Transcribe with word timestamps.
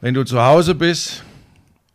wenn 0.00 0.14
du 0.14 0.24
zu 0.24 0.42
Hause 0.42 0.74
bist 0.74 1.22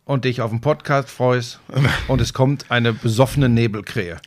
und 0.04 0.24
dich 0.24 0.40
auf 0.40 0.50
den 0.50 0.60
Podcast 0.60 1.10
freust 1.10 1.60
und 2.08 2.20
es 2.20 2.32
kommt 2.32 2.70
eine 2.70 2.92
besoffene 2.92 3.48
Nebelkrähe. 3.48 4.18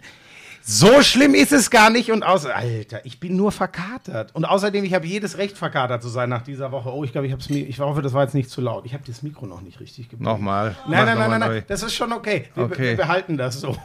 So 0.69 1.01
schlimm 1.01 1.33
ist 1.33 1.53
es 1.53 1.69
gar 1.69 1.89
nicht 1.89 2.11
und 2.11 2.23
außer 2.23 2.53
Alter, 2.53 3.05
ich 3.05 3.21
bin 3.21 3.37
nur 3.37 3.53
verkatert 3.53 4.35
und 4.35 4.43
außerdem 4.43 4.83
ich 4.83 4.93
habe 4.93 5.05
jedes 5.07 5.37
Recht 5.37 5.57
verkatert 5.57 6.01
zu 6.01 6.09
sein 6.09 6.27
nach 6.27 6.41
dieser 6.41 6.73
Woche. 6.73 6.89
Oh, 6.93 7.05
ich 7.05 7.13
glaube, 7.13 7.25
ich 7.25 7.31
habe 7.31 7.41
es 7.41 7.49
mir 7.49 7.59
ich 7.65 7.79
hoffe, 7.79 8.01
das 8.01 8.11
war 8.13 8.23
jetzt 8.23 8.33
nicht 8.33 8.49
zu 8.49 8.59
laut. 8.59 8.85
Ich 8.85 8.93
habe 8.93 9.03
das 9.07 9.21
Mikro 9.23 9.45
noch 9.45 9.61
nicht 9.61 9.79
richtig 9.79 10.09
gebracht. 10.09 10.25
Nochmal. 10.25 10.75
Nein, 10.87 10.91
nein, 10.91 11.05
nein, 11.05 11.17
nochmal 11.19 11.39
nein, 11.39 11.49
nein, 11.51 11.63
das 11.67 11.83
ist 11.83 11.93
schon 11.93 12.11
okay. 12.11 12.49
Wir, 12.53 12.63
Okay. 12.65 12.89
wir 12.89 12.97
behalten 12.97 13.37
das 13.37 13.61
so. 13.61 13.77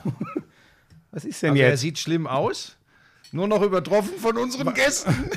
Was 1.12 1.24
ist 1.24 1.40
denn 1.42 1.50
Also 1.50 1.62
er 1.62 1.70
jetzt? 1.70 1.80
sieht 1.82 1.98
schlimm 2.00 2.26
aus. 2.26 2.74
Nur 3.30 3.46
noch 3.46 3.62
übertroffen 3.62 4.18
von 4.18 4.36
unseren 4.36 4.74
Gästen. 4.74 5.14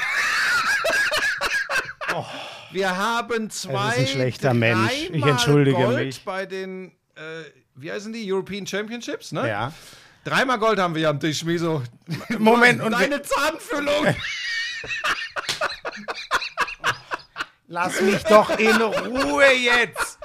Wir 2.76 2.98
haben 2.98 3.50
zwei. 3.50 3.96
ein 3.96 4.05
schlechter 4.08 4.54
Mensch. 4.54 5.09
Ich 5.12 5.26
entschuldige 5.26 5.77
Gold 5.77 6.08
mich. 6.08 6.26
Bei 6.26 6.45
den, 6.45 6.91
äh, 7.16 7.22
wie 7.76 7.90
heißen 7.90 8.12
die? 8.12 8.30
European 8.32 8.68
Championships, 8.68 9.32
ne? 9.32 9.48
Ja. 9.48 9.73
Dreimal 10.26 10.59
Gold 10.59 10.77
haben 10.80 10.94
wir 10.94 11.09
am 11.09 11.18
Tisch, 11.18 11.40
Schmiso. 11.40 11.84
Moment, 12.38 12.82
und 12.82 12.91
Deine 12.91 13.22
Zahnfüllung. 13.22 14.08
Lass 17.68 18.00
mich 18.02 18.24
doch 18.24 18.58
in 18.60 18.76
Ruhe 18.76 19.46
jetzt. 19.54 20.20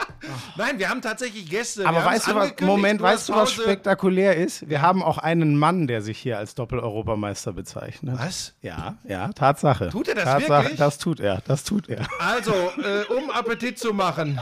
Nein, 0.56 0.78
wir 0.78 0.90
haben 0.90 1.00
tatsächlich 1.00 1.48
Gäste. 1.48 1.86
Aber 1.86 2.04
weißt 2.04 2.28
du 2.28 2.34
was, 2.34 2.52
Moment, 2.60 3.00
weißt 3.00 3.30
du, 3.30 3.34
was 3.34 3.52
spektakulär 3.52 4.36
ist? 4.36 4.68
Wir 4.68 4.82
haben 4.82 5.02
auch 5.02 5.16
einen 5.16 5.56
Mann, 5.56 5.86
der 5.86 6.02
sich 6.02 6.18
hier 6.18 6.36
als 6.36 6.54
Doppel-Europameister 6.54 7.52
bezeichnet. 7.54 8.16
Was? 8.18 8.54
Ja, 8.60 8.98
ja, 9.04 9.28
Tatsache. 9.28 9.88
Tut 9.88 10.08
er 10.08 10.16
das 10.16 10.24
Tatsache, 10.24 10.62
wirklich? 10.64 10.78
Das 10.78 10.98
tut 10.98 11.20
er, 11.20 11.42
das 11.46 11.64
tut 11.64 11.88
er. 11.88 12.06
Also, 12.18 12.52
äh, 12.52 13.04
um 13.14 13.30
Appetit 13.30 13.78
zu 13.78 13.94
machen. 13.94 14.38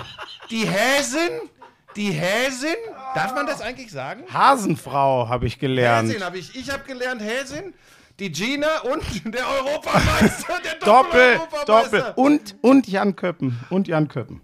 Die 0.50 0.66
Häsin, 0.66 1.48
die 1.94 2.10
Häsin, 2.10 2.74
darf 3.14 3.34
man 3.34 3.46
das 3.46 3.60
eigentlich 3.60 3.92
sagen? 3.92 4.24
Hasenfrau 4.32 5.28
habe 5.28 5.46
ich 5.46 5.60
gelernt. 5.60 6.08
Häsin 6.08 6.24
habe 6.24 6.38
ich. 6.38 6.56
Ich 6.56 6.70
habe 6.72 6.82
gelernt 6.84 7.22
Häsin, 7.22 7.74
die 8.18 8.32
Gina 8.32 8.80
und 8.80 9.02
der 9.32 9.46
Europameister, 9.48 10.54
der 10.64 10.74
Doppel, 10.84 11.36
Doppel-Europameister. 11.66 11.98
Doppel. 11.98 12.12
Und, 12.16 12.56
und 12.62 12.88
Jan 12.88 13.14
Köppen. 13.16 13.58
Und 13.70 13.88
Jan 13.88 14.08
Köppen. 14.08 14.40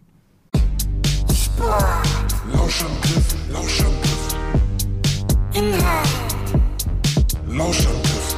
Lauschangriff, 2.53 3.35
Lauschangriff. 3.51 4.35
Inhalt, 5.55 6.09
Lauschangriff, 7.49 8.37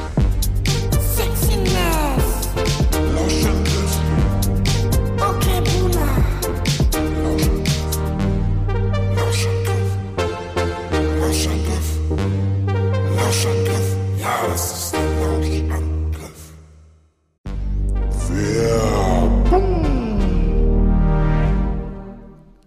Sexiness, 1.15 2.49
Lauschangriff, 3.15 3.99
okay 5.17 5.61
Boomer, 5.65 6.17
Lauschangriff. 9.15 9.89
Lauschangriff. 11.19 11.87
Lauschangriff. 13.15 13.87
Ja, 14.21 14.47
das 14.51 14.76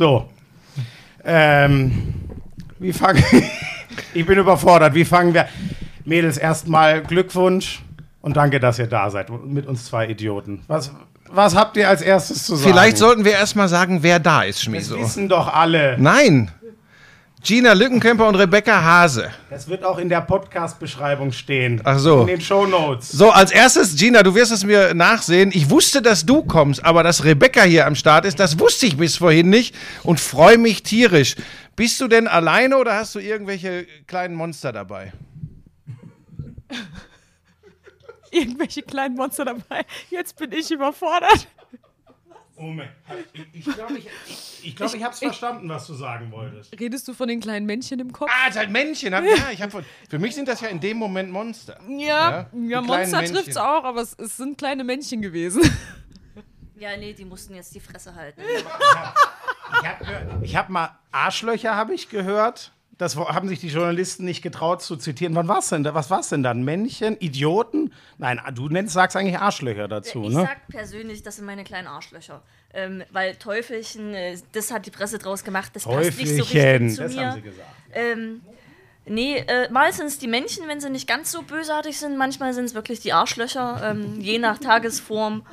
So. 0.00 0.24
Ähm, 1.26 2.14
wie 2.78 2.94
fangen. 2.94 3.22
ich 4.14 4.24
bin 4.24 4.38
überfordert. 4.38 4.94
Wie 4.94 5.04
fangen 5.04 5.34
wir. 5.34 5.46
Mädels, 6.06 6.38
erstmal 6.38 7.02
Glückwunsch 7.02 7.82
und 8.22 8.34
danke, 8.34 8.60
dass 8.60 8.78
ihr 8.78 8.86
da 8.86 9.10
seid. 9.10 9.28
Mit 9.44 9.66
uns 9.66 9.84
zwei 9.84 10.08
Idioten. 10.08 10.62
Was, 10.68 10.90
was 11.28 11.54
habt 11.54 11.76
ihr 11.76 11.86
als 11.86 12.00
erstes 12.00 12.46
zu 12.46 12.56
sagen? 12.56 12.72
Vielleicht 12.72 12.96
sollten 12.96 13.26
wir 13.26 13.32
erstmal 13.32 13.68
sagen, 13.68 14.02
wer 14.02 14.18
da 14.18 14.42
ist, 14.42 14.60
Das 14.60 14.64
Schmieso. 14.64 14.98
wissen 14.98 15.28
doch 15.28 15.52
alle. 15.52 15.98
Nein. 15.98 16.50
Gina 17.42 17.72
Lückenkämper 17.72 18.28
und 18.28 18.34
Rebecca 18.34 18.82
Hase. 18.82 19.30
Das 19.48 19.66
wird 19.66 19.82
auch 19.82 19.96
in 19.98 20.10
der 20.10 20.20
Podcast-Beschreibung 20.20 21.32
stehen. 21.32 21.80
Ach 21.84 21.98
so. 21.98 22.20
In 22.22 22.26
den 22.26 22.40
Show 22.40 22.66
Notes. 22.66 23.08
So, 23.08 23.30
als 23.30 23.50
erstes, 23.50 23.96
Gina, 23.96 24.22
du 24.22 24.34
wirst 24.34 24.52
es 24.52 24.62
mir 24.62 24.92
nachsehen. 24.92 25.50
Ich 25.54 25.70
wusste, 25.70 26.02
dass 26.02 26.26
du 26.26 26.42
kommst, 26.42 26.84
aber 26.84 27.02
dass 27.02 27.24
Rebecca 27.24 27.62
hier 27.62 27.86
am 27.86 27.94
Start 27.94 28.26
ist, 28.26 28.38
das 28.38 28.58
wusste 28.58 28.86
ich 28.86 28.98
bis 28.98 29.16
vorhin 29.16 29.48
nicht 29.48 29.74
und 30.02 30.20
freue 30.20 30.58
mich 30.58 30.82
tierisch. 30.82 31.36
Bist 31.76 31.98
du 32.00 32.08
denn 32.08 32.28
alleine 32.28 32.76
oder 32.76 32.94
hast 32.94 33.14
du 33.14 33.20
irgendwelche 33.20 33.86
kleinen 34.06 34.34
Monster 34.34 34.72
dabei? 34.72 35.12
Irgendwelche 38.30 38.82
kleinen 38.82 39.16
Monster 39.16 39.44
dabei. 39.44 39.84
Jetzt 40.10 40.36
bin 40.36 40.52
ich 40.52 40.70
überfordert. 40.70 41.48
Moment. 42.60 42.90
Ich 43.52 43.64
glaube, 43.64 43.98
ich, 43.98 44.06
ich, 44.28 44.60
ich, 44.68 44.76
glaub, 44.76 44.94
ich 44.94 45.02
habe 45.02 45.12
es 45.14 45.18
verstanden, 45.20 45.68
was 45.68 45.86
du 45.86 45.94
sagen 45.94 46.30
wolltest. 46.30 46.78
Redest 46.78 47.08
du 47.08 47.14
von 47.14 47.28
den 47.28 47.40
kleinen 47.40 47.66
Männchen 47.66 47.98
im 48.00 48.12
Kopf? 48.12 48.30
Ah, 48.30 48.44
es 48.48 48.54
ist 48.54 48.58
halt 48.58 48.70
Männchen. 48.70 49.14
Hab, 49.14 49.24
ja, 49.24 49.50
ich 49.52 49.62
hab, 49.62 49.70
von- 49.70 49.84
für 50.08 50.18
mich 50.18 50.34
sind 50.34 50.46
das 50.48 50.60
ja 50.60 50.68
in 50.68 50.80
dem 50.80 50.96
Moment 50.98 51.30
Monster. 51.30 51.78
Ja, 51.88 51.96
Ja, 51.98 52.46
ja, 52.68 52.80
Monster 52.82 53.18
Männchen. 53.18 53.36
trifft's 53.36 53.56
auch, 53.56 53.84
aber 53.84 54.00
es, 54.02 54.14
es 54.18 54.36
sind 54.36 54.58
kleine 54.58 54.84
Männchen 54.84 55.22
gewesen. 55.22 55.62
Ja, 56.78 56.96
nee, 56.96 57.12
die 57.12 57.24
mussten 57.26 57.54
jetzt 57.54 57.74
die 57.74 57.80
Fresse 57.80 58.14
halten. 58.14 58.40
Ich 60.42 60.56
habe 60.56 60.64
hab 60.64 60.68
mal 60.70 60.98
Arschlöcher, 61.12 61.76
habe 61.76 61.94
ich 61.94 62.08
gehört. 62.08 62.72
Das 63.00 63.16
haben 63.16 63.48
sich 63.48 63.60
die 63.60 63.68
Journalisten 63.68 64.26
nicht 64.26 64.42
getraut 64.42 64.82
zu 64.82 64.94
zitieren. 64.94 65.34
Wann 65.34 65.48
war's 65.48 65.70
denn 65.70 65.84
da? 65.84 65.94
Was 65.94 66.10
war's 66.10 66.28
denn 66.28 66.42
dann? 66.42 66.64
Männchen? 66.64 67.16
Idioten? 67.18 67.94
Nein, 68.18 68.38
du 68.54 68.68
nennst, 68.68 68.92
sagst 68.92 69.16
eigentlich 69.16 69.38
Arschlöcher 69.38 69.88
dazu, 69.88 70.24
ich 70.24 70.34
ne? 70.34 70.42
sag 70.42 70.68
persönlich, 70.68 71.22
das 71.22 71.36
sind 71.36 71.46
meine 71.46 71.64
kleinen 71.64 71.86
Arschlöcher. 71.86 72.42
Ähm, 72.74 73.02
weil 73.10 73.36
Teufelchen, 73.36 74.12
äh, 74.12 74.36
das 74.52 74.70
hat 74.70 74.84
die 74.84 74.90
Presse 74.90 75.18
draus 75.18 75.44
gemacht, 75.44 75.70
das 75.72 75.84
passt 75.84 76.18
nicht 76.18 76.28
so 76.28 76.44
Teufelchen, 76.44 76.82
richtig 76.82 76.96
zu 76.96 77.02
das 77.02 77.14
mir. 77.14 77.26
haben 77.26 77.34
sie 77.36 77.40
gesagt. 77.40 77.68
Ähm, 77.94 78.42
nee, 79.06 79.38
äh, 79.38 79.70
mal 79.70 79.90
sind 79.94 80.08
es 80.08 80.18
die 80.18 80.28
Männchen, 80.28 80.68
wenn 80.68 80.82
sie 80.82 80.90
nicht 80.90 81.08
ganz 81.08 81.32
so 81.32 81.40
bösartig 81.40 81.98
sind. 81.98 82.18
Manchmal 82.18 82.52
sind 82.52 82.66
es 82.66 82.74
wirklich 82.74 83.00
die 83.00 83.14
Arschlöcher, 83.14 83.80
ähm, 83.82 84.20
je 84.20 84.38
nach 84.38 84.58
Tagesform. 84.58 85.46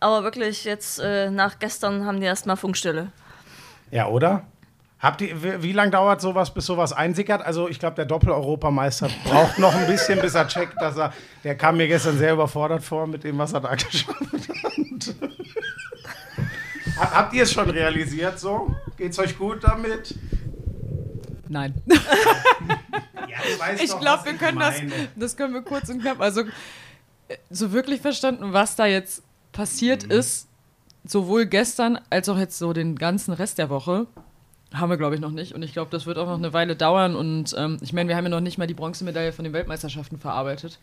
Aber 0.00 0.22
wirklich, 0.22 0.64
jetzt 0.64 0.98
äh, 0.98 1.30
nach 1.30 1.58
gestern 1.60 2.04
haben 2.04 2.20
die 2.20 2.26
erstmal 2.26 2.58
Funkstille. 2.58 3.10
Ja, 3.90 4.06
oder? 4.06 4.44
Habt 5.00 5.22
ihr, 5.22 5.62
wie, 5.62 5.72
lange 5.72 5.90
dauert 5.92 6.20
sowas, 6.20 6.52
bis 6.52 6.66
sowas 6.66 6.92
einsickert? 6.92 7.42
Also, 7.42 7.68
ich 7.68 7.78
glaube, 7.78 7.96
der 7.96 8.04
Doppel-Europameister 8.04 9.08
braucht 9.24 9.58
noch 9.58 9.74
ein 9.74 9.86
bisschen, 9.86 10.20
bis 10.20 10.34
er 10.34 10.46
checkt, 10.46 10.74
dass 10.80 10.96
er. 10.98 11.12
Der 11.42 11.56
kam 11.56 11.78
mir 11.78 11.88
gestern 11.88 12.18
sehr 12.18 12.34
überfordert 12.34 12.82
vor 12.82 13.06
mit 13.06 13.24
dem, 13.24 13.38
was 13.38 13.52
er 13.54 13.60
da 13.60 13.74
geschafft 13.74 14.14
hat. 14.20 15.14
Ha- 16.98 17.10
Habt 17.14 17.32
ihr 17.34 17.44
es 17.44 17.52
schon 17.52 17.70
realisiert 17.70 18.38
so? 18.38 18.74
Geht's 18.96 19.18
euch 19.18 19.38
gut 19.38 19.64
damit? 19.64 20.14
Nein. 21.48 21.74
Ja, 23.28 23.72
Ich 23.82 23.98
glaube, 24.00 24.24
wir 24.24 24.34
können 24.34 24.58
das, 24.58 24.78
meine. 24.78 24.92
das 25.16 25.36
können 25.36 25.54
wir 25.54 25.62
kurz 25.62 25.88
und 25.88 26.00
knapp. 26.00 26.20
Also 26.20 26.42
so 27.48 27.72
wirklich 27.72 28.00
verstanden, 28.00 28.52
was 28.52 28.76
da 28.76 28.86
jetzt 28.86 29.22
passiert 29.52 30.04
Mhm. 30.06 30.10
ist, 30.12 30.48
sowohl 31.04 31.46
gestern 31.46 31.98
als 32.10 32.28
auch 32.28 32.36
jetzt 32.38 32.58
so 32.58 32.72
den 32.72 32.96
ganzen 32.96 33.32
Rest 33.32 33.58
der 33.58 33.70
Woche, 33.70 34.06
haben 34.74 34.90
wir 34.90 34.96
glaube 34.96 35.14
ich 35.14 35.20
noch 35.20 35.30
nicht. 35.30 35.54
Und 35.54 35.62
ich 35.62 35.72
glaube, 35.72 35.90
das 35.90 36.06
wird 36.06 36.18
auch 36.18 36.26
noch 36.26 36.38
eine 36.38 36.52
Weile 36.52 36.76
dauern. 36.76 37.16
Und 37.16 37.54
ähm, 37.58 37.78
ich 37.80 37.92
meine, 37.92 38.08
wir 38.08 38.16
haben 38.16 38.24
ja 38.24 38.30
noch 38.30 38.40
nicht 38.40 38.58
mal 38.58 38.66
die 38.66 38.74
Bronzemedaille 38.74 39.32
von 39.32 39.44
den 39.44 39.52
Weltmeisterschaften 39.52 40.18
verarbeitet, 40.18 40.78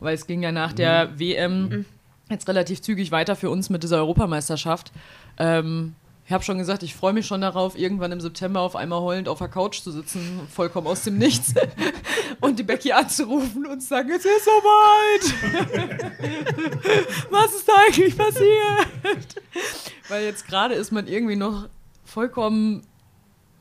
weil 0.00 0.14
es 0.14 0.26
ging 0.26 0.42
ja 0.42 0.52
nach 0.52 0.72
der 0.72 1.08
Mhm. 1.08 1.18
WM 1.18 1.84
jetzt 2.30 2.48
relativ 2.48 2.80
zügig 2.82 3.10
weiter 3.10 3.36
für 3.36 3.50
uns 3.50 3.70
mit 3.70 3.82
dieser 3.82 3.98
Europameisterschaft. 3.98 4.92
Ähm, 5.38 5.94
ich 6.26 6.32
habe 6.32 6.42
schon 6.42 6.56
gesagt, 6.56 6.82
ich 6.82 6.94
freue 6.94 7.12
mich 7.12 7.26
schon 7.26 7.42
darauf, 7.42 7.76
irgendwann 7.78 8.10
im 8.10 8.20
September 8.20 8.60
auf 8.60 8.76
einmal 8.76 9.00
heulend 9.02 9.28
auf 9.28 9.38
der 9.38 9.48
Couch 9.48 9.80
zu 9.82 9.90
sitzen, 9.90 10.40
vollkommen 10.50 10.86
aus 10.86 11.02
dem 11.02 11.18
Nichts, 11.18 11.52
und 12.40 12.58
die 12.58 12.62
Becky 12.62 12.92
anzurufen 12.92 13.66
und 13.66 13.82
zu 13.82 13.88
sagen, 13.88 14.08
es 14.10 14.24
ist 14.24 14.44
soweit. 14.46 15.34
Was 17.30 17.54
ist 17.54 17.68
da 17.68 17.72
eigentlich 17.86 18.16
passiert? 18.16 19.42
Weil 20.08 20.24
jetzt 20.24 20.46
gerade 20.48 20.74
ist 20.74 20.92
man 20.92 21.06
irgendwie 21.06 21.36
noch 21.36 21.68
vollkommen 22.06 22.86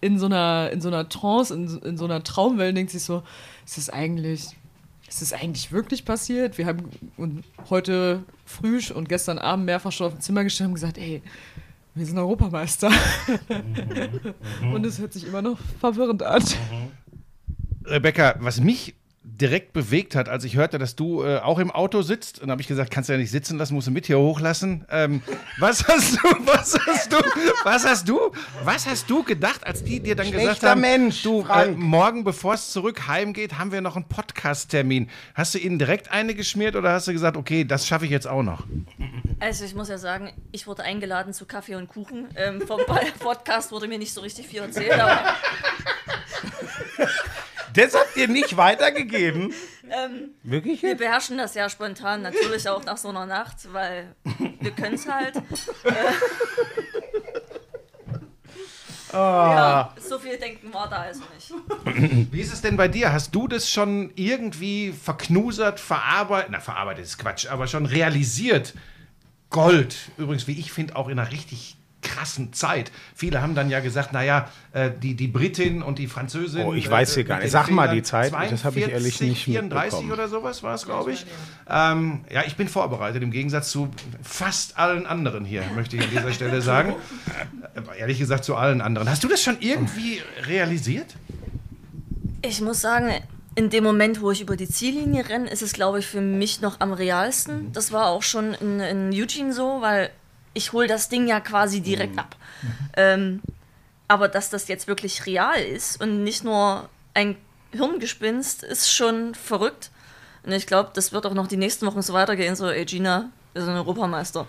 in 0.04 0.20
so 0.20 0.26
einer, 0.28 0.70
in 0.72 0.82
so 0.82 0.90
einer 0.90 1.08
Trance, 1.10 1.54
in, 1.54 1.68
so- 1.68 1.80
in 1.80 1.98
so 1.98 2.06
einer 2.06 2.24
Traumwelt, 2.24 2.76
denkt 2.76 2.92
sich 2.92 3.04
so, 3.04 3.24
ist 3.66 3.78
das 3.78 3.90
eigentlich, 3.90 4.50
ist 5.08 5.22
das 5.22 5.34
eigentlich 5.34 5.72
wirklich 5.72 6.04
passiert? 6.06 6.58
Wir 6.58 6.66
haben 6.66 6.90
und 7.18 7.44
heute 7.70 8.24
früh 8.46 8.80
und 8.94 9.08
gestern 9.10 9.40
Abend 9.40 9.66
mehrfach 9.66 9.92
schon 9.92 10.08
auf 10.08 10.14
dem 10.14 10.22
Zimmer 10.22 10.44
gestanden 10.44 10.72
und 10.72 10.76
gesagt, 10.76 10.98
ey, 10.98 11.22
wir 11.96 12.06
sind 12.06 12.18
Europameister. 12.18 12.92
und 14.74 14.86
es 14.86 15.00
hört 15.00 15.14
sich 15.14 15.28
immer 15.28 15.42
noch 15.42 15.58
verwirrend 15.80 16.24
an. 16.24 16.44
Rebecca, 17.86 18.36
was 18.40 18.60
mich 18.60 18.96
direkt 19.26 19.72
bewegt 19.72 20.16
hat, 20.16 20.28
als 20.28 20.44
ich 20.44 20.58
hörte, 20.58 20.78
dass 20.78 20.96
du 20.96 21.24
äh, 21.24 21.40
auch 21.40 21.58
im 21.60 21.72
Auto 21.72 22.02
sitzt, 22.02 22.42
und 22.42 22.52
habe 22.52 22.62
ich 22.62 22.68
gesagt, 22.68 22.92
kannst 22.92 23.08
du 23.08 23.14
ja 23.14 23.20
nicht 23.20 23.32
sitzen 23.32 23.58
lassen, 23.58 23.74
musst 23.74 23.88
du 23.88 23.92
mit 23.92 24.06
hier 24.06 24.20
hochlassen. 24.20 24.86
Ähm, 24.90 25.22
was 25.60 25.88
hast 25.88 26.16
du, 26.16 26.28
was 26.46 26.78
hast 26.86 27.14
du, 27.14 27.18
was 27.64 27.86
hast 27.86 28.10
du, 28.10 28.20
was 28.64 28.86
hast 28.86 29.10
du 29.10 29.24
gedacht, 29.24 29.66
als 29.66 29.84
die 29.84 30.02
dir 30.02 30.16
dann 30.16 30.26
gesagt 30.26 30.44
Schlechter 30.44 30.72
haben, 30.72 30.82
Mensch, 30.82 31.24
du, 31.24 31.46
äh, 31.50 31.72
morgen, 31.72 32.26
bevor 32.26 32.56
es 32.56 32.72
zurück 32.72 33.08
heimgeht, 33.08 33.58
haben 33.58 33.72
wir 33.72 33.80
noch 33.80 33.96
einen 33.96 34.06
Podcast-Termin. 34.06 35.10
Hast 35.36 35.54
du 35.54 35.60
ihnen 35.60 35.80
direkt 35.80 36.12
eine 36.12 36.36
geschmiert 36.36 36.76
oder 36.76 36.92
hast 36.92 37.08
du 37.08 37.14
gesagt, 37.14 37.38
okay, 37.38 37.64
das 37.64 37.88
schaffe 37.88 38.06
ich 38.06 38.12
jetzt 38.12 38.28
auch 38.28 38.44
noch? 38.44 38.66
Also 39.40 39.64
ich 39.64 39.74
muss 39.74 39.88
ja 39.88 39.98
sagen, 39.98 40.34
ich 40.52 40.68
wurde 40.68 40.84
eingeladen 40.84 41.34
zu 41.34 41.46
Kaffee 41.46 41.76
und 41.76 41.88
Kuchen. 41.88 42.28
Ähm, 42.36 42.62
vom 42.62 42.82
Podcast 43.20 43.72
wurde 43.72 43.88
mir 43.88 43.98
nicht 43.98 44.14
so 44.14 44.22
richtig 44.22 44.48
viel 44.48 44.60
erzählt, 44.60 45.00
aber 45.00 45.20
Das 47.74 47.96
habt 47.96 48.16
ihr 48.16 48.28
nicht 48.28 48.56
weitergegeben? 48.58 49.54
Wirklich 50.44 50.82
wir 50.82 50.96
beherrschen 50.96 51.38
das 51.38 51.56
ja 51.56 51.70
spontan, 51.70 52.22
natürlich 52.22 52.68
auch 52.70 52.84
nach 52.84 52.98
so 52.98 53.10
einer 53.10 53.26
Nacht, 53.26 53.72
weil 53.74 54.16
wir 54.60 54.72
können 54.72 54.96
es 54.96 55.08
halt. 55.08 55.36
Äh, 55.36 55.42
ja, 59.14 59.94
so 60.00 60.18
viel 60.20 60.38
denken 60.38 60.74
war 60.74 60.90
da 60.90 60.98
also 60.98 61.22
nicht. 61.36 62.32
Wie 62.32 62.42
ist 62.42 62.54
es 62.54 62.62
denn 62.62 62.78
bei 62.78 62.88
dir? 62.88 63.12
Hast 63.12 63.36
du 63.36 63.48
das 63.48 63.70
schon 63.70 64.12
irgendwie 64.16 64.92
verknusert, 64.92 65.80
verarbeitet? 65.80 66.50
Na, 66.52 66.60
verarbeitet 66.60 67.06
ist 67.06 67.18
Quatsch, 67.18 67.48
aber 67.48 67.68
schon 67.68 67.86
realisiert? 67.86 68.74
Gold, 69.50 69.96
übrigens, 70.18 70.48
wie 70.48 70.60
ich 70.60 70.72
finde, 70.72 70.96
auch 70.96 71.10
in 71.10 71.20
einer 71.20 71.32
richtig 71.32 71.78
krassen 72.04 72.54
Zeit. 72.54 72.92
Viele 73.16 73.42
haben 73.42 73.56
dann 73.56 73.70
ja 73.70 73.80
gesagt, 73.80 74.14
naja, 74.14 74.50
äh, 74.74 74.92
die, 75.02 75.16
die 75.16 75.28
Britin 75.28 75.82
und 75.82 75.98
die 75.98 76.08
Französin. 76.08 76.66
Oh, 76.66 76.74
ich 76.74 76.90
weiß 76.90 77.16
hier 77.16 77.24
äh, 77.24 77.28
gar 77.28 77.40
nicht. 77.40 77.52
Sag 77.52 77.72
mal 77.72 77.94
die 77.94 78.04
Zeit, 78.04 78.34
das 78.34 78.64
habe 78.64 78.80
ich 78.80 78.88
ehrlich 78.88 79.18
42, 79.18 79.30
nicht 79.30 79.44
34 79.46 79.84
mitbekommen. 79.84 80.12
oder 80.12 80.28
sowas 80.28 80.62
war 80.62 80.76
es, 80.76 80.86
glaube 80.86 81.14
ich. 81.14 81.26
Ähm, 81.68 82.26
ja, 82.32 82.44
ich 82.46 82.56
bin 82.56 82.68
vorbereitet, 82.68 83.24
im 83.24 83.32
Gegensatz 83.32 83.72
zu 83.72 83.90
fast 84.22 84.78
allen 84.78 85.08
anderen 85.08 85.46
hier, 85.46 85.64
möchte 85.76 85.96
ich 85.96 86.04
an 86.04 86.10
dieser 86.12 86.32
Stelle 86.32 86.62
sagen. 86.62 86.96
Äh, 87.76 88.00
ehrlich 88.00 88.20
gesagt, 88.20 88.44
zu 88.44 88.56
allen 88.56 88.82
anderen. 88.82 89.10
Hast 89.10 89.24
du 89.24 89.28
das 89.28 89.42
schon 89.42 89.58
irgendwie 89.60 90.22
realisiert? 90.46 91.16
Ich 92.44 92.62
muss 92.62 92.82
sagen, 92.82 93.12
in 93.56 93.70
dem 93.70 93.84
Moment, 93.84 94.22
wo 94.22 94.32
ich 94.32 94.42
über 94.42 94.56
die 94.56 94.68
Ziellinie 94.68 95.28
renne, 95.30 95.50
ist 95.50 95.62
es, 95.62 95.74
glaube 95.74 96.00
ich, 96.00 96.08
für 96.08 96.22
mich 96.22 96.62
noch 96.62 96.80
am 96.80 96.94
realsten. 96.94 97.72
Das 97.72 97.92
war 97.92 98.08
auch 98.08 98.24
schon 98.24 98.54
in, 98.56 98.80
in 98.80 99.10
Eugene 99.14 99.54
so, 99.54 99.82
weil 99.82 100.10
ich 100.54 100.74
hole 100.74 100.88
das 100.88 101.10
Ding 101.10 101.28
ja 101.28 101.40
quasi 101.40 101.82
direkt 101.82 102.18
ab. 102.18 102.36
Ähm, 102.96 103.42
aber 104.08 104.28
dass 104.28 104.50
das 104.50 104.68
jetzt 104.68 104.88
wirklich 104.88 105.26
real 105.26 105.60
ist 105.60 106.02
und 106.02 106.24
nicht 106.24 106.44
nur 106.44 106.90
ein 107.14 107.36
Hirngespinst, 107.72 108.64
ist 108.64 108.94
schon 108.94 109.34
verrückt. 109.36 109.90
Und 110.44 110.52
ich 110.52 110.68
glaube, 110.68 110.92
das 110.94 111.12
wird 111.12 111.26
auch 111.26 111.34
noch 111.34 111.48
die 111.48 111.58
nächsten 111.58 111.86
Wochen 111.86 112.02
so 112.02 112.14
weitergehen. 112.14 112.56
So, 112.56 112.70
ey 112.70 112.86
Gina, 112.86 113.32
wir 113.54 113.62
sind 113.62 113.74
Europameister. 113.74 114.46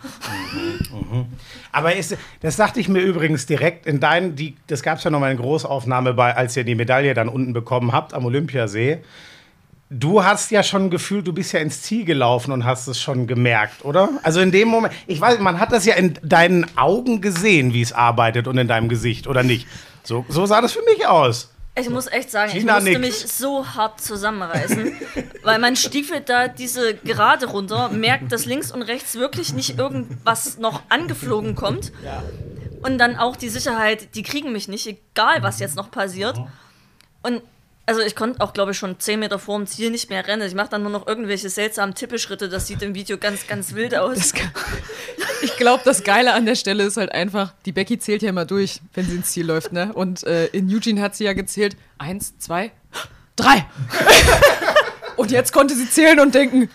Aber 1.72 1.94
ist, 1.94 2.16
das 2.40 2.56
dachte 2.56 2.80
ich 2.80 2.88
mir 2.88 3.00
übrigens 3.00 3.46
direkt 3.46 3.86
in 3.86 4.00
deinen, 4.00 4.34
die, 4.34 4.56
das 4.66 4.82
gab 4.82 4.98
es 4.98 5.04
ja 5.04 5.10
noch 5.10 5.20
mal 5.20 5.30
eine 5.30 5.38
Großaufnahme 5.38 6.14
bei, 6.14 6.34
als 6.34 6.56
ihr 6.56 6.64
die 6.64 6.74
Medaille 6.74 7.14
dann 7.14 7.28
unten 7.28 7.52
bekommen 7.52 7.92
habt 7.92 8.14
am 8.14 8.24
Olympiasee. 8.24 9.02
Du 9.96 10.24
hast 10.24 10.50
ja 10.50 10.64
schon 10.64 10.90
gefühlt, 10.90 11.24
du 11.24 11.32
bist 11.32 11.52
ja 11.52 11.60
ins 11.60 11.82
Ziel 11.82 12.04
gelaufen 12.04 12.50
und 12.50 12.64
hast 12.64 12.88
es 12.88 13.00
schon 13.00 13.28
gemerkt, 13.28 13.84
oder? 13.84 14.08
Also 14.24 14.40
in 14.40 14.50
dem 14.50 14.66
Moment, 14.66 14.92
ich 15.06 15.20
weiß, 15.20 15.38
man 15.38 15.60
hat 15.60 15.70
das 15.70 15.86
ja 15.86 15.94
in 15.94 16.18
deinen 16.20 16.66
Augen 16.76 17.20
gesehen, 17.20 17.72
wie 17.72 17.80
es 17.80 17.92
arbeitet 17.92 18.48
und 18.48 18.58
in 18.58 18.66
deinem 18.66 18.88
Gesicht, 18.88 19.28
oder 19.28 19.44
nicht? 19.44 19.68
So, 20.02 20.26
so 20.28 20.46
sah 20.46 20.60
das 20.60 20.72
für 20.72 20.82
mich 20.82 21.06
aus. 21.06 21.52
Ich 21.76 21.88
muss 21.90 22.08
echt 22.08 22.30
sagen, 22.30 22.52
Gina 22.52 22.78
ich 22.78 22.84
musste 22.84 23.00
nickt. 23.00 23.22
mich 23.22 23.32
so 23.32 23.66
hart 23.66 24.00
zusammenreißen, 24.00 24.92
weil 25.44 25.60
man 25.60 25.76
stiefelt 25.76 26.28
da 26.28 26.48
diese 26.48 26.94
Gerade 26.94 27.46
runter, 27.46 27.88
merkt, 27.88 28.32
dass 28.32 28.46
links 28.46 28.72
und 28.72 28.82
rechts 28.82 29.14
wirklich 29.14 29.52
nicht 29.54 29.78
irgendwas 29.78 30.58
noch 30.58 30.82
angeflogen 30.88 31.54
kommt. 31.54 31.92
Und 32.82 32.98
dann 32.98 33.16
auch 33.16 33.36
die 33.36 33.48
Sicherheit, 33.48 34.14
die 34.16 34.22
kriegen 34.22 34.52
mich 34.52 34.66
nicht, 34.66 34.86
egal 34.86 35.42
was 35.42 35.60
jetzt 35.60 35.76
noch 35.76 35.90
passiert. 35.90 36.40
Und 37.22 37.42
also 37.86 38.00
ich 38.00 38.16
konnte 38.16 38.40
auch, 38.40 38.54
glaube 38.54 38.72
ich, 38.72 38.78
schon 38.78 38.98
10 38.98 39.20
Meter 39.20 39.38
vor 39.38 39.58
dem 39.58 39.66
Ziel 39.66 39.90
nicht 39.90 40.08
mehr 40.08 40.26
rennen. 40.26 40.46
Ich 40.46 40.54
mache 40.54 40.70
dann 40.70 40.82
nur 40.82 40.90
noch 40.90 41.06
irgendwelche 41.06 41.50
seltsamen 41.50 41.94
Tippeschritte. 41.94 42.48
Das 42.48 42.66
sieht 42.66 42.80
im 42.82 42.94
Video 42.94 43.18
ganz, 43.18 43.46
ganz 43.46 43.74
wild 43.74 43.94
aus. 43.94 44.32
Ich 45.42 45.56
glaube, 45.56 45.82
das 45.84 46.02
Geile 46.02 46.32
an 46.32 46.46
der 46.46 46.54
Stelle 46.54 46.84
ist 46.84 46.96
halt 46.96 47.12
einfach, 47.12 47.52
die 47.66 47.72
Becky 47.72 47.98
zählt 47.98 48.22
ja 48.22 48.30
immer 48.30 48.46
durch, 48.46 48.80
wenn 48.94 49.04
sie 49.04 49.16
ins 49.16 49.32
Ziel 49.32 49.46
läuft, 49.46 49.72
ne? 49.72 49.92
Und 49.92 50.24
äh, 50.24 50.46
in 50.46 50.74
Eugene 50.74 51.02
hat 51.02 51.14
sie 51.14 51.24
ja 51.24 51.34
gezählt, 51.34 51.76
eins, 51.98 52.38
zwei, 52.38 52.72
drei. 53.36 53.66
und 55.16 55.30
jetzt 55.30 55.52
konnte 55.52 55.74
sie 55.74 55.88
zählen 55.88 56.20
und 56.20 56.34
denken, 56.34 56.70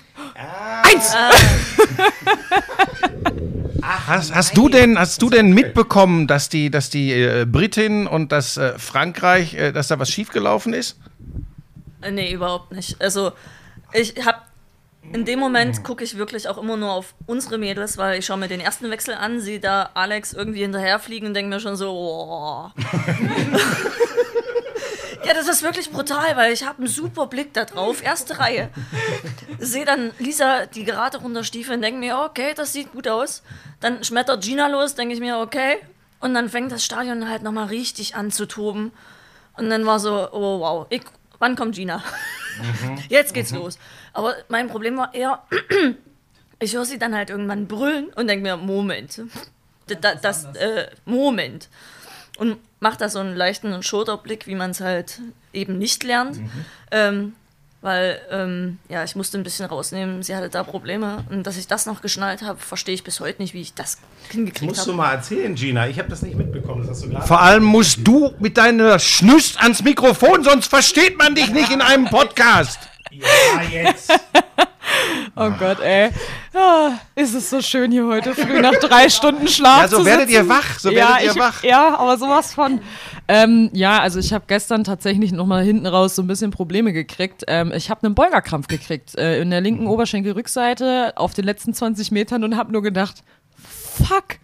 eins. 0.84 1.16
Hast, 3.82 4.34
hast, 4.34 4.58
du 4.58 4.70
denn, 4.70 4.98
hast 4.98 5.22
du 5.22 5.30
denn 5.30 5.54
mitbekommen, 5.54 6.28
dass 6.28 6.50
die, 6.50 6.70
dass 6.70 6.90
die 6.90 7.12
äh, 7.12 7.46
Britin 7.46 8.08
und 8.08 8.32
das 8.32 8.58
äh, 8.58 8.78
Frankreich, 8.78 9.54
äh, 9.54 9.72
dass 9.72 9.88
da 9.88 10.00
was 10.00 10.10
schiefgelaufen 10.10 10.74
ist? 10.74 10.98
Äh, 12.02 12.12
Nee, 12.12 12.34
überhaupt 12.34 12.72
nicht. 12.72 13.02
Also, 13.02 13.32
ich 13.94 14.16
hab. 14.26 14.48
In 15.14 15.24
dem 15.26 15.40
Moment 15.40 15.84
gucke 15.84 16.04
ich 16.04 16.18
wirklich 16.18 16.50
auch 16.50 16.58
immer 16.58 16.76
nur 16.76 16.92
auf 16.92 17.16
unsere 17.26 17.58
Mädels, 17.58 17.98
weil 17.98 18.20
ich 18.20 18.26
schaue 18.26 18.38
mir 18.38 18.50
den 18.50 18.60
ersten 18.60 18.92
Wechsel 18.92 19.14
an, 19.16 19.40
sehe 19.40 19.60
da 19.60 19.90
Alex 19.94 20.34
irgendwie 20.34 20.60
hinterherfliegen 20.60 21.30
und 21.30 21.34
denke 21.34 21.50
mir 21.50 21.60
schon 21.62 21.78
so, 21.78 21.90
oh. 21.90 22.70
Ja, 25.30 25.36
das 25.36 25.48
ist 25.48 25.62
wirklich 25.62 25.92
brutal, 25.92 26.36
weil 26.38 26.52
ich 26.52 26.66
habe 26.66 26.80
einen 26.80 26.88
super 26.88 27.28
Blick 27.28 27.54
da 27.54 27.64
drauf, 27.64 28.02
erste 28.02 28.40
Reihe. 28.40 28.72
Sehe 29.60 29.86
dann 29.86 30.12
Lisa 30.18 30.66
die 30.66 30.84
gerade 30.84 31.20
runterstiefeln 31.20 31.76
und 31.76 31.82
denke 31.84 32.00
mir, 32.00 32.18
okay, 32.18 32.56
das 32.56 32.74
sieht 32.74 32.92
gut 32.94 33.08
aus. 33.08 33.44
Dann 33.80 34.04
schmettert 34.04 34.44
Gina 34.44 34.66
los, 34.70 34.96
denke 34.96 35.14
ich 35.14 35.20
mir, 35.20 35.38
okay. 35.38 35.78
Und 36.20 36.34
dann 36.34 36.50
fängt 36.50 36.72
das 36.72 36.84
Stadion 36.84 37.30
halt 37.30 37.44
nochmal 37.44 37.68
richtig 37.68 38.16
an 38.16 38.32
zu 38.32 38.48
toben. 38.48 38.92
Und 39.56 39.70
dann 39.70 39.86
war 39.86 40.00
so, 40.00 40.32
oh 40.32 40.62
wow, 40.62 40.88
ich, 40.90 41.04
wann 41.38 41.56
kommt 41.56 41.76
Gina? 41.76 42.04
Jetzt 43.08 43.36
geht's 43.36 43.52
los. 43.52 43.78
Aber 44.14 44.34
mein 44.48 44.68
Problem 44.68 44.98
war 44.98 45.14
eher, 45.14 45.44
ich 46.60 46.74
höre 46.74 46.86
sie 46.86 46.98
dann 46.98 47.14
halt 47.14 47.30
irgendwann 47.30 47.68
brüllen 47.68 48.08
und 48.16 48.26
denke 48.26 48.42
mir, 48.42 48.58
Moment. 48.58 49.22
Das, 49.86 50.22
das 50.22 50.46
äh, 50.56 50.88
Moment. 51.06 51.70
Und 52.40 52.58
macht 52.80 53.02
da 53.02 53.10
so 53.10 53.20
einen 53.20 53.36
leichten 53.36 53.82
Schulterblick, 53.84 54.48
wie 54.48 54.56
man 54.56 54.72
es 54.72 54.82
halt 54.82 55.20
eben 55.54 55.78
nicht 55.78 56.04
lernt. 56.04 56.40
Ähm, 56.92 57.34
weil, 57.82 58.20
ähm, 58.30 58.78
ja, 58.90 59.06
ich 59.06 59.16
musste 59.16 59.38
ein 59.38 59.44
bisschen 59.44 59.66
rausnehmen, 59.66 60.22
sie 60.22 60.36
hatte 60.36 60.50
da 60.50 60.64
Probleme. 60.64 61.24
Und 61.30 61.48
dass 61.48 61.56
ich 61.56 61.66
das 61.68 61.86
noch 61.86 62.02
geschnallt 62.02 62.42
habe, 62.42 62.60
verstehe 62.60 62.94
ich 62.94 63.06
bis 63.06 63.22
heute 63.22 63.42
nicht, 63.42 63.54
wie 63.54 63.62
ich 63.62 63.74
das 63.74 64.00
hingekriegt 64.30 64.70
Musst 64.70 64.86
du 64.86 64.92
habe. 64.92 64.98
mal 64.98 65.14
erzählen, 65.14 65.56
Gina. 65.56 65.88
Ich 65.88 65.98
habe 65.98 66.10
das 66.10 66.22
nicht 66.22 66.36
mitbekommen. 66.36 66.82
Das 66.82 66.92
hast 66.92 67.06
du 67.06 67.10
gerade. 67.10 67.26
Vor 67.26 67.40
allem 67.42 67.64
musst 67.64 68.00
du 68.06 68.34
mit 68.40 68.58
deiner 68.58 69.00
Schnüst 69.00 69.62
ans 69.62 69.82
Mikrofon, 69.82 70.44
sonst 70.44 70.68
versteht 70.68 71.18
man 71.18 71.36
dich 71.36 71.52
nicht 71.52 71.72
in 71.72 71.82
einem 71.82 72.06
Podcast. 72.06 72.80
Ja, 73.12 73.62
jetzt. 73.72 74.12
Oh 75.36 75.52
Gott, 75.52 75.80
ey. 75.80 76.10
Ah, 76.54 76.92
ist 77.16 77.34
es 77.34 77.50
so 77.50 77.62
schön 77.62 77.92
hier 77.92 78.06
heute 78.08 78.34
früh 78.34 78.60
nach 78.60 78.74
drei 78.76 79.08
Stunden 79.08 79.48
Schlaf. 79.48 79.84
Ja, 79.84 79.88
so 79.88 79.98
zu 80.00 80.06
werdet 80.06 80.28
sitzen. 80.30 80.44
ihr 80.44 80.50
wach, 80.50 80.80
so 80.80 80.90
ja, 80.90 80.96
werdet 81.10 81.24
ihr 81.26 81.32
ich, 81.32 81.38
wach. 81.38 81.64
Ja, 81.64 81.98
aber 81.98 82.18
sowas 82.18 82.54
von. 82.54 82.82
Ähm, 83.28 83.70
ja, 83.72 84.00
also 84.00 84.20
ich 84.20 84.34
habe 84.34 84.46
gestern 84.48 84.84
tatsächlich 84.84 85.32
nochmal 85.32 85.64
hinten 85.64 85.86
raus 85.86 86.16
so 86.16 86.24
ein 86.24 86.28
bisschen 86.28 86.52
Probleme 86.52 86.92
gekriegt. 86.92 87.44
Ähm, 87.48 87.72
ich 87.74 87.90
habe 87.90 88.04
einen 88.06 88.16
Beugerkrampf 88.16 88.68
gekriegt 88.68 89.16
äh, 89.18 89.40
in 89.42 89.52
der 89.52 89.62
linken 89.62 89.84
Mhm. 89.84 89.90
Oberschenkelrückseite 89.92 91.14
auf 91.16 91.34
den 91.34 91.46
letzten 91.46 91.74
20 91.74 92.12
Metern 92.12 92.44
und 92.44 92.58
habe 92.58 92.72
nur 92.72 92.82
gedacht, 92.82 93.24
fuck, 94.08 94.38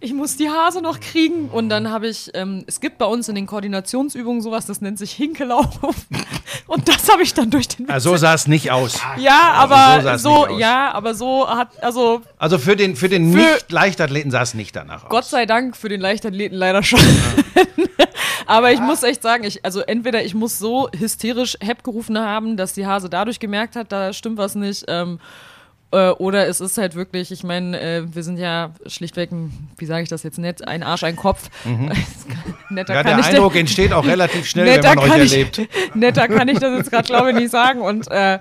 ich 0.00 0.12
muss 0.12 0.36
die 0.36 0.48
Hase 0.48 0.80
noch 0.82 1.00
kriegen. 1.00 1.48
Und 1.48 1.68
dann 1.68 1.90
habe 1.90 2.08
ich, 2.08 2.30
ähm, 2.34 2.64
es 2.66 2.80
gibt 2.80 2.98
bei 2.98 3.06
uns 3.06 3.28
in 3.28 3.34
den 3.34 3.46
Koordinationsübungen 3.46 4.42
sowas, 4.42 4.66
das 4.66 4.80
nennt 4.80 4.98
sich 4.98 5.12
Hinkelauf. 5.12 5.66
Und 6.66 6.88
das 6.88 7.08
habe 7.10 7.22
ich 7.22 7.32
dann 7.34 7.50
durch 7.50 7.68
den 7.68 7.88
Also 7.88 8.10
so 8.10 8.16
sah 8.16 8.34
es 8.34 8.46
nicht 8.46 8.70
aus. 8.70 9.00
ja, 9.18 9.52
Also 9.54 9.74
so 9.74 9.74
aber 9.74 10.18
so, 10.18 10.46
aus. 10.54 10.60
ja, 10.60 10.92
aber 10.92 11.14
so 11.14 11.48
hat, 11.48 11.82
also 11.82 12.22
Also 12.38 12.58
für 12.58 12.76
den, 12.76 12.96
für 12.96 13.08
den 13.08 13.30
Nicht-Leichtathleten 13.30 14.30
sah 14.30 14.42
es 14.42 14.54
nicht 14.54 14.74
danach 14.74 15.04
aus. 15.04 15.10
Gott 15.10 15.24
sei 15.24 15.46
Dank 15.46 15.76
für 15.76 15.88
den 15.88 16.00
Leichtathleten 16.00 16.56
leider 16.56 16.82
schon. 16.82 17.00
aber 18.46 18.72
ich 18.72 18.80
muss 18.80 19.02
echt 19.02 19.22
sagen, 19.22 19.44
ich, 19.44 19.64
also 19.64 19.80
entweder 19.80 20.24
ich 20.24 20.34
muss 20.34 20.58
so 20.58 20.88
hysterisch 20.96 21.56
Hepp 21.60 21.82
gerufen 21.84 22.18
haben, 22.18 22.56
dass 22.56 22.72
die 22.72 22.86
Hase 22.86 23.08
dadurch 23.08 23.40
gemerkt 23.40 23.76
hat, 23.76 23.92
da 23.92 24.12
stimmt 24.12 24.38
was 24.38 24.54
nicht. 24.54 24.84
Ähm, 24.88 25.18
äh, 25.92 26.10
oder 26.10 26.46
es 26.48 26.60
ist 26.60 26.78
halt 26.78 26.94
wirklich, 26.94 27.30
ich 27.30 27.44
meine, 27.44 27.80
äh, 27.80 28.02
wir 28.14 28.22
sind 28.22 28.38
ja 28.38 28.72
schlichtweg, 28.86 29.30
ein, 29.32 29.68
wie 29.78 29.86
sage 29.86 30.02
ich 30.02 30.08
das 30.08 30.22
jetzt 30.22 30.38
nett, 30.38 30.66
ein 30.66 30.82
Arsch, 30.82 31.04
ein 31.04 31.16
Kopf. 31.16 31.48
Netter 31.64 31.70
Mhm. 31.70 31.90
ja, 32.76 32.84
kann 32.84 33.06
der 33.06 33.18
ich 33.18 33.26
Eindruck 33.26 33.56
entsteht 33.56 33.92
auch 33.92 34.04
relativ 34.04 34.46
schnell, 34.46 34.66
wenn 34.66 34.74
netter 34.74 34.94
man 34.94 35.10
euch 35.10 35.24
ich, 35.24 35.32
erlebt. 35.32 35.60
Netter 35.94 36.28
kann 36.28 36.48
ich 36.48 36.58
das 36.58 36.76
jetzt 36.76 36.90
gerade, 36.90 37.06
glaube 37.06 37.30
ich, 37.30 37.36
nicht 37.36 37.50
sagen. 37.50 37.80
Und 37.80 38.10
äh, 38.10 38.38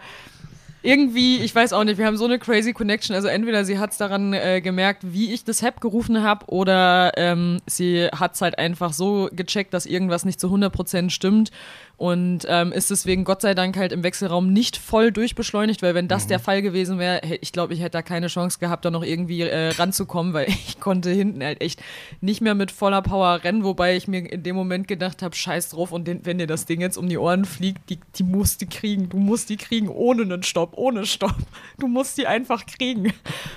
irgendwie, 0.86 1.38
ich 1.38 1.54
weiß 1.54 1.74
auch 1.74 1.84
nicht, 1.84 1.98
wir 1.98 2.06
haben 2.06 2.16
so 2.16 2.26
eine 2.26 2.38
crazy 2.38 2.72
Connection. 2.72 3.16
Also 3.16 3.28
entweder 3.28 3.66
sie 3.66 3.80
hat 3.80 3.92
es 3.92 3.98
daran 3.98 4.34
äh, 4.34 4.62
gemerkt, 4.62 5.02
wie 5.04 5.34
ich 5.34 5.44
das 5.44 5.62
Hep 5.62 5.82
gerufen 5.82 6.22
habe, 6.22 6.46
oder 6.48 7.12
ähm, 7.18 7.60
sie 7.66 8.08
hat 8.08 8.36
es 8.36 8.42
halt 8.42 8.60
einfach 8.60 8.94
so 8.94 9.28
gecheckt, 9.32 9.74
dass 9.74 9.88
irgendwas 9.88 10.26
nicht 10.26 10.40
zu 10.40 10.48
100% 10.48 11.10
stimmt. 11.10 11.52
Und 11.98 12.46
ähm, 12.50 12.74
ist 12.74 12.92
deswegen 12.92 13.24
Gott 13.24 13.42
sei 13.42 13.54
Dank 13.54 13.78
halt 13.78 13.94
im 13.94 14.04
Wechselraum 14.04 14.52
nicht 14.52 14.76
voll 14.76 15.12
durchbeschleunigt, 15.12 15.82
weil 15.82 15.96
wenn 15.96 16.10
das 16.10 16.28
der 16.28 16.40
Fall 16.40 16.62
gewesen 16.62 17.00
wäre, 17.00 17.22
ich 17.40 17.54
glaube, 17.54 17.74
ich 17.74 17.80
hätte 17.80 17.92
da 17.92 18.02
keine 18.02 18.28
Chance 18.28 18.60
gehabt, 18.60 18.84
da 18.84 18.92
noch 18.92 19.04
irgendwie 19.04 19.42
äh, 19.42 19.70
ranzukommen, 19.70 20.34
weil 20.34 20.48
ich 20.68 20.80
konnte 20.80 21.10
hinten 21.10 21.42
halt 21.44 21.62
echt 21.62 21.82
nicht 22.20 22.42
mehr 22.42 22.56
mit 22.56 22.72
voller 22.72 23.02
Power 23.02 23.44
rennen, 23.44 23.64
wobei 23.64 23.96
ich 23.96 24.08
mir 24.08 24.30
in 24.30 24.44
dem 24.44 24.56
Moment 24.56 24.88
gedacht 24.88 25.22
habe, 25.22 25.36
scheiß 25.36 25.70
drauf 25.70 25.92
und 25.94 26.06
den, 26.08 26.26
wenn 26.26 26.38
dir 26.38 26.48
das 26.48 26.66
Ding 26.66 26.82
jetzt 26.82 26.98
um 26.98 27.08
die 27.08 27.18
Ohren 27.18 27.46
fliegt, 27.46 27.90
die, 27.90 28.00
die 28.16 28.24
musst 28.24 28.62
du 28.62 28.66
kriegen, 28.66 29.08
du 29.08 29.18
musst 29.18 29.50
die 29.50 29.58
kriegen 29.58 29.88
ohne 29.88 30.24
einen 30.24 30.44
Stopp, 30.44 30.74
ohne 30.76 31.06
Stopp. 31.06 31.36
Du 31.80 31.88
musst 31.88 32.18
die 32.18 32.28
einfach 32.28 32.66
kriegen. 32.66 33.14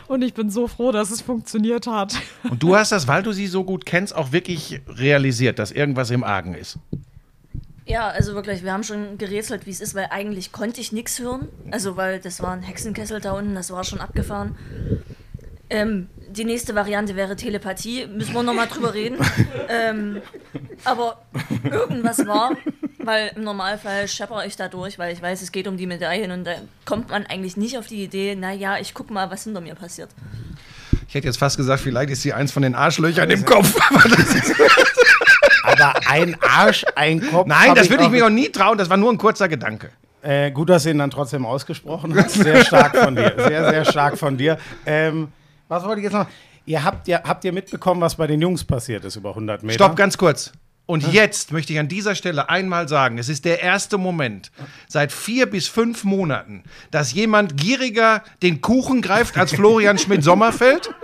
Und 0.07 0.23
ich 0.23 0.35
bin 0.35 0.51
so 0.51 0.69
froh, 0.69 0.93
dass 0.93 1.11
es 1.11 1.21
funktioniert 1.21 1.87
hat. 1.87 2.15
Und 2.49 2.63
du 2.63 2.77
hast 2.77 2.93
das, 2.93 3.09
weil 3.09 3.23
du 3.23 3.33
sie 3.33 3.47
so 3.47 3.65
gut 3.65 3.87
kennst, 3.87 4.15
auch 4.15 4.33
wirklich 4.33 4.81
realisiert, 4.89 5.59
dass 5.59 5.73
irgendwas 5.73 6.11
im 6.11 6.25
Argen 6.25 6.55
ist. 6.55 6.79
Ja, 7.89 8.09
also 8.09 8.35
wirklich, 8.35 8.63
wir 8.63 8.73
haben 8.75 8.85
schon 8.85 9.17
gerätselt, 9.17 9.65
wie 9.65 9.71
es 9.71 9.81
ist, 9.81 9.95
weil 9.95 10.09
eigentlich 10.11 10.53
konnte 10.53 10.79
ich 10.79 10.93
nichts 10.93 11.19
hören. 11.19 11.49
Also, 11.71 11.97
weil 11.97 12.21
das 12.21 12.43
war 12.43 12.53
ein 12.53 12.63
Hexenkessel 12.63 13.19
da 13.19 13.33
unten, 13.33 13.55
das 13.55 13.71
war 13.71 13.83
schon 13.83 13.99
abgefahren. 13.99 14.57
Ähm, 15.71 16.09
die 16.29 16.45
nächste 16.45 16.75
Variante 16.75 17.17
wäre 17.17 17.35
Telepathie, 17.35 18.07
müssen 18.07 18.35
wir 18.35 18.43
nochmal 18.43 18.69
drüber 18.69 18.93
reden. 18.93 19.17
ähm, 19.71 20.21
aber 20.85 21.23
irgendwas 21.65 22.27
war, 22.27 22.59
weil 22.99 23.33
im 23.35 23.45
Normalfall 23.45 24.07
schepper 24.07 24.45
ich 24.45 24.57
da 24.57 24.69
durch, 24.69 24.99
weil 24.99 25.15
ich 25.15 25.23
weiß, 25.23 25.41
es 25.41 25.51
geht 25.51 25.67
um 25.67 25.79
die 25.79 25.87
Medaillen 25.87 26.31
und 26.31 26.45
da 26.45 26.57
kommt 26.85 27.09
man 27.09 27.25
eigentlich 27.25 27.57
nicht 27.57 27.79
auf 27.79 27.87
die 27.87 28.05
Idee, 28.05 28.35
naja, 28.35 28.77
ich 28.79 28.93
guck 28.93 29.11
mal, 29.11 29.31
was 29.31 29.45
hinter 29.45 29.63
mir 29.63 29.75
passiert. 29.75 30.11
Ich 31.09 31.15
hätte 31.15 31.27
jetzt 31.27 31.39
fast 31.39 31.57
gesagt, 31.57 31.81
vielleicht 31.81 32.11
ist 32.11 32.21
sie 32.21 32.35
eins 32.35 32.53
von 32.53 32.63
den 32.63 32.75
Arschlöchern 32.75 33.31
im 33.31 33.47
Kopf. 33.47 33.75
Aber 35.81 36.01
ein 36.09 36.37
Arsch, 36.41 36.85
ein 36.95 37.21
Kopf. 37.21 37.47
nein, 37.47 37.75
das 37.75 37.91
würde 37.91 38.05
ich 38.05 38.11
mir 38.11 38.27
auch 38.27 38.31
nie 38.31 38.49
trauen. 38.49 38.79
Das 38.79 38.89
war 38.91 38.97
nur 38.97 39.13
ein 39.13 39.19
kurzer 39.19 39.49
Gedanke. 39.49 39.91
Äh, 40.23 40.51
gut, 40.51 40.69
dass 40.69 40.83
du 40.83 40.91
ihn 40.91 40.99
dann 40.99 41.11
trotzdem 41.11 41.47
ausgesprochen 41.47 42.15
hast. 42.17 42.35
Sehr 42.35 42.65
stark 42.65 42.97
von 42.97 43.15
dir. 43.15 43.35
Sehr, 43.37 43.71
sehr 43.71 43.85
stark 43.85 44.19
von 44.19 44.37
dir. 44.37 44.59
Ähm, 44.85 45.29
was 45.69 45.85
wollte 45.85 46.01
ich 46.01 46.05
jetzt 46.05 46.15
noch? 46.15 46.27
Ihr 46.67 46.85
habt, 46.85 47.09
ja, 47.09 47.23
habt 47.25 47.45
ihr 47.45 47.53
mitbekommen, 47.53 48.01
was 48.01 48.17
bei 48.17 48.27
den 48.27 48.41
Jungs 48.43 48.65
passiert 48.65 49.05
ist 49.05 49.17
über 49.17 49.31
100 49.31 49.63
Meter? 49.63 49.75
Stopp, 49.75 49.97
ganz 49.97 50.19
kurz. 50.19 50.53
Und 50.85 51.13
jetzt 51.13 51.53
möchte 51.53 51.75
ich 51.75 51.79
an 51.79 51.89
dieser 51.89 52.15
Stelle 52.15 52.49
einmal 52.49 52.89
sagen, 52.89 53.19
es 53.19 53.29
ist 53.29 53.45
der 53.45 53.63
erste 53.63 53.99
Moment 53.99 54.51
seit 54.89 55.13
vier 55.13 55.45
bis 55.45 55.69
fünf 55.69 56.03
Monaten, 56.05 56.63
dass 56.91 57.13
jemand 57.13 57.59
gieriger 57.59 58.23
den 58.43 58.63
Kuchen 58.63 59.03
greift 59.03 59.37
als 59.37 59.53
Florian 59.53 59.99
Schmidt-Sommerfeld. 59.99 60.95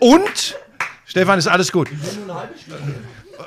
Und, 0.00 0.58
Stefan, 1.06 1.38
ist 1.38 1.46
alles 1.46 1.72
gut. 1.72 1.88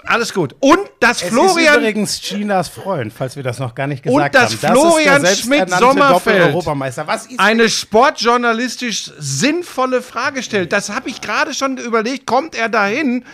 Alles 0.06 0.34
gut. 0.34 0.56
Und 0.60 0.80
dass 1.00 1.18
Es 1.18 1.24
ist 1.24 1.30
Florian 1.30 1.80
übrigens 1.80 2.22
Chinas 2.22 2.68
Freund, 2.68 3.14
falls 3.14 3.36
wir 3.36 3.44
das 3.44 3.60
noch 3.60 3.76
gar 3.76 3.88
nicht 3.88 4.04
gesagt 4.04 4.36
dass 4.36 4.64
haben. 4.64 4.74
Florian 4.74 5.22
das 5.22 5.40
ist 5.40 5.50
der 5.50 5.68
selbsternannte 5.68 5.74
Schmidt-Sommerfeld 5.74 7.30
ist 7.30 7.40
eine 7.40 7.70
sportjournalistisch 7.70 9.12
sinnvolle 9.18 10.02
Frage 10.02 10.44
stellt. 10.44 10.72
Das 10.72 10.90
habe 10.90 11.10
ich 11.10 11.22
gerade 11.22 11.54
schon 11.54 11.78
überlegt. 11.78 12.26
Kommt 12.26 12.56
er 12.56 12.70
dahin? 12.70 13.26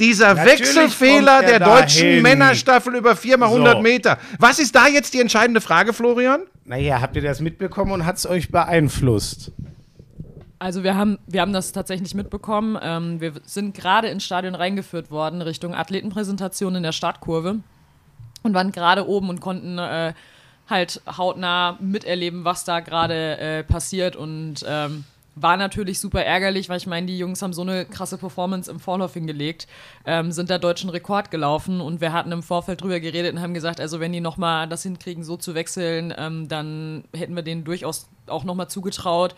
Dieser 0.00 0.34
Natürlich 0.34 0.60
Wechselfehler 0.60 1.42
er 1.42 1.58
der 1.58 1.60
deutschen 1.60 2.08
dahin. 2.08 2.22
Männerstaffel 2.22 2.96
über 2.96 3.12
4x100 3.12 3.72
So. 3.72 3.80
Meter. 3.80 4.18
Was 4.38 4.58
ist 4.58 4.74
da 4.74 4.88
jetzt 4.88 5.14
die 5.14 5.20
entscheidende 5.20 5.60
Frage, 5.60 5.92
Florian? 5.92 6.40
Naja, 6.64 7.00
habt 7.00 7.14
ihr 7.16 7.22
das 7.22 7.40
mitbekommen 7.40 7.92
und 7.92 8.04
hat 8.06 8.16
es 8.16 8.26
euch 8.26 8.50
beeinflusst? 8.50 9.52
Also 10.58 10.82
wir 10.82 10.96
haben, 10.96 11.18
wir 11.26 11.40
haben 11.40 11.52
das 11.52 11.72
tatsächlich 11.72 12.14
mitbekommen. 12.14 12.78
Ähm, 12.80 13.20
wir 13.20 13.32
sind 13.44 13.74
gerade 13.74 14.08
ins 14.08 14.24
Stadion 14.24 14.54
reingeführt 14.54 15.10
worden 15.10 15.42
Richtung 15.42 15.74
Athletenpräsentation 15.74 16.76
in 16.76 16.82
der 16.82 16.92
Startkurve 16.92 17.60
und 18.42 18.54
waren 18.54 18.72
gerade 18.72 19.08
oben 19.08 19.28
und 19.28 19.40
konnten 19.40 19.78
äh, 19.78 20.14
halt 20.68 21.02
hautnah 21.06 21.76
miterleben, 21.80 22.44
was 22.44 22.64
da 22.64 22.80
gerade 22.80 23.38
äh, 23.38 23.64
passiert 23.64 24.16
und 24.16 24.64
ähm, 24.66 25.04
war 25.36 25.56
natürlich 25.56 25.98
super 25.98 26.24
ärgerlich, 26.24 26.68
weil 26.68 26.76
ich 26.76 26.86
meine, 26.86 27.06
die 27.06 27.18
Jungs 27.18 27.42
haben 27.42 27.52
so 27.52 27.62
eine 27.62 27.84
krasse 27.84 28.18
Performance 28.18 28.70
im 28.70 28.78
Vorlauf 28.78 29.14
hingelegt, 29.14 29.66
ähm, 30.04 30.30
sind 30.30 30.48
da 30.48 30.58
deutschen 30.58 30.90
Rekord 30.90 31.30
gelaufen 31.30 31.80
und 31.80 32.00
wir 32.00 32.12
hatten 32.12 32.30
im 32.30 32.42
Vorfeld 32.42 32.82
drüber 32.82 33.00
geredet 33.00 33.34
und 33.34 33.40
haben 33.40 33.54
gesagt, 33.54 33.80
also 33.80 33.98
wenn 33.98 34.12
die 34.12 34.20
nochmal 34.20 34.68
das 34.68 34.84
hinkriegen, 34.84 35.24
so 35.24 35.36
zu 35.36 35.54
wechseln, 35.54 36.14
ähm, 36.16 36.48
dann 36.48 37.04
hätten 37.12 37.34
wir 37.34 37.42
denen 37.42 37.64
durchaus 37.64 38.08
auch 38.26 38.44
nochmal 38.44 38.68
zugetraut, 38.68 39.34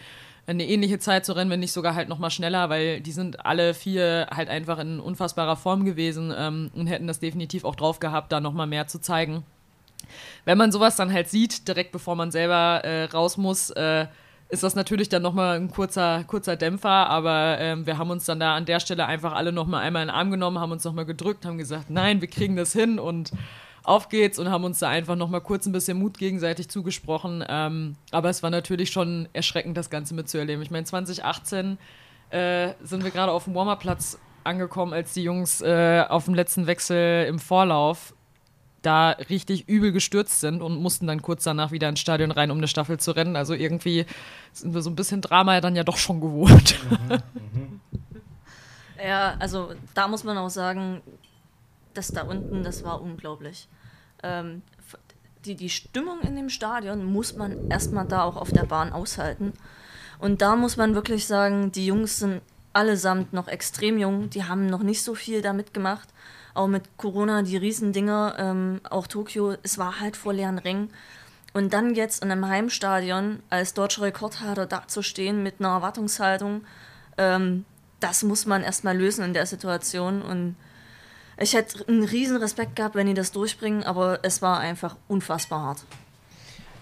eine 0.47 0.67
ähnliche 0.67 0.99
Zeit 0.99 1.26
zu 1.26 1.33
rennen, 1.33 1.50
wenn 1.50 1.61
nicht 1.61 1.73
sogar 1.73 1.95
halt 1.95 2.09
nochmal 2.09 2.31
schneller, 2.31 2.71
weil 2.71 3.00
die 3.00 3.12
sind 3.12 3.45
alle 3.45 3.75
vier 3.75 4.29
halt 4.33 4.49
einfach 4.49 4.79
in 4.79 5.00
unfassbarer 5.00 5.57
Form 5.57 5.85
gewesen 5.85 6.33
ähm, 6.37 6.71
und 6.75 6.87
hätten 6.87 7.09
das 7.09 7.19
definitiv 7.19 7.65
auch 7.65 7.75
drauf 7.75 7.99
gehabt, 7.99 8.31
da 8.33 8.41
nochmal 8.41 8.67
mehr 8.67 8.87
zu 8.87 9.00
zeigen. 9.00 9.43
Wenn 10.45 10.59
man 10.59 10.71
sowas 10.71 10.95
dann 10.97 11.12
halt 11.12 11.29
sieht, 11.29 11.67
direkt 11.67 11.91
bevor 11.91 12.15
man 12.15 12.31
selber 12.31 12.85
äh, 12.85 13.05
raus 13.05 13.37
muss, 13.37 13.71
äh, 13.71 14.07
ist 14.49 14.62
das 14.62 14.76
natürlich 14.76 15.09
dann 15.09 15.23
nochmal 15.23 15.57
ein 15.57 15.71
kurzer, 15.71 16.23
kurzer 16.25 16.55
Dämpfer, 16.55 17.11
aber 17.11 17.59
ähm, 17.59 17.85
wir 17.85 17.99
haben 17.99 18.11
uns 18.11 18.25
dann 18.26 18.38
da 18.38 18.55
an 18.55 18.65
der 18.65 18.79
Stelle 18.79 19.07
einfach 19.07 19.33
alle 19.33 19.50
nochmal 19.50 19.83
einmal 19.83 20.03
in 20.03 20.09
den 20.09 20.15
Arm 20.15 20.31
genommen, 20.31 20.61
haben 20.61 20.71
uns 20.71 20.85
nochmal 20.85 21.07
gedrückt, 21.07 21.45
haben 21.45 21.59
gesagt, 21.59 21.91
nein, 21.91 22.21
wir 22.21 22.29
kriegen 22.29 22.55
das 22.55 22.73
hin 22.73 23.00
und 23.00 23.33
auf 23.87 24.09
geht's 24.09 24.38
und 24.38 24.50
haben 24.50 24.64
uns 24.64 24.81
da 24.81 24.88
einfach 24.88 25.14
nochmal 25.14 25.40
kurz 25.40 25.64
ein 25.66 25.73
bisschen 25.73 25.99
Mut 25.99 26.19
gegenseitig 26.19 26.69
zugesprochen. 26.69 27.45
Ähm, 27.49 27.97
aber 28.11 28.31
es 28.31 28.43
war 28.43 28.50
natürlich 28.50 28.90
schon 28.90 29.28
erschreckend, 29.33 29.76
das 29.76 29.90
Ganze 29.90 30.14
mitzuerleben. 30.14 30.61
Ich 30.62 30.71
meine, 30.71 30.85
2018 30.85 31.78
äh, 32.31 32.71
sind 32.83 33.05
wir 33.05 33.12
gerade 33.12 33.31
auf 33.31 33.45
dem 33.45 33.55
Warmer-Platz 33.55 34.19
angekommen, 34.43 34.93
als 34.93 35.12
die 35.14 35.23
Jungs 35.23 35.61
äh, 35.61 36.05
auf 36.09 36.25
dem 36.25 36.35
letzten 36.35 36.66
Wechsel 36.66 37.26
im 37.26 37.38
Vorlauf 37.38 38.12
da 38.83 39.11
richtig 39.11 39.69
übel 39.69 39.93
gestürzt 39.93 40.40
sind 40.40 40.62
und 40.62 40.81
mussten 40.81 41.07
dann 41.07 41.23
kurz 41.23 41.45
danach 41.45 41.71
wieder 41.71 41.88
ins 41.88 42.00
Stadion 42.00 42.31
rein, 42.31 42.50
um 42.50 42.59
eine 42.59 42.69
Staffel 42.69 42.99
zu 42.99 43.12
rennen. 43.12 43.37
Also 43.37 43.55
irgendwie 43.55 44.05
sind 44.52 44.75
wir 44.75 44.83
so 44.83 44.90
ein 44.90 44.97
bisschen 44.97 45.21
Drama 45.21 45.61
dann 45.61 45.76
ja 45.76 45.85
doch 45.85 45.97
schon 45.97 46.21
gewohnt. 46.21 46.76
Ja, 49.05 49.37
also 49.38 49.73
da 49.95 50.09
muss 50.09 50.25
man 50.25 50.38
auch 50.38 50.49
sagen, 50.49 51.02
das 51.95 52.09
da 52.09 52.23
unten, 52.23 52.62
das 52.62 52.83
war 52.83 53.00
unglaublich. 53.00 53.69
Ähm, 54.26 54.62
die, 55.47 55.54
die 55.54 55.71
Stimmung 55.71 56.21
in 56.21 56.37
dem 56.37 56.49
Stadion 56.49 57.04
muss 57.04 57.37
man 57.37 57.71
erstmal 57.71 58.06
da 58.06 58.25
auch 58.25 58.37
auf 58.37 58.50
der 58.50 58.64
Bahn 58.64 58.92
aushalten. 58.92 59.52
Und 60.18 60.42
da 60.42 60.56
muss 60.56 60.76
man 60.76 60.95
wirklich 60.95 61.26
sagen, 61.26 61.73
die 61.73 61.87
Jungs 61.87 62.18
sind 62.18 62.42
allesamt 62.73 63.33
noch 63.33 63.49
extrem 63.49 63.99
jung, 63.99 64.28
die 64.30 64.45
haben 64.45 64.66
noch 64.66 64.83
nicht 64.83 65.02
so 65.02 65.14
viel 65.14 65.42
damit 65.42 65.73
gemacht. 65.73 66.09
Auch 66.54 66.66
mit 66.66 66.97
Corona, 66.97 67.42
die 67.42 67.56
Riesendinger, 67.56 68.37
ähm, 68.38 68.80
auch 68.88 69.06
Tokio, 69.06 69.54
es 69.62 69.78
war 69.78 70.00
halt 70.00 70.16
vor 70.16 70.33
leeren 70.33 70.59
Rängen. 70.59 70.90
Und 71.52 71.73
dann 71.73 71.95
jetzt 71.95 72.23
in 72.23 72.30
einem 72.30 72.47
Heimstadion 72.47 73.40
als 73.50 73.73
deutscher 73.73 74.02
Rekordhalter 74.02 74.66
dazustehen 74.66 75.42
mit 75.42 75.54
einer 75.59 75.71
Erwartungshaltung, 75.71 76.64
ähm, 77.18 77.64
das 78.00 78.23
muss 78.23 78.45
man 78.45 78.62
erstmal 78.62 78.97
lösen 78.97 79.25
in 79.25 79.33
der 79.33 79.47
Situation. 79.47 80.21
Und 80.21 80.56
ich 81.38 81.55
hätte 81.55 81.87
einen 81.88 82.05
riesen 82.05 82.37
Respekt 82.38 82.76
gehabt, 82.76 82.95
wenn 82.95 83.07
die 83.07 83.14
das 83.14 83.33
durchbringen, 83.33 83.83
aber 83.85 84.21
es 84.23 84.43
war 84.43 84.59
einfach 84.61 84.97
unfassbar 85.09 85.62
hart. 85.62 85.78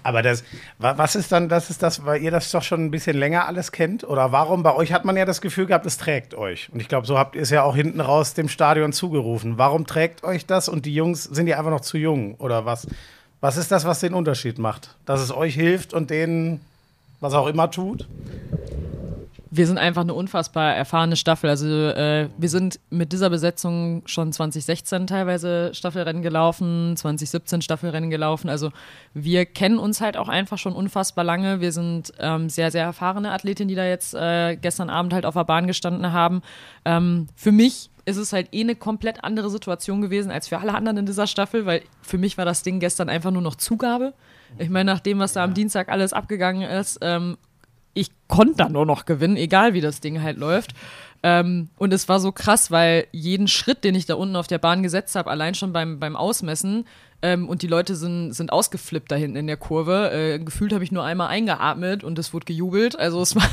Aber 0.07 0.21
das, 0.21 0.45
wa- 0.79 0.99
was 0.99 1.17
ist 1.17 1.33
dann, 1.33 1.49
das 1.49 1.71
ist 1.71 1.83
das, 1.83 2.05
weil 2.05 2.21
ihr 2.23 2.31
das 2.31 2.51
doch 2.51 2.63
schon 2.63 2.85
ein 2.85 2.91
bisschen 2.91 3.17
länger 3.17 3.47
alles 3.47 3.73
kennt? 3.73 4.05
Oder 4.05 4.33
warum? 4.33 4.63
Bei 4.63 4.75
euch 4.75 4.93
hat 4.93 5.07
man 5.07 5.17
ja 5.17 5.25
das 5.25 5.41
Gefühl 5.41 5.65
gehabt, 5.65 5.87
es 5.87 5.97
trägt 5.97 6.35
euch. 6.35 6.69
Und 6.73 6.81
ich 6.81 6.89
glaube, 6.89 7.07
so 7.07 7.19
habt 7.19 7.37
ihr 7.37 7.43
es 7.43 7.49
ja 7.49 7.63
auch 7.63 7.75
hinten 7.75 8.03
raus 8.03 8.35
dem 8.35 8.51
Stadion 8.51 8.93
zugerufen. 8.93 9.57
Warum 9.57 9.87
trägt 9.87 10.23
euch 10.23 10.45
das 10.45 10.69
und 10.69 10.85
die 10.85 10.95
Jungs, 10.95 11.25
sind 11.25 11.47
die 11.47 11.55
einfach 11.55 11.71
noch 11.71 11.81
zu 11.81 11.97
jung? 11.97 12.35
Oder 12.35 12.67
was? 12.67 12.87
Was 13.41 13.57
ist 13.57 13.71
das, 13.73 13.87
was 13.87 14.01
den 14.01 14.13
Unterschied 14.13 14.59
macht? 14.59 14.95
Dass 15.07 15.21
es 15.21 15.33
euch 15.35 15.55
hilft 15.55 15.95
und 15.95 16.11
denen 16.11 16.61
was 17.21 17.33
auch 17.33 17.47
immer 17.47 17.71
tut? 17.71 18.07
Wir 19.57 19.69
sind 19.69 19.79
einfach 19.79 20.01
eine 20.01 20.15
unfassbar 20.15 20.75
erfahrene 20.75 21.15
Staffel. 21.15 21.49
Also 21.49 21.69
äh, 21.69 22.29
wir 22.37 22.49
sind 22.49 22.81
mit 22.91 23.13
dieser 23.13 23.31
Besetzung 23.31 24.03
schon 24.05 24.33
2016 24.33 25.07
teilweise 25.07 25.73
Staffelrennen 25.73 26.23
gelaufen, 26.23 26.97
2017 26.97 27.63
Staffelrennen 27.63 28.11
gelaufen. 28.11 28.51
Also 28.51 28.71
wir 29.13 29.47
kennen 29.47 29.79
uns 29.79 30.01
halt 30.01 30.17
auch 30.17 30.29
einfach 30.29 30.59
schon 30.59 30.73
unfassbar 30.73 31.23
lange. 31.23 31.61
Wir 31.61 31.71
sind 31.71 32.13
ähm, 32.19 32.49
sehr, 32.51 32.73
sehr 32.73 32.83
erfahrene 32.83 33.31
Athletinnen, 33.31 33.69
die 33.69 33.77
da 33.77 33.87
jetzt 33.87 34.13
äh, 34.15 34.57
gestern 34.57 34.91
Abend 34.91 35.15
halt 35.15 35.25
auf 35.25 35.35
der 35.35 35.45
Bahn 35.45 35.69
gestanden 35.69 36.13
haben. 36.13 36.43
Ähm, 36.85 37.29
für 37.37 37.53
mich 37.53 37.91
ist 38.07 38.17
es 38.17 38.33
halt 38.33 38.49
eh 38.51 38.63
eine 38.63 38.75
komplett 38.75 39.23
andere 39.23 39.51
Situation 39.51 40.03
gewesen 40.03 40.33
als 40.33 40.49
für 40.49 40.59
alle 40.59 40.75
anderen 40.75 40.97
in 40.97 41.07
dieser 41.07 41.29
Staffel, 41.29 41.65
weil 41.65 41.83
für 42.03 42.19
mich 42.19 42.37
war 42.37 42.45
das 42.45 42.65
Ding 42.65 42.81
gestern 42.81 43.09
einfach 43.09 43.31
nur 43.31 43.41
noch 43.41 43.55
Zugabe. 43.55 44.15
Ich 44.59 44.69
meine, 44.69 44.93
nach 44.93 45.01
dem, 45.01 45.21
was 45.21 45.35
da 45.35 45.45
am 45.45 45.55
Dienstag 45.55 45.91
alles 45.91 46.13
abgegangen 46.13 46.69
ist, 46.69 46.99
ähm, 47.03 47.37
ich 47.95 48.11
konnte 48.29 48.57
da 48.57 48.69
nur 48.69 48.87
noch 48.87 49.07
gewinnen, 49.07 49.37
egal 49.37 49.75
wie 49.75 49.81
das 49.81 50.01
Ding 50.01 50.23
halt 50.23 50.37
läuft. 50.37 50.75
Ähm, 51.23 51.69
und 51.79 51.93
es 51.93 52.09
war 52.09 52.21
so 52.21 52.33
krass, 52.33 52.71
weil 52.71 53.07
jeden 53.13 53.49
Schritt, 53.49 53.83
den 53.83 53.95
ich 53.95 54.05
da 54.05 54.15
unten 54.15 54.37
auf 54.37 54.47
der 54.47 54.59
Bahn 54.59 54.83
gesetzt 54.83 55.17
habe, 55.17 55.31
allein 55.31 55.55
schon 55.55 55.73
beim, 55.73 55.99
beim 55.99 56.17
Ausmessen, 56.17 56.87
ähm, 57.25 57.49
und 57.49 57.63
die 57.63 57.69
Leute 57.69 57.97
sind, 57.97 58.35
sind 58.35 58.53
ausgeflippt 58.53 59.11
da 59.11 59.17
hinten 59.17 59.39
in 59.39 59.47
der 59.47 59.57
Kurve. 59.57 60.11
Äh, 60.13 60.39
gefühlt 60.39 60.75
habe 60.75 60.85
ich 60.85 60.93
nur 60.93 61.05
einmal 61.05 61.29
eingeatmet 61.29 62.05
und 62.05 62.19
es 62.19 62.35
wurde 62.35 62.45
gejubelt. 62.45 62.99
Also 62.99 63.23
es 63.23 63.35
war, 63.37 63.49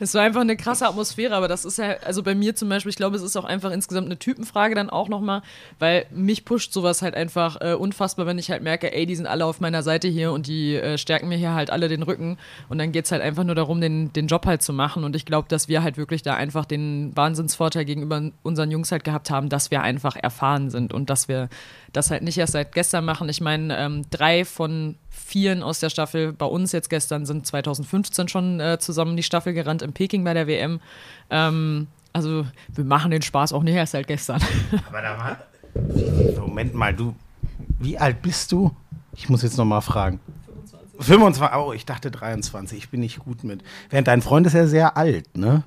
es 0.00 0.14
war 0.14 0.22
einfach 0.22 0.40
eine 0.40 0.56
krasse 0.56 0.88
Atmosphäre, 0.88 1.34
aber 1.34 1.48
das 1.48 1.66
ist 1.66 1.76
ja, 1.76 1.96
also 2.06 2.22
bei 2.22 2.34
mir 2.34 2.56
zum 2.56 2.70
Beispiel, 2.70 2.88
ich 2.88 2.96
glaube, 2.96 3.16
es 3.16 3.22
ist 3.22 3.36
auch 3.36 3.44
einfach 3.44 3.72
insgesamt 3.72 4.06
eine 4.06 4.18
Typenfrage 4.18 4.74
dann 4.74 4.88
auch 4.88 5.10
nochmal, 5.10 5.42
weil 5.78 6.06
mich 6.10 6.46
pusht 6.46 6.72
sowas 6.72 7.02
halt 7.02 7.14
einfach 7.14 7.60
äh, 7.60 7.74
unfassbar, 7.74 8.24
wenn 8.24 8.38
ich 8.38 8.50
halt 8.50 8.62
merke, 8.62 8.90
ey, 8.90 9.04
die 9.04 9.16
sind 9.16 9.26
alle 9.26 9.44
auf 9.44 9.60
meiner 9.60 9.82
Seite 9.82 10.08
hier 10.08 10.32
und 10.32 10.46
die 10.46 10.76
äh, 10.76 10.96
stärken 10.96 11.28
mir 11.28 11.36
hier 11.36 11.52
halt 11.52 11.68
alle 11.68 11.88
den 11.88 12.02
Rücken. 12.02 12.38
Und 12.70 12.78
dann 12.78 12.90
geht 12.90 13.04
es 13.04 13.12
halt 13.12 13.20
einfach 13.20 13.44
nur 13.44 13.54
darum, 13.54 13.82
den, 13.82 14.14
den 14.14 14.28
Job 14.28 14.46
halt 14.46 14.62
zu 14.62 14.72
machen. 14.72 15.04
Und 15.04 15.14
ich 15.14 15.26
glaube, 15.26 15.48
dass 15.48 15.68
wir 15.68 15.82
halt 15.82 15.98
wirklich 15.98 16.22
da 16.22 16.36
einfach 16.36 16.64
den 16.64 17.14
Wahnsinnsvorteil 17.14 17.84
gegenüber 17.84 18.30
unseren 18.42 18.70
Jungs 18.70 18.90
halt 18.92 19.04
gehabt 19.04 19.28
haben, 19.28 19.50
dass 19.50 19.70
wir 19.70 19.82
einfach 19.82 20.16
erfahren 20.16 20.70
sind 20.70 20.94
und 20.94 21.10
dass 21.10 21.28
wir 21.28 21.50
das 21.92 22.10
halt 22.10 22.22
nicht 22.22 22.38
erst 22.38 22.52
seit 22.52 22.72
gestern 22.72 23.04
machen. 23.04 23.28
Ich 23.28 23.40
meine, 23.40 23.76
ähm, 23.78 24.04
drei 24.10 24.44
von 24.44 24.96
vieren 25.10 25.62
aus 25.62 25.80
der 25.80 25.90
Staffel 25.90 26.32
bei 26.32 26.46
uns 26.46 26.72
jetzt 26.72 26.90
gestern 26.90 27.26
sind 27.26 27.46
2015 27.46 28.28
schon 28.28 28.60
äh, 28.60 28.78
zusammen 28.78 29.16
die 29.16 29.22
Staffel 29.22 29.52
gerannt 29.52 29.82
in 29.82 29.92
Peking 29.92 30.24
bei 30.24 30.34
der 30.34 30.46
WM. 30.46 30.80
Ähm, 31.30 31.86
also 32.12 32.46
wir 32.74 32.84
machen 32.84 33.10
den 33.10 33.22
Spaß 33.22 33.52
auch 33.52 33.62
nicht 33.62 33.74
erst 33.74 33.92
seit 33.92 34.06
gestern. 34.06 34.40
Aber 34.88 35.02
da 35.02 35.18
war. 35.18 35.36
Moment 36.40 36.74
mal, 36.74 36.94
du. 36.94 37.14
Wie 37.78 37.98
alt 37.98 38.22
bist 38.22 38.52
du? 38.52 38.74
Ich 39.12 39.28
muss 39.28 39.42
jetzt 39.42 39.56
noch 39.56 39.64
mal 39.64 39.80
fragen. 39.80 40.20
25. 40.98 41.06
25. 41.06 41.58
Oh, 41.58 41.72
ich 41.72 41.86
dachte 41.86 42.10
23. 42.10 42.78
Ich 42.78 42.88
bin 42.88 43.00
nicht 43.00 43.20
gut 43.20 43.44
mit. 43.44 43.62
Während 43.90 44.08
dein 44.08 44.22
Freund 44.22 44.46
ist 44.46 44.54
ja 44.54 44.66
sehr 44.66 44.96
alt, 44.96 45.36
ne? 45.36 45.62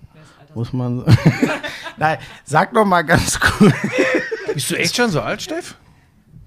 Muss 0.54 0.74
man. 0.74 1.06
Nein, 1.98 2.18
sag 2.44 2.74
noch 2.74 2.86
mal 2.86 3.04
ganz 3.04 3.40
kurz. 3.40 3.74
Bist 4.54 4.72
du 4.72 4.76
echt 4.76 4.96
schon 4.96 5.10
so 5.10 5.22
alt, 5.22 5.42
Steff? 5.42 5.76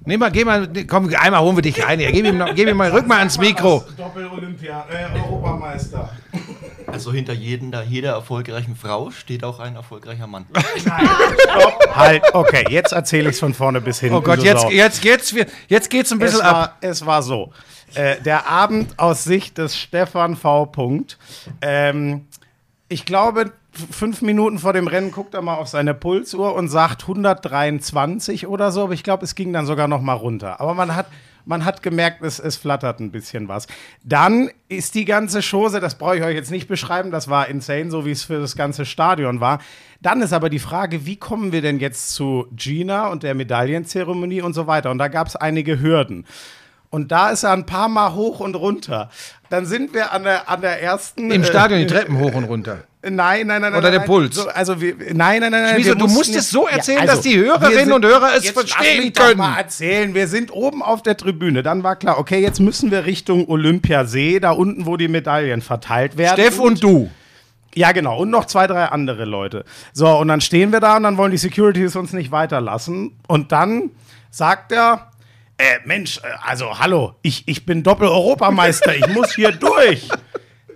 Nee, 0.06 0.18
mal, 0.18 0.30
geh 0.30 0.44
mal, 0.44 0.68
komm, 0.86 1.08
einmal 1.14 1.40
holen 1.40 1.56
wir 1.56 1.62
dich 1.62 1.82
rein. 1.82 1.98
hier. 1.98 2.12
Gib 2.12 2.26
ihm, 2.26 2.36
noch, 2.36 2.54
gib 2.54 2.68
ihm 2.68 2.76
mal, 2.76 2.90
rück 2.90 3.06
mal 3.06 3.18
ans 3.20 3.38
Mikro. 3.38 3.84
Doppel-Olympia, 3.96 4.84
äh, 4.90 5.18
Europameister. 5.18 6.10
Also 6.86 7.12
hinter 7.12 7.32
jedem, 7.32 7.70
da 7.70 7.82
jeder 7.82 8.12
erfolgreichen 8.12 8.76
Frau 8.76 9.10
steht 9.10 9.42
auch 9.44 9.60
ein 9.60 9.76
erfolgreicher 9.76 10.26
Mann. 10.26 10.44
Halt, 11.94 12.22
okay, 12.34 12.66
jetzt 12.68 12.92
erzähle 12.92 13.30
ich 13.30 13.34
es 13.36 13.40
von 13.40 13.54
vorne 13.54 13.80
bis 13.80 14.00
hinten. 14.00 14.16
Oh 14.16 14.20
Gott, 14.20 14.42
jetzt, 14.42 14.68
jetzt, 14.70 15.04
jetzt, 15.04 15.34
wir- 15.34 15.46
jetzt 15.68 15.88
geht's 15.90 16.12
ein 16.12 16.18
bisschen 16.18 16.40
es 16.40 16.44
ab. 16.44 16.54
war, 16.54 16.76
es 16.90 17.06
war 17.06 17.22
so. 17.22 17.52
Äh, 17.94 18.20
der 18.22 18.46
Abend 18.48 18.98
aus 18.98 19.24
Sicht 19.24 19.56
des 19.58 19.76
Stefan 19.78 20.36
V. 20.36 20.66
Punkt. 20.66 21.16
Ähm, 21.62 22.26
ich 22.88 23.06
glaube, 23.06 23.52
fünf 23.78 24.22
Minuten 24.22 24.58
vor 24.58 24.72
dem 24.72 24.86
Rennen 24.86 25.10
guckt 25.10 25.34
er 25.34 25.42
mal 25.42 25.56
auf 25.56 25.68
seine 25.68 25.94
Pulsuhr 25.94 26.54
und 26.54 26.68
sagt 26.68 27.02
123 27.02 28.46
oder 28.46 28.72
so, 28.72 28.84
aber 28.84 28.94
ich 28.94 29.02
glaube, 29.02 29.24
es 29.24 29.34
ging 29.34 29.52
dann 29.52 29.66
sogar 29.66 29.88
noch 29.88 30.00
mal 30.00 30.14
runter. 30.14 30.60
Aber 30.60 30.74
man 30.74 30.94
hat, 30.94 31.06
man 31.44 31.64
hat 31.64 31.82
gemerkt, 31.82 32.22
es, 32.22 32.38
es 32.38 32.56
flattert 32.56 33.00
ein 33.00 33.10
bisschen 33.10 33.48
was. 33.48 33.66
Dann 34.02 34.50
ist 34.68 34.94
die 34.94 35.04
ganze 35.04 35.40
Chose, 35.40 35.80
das 35.80 35.96
brauche 35.96 36.16
ich 36.16 36.22
euch 36.22 36.34
jetzt 36.34 36.50
nicht 36.50 36.68
beschreiben, 36.68 37.10
das 37.10 37.28
war 37.28 37.48
insane, 37.48 37.90
so 37.90 38.04
wie 38.06 38.12
es 38.12 38.24
für 38.24 38.40
das 38.40 38.56
ganze 38.56 38.86
Stadion 38.86 39.40
war. 39.40 39.60
Dann 40.00 40.22
ist 40.22 40.32
aber 40.32 40.50
die 40.50 40.58
Frage, 40.58 41.06
wie 41.06 41.16
kommen 41.16 41.52
wir 41.52 41.62
denn 41.62 41.78
jetzt 41.80 42.14
zu 42.14 42.46
Gina 42.54 43.08
und 43.08 43.22
der 43.22 43.34
Medaillenzeremonie 43.34 44.42
und 44.42 44.54
so 44.54 44.66
weiter? 44.66 44.90
Und 44.90 44.98
da 44.98 45.08
gab 45.08 45.26
es 45.26 45.36
einige 45.36 45.80
Hürden. 45.80 46.26
Und 46.94 47.10
da 47.10 47.30
ist 47.30 47.42
er 47.42 47.50
ein 47.50 47.66
paar 47.66 47.88
Mal 47.88 48.14
hoch 48.14 48.38
und 48.38 48.54
runter. 48.54 49.10
Dann 49.50 49.66
sind 49.66 49.94
wir 49.94 50.12
an 50.12 50.22
der, 50.22 50.48
an 50.48 50.60
der 50.60 50.80
ersten. 50.80 51.28
Im 51.28 51.42
äh, 51.42 51.44
Stadion 51.44 51.80
die 51.80 51.88
Treppen 51.88 52.20
hoch 52.20 52.32
und 52.34 52.44
runter. 52.44 52.84
Nein, 53.02 53.48
nein, 53.48 53.60
nein. 53.60 53.72
Oder 53.72 53.82
nein, 53.82 53.90
der 53.90 53.98
nein. 53.98 54.06
Puls. 54.06 54.36
So, 54.36 54.48
also 54.48 54.80
wir, 54.80 54.94
nein, 55.12 55.40
nein, 55.40 55.50
nein, 55.50 55.50
nein. 55.50 55.74
Schmieso, 55.74 55.96
du 55.96 56.06
musst 56.06 56.36
es 56.36 56.50
so 56.50 56.68
erzählen, 56.68 57.04
dass 57.04 57.20
die 57.22 57.36
Hörerinnen 57.36 57.86
sind- 57.86 57.92
und 57.92 58.04
Hörer 58.04 58.30
es 58.36 58.48
verstehen 58.48 59.12
können. 59.12 59.38
Mal 59.38 59.58
erzählen. 59.58 60.14
Wir 60.14 60.28
sind 60.28 60.52
oben 60.52 60.84
auf 60.84 61.02
der 61.02 61.16
Tribüne. 61.16 61.64
Dann 61.64 61.82
war 61.82 61.96
klar, 61.96 62.16
okay, 62.16 62.40
jetzt 62.40 62.60
müssen 62.60 62.92
wir 62.92 63.06
Richtung 63.06 63.48
Olympiasee, 63.48 64.38
da 64.38 64.52
unten, 64.52 64.86
wo 64.86 64.96
die 64.96 65.08
Medaillen 65.08 65.62
verteilt 65.62 66.16
werden. 66.16 66.40
Steff 66.40 66.60
und 66.60 66.80
du. 66.80 67.10
Ja, 67.74 67.90
genau. 67.90 68.20
Und 68.20 68.30
noch 68.30 68.44
zwei, 68.44 68.68
drei 68.68 68.84
andere 68.84 69.24
Leute. 69.24 69.64
So, 69.92 70.08
und 70.16 70.28
dann 70.28 70.40
stehen 70.40 70.70
wir 70.70 70.78
da 70.78 70.96
und 70.96 71.02
dann 71.02 71.16
wollen 71.16 71.32
die 71.32 71.38
Securities 71.38 71.96
uns 71.96 72.12
nicht 72.12 72.30
weiterlassen. 72.30 73.18
Und 73.26 73.50
dann 73.50 73.90
sagt 74.30 74.70
er, 74.70 75.08
äh, 75.58 75.78
Mensch, 75.84 76.18
äh, 76.18 76.22
also 76.42 76.78
hallo, 76.78 77.14
ich, 77.22 77.46
ich 77.46 77.66
bin 77.66 77.82
Doppel-Europameister, 77.82 78.94
ich 78.94 79.06
muss 79.08 79.34
hier 79.34 79.52
durch. 79.52 80.08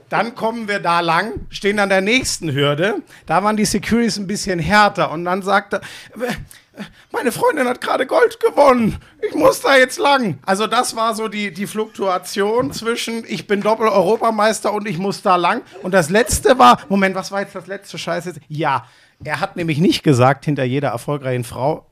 Dann 0.08 0.34
kommen 0.34 0.68
wir 0.68 0.78
da 0.78 1.00
lang, 1.00 1.46
stehen 1.50 1.78
an 1.78 1.90
der 1.90 2.00
nächsten 2.00 2.52
Hürde. 2.52 3.02
Da 3.26 3.44
waren 3.44 3.56
die 3.56 3.66
Securities 3.66 4.16
ein 4.16 4.26
bisschen 4.26 4.58
härter. 4.58 5.10
Und 5.10 5.26
dann 5.26 5.42
sagt 5.42 5.74
er, 5.74 5.80
äh, 5.80 6.82
meine 7.12 7.32
Freundin 7.32 7.66
hat 7.66 7.80
gerade 7.80 8.06
Gold 8.06 8.40
gewonnen. 8.40 8.96
Ich 9.20 9.34
muss 9.34 9.60
da 9.60 9.76
jetzt 9.76 9.98
lang. 9.98 10.38
Also 10.46 10.66
das 10.66 10.96
war 10.96 11.14
so 11.14 11.28
die, 11.28 11.52
die 11.52 11.66
Fluktuation 11.66 12.72
zwischen 12.72 13.24
ich 13.26 13.46
bin 13.46 13.60
Doppel-Europameister 13.60 14.72
und 14.72 14.88
ich 14.88 14.98
muss 14.98 15.22
da 15.22 15.36
lang. 15.36 15.62
Und 15.82 15.92
das 15.92 16.08
letzte 16.08 16.58
war, 16.58 16.80
Moment, 16.88 17.14
was 17.14 17.30
war 17.30 17.40
jetzt 17.40 17.54
das 17.54 17.66
letzte 17.66 17.98
Scheiße? 17.98 18.34
Ja, 18.48 18.86
er 19.22 19.40
hat 19.40 19.56
nämlich 19.56 19.78
nicht 19.78 20.02
gesagt, 20.02 20.44
hinter 20.44 20.64
jeder 20.64 20.88
erfolgreichen 20.88 21.44
Frau, 21.44 21.86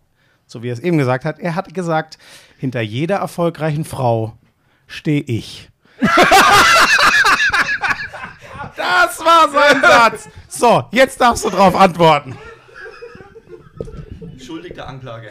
so 0.47 0.63
wie 0.63 0.69
er 0.69 0.75
es 0.75 0.81
eben 0.81 0.99
gesagt 0.99 1.25
hat, 1.25 1.41
er 1.41 1.57
hat 1.57 1.75
gesagt, 1.75 2.19
hinter 2.59 2.81
jeder 2.81 3.17
erfolgreichen 3.17 3.85
Frau 3.85 4.37
stehe 4.87 5.23
ich. 5.23 5.71
Das 8.77 9.19
war 9.21 9.49
sein 9.51 9.81
Satz. 9.81 10.29
So, 10.49 10.85
jetzt 10.91 11.21
darfst 11.21 11.45
du 11.45 11.51
drauf 11.51 11.75
antworten. 11.75 12.37
Schuldig 14.39 14.75
der 14.75 14.87
Anklage. 14.89 15.31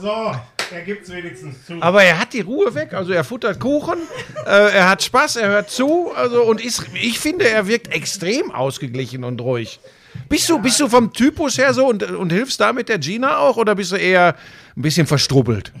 So, 0.00 0.34
er 0.72 0.82
gibt's 0.84 1.10
wenigstens 1.10 1.64
zu. 1.64 1.80
Aber 1.80 2.02
er 2.02 2.18
hat 2.18 2.32
die 2.32 2.40
Ruhe 2.40 2.74
weg, 2.74 2.92
also 2.92 3.12
er 3.12 3.24
futtert 3.24 3.60
Kuchen, 3.60 3.98
äh, 4.46 4.72
er 4.72 4.88
hat 4.88 5.02
Spaß, 5.02 5.36
er 5.36 5.48
hört 5.48 5.70
zu, 5.70 6.12
also 6.14 6.42
und 6.42 6.64
ist, 6.64 6.86
ich 6.94 7.18
finde, 7.20 7.48
er 7.48 7.66
wirkt 7.66 7.92
extrem 7.92 8.50
ausgeglichen 8.50 9.22
und 9.22 9.40
ruhig. 9.40 9.80
Bist 10.28 10.48
du, 10.48 10.58
bist 10.60 10.80
du 10.80 10.88
vom 10.88 11.12
Typus 11.12 11.58
her 11.58 11.74
so 11.74 11.86
und, 11.86 12.02
und 12.02 12.30
hilfst 12.30 12.60
da 12.60 12.72
mit 12.72 12.88
der 12.88 12.98
Gina 12.98 13.38
auch 13.38 13.56
oder 13.56 13.74
bist 13.74 13.92
du 13.92 13.96
eher 13.96 14.36
ein 14.76 14.82
bisschen 14.82 15.06
verstrubbelt? 15.06 15.72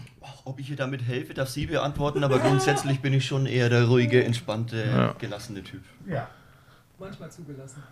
Ob 0.44 0.58
ich 0.58 0.70
ihr 0.70 0.76
damit 0.76 1.06
helfe, 1.06 1.34
darf 1.34 1.48
sie 1.48 1.66
beantworten, 1.66 2.24
aber 2.24 2.38
grundsätzlich 2.40 3.00
bin 3.00 3.12
ich 3.12 3.24
schon 3.24 3.46
eher 3.46 3.68
der 3.68 3.84
ruhige, 3.84 4.24
entspannte, 4.24 5.14
gelassene 5.18 5.62
Typ. 5.62 5.82
Manchmal 7.02 7.32
zugelassen. 7.32 7.82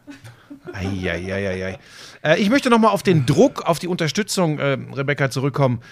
Eieieiei. 0.73 1.79
Äh, 2.23 2.41
ich 2.41 2.49
möchte 2.49 2.71
nochmal 2.71 2.93
auf 2.93 3.03
den 3.03 3.27
Druck, 3.27 3.63
auf 3.63 3.81
die 3.81 3.89
Unterstützung, 3.89 4.61
äh, 4.61 4.79
Rebecca, 4.95 5.31
zurückkommen. 5.31 5.83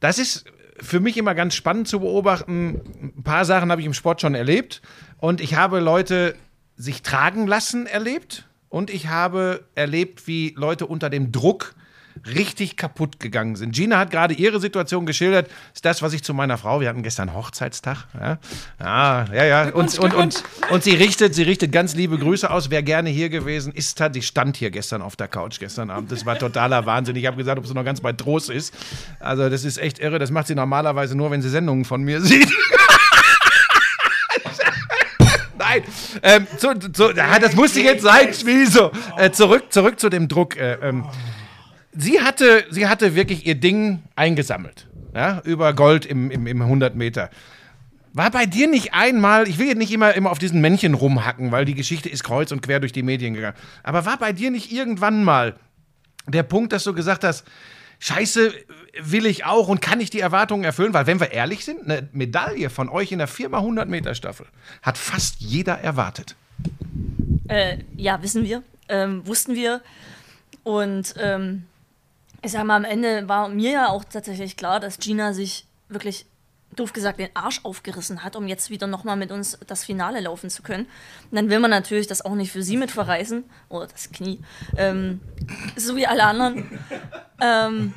Das 0.00 0.18
ist 0.18 0.46
für 0.80 0.98
mich 0.98 1.18
immer 1.18 1.34
ganz 1.34 1.54
spannend 1.54 1.86
zu 1.86 2.00
beobachten. 2.00 2.80
Ein 3.18 3.22
paar 3.24 3.44
Sachen 3.44 3.70
habe 3.70 3.82
ich 3.82 3.86
im 3.86 3.92
Sport 3.92 4.22
schon 4.22 4.34
erlebt. 4.34 4.80
Und 5.18 5.42
ich 5.42 5.54
habe 5.54 5.80
Leute 5.80 6.34
sich 6.76 7.02
tragen 7.02 7.46
lassen 7.46 7.86
erlebt. 7.86 8.48
Und 8.72 8.88
ich 8.88 9.08
habe 9.08 9.64
erlebt, 9.74 10.26
wie 10.26 10.54
Leute 10.56 10.86
unter 10.86 11.10
dem 11.10 11.30
Druck 11.30 11.74
richtig 12.26 12.78
kaputt 12.78 13.20
gegangen 13.20 13.54
sind. 13.54 13.74
Gina 13.74 13.98
hat 13.98 14.10
gerade 14.10 14.32
ihre 14.32 14.60
Situation 14.60 15.04
geschildert. 15.04 15.50
ist 15.74 15.84
das, 15.84 16.00
was 16.00 16.14
ich 16.14 16.24
zu 16.24 16.32
meiner 16.32 16.56
Frau, 16.56 16.80
wir 16.80 16.88
hatten 16.88 17.02
gestern 17.02 17.34
Hochzeitstag. 17.34 18.06
Ja, 18.18 18.38
ja, 18.80 19.26
ja. 19.34 19.44
ja. 19.44 19.74
Und, 19.74 19.98
und, 19.98 20.14
und, 20.14 20.42
und 20.70 20.82
sie 20.82 20.94
richtet, 20.94 21.34
sie 21.34 21.42
richtet 21.42 21.70
ganz 21.70 21.94
liebe 21.94 22.16
Grüße 22.16 22.50
aus. 22.50 22.70
Wer 22.70 22.82
gerne 22.82 23.10
hier 23.10 23.28
gewesen 23.28 23.74
ist, 23.74 24.00
hat, 24.00 24.14
die 24.14 24.22
stand 24.22 24.56
hier 24.56 24.70
gestern 24.70 25.02
auf 25.02 25.16
der 25.16 25.28
Couch 25.28 25.58
gestern 25.58 25.90
Abend. 25.90 26.10
Das 26.10 26.24
war 26.24 26.38
totaler 26.38 26.86
Wahnsinn. 26.86 27.14
Ich 27.16 27.26
habe 27.26 27.36
gesagt, 27.36 27.58
ob 27.58 27.66
sie 27.66 27.74
noch 27.74 27.84
ganz 27.84 28.00
bei 28.00 28.14
Trost 28.14 28.48
ist. 28.48 28.72
Also, 29.20 29.50
das 29.50 29.64
ist 29.64 29.76
echt 29.76 29.98
irre. 29.98 30.18
Das 30.18 30.30
macht 30.30 30.46
sie 30.46 30.54
normalerweise 30.54 31.14
nur, 31.14 31.30
wenn 31.30 31.42
sie 31.42 31.50
Sendungen 31.50 31.84
von 31.84 32.02
mir 32.02 32.20
sieht. 32.22 32.50
Nein, 35.58 35.82
ähm, 36.22 36.46
zu, 36.56 36.74
zu, 36.92 37.08
ah, 37.16 37.38
das 37.38 37.54
musste 37.54 37.80
jetzt 37.80 38.02
sein, 38.02 38.28
Wieso? 38.44 38.92
Äh, 39.16 39.30
zurück, 39.32 39.72
zurück 39.72 39.98
zu 39.98 40.08
dem 40.08 40.28
Druck. 40.28 40.56
Äh, 40.56 40.74
ähm, 40.82 41.04
sie, 41.92 42.20
hatte, 42.20 42.64
sie 42.70 42.86
hatte 42.86 43.14
wirklich 43.14 43.46
ihr 43.46 43.56
Ding 43.56 44.02
eingesammelt. 44.14 44.86
Ja, 45.14 45.42
über 45.44 45.74
Gold 45.74 46.06
im, 46.06 46.30
im, 46.30 46.46
im 46.46 46.62
100 46.62 46.94
Meter. 46.94 47.28
War 48.14 48.30
bei 48.30 48.46
dir 48.46 48.68
nicht 48.68 48.94
einmal, 48.94 49.48
ich 49.48 49.58
will 49.58 49.66
jetzt 49.66 49.78
nicht 49.78 49.92
immer, 49.92 50.14
immer 50.14 50.30
auf 50.30 50.38
diesen 50.38 50.60
Männchen 50.60 50.94
rumhacken, 50.94 51.50
weil 51.50 51.64
die 51.64 51.74
Geschichte 51.74 52.08
ist 52.08 52.24
kreuz 52.24 52.52
und 52.52 52.62
quer 52.62 52.78
durch 52.78 52.92
die 52.92 53.02
Medien 53.02 53.34
gegangen. 53.34 53.56
Aber 53.82 54.04
war 54.06 54.18
bei 54.18 54.32
dir 54.32 54.50
nicht 54.50 54.70
irgendwann 54.70 55.24
mal 55.24 55.56
der 56.26 56.42
Punkt, 56.42 56.72
dass 56.72 56.84
du 56.84 56.94
gesagt 56.94 57.24
hast, 57.24 57.44
Scheiße, 57.98 58.52
will 59.00 59.26
ich 59.26 59.44
auch 59.44 59.68
und 59.68 59.80
kann 59.80 60.00
ich 60.00 60.10
die 60.10 60.20
Erwartungen 60.20 60.64
erfüllen? 60.64 60.92
Weil, 60.92 61.06
wenn 61.06 61.20
wir 61.20 61.32
ehrlich 61.32 61.64
sind, 61.64 61.82
eine 61.84 62.08
Medaille 62.12 62.70
von 62.70 62.88
euch 62.88 63.12
in 63.12 63.18
der 63.18 63.28
Firma 63.28 63.58
100 63.58 63.88
Meter 63.88 64.14
Staffel 64.14 64.46
hat 64.82 64.98
fast 64.98 65.40
jeder 65.40 65.78
erwartet. 65.78 66.36
Äh, 67.48 67.78
ja, 67.96 68.22
wissen 68.22 68.44
wir. 68.44 68.62
Ähm, 68.88 69.26
wussten 69.26 69.54
wir. 69.54 69.80
Und 70.64 71.14
ähm, 71.18 71.64
ich 72.42 72.52
sag 72.52 72.64
mal, 72.64 72.76
am 72.76 72.84
Ende 72.84 73.28
war 73.28 73.48
mir 73.48 73.72
ja 73.72 73.88
auch 73.88 74.04
tatsächlich 74.04 74.56
klar, 74.56 74.80
dass 74.80 74.98
Gina 74.98 75.32
sich 75.32 75.66
wirklich, 75.88 76.26
doof 76.76 76.92
gesagt, 76.92 77.18
den 77.18 77.28
Arsch 77.34 77.60
aufgerissen 77.64 78.24
hat, 78.24 78.36
um 78.36 78.48
jetzt 78.48 78.70
wieder 78.70 78.86
nochmal 78.86 79.16
mit 79.16 79.30
uns 79.30 79.58
das 79.66 79.84
Finale 79.84 80.20
laufen 80.20 80.50
zu 80.50 80.62
können. 80.62 80.86
Und 81.30 81.36
dann 81.36 81.50
will 81.50 81.60
man 81.60 81.70
natürlich 81.70 82.06
das 82.06 82.24
auch 82.24 82.34
nicht 82.34 82.52
für 82.52 82.62
sie 82.62 82.76
mit 82.76 82.90
verreißen. 82.90 83.44
Oder 83.68 83.86
das 83.86 84.10
Knie. 84.10 84.40
Ähm, 84.76 85.20
so 85.76 85.96
wie 85.96 86.06
alle 86.06 86.24
anderen. 86.24 86.78
ähm, 87.40 87.94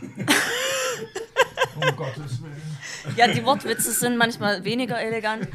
Um 1.76 1.96
Gottes 1.96 2.42
Willen. 2.42 2.78
ja, 3.18 3.28
die 3.28 3.44
Wortwitze 3.46 3.92
sind 3.92 4.18
manchmal 4.18 4.64
weniger 4.64 5.00
elegant. 5.00 5.48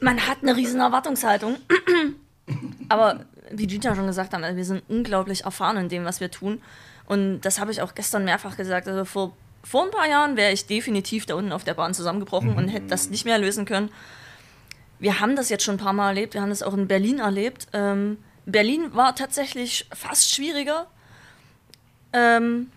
Man 0.00 0.26
hat 0.26 0.38
eine 0.42 0.56
riesen 0.56 0.80
Erwartungshaltung. 0.80 1.56
Aber 2.88 3.24
wie 3.50 3.66
Gina 3.66 3.94
schon 3.94 4.06
gesagt 4.06 4.32
hat, 4.32 4.56
wir 4.56 4.64
sind 4.64 4.82
unglaublich 4.88 5.44
erfahren 5.44 5.76
in 5.76 5.88
dem, 5.88 6.04
was 6.04 6.20
wir 6.20 6.30
tun. 6.30 6.60
Und 7.06 7.40
das 7.40 7.58
habe 7.58 7.72
ich 7.72 7.82
auch 7.82 7.94
gestern 7.94 8.24
mehrfach 8.24 8.56
gesagt. 8.56 8.86
Also 8.88 9.04
vor, 9.04 9.36
vor 9.62 9.84
ein 9.84 9.90
paar 9.90 10.08
Jahren 10.08 10.36
wäre 10.36 10.52
ich 10.52 10.66
definitiv 10.66 11.26
da 11.26 11.34
unten 11.34 11.52
auf 11.52 11.64
der 11.64 11.74
Bahn 11.74 11.94
zusammengebrochen 11.94 12.54
und 12.54 12.68
hätte 12.68 12.86
das 12.86 13.10
nicht 13.10 13.24
mehr 13.24 13.38
lösen 13.38 13.64
können. 13.64 13.90
Wir 14.98 15.20
haben 15.20 15.36
das 15.36 15.48
jetzt 15.48 15.64
schon 15.64 15.76
ein 15.76 15.78
paar 15.78 15.92
Mal 15.92 16.08
erlebt. 16.08 16.34
Wir 16.34 16.42
haben 16.42 16.50
das 16.50 16.62
auch 16.62 16.74
in 16.74 16.88
Berlin 16.88 17.18
erlebt. 17.18 17.68
Ähm, 17.72 18.18
Berlin 18.46 18.94
war 18.94 19.14
tatsächlich 19.14 19.86
fast 19.92 20.32
schwieriger. 20.34 20.86
Ähm, 22.12 22.70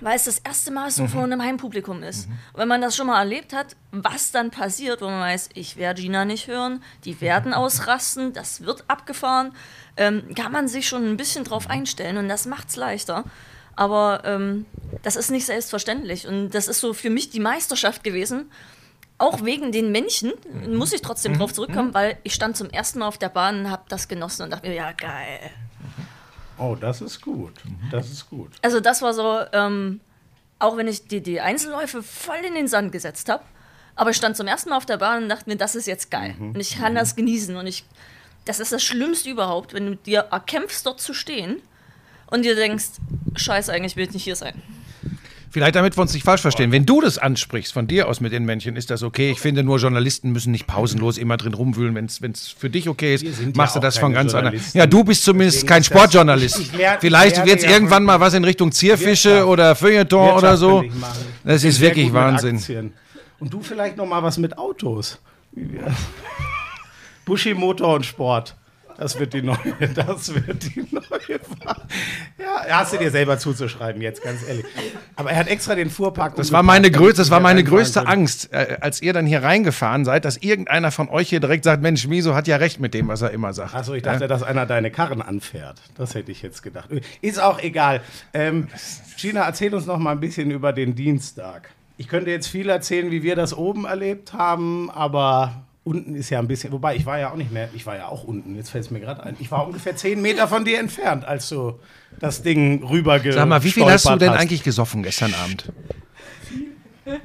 weil 0.00 0.16
es 0.16 0.24
das 0.24 0.38
erste 0.40 0.70
Mal 0.70 0.90
so 0.90 1.06
vor 1.06 1.24
einem 1.24 1.40
Heimpublikum 1.40 2.02
ist. 2.02 2.26
Und 2.52 2.60
wenn 2.60 2.68
man 2.68 2.80
das 2.82 2.96
schon 2.96 3.06
mal 3.06 3.18
erlebt 3.18 3.52
hat, 3.52 3.76
was 3.90 4.32
dann 4.32 4.50
passiert, 4.50 5.00
wo 5.00 5.06
man 5.06 5.20
weiß, 5.20 5.50
ich 5.54 5.76
werde 5.76 6.02
Gina 6.02 6.24
nicht 6.24 6.46
hören, 6.46 6.82
die 7.04 7.20
werden 7.20 7.54
ausrasten, 7.54 8.32
das 8.32 8.64
wird 8.64 8.84
abgefahren, 8.88 9.52
ähm, 9.96 10.34
kann 10.34 10.52
man 10.52 10.68
sich 10.68 10.88
schon 10.88 11.08
ein 11.08 11.16
bisschen 11.16 11.44
drauf 11.44 11.70
einstellen 11.70 12.16
und 12.18 12.28
das 12.28 12.44
macht 12.44 12.68
es 12.68 12.76
leichter. 12.76 13.24
Aber 13.76 14.22
ähm, 14.24 14.66
das 15.02 15.16
ist 15.16 15.30
nicht 15.30 15.46
selbstverständlich 15.46 16.26
und 16.26 16.50
das 16.50 16.68
ist 16.68 16.80
so 16.80 16.92
für 16.94 17.10
mich 17.10 17.30
die 17.30 17.40
Meisterschaft 17.40 18.04
gewesen. 18.04 18.50
Auch 19.18 19.44
wegen 19.44 19.72
den 19.72 19.92
Männchen 19.92 20.32
muss 20.68 20.92
ich 20.92 21.00
trotzdem 21.00 21.38
drauf 21.38 21.52
zurückkommen, 21.52 21.94
weil 21.94 22.18
ich 22.24 22.34
stand 22.34 22.56
zum 22.56 22.68
ersten 22.70 22.98
Mal 22.98 23.06
auf 23.06 23.18
der 23.18 23.28
Bahn 23.28 23.60
und 23.60 23.70
habe 23.70 23.84
das 23.88 24.08
genossen 24.08 24.42
und 24.42 24.50
dachte 24.50 24.68
mir, 24.68 24.74
ja 24.74 24.92
geil. 24.92 25.50
Oh, 26.58 26.76
das 26.78 27.00
ist 27.00 27.20
gut. 27.20 27.52
Das 27.90 28.10
ist 28.10 28.28
gut. 28.28 28.50
Also 28.62 28.80
das 28.80 29.02
war 29.02 29.14
so, 29.14 29.40
ähm, 29.52 30.00
auch 30.58 30.76
wenn 30.76 30.88
ich 30.88 31.06
die, 31.06 31.20
die 31.20 31.40
Einzelläufe 31.40 32.02
voll 32.02 32.44
in 32.46 32.54
den 32.54 32.68
Sand 32.68 32.92
gesetzt 32.92 33.28
habe, 33.28 33.44
aber 33.96 34.10
ich 34.10 34.16
stand 34.16 34.36
zum 34.36 34.46
ersten 34.46 34.70
Mal 34.70 34.76
auf 34.76 34.86
der 34.86 34.96
Bahn 34.96 35.24
und 35.24 35.28
dachte 35.28 35.48
mir, 35.48 35.56
das 35.56 35.74
ist 35.74 35.86
jetzt 35.86 36.10
geil. 36.10 36.34
Und 36.40 36.58
ich 36.58 36.78
kann 36.78 36.94
das 36.96 37.14
genießen. 37.14 37.54
Und 37.56 37.66
ich, 37.66 37.84
das 38.44 38.58
ist 38.58 38.72
das 38.72 38.82
Schlimmste 38.82 39.30
überhaupt, 39.30 39.74
wenn 39.74 39.86
du 39.86 39.96
dir 39.96 40.26
erkämpfst, 40.30 40.84
dort 40.84 41.00
zu 41.00 41.14
stehen 41.14 41.62
und 42.34 42.42
dir 42.44 42.54
denkst, 42.56 42.86
scheiße, 43.36 43.72
eigentlich 43.72 43.96
will 43.96 44.04
ich 44.06 44.12
nicht 44.12 44.24
hier 44.24 44.36
sein. 44.36 44.54
Vielleicht, 45.50 45.76
damit 45.76 45.96
wir 45.96 46.02
uns 46.02 46.12
nicht 46.12 46.24
falsch 46.24 46.40
verstehen. 46.40 46.72
Wenn 46.72 46.84
du 46.84 47.00
das 47.00 47.16
ansprichst 47.16 47.72
von 47.72 47.86
dir 47.86 48.08
aus 48.08 48.20
mit 48.20 48.32
den 48.32 48.44
Männchen, 48.44 48.74
ist 48.74 48.90
das 48.90 49.04
okay. 49.04 49.30
Ich 49.30 49.38
finde 49.40 49.62
nur, 49.62 49.78
Journalisten 49.78 50.32
müssen 50.32 50.50
nicht 50.50 50.66
pausenlos 50.66 51.16
immer 51.16 51.36
drin 51.36 51.54
rumwühlen. 51.54 51.94
Wenn 51.94 52.32
es 52.32 52.48
für 52.48 52.68
dich 52.70 52.88
okay 52.88 53.14
ist, 53.14 53.24
machst 53.54 53.76
ja 53.76 53.80
du 53.80 53.86
das 53.86 53.96
von 53.98 54.12
ganz 54.12 54.34
anderen. 54.34 54.60
Ja, 54.72 54.84
du 54.86 55.04
bist 55.04 55.22
zumindest 55.22 55.58
Deswegen 55.58 55.68
kein 55.68 55.84
Sportjournalist. 55.84 56.58
Ich 56.58 56.72
lerne- 56.72 56.98
Vielleicht 57.00 57.38
ich 57.38 57.44
wird 57.44 57.60
es 57.60 57.64
irgendwann 57.70 58.02
mal 58.02 58.18
was 58.18 58.34
in 58.34 58.42
Richtung 58.42 58.72
Zierfische 58.72 59.28
Wirtschaft. 59.30 59.46
oder 59.48 59.76
Feuilleton 59.76 60.34
oder 60.36 60.56
so. 60.56 60.82
Ich. 60.82 60.92
Das 61.44 61.62
ist 61.62 61.80
wirklich 61.80 62.12
Wahnsinn. 62.12 62.92
Und 63.38 63.52
du 63.52 63.60
vielleicht 63.62 63.96
noch 63.96 64.06
mal 64.06 64.24
was 64.24 64.38
mit 64.38 64.58
Autos. 64.58 65.20
Buschi 67.24 67.54
Motor 67.54 67.94
und 67.94 68.06
Sport. 68.06 68.56
Das 68.96 69.18
wird 69.18 69.32
die 69.32 69.42
neue, 69.42 69.58
das 69.94 70.34
wird 70.34 70.74
die 70.74 70.86
neue. 70.90 71.40
Ja, 72.38 72.78
hast 72.78 72.92
du 72.92 72.98
dir 72.98 73.10
selber 73.10 73.38
zuzuschreiben 73.38 74.00
jetzt, 74.00 74.22
ganz 74.22 74.46
ehrlich. 74.46 74.64
Aber 75.16 75.30
er 75.30 75.38
hat 75.38 75.48
extra 75.48 75.74
den 75.74 75.90
Fuhrpark. 75.90 76.36
Das 76.36 76.52
war 76.52 76.62
meine, 76.62 76.90
größte, 76.90 77.22
das 77.22 77.30
war 77.30 77.40
meine 77.40 77.64
größte. 77.64 78.06
Angst, 78.06 78.52
äh, 78.52 78.78
als 78.80 79.02
ihr 79.02 79.12
dann 79.12 79.26
hier 79.26 79.42
reingefahren 79.42 80.04
seid, 80.04 80.24
dass 80.24 80.36
irgendeiner 80.36 80.90
von 80.90 81.08
euch 81.08 81.28
hier 81.28 81.40
direkt 81.40 81.64
sagt, 81.64 81.82
Mensch, 81.82 82.06
Miso 82.06 82.34
hat 82.34 82.46
ja 82.46 82.56
recht 82.56 82.80
mit 82.80 82.94
dem, 82.94 83.08
was 83.08 83.22
er 83.22 83.30
immer 83.30 83.52
sagt. 83.52 83.74
Achso, 83.74 83.94
ich 83.94 84.02
dachte, 84.02 84.28
dass 84.28 84.42
einer 84.42 84.66
deine 84.66 84.90
Karren 84.90 85.22
anfährt. 85.22 85.80
Das 85.96 86.14
hätte 86.14 86.32
ich 86.32 86.42
jetzt 86.42 86.62
gedacht. 86.62 86.88
Ist 87.20 87.40
auch 87.40 87.60
egal. 87.60 88.00
Ähm, 88.32 88.68
Gina, 89.16 89.44
erzähl 89.44 89.74
uns 89.74 89.86
noch 89.86 89.98
mal 89.98 90.12
ein 90.12 90.20
bisschen 90.20 90.50
über 90.50 90.72
den 90.72 90.94
Dienstag. 90.94 91.70
Ich 91.96 92.08
könnte 92.08 92.30
jetzt 92.30 92.48
viel 92.48 92.68
erzählen, 92.68 93.10
wie 93.10 93.22
wir 93.22 93.36
das 93.36 93.54
oben 93.54 93.84
erlebt 93.84 94.32
haben, 94.32 94.90
aber 94.90 95.64
unten 95.84 96.14
ist 96.14 96.30
ja 96.30 96.38
ein 96.38 96.48
bisschen. 96.48 96.72
Wobei, 96.72 96.96
ich 96.96 97.06
war 97.06 97.18
ja 97.18 97.30
auch 97.30 97.36
nicht 97.36 97.52
mehr. 97.52 97.68
Ich 97.74 97.86
war 97.86 97.96
ja 97.96 98.08
auch 98.08 98.24
unten. 98.24 98.56
Jetzt 98.56 98.70
fällt 98.70 98.84
es 98.84 98.90
mir 98.90 99.00
gerade 99.00 99.22
ein. 99.22 99.36
Ich 99.38 99.50
war 99.50 99.66
ungefähr 99.66 99.94
zehn 99.96 100.20
Meter 100.20 100.48
von 100.48 100.64
dir 100.64 100.80
entfernt, 100.80 101.24
als 101.24 101.48
du 101.48 101.78
das 102.18 102.42
Ding 102.42 102.82
rüber 102.84 103.20
Sag 103.20 103.48
mal, 103.48 103.62
wie 103.62 103.70
viel 103.70 103.84
hast 103.84 104.08
du 104.08 104.16
denn 104.16 104.30
eigentlich 104.30 104.62
gesoffen 104.62 105.02
gestern 105.02 105.34
Abend? 105.34 105.72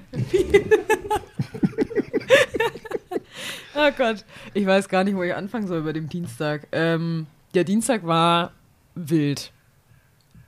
Oh 3.81 3.91
Gott, 3.97 4.25
ich 4.53 4.65
weiß 4.65 4.89
gar 4.89 5.05
nicht, 5.05 5.15
wo 5.15 5.23
ich 5.23 5.33
anfangen 5.33 5.67
soll 5.67 5.83
bei 5.83 5.93
dem 5.93 6.09
Dienstag. 6.09 6.67
Ähm, 6.73 7.27
der 7.53 7.63
Dienstag 7.63 8.05
war 8.05 8.51
wild. 8.93 9.53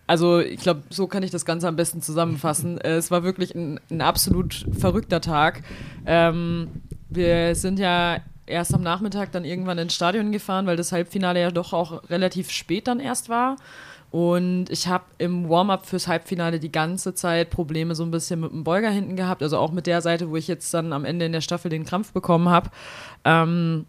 Also 0.06 0.40
ich 0.40 0.60
glaube, 0.60 0.84
so 0.90 1.08
kann 1.08 1.24
ich 1.24 1.32
das 1.32 1.46
Ganze 1.46 1.70
am 1.70 1.78
besten 1.78 2.02
zusammenfassen. 2.02 2.78
Äh, 2.80 2.96
es 2.96 3.10
war 3.10 3.24
wirklich 3.24 3.56
ein, 3.56 3.80
ein 3.90 4.02
absolut 4.02 4.66
verrückter 4.78 5.22
Tag. 5.22 5.64
Ähm, 6.06 6.68
wir 7.12 7.56
sind 7.56 7.80
ja 7.80 8.20
erst 8.46 8.74
am 8.74 8.82
Nachmittag 8.82 9.32
dann 9.32 9.46
irgendwann 9.46 9.78
ins 9.78 9.94
Stadion 9.94 10.32
gefahren, 10.32 10.66
weil 10.66 10.78
das 10.78 10.92
Halbfinale 10.92 11.42
ja 11.42 11.52
doch 11.52 11.74
auch 11.74 12.10
relativ 12.10 12.50
spät 12.50 12.88
dann 12.88 13.00
erst 13.00 13.30
war. 13.30 13.58
Und 14.12 14.66
ich 14.70 14.88
habe 14.88 15.06
im 15.20 15.48
Warm-up 15.48 15.86
fürs 15.86 16.08
Halbfinale 16.08 16.60
die 16.60 16.72
ganze 16.72 17.14
Zeit 17.14 17.50
Probleme 17.50 17.96
so 17.96 18.04
ein 18.04 18.12
bisschen 18.12 18.42
mit 18.42 18.52
dem 18.52 18.66
Beuger 18.66 18.90
hinten 18.90 19.16
gehabt, 19.16 19.42
also 19.42 19.58
auch 19.58 19.72
mit 19.72 19.88
der 19.88 20.02
Seite, 20.02 20.30
wo 20.30 20.36
ich 20.36 20.50
jetzt 20.50 20.74
dann 20.74 20.92
am 20.92 21.06
Ende 21.06 21.26
in 21.26 21.32
der 21.32 21.40
Staffel 21.40 21.70
den 21.70 21.86
Krampf 21.86 22.12
bekommen 22.12 22.50
habe. 22.50 22.72
Ähm, 23.24 23.86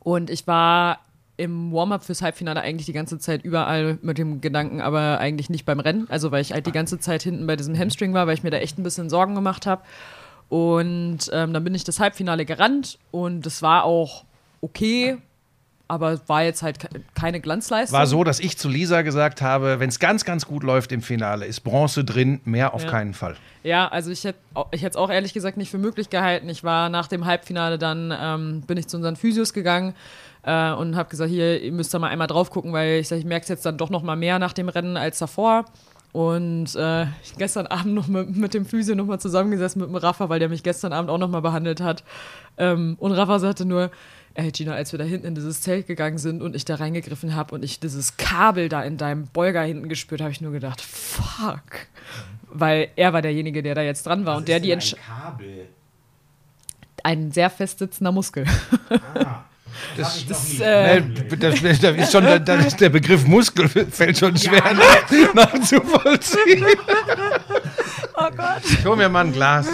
und 0.00 0.30
ich 0.30 0.46
war 0.46 1.00
im 1.36 1.72
Warm-up 1.72 2.04
fürs 2.04 2.22
Halbfinale 2.22 2.62
eigentlich 2.62 2.86
die 2.86 2.92
ganze 2.92 3.18
Zeit 3.18 3.44
überall 3.44 3.98
mit 4.00 4.16
dem 4.16 4.40
Gedanken, 4.40 4.80
aber 4.80 5.18
eigentlich 5.18 5.50
nicht 5.50 5.66
beim 5.66 5.80
Rennen. 5.80 6.06
Also 6.08 6.30
weil 6.30 6.40
ich 6.40 6.52
halt 6.52 6.66
die 6.66 6.72
ganze 6.72 6.98
Zeit 6.98 7.22
hinten 7.22 7.46
bei 7.46 7.56
diesem 7.56 7.76
Hamstring 7.76 8.14
war, 8.14 8.26
weil 8.26 8.34
ich 8.34 8.44
mir 8.44 8.50
da 8.50 8.58
echt 8.58 8.78
ein 8.78 8.82
bisschen 8.82 9.10
Sorgen 9.10 9.34
gemacht 9.34 9.66
habe. 9.66 9.82
Und 10.48 11.18
ähm, 11.32 11.52
dann 11.52 11.64
bin 11.64 11.74
ich 11.74 11.84
das 11.84 12.00
Halbfinale 12.00 12.44
gerannt 12.44 12.98
und 13.10 13.46
es 13.46 13.62
war 13.62 13.84
auch 13.84 14.24
okay, 14.60 15.16
aber 15.88 16.18
war 16.28 16.42
jetzt 16.44 16.62
halt 16.62 16.78
ke- 16.78 16.88
keine 17.14 17.40
Glanzleistung. 17.40 17.98
War 17.98 18.06
so, 18.06 18.24
dass 18.24 18.40
ich 18.40 18.56
zu 18.56 18.68
Lisa 18.68 19.02
gesagt 19.02 19.42
habe, 19.42 19.80
wenn 19.80 19.88
es 19.88 19.98
ganz, 19.98 20.24
ganz 20.24 20.46
gut 20.46 20.62
läuft 20.62 20.92
im 20.92 21.02
Finale, 21.02 21.44
ist 21.46 21.60
Bronze 21.60 22.04
drin, 22.04 22.40
mehr 22.44 22.72
auf 22.72 22.84
Ja. 22.84 22.90
keinen 22.90 23.14
Fall. 23.14 23.36
Ja, 23.64 23.88
also 23.88 24.10
ich 24.10 24.24
hätte 24.24 24.38
ich 24.70 24.82
es 24.82 24.96
auch 24.96 25.10
ehrlich 25.10 25.34
gesagt 25.34 25.56
nicht 25.56 25.70
für 25.70 25.78
möglich 25.78 26.08
gehalten. 26.08 26.48
Ich 26.48 26.62
war 26.64 26.88
nach 26.88 27.08
dem 27.08 27.24
Halbfinale 27.26 27.78
dann, 27.78 28.14
ähm, 28.18 28.60
bin 28.66 28.76
ich 28.78 28.86
zu 28.86 28.96
unseren 28.96 29.16
Physios 29.16 29.52
gegangen 29.52 29.94
äh, 30.42 30.72
und 30.72 30.96
habe 30.96 31.08
gesagt, 31.10 31.30
hier, 31.30 31.60
ihr 31.62 31.72
müsst 31.72 31.92
da 31.92 31.98
mal 31.98 32.08
einmal 32.08 32.28
drauf 32.28 32.50
gucken, 32.50 32.72
weil 32.72 33.00
ich 33.00 33.08
sag, 33.08 33.18
ich 33.18 33.24
merke 33.24 33.42
es 33.42 33.48
jetzt 33.48 33.66
dann 33.66 33.76
doch 33.76 33.90
noch 33.90 34.02
mal 34.02 34.16
mehr 34.16 34.38
nach 34.38 34.52
dem 34.52 34.68
Rennen 34.68 34.96
als 34.96 35.18
davor. 35.18 35.64
Und 36.14 36.76
äh, 36.76 37.06
gestern 37.38 37.66
Abend 37.66 37.92
noch 37.92 38.06
mit, 38.06 38.36
mit 38.36 38.54
dem 38.54 38.66
Physio 38.66 38.94
noch 38.94 39.06
mal 39.06 39.18
zusammengesessen 39.18 39.80
mit 39.80 39.90
dem 39.90 39.96
Rafa, 39.96 40.28
weil 40.28 40.38
der 40.38 40.48
mich 40.48 40.62
gestern 40.62 40.92
Abend 40.92 41.10
auch 41.10 41.18
noch 41.18 41.28
mal 41.28 41.40
behandelt 41.40 41.80
hat. 41.80 42.04
Ähm, 42.56 42.94
und 43.00 43.10
Rafa 43.10 43.40
sagte 43.40 43.64
nur, 43.64 43.90
ey 44.34 44.52
Gina, 44.52 44.74
als 44.74 44.92
wir 44.92 45.00
da 45.00 45.04
hinten 45.04 45.26
in 45.26 45.34
dieses 45.34 45.60
Zelt 45.62 45.88
gegangen 45.88 46.18
sind 46.18 46.40
und 46.40 46.54
ich 46.54 46.64
da 46.64 46.76
reingegriffen 46.76 47.34
habe 47.34 47.52
und 47.52 47.64
ich 47.64 47.80
dieses 47.80 48.16
Kabel 48.16 48.68
da 48.68 48.84
in 48.84 48.96
deinem 48.96 49.26
Beuger 49.26 49.62
hinten 49.62 49.88
gespürt 49.88 50.20
habe, 50.20 50.30
ich 50.30 50.40
nur 50.40 50.52
gedacht, 50.52 50.80
fuck. 50.80 51.88
Weil 52.48 52.90
er 52.94 53.12
war 53.12 53.20
derjenige, 53.20 53.64
der 53.64 53.74
da 53.74 53.82
jetzt 53.82 54.06
dran 54.06 54.24
war 54.24 54.36
und 54.36 54.46
der 54.46 54.60
die 54.60 54.70
Entsch 54.70 54.94
Kabel. 54.94 55.66
ein 57.02 57.32
sehr 57.32 57.50
fest 57.50 57.80
sitzender 57.80 58.12
Muskel. 58.12 58.46
Das, 59.96 60.26
Das, 60.26 60.60
äh, 60.60 61.02
das, 61.38 61.60
das 61.62 61.96
ist 61.96 62.12
schon, 62.12 62.24
da- 62.24 62.38
da 62.38 62.54
ist 62.56 62.80
der 62.80 62.88
Begriff 62.90 63.26
Muskel 63.26 63.68
fällt 63.90 64.18
schon 64.18 64.36
schwer 64.36 64.62
nach, 64.74 65.34
nachzuvollziehen. 65.34 66.64
oh 68.16 68.28
Gott. 68.36 68.62
Ich 68.64 68.84
hol 68.84 68.96
mir 68.96 69.08
mal 69.08 69.24
ein 69.26 69.32
Glas. 69.32 69.66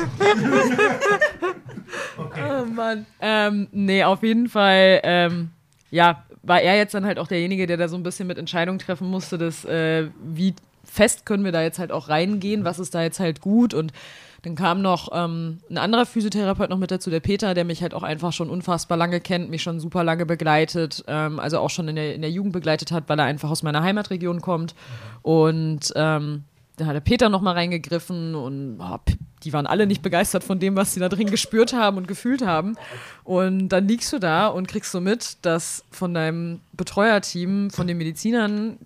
Oh 2.37 2.65
Mann. 2.65 3.07
Ähm, 3.21 3.69
nee, 3.73 4.05
auf 4.05 4.23
jeden 4.23 4.49
Fall, 4.49 5.01
ähm, 5.03 5.51
ja, 5.91 6.25
war 6.43 6.61
er 6.61 6.77
jetzt 6.77 6.95
dann 6.95 7.05
halt 7.05 7.19
auch 7.19 7.27
derjenige, 7.29 7.67
der 7.67 7.77
da 7.77 7.89
so 7.89 7.97
ein 7.97 8.03
bisschen 8.03 8.27
mit 8.27 8.39
Entscheidungen 8.39 8.79
treffen 8.79 9.09
musste, 9.09 9.39
dass, 9.39 9.65
äh, 9.65 10.07
wie 10.23 10.55
fest 10.85 11.27
können 11.27 11.45
wir 11.45 11.53
da 11.53 11.63
jetzt 11.63 11.79
halt 11.79 11.93
auch 11.93 12.09
reingehen, 12.09 12.65
was 12.65 12.79
ist 12.79 12.95
da 12.95 13.03
jetzt 13.03 13.21
halt 13.21 13.41
gut 13.41 13.75
und 13.75 13.93
dann 14.43 14.55
kam 14.55 14.81
noch 14.83 15.11
ähm, 15.13 15.59
ein 15.69 15.79
anderer 15.79 16.07
Physiotherapeut 16.07 16.71
noch 16.71 16.79
mit 16.79 16.91
dazu, 16.91 17.11
der 17.11 17.21
Peter, 17.21 17.53
der 17.55 17.65
mich 17.65 17.83
halt 17.83 17.95
auch 17.95 18.03
einfach 18.03 18.33
schon 18.33 18.49
unfassbar 18.49 18.97
lange 18.97 19.21
kennt, 19.21 19.51
mich 19.51 19.63
schon 19.63 19.81
super 19.81 20.03
lange 20.03 20.25
begleitet, 20.27 21.05
ähm, 21.09 21.39
also 21.39 21.59
auch 21.59 21.71
schon 21.71 21.89
in 21.89 21.97
der, 21.97 22.15
in 22.15 22.23
der 22.23 22.31
Jugend 22.31 22.53
begleitet 22.53 22.91
hat, 22.91 23.09
weil 23.09 23.19
er 23.19 23.27
einfach 23.27 23.51
aus 23.51 23.63
meiner 23.63 23.83
Heimatregion 23.83 24.41
kommt. 24.41 24.75
Und 25.23 25.93
ähm, 25.95 26.45
da 26.77 26.87
hat 26.87 26.95
der 26.95 27.01
Peter 27.01 27.29
noch 27.29 27.43
mal 27.43 27.53
reingegriffen 27.53 28.35
und 28.35 28.79
p- 29.05 29.19
die 29.45 29.53
waren 29.53 29.67
alle 29.67 29.87
nicht 29.87 30.03
begeistert 30.03 30.45
von 30.45 30.59
dem, 30.59 30.77
was 30.77 30.95
sie 30.95 31.01
da 31.01 31.09
drin 31.09 31.31
gespürt 31.31 31.73
haben 31.73 31.97
und 31.99 32.09
gefühlt 32.09 32.45
haben. 32.45 32.77
Und 33.25 33.69
dann 33.69 33.89
liegst 33.89 34.13
du 34.13 34.19
da 34.19 34.47
und 34.49 34.69
kriegst 34.69 34.93
so 34.93 35.01
mit, 35.01 35.37
dass 35.43 35.85
von 35.91 36.15
deinem 36.15 36.61
Betreuerteam, 36.73 37.71
von 37.71 37.87
den 37.87 37.99
Medizinern, 37.99 38.79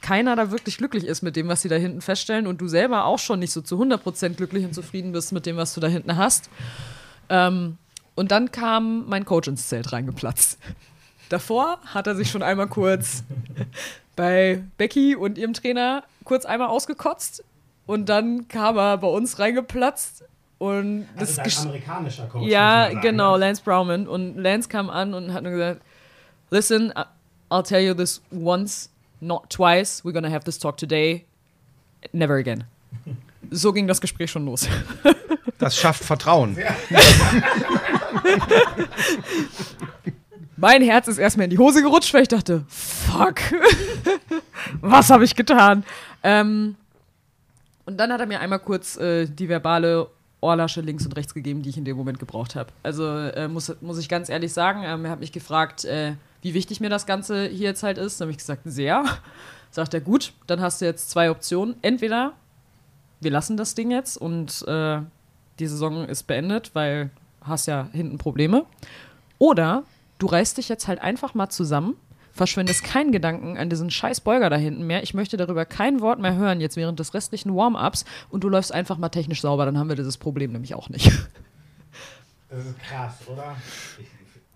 keiner 0.00 0.36
da 0.36 0.50
wirklich 0.50 0.78
glücklich 0.78 1.04
ist 1.04 1.22
mit 1.22 1.36
dem, 1.36 1.48
was 1.48 1.62
sie 1.62 1.68
da 1.68 1.76
hinten 1.76 2.00
feststellen 2.00 2.46
und 2.46 2.60
du 2.60 2.68
selber 2.68 3.04
auch 3.04 3.18
schon 3.18 3.40
nicht 3.40 3.52
so 3.52 3.60
zu 3.60 3.80
100% 3.80 4.30
glücklich 4.30 4.64
und 4.64 4.74
zufrieden 4.74 5.12
bist 5.12 5.32
mit 5.32 5.44
dem, 5.46 5.56
was 5.56 5.74
du 5.74 5.80
da 5.80 5.88
hinten 5.88 6.16
hast. 6.16 6.48
Ähm, 7.28 7.76
und 8.14 8.30
dann 8.30 8.50
kam 8.52 9.06
mein 9.08 9.24
Coach 9.24 9.48
ins 9.48 9.68
Zelt 9.68 9.92
reingeplatzt. 9.92 10.58
Davor 11.28 11.78
hat 11.86 12.06
er 12.06 12.14
sich 12.14 12.30
schon 12.30 12.42
einmal 12.42 12.68
kurz 12.68 13.24
bei 14.14 14.62
Becky 14.78 15.16
und 15.16 15.38
ihrem 15.38 15.52
Trainer 15.52 16.04
kurz 16.24 16.44
einmal 16.46 16.68
ausgekotzt 16.68 17.44
und 17.86 18.08
dann 18.08 18.48
kam 18.48 18.76
er 18.78 18.96
bei 18.98 19.08
uns 19.08 19.38
reingeplatzt 19.38 20.24
und 20.58 21.06
das 21.18 21.38
gesch- 21.38 21.62
amerikanischer 21.62 22.26
Coach. 22.26 22.46
ja, 22.48 22.88
genau, 23.00 23.36
Lance 23.36 23.62
Browman. 23.62 24.08
Und 24.08 24.38
Lance 24.38 24.68
kam 24.68 24.88
an 24.88 25.12
und 25.12 25.32
hat 25.34 25.42
nur 25.42 25.52
gesagt, 25.52 25.82
listen, 26.50 26.92
I'll 27.50 27.62
tell 27.62 27.82
you 27.84 27.92
this 27.92 28.22
once, 28.32 28.88
not 29.20 29.50
twice. 29.50 30.04
We're 30.04 30.12
gonna 30.12 30.30
have 30.30 30.44
this 30.44 30.58
talk 30.58 30.76
today. 30.76 31.26
Never 32.12 32.36
again. 32.36 32.64
So 33.48 33.72
ging 33.72 33.86
das 33.86 34.00
Gespräch 34.00 34.32
schon 34.32 34.44
los. 34.44 34.66
Das 35.58 35.76
schafft 35.76 36.04
Vertrauen. 36.04 36.58
Mein 40.56 40.82
Herz 40.82 41.08
ist 41.08 41.18
erstmal 41.18 41.44
in 41.44 41.50
die 41.50 41.58
Hose 41.58 41.82
gerutscht, 41.82 42.12
weil 42.12 42.22
ich 42.22 42.28
dachte, 42.28 42.64
fuck, 42.68 43.40
was 44.80 45.10
habe 45.10 45.24
ich 45.24 45.34
getan? 45.34 45.84
Ähm, 46.22 46.76
und 47.84 47.98
dann 47.98 48.12
hat 48.12 48.20
er 48.20 48.26
mir 48.26 48.40
einmal 48.40 48.58
kurz 48.58 48.96
äh, 48.96 49.26
die 49.26 49.48
verbale 49.48 50.08
Ohrlasche 50.40 50.80
links 50.80 51.04
und 51.06 51.16
rechts 51.16 51.34
gegeben, 51.34 51.62
die 51.62 51.70
ich 51.70 51.78
in 51.78 51.84
dem 51.84 51.96
Moment 51.96 52.18
gebraucht 52.18 52.54
habe. 52.56 52.70
Also 52.82 53.06
äh, 53.06 53.48
muss, 53.48 53.74
muss 53.80 53.98
ich 53.98 54.08
ganz 54.08 54.28
ehrlich 54.28 54.52
sagen, 54.52 54.82
ähm, 54.84 55.04
er 55.04 55.10
hat 55.10 55.20
mich 55.20 55.32
gefragt, 55.32 55.84
äh, 55.84 56.14
wie 56.42 56.54
wichtig 56.54 56.80
mir 56.80 56.90
das 56.90 57.06
Ganze 57.06 57.46
hier 57.46 57.68
jetzt 57.68 57.82
halt 57.82 57.98
ist. 57.98 58.20
Da 58.20 58.24
habe 58.24 58.32
ich 58.32 58.38
gesagt, 58.38 58.62
sehr. 58.64 59.04
Sagt 59.70 59.94
er, 59.94 60.00
gut, 60.00 60.32
dann 60.46 60.60
hast 60.60 60.80
du 60.80 60.84
jetzt 60.84 61.10
zwei 61.10 61.30
Optionen. 61.30 61.76
Entweder 61.82 62.32
wir 63.20 63.30
lassen 63.30 63.56
das 63.56 63.74
Ding 63.74 63.90
jetzt 63.90 64.16
und 64.16 64.66
äh, 64.66 65.00
die 65.58 65.66
Saison 65.66 66.06
ist 66.06 66.24
beendet, 66.24 66.70
weil 66.74 67.10
hast 67.40 67.66
ja 67.66 67.88
hinten 67.92 68.18
Probleme. 68.18 68.66
Oder 69.38 69.84
du 70.18 70.26
reißt 70.26 70.58
dich 70.58 70.68
jetzt 70.68 70.88
halt 70.88 71.00
einfach 71.00 71.34
mal 71.34 71.48
zusammen, 71.48 71.96
verschwendest 72.32 72.84
keinen 72.84 73.12
Gedanken 73.12 73.56
an 73.56 73.70
diesen 73.70 73.90
scheiß 73.90 74.20
Beuger 74.20 74.50
da 74.50 74.56
hinten 74.56 74.86
mehr. 74.86 75.02
Ich 75.02 75.14
möchte 75.14 75.36
darüber 75.36 75.64
kein 75.64 76.00
Wort 76.00 76.18
mehr 76.18 76.36
hören, 76.36 76.60
jetzt 76.60 76.76
während 76.76 76.98
des 77.00 77.14
restlichen 77.14 77.54
Warm-Ups 77.54 78.04
und 78.28 78.44
du 78.44 78.48
läufst 78.48 78.72
einfach 78.72 78.98
mal 78.98 79.08
technisch 79.08 79.40
sauber, 79.40 79.64
dann 79.64 79.78
haben 79.78 79.88
wir 79.88 79.96
dieses 79.96 80.18
Problem 80.18 80.52
nämlich 80.52 80.74
auch 80.74 80.88
nicht. 80.88 81.10
Das 82.48 82.64
ist 82.64 82.78
krass, 82.78 83.14
oder? 83.26 83.56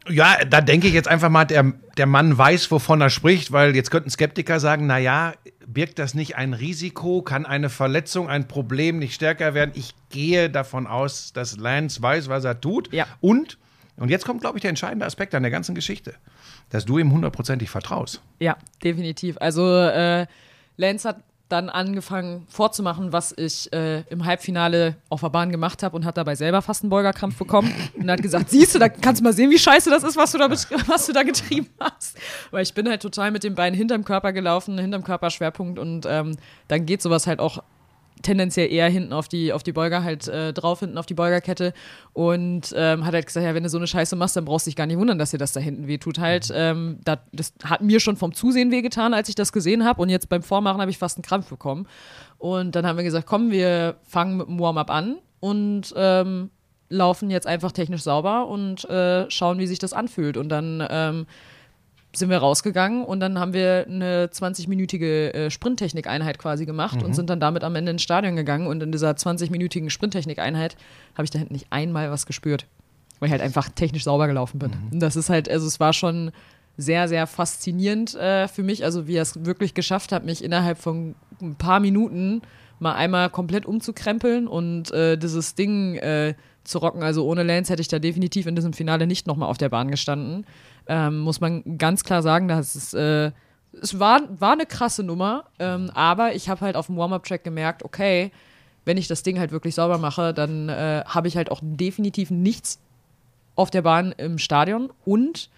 Ja, 0.08 0.44
da 0.44 0.60
denke 0.60 0.88
ich 0.88 0.94
jetzt 0.94 1.08
einfach 1.08 1.28
mal, 1.28 1.44
der, 1.44 1.72
der 1.96 2.06
Mann 2.06 2.36
weiß, 2.36 2.70
wovon 2.70 3.00
er 3.00 3.10
spricht, 3.10 3.52
weil 3.52 3.76
jetzt 3.76 3.90
könnten 3.90 4.10
Skeptiker 4.10 4.58
sagen, 4.58 4.86
naja, 4.86 5.34
birgt 5.66 5.98
das 5.98 6.14
nicht 6.14 6.36
ein 6.36 6.54
Risiko? 6.54 7.22
Kann 7.22 7.46
eine 7.46 7.68
Verletzung, 7.68 8.28
ein 8.28 8.48
Problem 8.48 8.98
nicht 8.98 9.14
stärker 9.14 9.54
werden? 9.54 9.72
Ich 9.74 9.94
gehe 10.08 10.48
davon 10.48 10.86
aus, 10.86 11.32
dass 11.32 11.58
Lance 11.58 12.00
weiß, 12.00 12.28
was 12.28 12.44
er 12.44 12.60
tut. 12.60 12.92
Ja. 12.92 13.06
Und, 13.20 13.58
und 13.96 14.08
jetzt 14.08 14.24
kommt, 14.24 14.40
glaube 14.40 14.58
ich, 14.58 14.62
der 14.62 14.70
entscheidende 14.70 15.04
Aspekt 15.04 15.34
an 15.34 15.42
der 15.42 15.50
ganzen 15.50 15.74
Geschichte, 15.74 16.14
dass 16.70 16.86
du 16.86 16.98
ihm 16.98 17.12
hundertprozentig 17.12 17.68
vertraust. 17.68 18.22
Ja, 18.38 18.56
definitiv. 18.82 19.36
Also 19.38 19.76
äh, 19.76 20.26
Lance 20.76 21.08
hat 21.08 21.22
dann 21.50 21.68
angefangen 21.68 22.46
vorzumachen, 22.48 23.12
was 23.12 23.32
ich 23.36 23.72
äh, 23.72 24.02
im 24.02 24.24
Halbfinale 24.24 24.96
auf 25.08 25.20
der 25.20 25.30
Bahn 25.30 25.50
gemacht 25.50 25.82
habe 25.82 25.96
und 25.96 26.04
hat 26.04 26.16
dabei 26.16 26.34
selber 26.34 26.62
fast 26.62 26.82
einen 26.82 26.90
Beugerkrampf 26.90 27.36
bekommen 27.36 27.72
und 27.94 28.10
hat 28.10 28.22
gesagt, 28.22 28.50
siehst 28.50 28.74
du, 28.74 28.78
da 28.78 28.88
kannst 28.88 29.20
du 29.20 29.24
mal 29.24 29.32
sehen, 29.32 29.50
wie 29.50 29.58
scheiße 29.58 29.90
das 29.90 30.02
ist, 30.02 30.16
was 30.16 30.32
du 30.32 30.38
da, 30.38 30.50
was 30.86 31.06
du 31.06 31.12
da 31.12 31.22
getrieben 31.22 31.68
hast. 31.78 32.16
Weil 32.50 32.62
ich 32.62 32.74
bin 32.74 32.88
halt 32.88 33.02
total 33.02 33.30
mit 33.30 33.44
den 33.44 33.54
Beinen 33.54 33.76
hinterm 33.76 34.04
Körper 34.04 34.32
gelaufen, 34.32 34.78
hinterm 34.78 35.04
Körperschwerpunkt 35.04 35.78
und 35.78 36.06
ähm, 36.08 36.36
dann 36.68 36.86
geht 36.86 37.02
sowas 37.02 37.26
halt 37.26 37.40
auch 37.40 37.62
tendenziell 38.22 38.72
eher 38.72 38.88
hinten 38.88 39.12
auf 39.12 39.28
die, 39.28 39.52
auf 39.52 39.62
die 39.62 39.72
Beuger 39.72 40.02
halt 40.04 40.28
äh, 40.28 40.52
drauf, 40.52 40.80
hinten 40.80 40.98
auf 40.98 41.06
die 41.06 41.14
Beugerkette. 41.14 41.72
Und 42.12 42.74
ähm, 42.76 43.04
hat 43.04 43.14
halt 43.14 43.26
gesagt, 43.26 43.44
ja, 43.44 43.54
wenn 43.54 43.62
du 43.62 43.68
so 43.68 43.78
eine 43.78 43.86
Scheiße 43.86 44.16
machst, 44.16 44.36
dann 44.36 44.44
brauchst 44.44 44.66
du 44.66 44.70
dich 44.70 44.76
gar 44.76 44.86
nicht 44.86 44.98
wundern, 44.98 45.18
dass 45.18 45.30
dir 45.30 45.38
das 45.38 45.52
da 45.52 45.60
hinten 45.60 45.86
wehtut. 45.86 46.18
Halt. 46.18 46.50
Ähm, 46.54 46.98
da, 47.04 47.18
das 47.32 47.54
hat 47.64 47.82
mir 47.82 48.00
schon 48.00 48.16
vom 48.16 48.34
Zusehen 48.34 48.70
wehgetan, 48.70 49.14
als 49.14 49.28
ich 49.28 49.34
das 49.34 49.52
gesehen 49.52 49.84
habe 49.84 50.02
und 50.02 50.08
jetzt 50.08 50.28
beim 50.28 50.42
Vormachen 50.42 50.80
habe 50.80 50.90
ich 50.90 50.98
fast 50.98 51.16
einen 51.16 51.24
Krampf 51.24 51.48
bekommen. 51.48 51.86
Und 52.38 52.74
dann 52.74 52.86
haben 52.86 52.96
wir 52.96 53.04
gesagt, 53.04 53.26
komm, 53.26 53.50
wir 53.50 53.96
fangen 54.02 54.36
mit 54.38 54.48
dem 54.48 54.58
Warm-up 54.58 54.90
an 54.90 55.18
und 55.40 55.92
ähm, 55.96 56.50
laufen 56.88 57.30
jetzt 57.30 57.46
einfach 57.46 57.72
technisch 57.72 58.02
sauber 58.02 58.48
und 58.48 58.84
äh, 58.90 59.30
schauen, 59.30 59.58
wie 59.58 59.66
sich 59.66 59.78
das 59.78 59.92
anfühlt. 59.92 60.36
Und 60.36 60.48
dann 60.48 60.86
ähm, 60.90 61.26
sind 62.12 62.28
wir 62.28 62.38
rausgegangen 62.38 63.04
und 63.04 63.20
dann 63.20 63.38
haben 63.38 63.52
wir 63.52 63.86
eine 63.88 64.26
20-minütige 64.26 65.32
äh, 65.32 65.50
Sprinttechnik-Einheit 65.50 66.38
quasi 66.38 66.66
gemacht 66.66 67.02
und 67.02 67.14
sind 67.14 67.30
dann 67.30 67.38
damit 67.38 67.62
am 67.62 67.76
Ende 67.76 67.92
ins 67.92 68.02
Stadion 68.02 68.34
gegangen. 68.34 68.66
Und 68.66 68.82
in 68.82 68.90
dieser 68.90 69.12
20-minütigen 69.12 69.90
Sprinttechnik-Einheit 69.90 70.76
habe 71.14 71.24
ich 71.24 71.30
da 71.30 71.38
hinten 71.38 71.54
nicht 71.54 71.68
einmal 71.70 72.10
was 72.10 72.26
gespürt, 72.26 72.66
weil 73.20 73.28
ich 73.28 73.32
halt 73.32 73.42
einfach 73.42 73.68
technisch 73.68 74.04
sauber 74.04 74.26
gelaufen 74.26 74.58
bin. 74.58 74.72
Und 74.90 75.00
das 75.00 75.14
ist 75.14 75.30
halt, 75.30 75.48
also 75.48 75.66
es 75.66 75.78
war 75.78 75.92
schon 75.92 76.32
sehr, 76.76 77.08
sehr 77.08 77.26
faszinierend 77.26 78.14
äh, 78.16 78.48
für 78.48 78.62
mich, 78.62 78.84
also 78.84 79.06
wie 79.06 79.14
er 79.14 79.22
es 79.22 79.44
wirklich 79.44 79.74
geschafft 79.74 80.10
hat, 80.12 80.24
mich 80.24 80.42
innerhalb 80.42 80.78
von 80.78 81.14
ein 81.40 81.54
paar 81.54 81.78
Minuten 81.78 82.42
mal 82.80 82.94
einmal 82.94 83.30
komplett 83.30 83.66
umzukrempeln 83.66 84.48
und 84.48 84.90
äh, 84.90 85.16
dieses 85.16 85.54
Ding 85.54 85.96
äh, 85.96 86.34
zu 86.64 86.78
rocken. 86.78 87.02
Also 87.02 87.26
ohne 87.26 87.42
Lance 87.42 87.70
hätte 87.72 87.82
ich 87.82 87.88
da 87.88 87.98
definitiv 87.98 88.46
in 88.46 88.56
diesem 88.56 88.72
Finale 88.72 89.06
nicht 89.06 89.26
nochmal 89.26 89.48
auf 89.48 89.58
der 89.58 89.68
Bahn 89.68 89.90
gestanden. 89.90 90.46
Ähm, 90.92 91.20
muss 91.20 91.40
man 91.40 91.78
ganz 91.78 92.02
klar 92.02 92.20
sagen, 92.20 92.48
dass 92.48 92.74
es, 92.74 92.94
äh, 92.94 93.30
es 93.80 94.00
war, 94.00 94.22
war 94.40 94.54
eine 94.54 94.66
krasse 94.66 95.04
Nummer, 95.04 95.44
ähm, 95.60 95.88
aber 95.94 96.34
ich 96.34 96.48
habe 96.48 96.62
halt 96.62 96.74
auf 96.74 96.86
dem 96.86 96.96
Warm-Up-Track 96.96 97.44
gemerkt, 97.44 97.84
okay, 97.84 98.32
wenn 98.84 98.96
ich 98.96 99.06
das 99.06 99.22
Ding 99.22 99.38
halt 99.38 99.52
wirklich 99.52 99.76
sauber 99.76 99.98
mache, 99.98 100.34
dann 100.34 100.68
äh, 100.68 101.04
habe 101.06 101.28
ich 101.28 101.36
halt 101.36 101.52
auch 101.52 101.60
definitiv 101.62 102.32
nichts 102.32 102.80
auf 103.54 103.70
der 103.70 103.82
Bahn 103.82 104.10
im 104.16 104.38
Stadion. 104.38 104.92
Und 105.04 105.48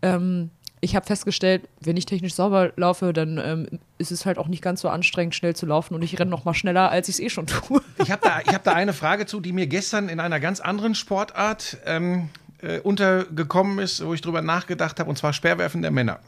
ähm, 0.00 0.48
ich 0.80 0.96
habe 0.96 1.04
festgestellt, 1.04 1.68
wenn 1.80 1.98
ich 1.98 2.06
technisch 2.06 2.32
sauber 2.32 2.72
laufe, 2.76 3.12
dann 3.12 3.36
ähm, 3.36 3.80
ist 3.98 4.12
es 4.12 4.24
halt 4.24 4.38
auch 4.38 4.48
nicht 4.48 4.62
ganz 4.62 4.80
so 4.80 4.88
anstrengend, 4.88 5.34
schnell 5.34 5.54
zu 5.54 5.66
laufen. 5.66 5.94
Und 5.94 6.00
ich 6.00 6.18
renne 6.18 6.30
noch 6.30 6.46
mal 6.46 6.54
schneller, 6.54 6.90
als 6.90 7.10
ich 7.10 7.16
es 7.16 7.20
eh 7.20 7.28
schon 7.28 7.46
tue. 7.46 7.82
Ich 7.98 8.10
habe 8.10 8.22
da, 8.22 8.38
hab 8.38 8.64
da 8.64 8.72
eine 8.72 8.94
Frage 8.94 9.26
zu, 9.26 9.40
die 9.40 9.52
mir 9.52 9.66
gestern 9.66 10.08
in 10.08 10.20
einer 10.20 10.40
ganz 10.40 10.60
anderen 10.60 10.94
Sportart 10.94 11.76
ähm, 11.84 12.30
äh, 12.62 12.78
untergekommen 12.80 13.78
ist, 13.78 14.04
wo 14.04 14.14
ich 14.14 14.20
drüber 14.20 14.42
nachgedacht 14.42 14.98
habe, 15.00 15.08
und 15.10 15.16
zwar 15.16 15.32
Speerwerfen 15.32 15.82
der 15.82 15.90
Männer. 15.90 16.20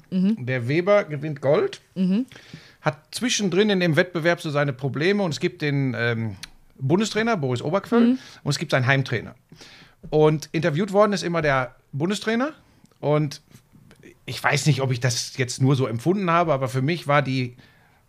Der 0.47 0.69
Weber 0.69 1.05
gewinnt 1.05 1.41
Gold, 1.41 1.81
hat 2.81 2.99
zwischendrin 3.13 3.71
in 3.71 3.81
dem 3.81 3.97
Wettbewerb 3.97 4.41
so 4.41 4.51
seine 4.51 4.73
Probleme 4.73 5.23
und 5.23 5.31
es 5.31 5.41
gibt 5.41 5.63
den 5.63 5.95
ähm, 5.97 6.37
Bundestrainer 6.79 7.37
Boris 7.37 7.63
Oberquöll 7.63 8.03
und 8.43 8.51
es 8.51 8.59
gibt 8.59 8.73
seinen 8.73 8.87
Heimtrainer. 8.87 9.35
Und 10.11 10.49
interviewt 10.53 10.93
worden 10.93 11.13
ist 11.13 11.23
immer 11.23 11.43
der 11.43 11.77
Bundestrainer 11.93 12.53
und 13.01 13.41
ich 14.27 14.43
weiß 14.43 14.67
nicht, 14.67 14.81
ob 14.81 14.91
ich 14.91 15.01
das 15.01 15.37
jetzt 15.37 15.61
nur 15.63 15.77
so 15.77 15.87
empfunden 15.87 16.31
habe, 16.31 16.53
aber 16.53 16.69
für 16.69 16.83
mich 16.83 17.07
war 17.07 17.23
die 17.23 17.57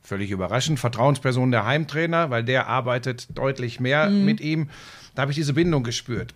völlig 0.01 0.31
überraschend 0.31 0.79
Vertrauensperson 0.79 1.51
der 1.51 1.65
Heimtrainer, 1.65 2.29
weil 2.29 2.43
der 2.43 2.67
arbeitet 2.67 3.27
deutlich 3.37 3.79
mehr 3.79 4.09
mit 4.09 4.41
ihm. 4.41 4.69
Da 5.15 5.21
habe 5.23 5.31
ich 5.31 5.37
diese 5.37 5.53
Bindung 5.53 5.83
gespürt. 5.83 6.33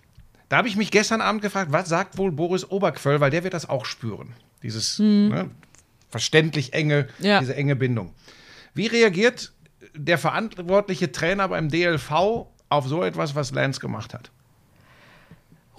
Da 0.50 0.58
habe 0.58 0.68
ich 0.68 0.76
mich 0.78 0.92
gestern 0.92 1.22
Abend 1.22 1.42
gefragt, 1.42 1.72
was 1.72 1.90
sagt 1.90 2.18
wohl 2.18 2.32
Boris 2.32 2.70
Oberquöll, 2.70 3.20
weil 3.20 3.32
der 3.32 3.44
wird 3.44 3.54
das 3.54 3.68
auch 3.68 3.86
spüren. 3.86 4.34
Dieses 4.64 4.98
ne, 5.00 5.50
verständlich 6.10 6.74
enge, 6.74 7.08
Ja. 7.20 7.40
diese 7.40 7.56
enge 7.56 7.76
Bindung. 7.76 8.14
Wie 8.74 8.88
reagiert 8.88 9.52
der 9.96 10.18
verantwortliche 10.18 11.12
Trainer 11.12 11.48
beim 11.50 11.70
DLV 11.70 12.12
auf 12.70 12.88
so 12.88 13.04
etwas, 13.04 13.36
was 13.36 13.52
Lance 13.52 13.80
gemacht 13.80 14.14
hat? 14.14 14.32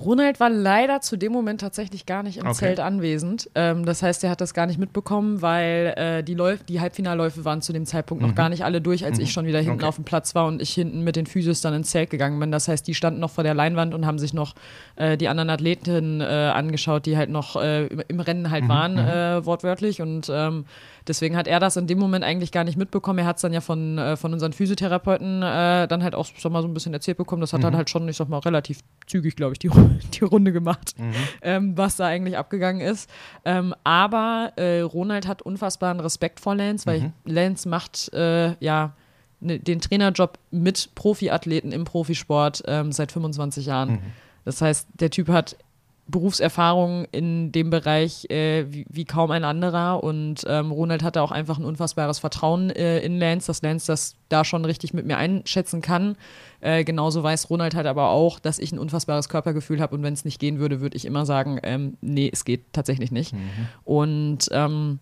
Ronald 0.00 0.38
war 0.38 0.48
leider 0.48 1.00
zu 1.00 1.16
dem 1.16 1.32
Moment 1.32 1.60
tatsächlich 1.60 2.06
gar 2.06 2.22
nicht 2.22 2.36
im 2.38 2.46
Okay. 2.46 2.54
Zelt 2.54 2.80
anwesend. 2.80 3.50
Ähm, 3.56 3.84
das 3.84 4.02
heißt, 4.02 4.22
er 4.22 4.30
hat 4.30 4.40
das 4.40 4.54
gar 4.54 4.66
nicht 4.66 4.78
mitbekommen, 4.78 5.42
weil 5.42 5.92
äh, 5.96 6.22
die, 6.22 6.34
Läuf 6.34 6.62
die 6.62 6.80
Halbfinalläufe 6.80 7.44
waren 7.44 7.62
zu 7.62 7.72
dem 7.72 7.84
Zeitpunkt 7.84 8.22
noch 8.22 8.36
gar 8.36 8.48
nicht 8.48 8.64
alle 8.64 8.80
durch, 8.80 9.04
als 9.04 9.18
ich 9.18 9.32
schon 9.32 9.46
wieder 9.46 9.58
hinten 9.58 9.72
Mhm. 9.72 9.78
Okay. 9.78 9.88
auf 9.88 9.94
dem 9.96 10.04
Platz 10.04 10.34
war 10.36 10.46
und 10.46 10.62
ich 10.62 10.70
hinten 10.72 11.02
mit 11.02 11.16
den 11.16 11.26
Physios 11.26 11.60
dann 11.62 11.74
ins 11.74 11.90
Zelt 11.90 12.10
gegangen 12.10 12.38
bin. 12.38 12.52
Das 12.52 12.68
heißt, 12.68 12.86
die 12.86 12.94
standen 12.94 13.18
noch 13.18 13.30
vor 13.30 13.42
der 13.42 13.54
Leinwand 13.54 13.92
und 13.92 14.06
haben 14.06 14.20
sich 14.20 14.32
noch 14.32 14.54
äh, 14.96 15.16
die 15.16 15.26
anderen 15.28 15.50
Athletinnen 15.50 16.20
äh, 16.20 16.24
angeschaut, 16.24 17.04
die 17.06 17.16
halt 17.16 17.30
noch 17.30 17.56
äh, 17.56 17.86
im- 17.86 18.20
Rennen 18.20 18.42
Mhm. 18.44 18.50
halt 18.50 18.68
waren, 18.68 18.98
äh, 18.98 19.44
wortwörtlich. 19.44 20.00
Und 20.00 20.30
ähm, 20.32 20.64
deswegen 21.08 21.36
hat 21.36 21.48
er 21.48 21.58
das 21.58 21.76
in 21.76 21.88
dem 21.88 21.98
Moment 21.98 22.24
eigentlich 22.24 22.52
gar 22.52 22.62
nicht 22.62 22.76
mitbekommen. 22.78 23.18
Er 23.18 23.26
hat 23.26 23.36
es 23.36 23.42
dann 23.42 23.52
ja 23.52 23.60
von, 23.60 23.98
äh, 23.98 24.16
von 24.16 24.32
unseren 24.32 24.52
Physiotherapeuten 24.52 25.40
dann 25.40 26.02
halt 26.04 26.14
auch 26.14 26.26
sag 26.38 26.52
mal, 26.52 26.62
so 26.62 26.68
ein 26.68 26.74
bisschen 26.74 26.94
erzählt 26.94 27.16
bekommen. 27.18 27.40
Das 27.40 27.52
hat 27.52 27.60
Mhm. 27.60 27.64
dann 27.64 27.76
halt 27.76 27.90
schon, 27.90 28.08
ich 28.08 28.16
sag 28.16 28.28
mal, 28.28 28.38
relativ 28.38 28.80
zügig, 29.06 29.34
glaube 29.34 29.54
ich, 29.54 29.58
die, 29.58 29.68
die 30.14 30.24
Runde 30.24 30.52
gemacht, 30.52 30.94
ähm, 31.42 31.76
was 31.76 31.96
da 31.96 32.06
eigentlich 32.06 32.36
abgegangen 32.36 32.80
ist. 32.80 33.10
Ähm, 33.44 33.74
aber 33.84 34.52
äh, 34.56 34.80
Ronald 34.80 35.26
hat 35.26 35.42
unfassbaren 35.42 36.00
Respekt 36.00 36.40
vor 36.40 36.54
Lance, 36.54 36.86
weil 36.86 37.12
Lance 37.24 37.68
macht 37.68 38.12
äh, 38.12 38.54
ja 38.60 38.94
ne, 39.40 39.58
den 39.58 39.80
Trainerjob 39.80 40.38
mit 40.50 40.90
Profiathleten 40.94 41.72
im 41.72 41.84
Profisport 41.84 42.62
ähm, 42.66 42.92
seit 42.92 43.12
25 43.12 43.66
Jahren. 43.66 44.00
Das 44.44 44.62
heißt, 44.62 44.88
der 44.94 45.10
Typ 45.10 45.28
hat 45.28 45.56
Berufserfahrung 46.08 47.06
in 47.12 47.52
dem 47.52 47.70
Bereich 47.70 48.28
äh, 48.30 48.64
wie, 48.72 48.86
wie 48.88 49.04
kaum 49.04 49.30
ein 49.30 49.44
anderer 49.44 50.02
und 50.02 50.42
ähm, 50.46 50.72
Ronald 50.72 51.02
hatte 51.02 51.22
auch 51.22 51.30
einfach 51.30 51.58
ein 51.58 51.64
unfassbares 51.64 52.18
Vertrauen 52.18 52.70
äh, 52.70 53.00
in 53.00 53.18
Lance, 53.18 53.46
dass 53.46 53.62
Lance 53.62 53.86
das 53.86 54.16
da 54.28 54.44
schon 54.44 54.64
richtig 54.64 54.94
mit 54.94 55.06
mir 55.06 55.18
einschätzen 55.18 55.82
kann. 55.82 56.16
Äh, 56.60 56.84
genauso 56.84 57.22
weiß 57.22 57.50
Ronald 57.50 57.74
halt 57.74 57.86
aber 57.86 58.08
auch, 58.10 58.38
dass 58.38 58.58
ich 58.58 58.72
ein 58.72 58.78
unfassbares 58.78 59.28
Körpergefühl 59.28 59.80
habe 59.80 59.94
und 59.94 60.02
wenn 60.02 60.14
es 60.14 60.24
nicht 60.24 60.40
gehen 60.40 60.58
würde, 60.58 60.80
würde 60.80 60.96
ich 60.96 61.04
immer 61.04 61.26
sagen, 61.26 61.60
ähm, 61.62 61.98
nee, 62.00 62.30
es 62.32 62.44
geht 62.44 62.72
tatsächlich 62.72 63.12
nicht. 63.12 63.34
Und 63.84 64.48
ähm, 64.50 64.98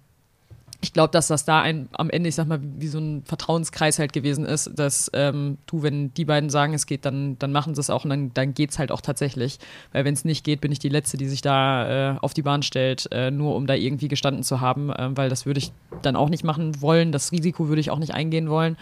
ich 0.86 0.92
glaube, 0.92 1.10
dass 1.10 1.26
das 1.26 1.44
da 1.44 1.62
ein, 1.62 1.88
am 1.92 2.10
Ende, 2.10 2.28
ich 2.28 2.36
sag 2.36 2.46
mal, 2.46 2.60
wie 2.62 2.86
so 2.86 2.98
ein 2.98 3.24
Vertrauenskreis 3.24 3.98
halt 3.98 4.12
gewesen 4.12 4.44
ist, 4.44 4.70
dass 4.78 5.10
ähm, 5.14 5.58
du, 5.66 5.82
wenn 5.82 6.14
die 6.14 6.24
beiden 6.24 6.48
sagen, 6.48 6.74
es 6.74 6.86
geht, 6.86 7.04
dann, 7.04 7.36
dann 7.40 7.50
machen 7.50 7.74
sie 7.74 7.80
es 7.80 7.90
auch 7.90 8.04
und 8.04 8.10
dann, 8.10 8.32
dann 8.34 8.54
geht 8.54 8.70
es 8.70 8.78
halt 8.78 8.92
auch 8.92 9.00
tatsächlich. 9.00 9.58
Weil 9.90 10.04
wenn 10.04 10.14
es 10.14 10.24
nicht 10.24 10.44
geht, 10.44 10.60
bin 10.60 10.70
ich 10.70 10.78
die 10.78 10.88
Letzte, 10.88 11.16
die 11.16 11.26
sich 11.26 11.42
da 11.42 12.14
äh, 12.14 12.18
auf 12.20 12.34
die 12.34 12.42
Bahn 12.42 12.62
stellt, 12.62 13.08
äh, 13.10 13.32
nur 13.32 13.56
um 13.56 13.66
da 13.66 13.74
irgendwie 13.74 14.06
gestanden 14.06 14.44
zu 14.44 14.60
haben, 14.60 14.92
ähm, 14.96 15.16
weil 15.16 15.28
das 15.28 15.44
würde 15.44 15.58
ich 15.58 15.72
dann 16.02 16.14
auch 16.14 16.28
nicht 16.28 16.44
machen 16.44 16.80
wollen. 16.80 17.10
Das 17.10 17.32
Risiko 17.32 17.66
würde 17.66 17.80
ich 17.80 17.90
auch 17.90 17.98
nicht 17.98 18.14
eingehen 18.14 18.48
wollen. 18.48 18.76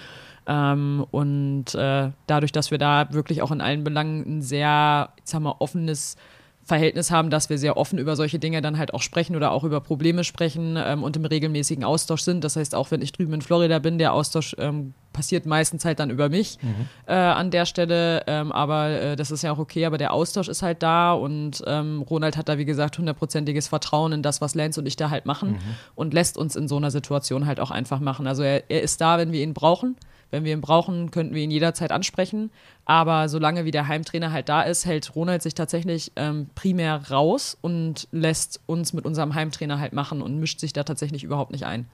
Ähm, 0.47 1.07
und 1.11 1.75
äh, 1.75 2.11
dadurch, 2.27 2.53
dass 2.53 2.71
wir 2.71 2.77
da 2.77 3.11
wirklich 3.13 3.41
auch 3.41 3.51
in 3.51 3.63
allen 3.63 3.83
Belangen 3.83 4.39
ein 4.39 4.43
sehr, 4.43 5.09
ich 5.17 5.31
sag 5.31 5.41
mal, 5.41 5.55
offenes 5.59 6.19
Verhältnis 6.65 7.11
haben, 7.11 7.31
dass 7.31 7.51
wir 7.51 7.59
sehr 7.59 7.77
offen 7.77 7.99
über 7.99 8.17
solche 8.17 8.39
Dinge 8.39 8.63
dann 8.63 8.79
halt 8.79 8.95
auch 8.95 9.03
sprechen 9.03 9.37
oder 9.37 9.53
auch 9.53 9.65
über 9.65 9.81
Probleme 9.81 10.25
sprechen 10.25 10.77
ähm, 10.79 11.03
und 11.03 11.17
im 11.17 11.25
regelmäßigen 11.25 11.85
Austausch 11.85 12.23
sind. 12.23 12.43
Das 12.43 12.57
heißt, 12.57 12.75
auch 12.75 12.91
wenn 12.91 13.03
ich 13.03 13.13
drüben 13.13 13.35
in 13.35 13.43
Florida 13.43 13.79
bin, 13.79 13.99
der 13.99 14.15
Austausch 14.15 14.57
ähm, 14.59 14.95
passiert 15.13 15.47
meistens 15.47 15.85
halt 15.85 16.01
dann 16.01 16.11
über 16.11 16.29
mich 16.29 16.59
äh, 17.07 17.15
an 17.15 17.51
der 17.51 17.67
Stelle. 17.67 18.25
Ähm, 18.27 18.51
aber 18.51 18.89
äh, 18.89 19.17
das 19.17 19.31
ist 19.31 19.43
ja 19.43 19.53
auch 19.53 19.59
okay, 19.59 19.85
aber 19.85 19.99
der 19.99 20.13
Austausch 20.13 20.49
ist 20.49 20.63
halt 20.63 20.83
da 20.83 21.13
und 21.13 21.63
ähm, 21.67 22.03
Ronald 22.03 22.37
hat 22.37 22.49
da, 22.49 22.59
wie 22.59 22.65
gesagt, 22.65 22.99
hundertprozentiges 22.99 23.69
Vertrauen 23.69 24.13
in 24.13 24.23
das, 24.23 24.41
was 24.41 24.55
Lance 24.55 24.81
und 24.81 24.87
ich 24.87 24.97
da 24.97 25.11
halt 25.11 25.27
machen 25.27 25.59
und 25.95 26.15
lässt 26.15 26.39
uns 26.39 26.57
in 26.57 26.67
so 26.67 26.77
einer 26.77 26.91
Situation 26.91 27.47
halt 27.47 27.61
auch 27.61 27.71
einfach 27.71 28.01
machen. 28.01 28.27
Also 28.27 28.43
er, 28.43 28.71
er 28.71 28.83
ist 28.83 29.01
da, 29.01 29.19
wenn 29.19 29.33
wir 29.33 29.43
ihn 29.43 29.55
brauchen. 29.55 29.97
Wenn 30.31 30.45
wir 30.45 30.53
ihn 30.53 30.61
brauchen, 30.61 31.11
könnten 31.11 31.35
wir 31.35 31.43
ihn 31.43 31.51
jederzeit 31.51 31.93
ansprechen. 31.93 32.51
Aber 32.85 33.29
solange 33.29 33.65
wie 33.65 33.71
der 33.71 33.89
Heimtrainer 33.89 34.33
halt 34.33 34.49
da 34.49 34.63
ist, 34.63 34.85
hält 34.85 35.15
Ronald 35.15 35.43
sich 35.43 35.55
tatsächlich 35.55 36.13
ähm, 36.17 36.49
primär 36.55 37.11
raus 37.11 37.57
und 37.61 38.09
lässt 38.13 38.61
uns 38.67 38.93
mit 38.93 39.05
unserem 39.05 39.35
Heimtrainer 39.35 39.79
halt 39.79 39.93
machen 39.93 40.23
und 40.23 40.39
mischt 40.39 40.61
sich 40.61 40.73
da 40.73 40.83
tatsächlich 40.83 41.25
überhaupt 41.25 41.53
nicht 41.53 41.65
ein. 41.65 41.87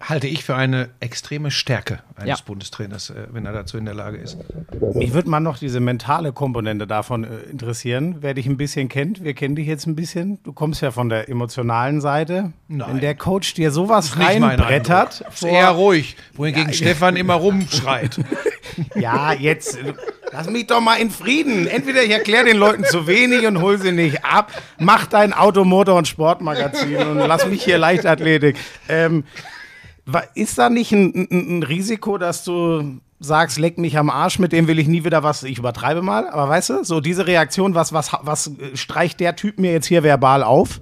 Halte 0.00 0.26
ich 0.26 0.44
für 0.44 0.54
eine 0.54 0.90
extreme 1.00 1.50
Stärke 1.50 2.00
eines 2.16 2.40
Ja. 2.40 2.44
Bundestrainers, 2.44 3.10
äh, 3.10 3.26
wenn 3.32 3.46
er 3.46 3.52
dazu 3.52 3.78
in 3.78 3.84
der 3.84 3.94
Lage 3.94 4.18
ist. 4.18 4.36
Mich 4.94 5.12
würde 5.14 5.30
mal 5.30 5.40
noch 5.40 5.58
diese 5.58 5.80
mentale 5.80 6.32
Komponente 6.32 6.86
davon 6.86 7.24
äh, 7.24 7.38
interessieren. 7.50 8.16
Wer 8.20 8.34
dich 8.34 8.46
ein 8.46 8.56
bisschen 8.56 8.88
kennt, 8.88 9.24
wir 9.24 9.34
kennen 9.34 9.56
dich 9.56 9.66
jetzt 9.66 9.86
ein 9.86 9.96
bisschen. 9.96 10.42
Du 10.42 10.52
kommst 10.52 10.82
ja 10.82 10.90
von 10.90 11.08
der 11.08 11.28
emotionalen 11.28 12.00
Seite. 12.00 12.52
Nein. 12.68 12.88
Wenn 12.88 13.00
der 13.00 13.14
Coach 13.14 13.54
dir 13.54 13.70
sowas 13.70 14.18
reinbrettert. 14.18 15.24
Ist 15.32 15.44
eher 15.44 15.70
ruhig, 15.70 16.16
wohingegen 16.34 16.72
Stefan 16.72 17.16
immer 17.16 17.34
rumschreit. 17.34 18.18
ja, 18.94 19.32
jetzt 19.32 19.78
lass 20.32 20.50
mich 20.50 20.66
doch 20.66 20.80
mal 20.80 20.96
in 20.96 21.10
Frieden. 21.10 21.66
Entweder 21.66 22.02
ich 22.02 22.10
erkläre 22.10 22.44
den 22.44 22.56
Leuten 22.56 22.84
zu 22.84 23.06
wenig 23.06 23.46
und 23.46 23.60
hol 23.62 23.78
sie 23.78 23.92
nicht 23.92 24.24
ab, 24.24 24.52
mach 24.78 25.06
dein 25.06 25.32
Auto, 25.32 25.64
Motor 25.64 25.96
und 25.96 26.06
Sportmagazin 26.08 26.96
und 26.96 27.18
lass 27.18 27.46
mich 27.46 27.64
hier 27.64 27.78
Leichtathletik. 27.78 28.56
Ähm, 28.88 29.24
ist 30.34 30.58
da 30.58 30.70
nicht 30.70 30.92
ein, 30.92 31.28
ein, 31.30 31.58
ein 31.58 31.62
Risiko, 31.62 32.18
dass 32.18 32.44
du 32.44 33.00
sagst, 33.20 33.58
leck 33.58 33.78
mich 33.78 33.98
am 33.98 34.10
Arsch, 34.10 34.38
mit 34.38 34.52
dem 34.52 34.68
will 34.68 34.78
ich 34.78 34.86
nie 34.86 35.04
wieder 35.04 35.22
was, 35.22 35.42
ich 35.42 35.58
übertreibe 35.58 36.02
mal, 36.02 36.28
aber 36.28 36.48
weißt 36.48 36.70
du, 36.70 36.84
so 36.84 37.00
diese 37.00 37.26
Reaktion, 37.26 37.74
was, 37.74 37.92
was, 37.92 38.12
was 38.22 38.46
äh, 38.46 38.76
streicht 38.76 39.20
der 39.20 39.36
Typ 39.36 39.58
mir 39.58 39.72
jetzt 39.72 39.86
hier 39.86 40.02
verbal 40.02 40.42
auf? 40.42 40.80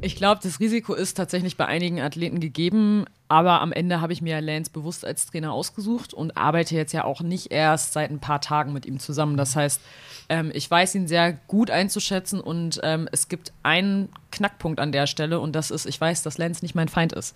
Ich 0.00 0.14
glaube, 0.14 0.40
das 0.42 0.60
Risiko 0.60 0.94
ist 0.94 1.16
tatsächlich 1.16 1.56
bei 1.56 1.66
einigen 1.66 2.00
Athleten 2.00 2.38
gegeben, 2.38 3.04
aber 3.26 3.60
am 3.60 3.72
Ende 3.72 4.00
habe 4.00 4.12
ich 4.12 4.22
mir 4.22 4.40
Lance 4.40 4.70
bewusst 4.70 5.04
als 5.04 5.26
Trainer 5.26 5.52
ausgesucht 5.52 6.14
und 6.14 6.36
arbeite 6.36 6.76
jetzt 6.76 6.92
ja 6.92 7.02
auch 7.02 7.20
nicht 7.20 7.50
erst 7.50 7.94
seit 7.94 8.10
ein 8.12 8.20
paar 8.20 8.40
Tagen 8.40 8.72
mit 8.72 8.86
ihm 8.86 9.00
zusammen. 9.00 9.36
Das 9.36 9.56
heißt, 9.56 9.80
ähm, 10.28 10.52
ich 10.54 10.70
weiß 10.70 10.94
ihn 10.94 11.08
sehr 11.08 11.32
gut 11.48 11.72
einzuschätzen 11.72 12.40
und 12.40 12.80
ähm, 12.84 13.08
es 13.10 13.26
gibt 13.26 13.52
einen 13.64 14.08
Knackpunkt 14.30 14.78
an 14.78 14.92
der 14.92 15.08
Stelle 15.08 15.40
und 15.40 15.56
das 15.56 15.72
ist, 15.72 15.84
ich 15.84 16.00
weiß, 16.00 16.22
dass 16.22 16.38
Lance 16.38 16.64
nicht 16.64 16.76
mein 16.76 16.88
Feind 16.88 17.12
ist. 17.12 17.34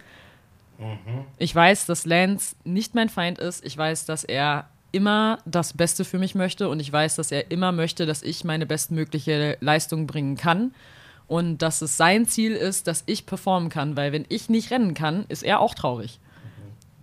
Ich 1.38 1.54
weiß, 1.54 1.86
dass 1.86 2.06
Lance 2.06 2.56
nicht 2.64 2.94
mein 2.94 3.08
Feind 3.08 3.38
ist. 3.38 3.64
Ich 3.64 3.76
weiß, 3.76 4.06
dass 4.06 4.24
er 4.24 4.68
immer 4.92 5.38
das 5.46 5.72
Beste 5.72 6.04
für 6.04 6.18
mich 6.18 6.34
möchte 6.34 6.68
und 6.68 6.80
ich 6.80 6.92
weiß, 6.92 7.16
dass 7.16 7.32
er 7.32 7.50
immer 7.50 7.72
möchte, 7.72 8.06
dass 8.06 8.22
ich 8.22 8.44
meine 8.44 8.66
bestmögliche 8.66 9.56
Leistung 9.60 10.06
bringen 10.06 10.36
kann 10.36 10.72
und 11.26 11.58
dass 11.62 11.80
es 11.80 11.96
sein 11.96 12.26
Ziel 12.26 12.52
ist, 12.52 12.86
dass 12.86 13.04
ich 13.06 13.24
performen 13.24 13.70
kann, 13.70 13.96
weil 13.96 14.12
wenn 14.12 14.26
ich 14.28 14.50
nicht 14.50 14.70
rennen 14.70 14.94
kann, 14.94 15.24
ist 15.28 15.42
er 15.42 15.60
auch 15.60 15.74
traurig. 15.74 16.20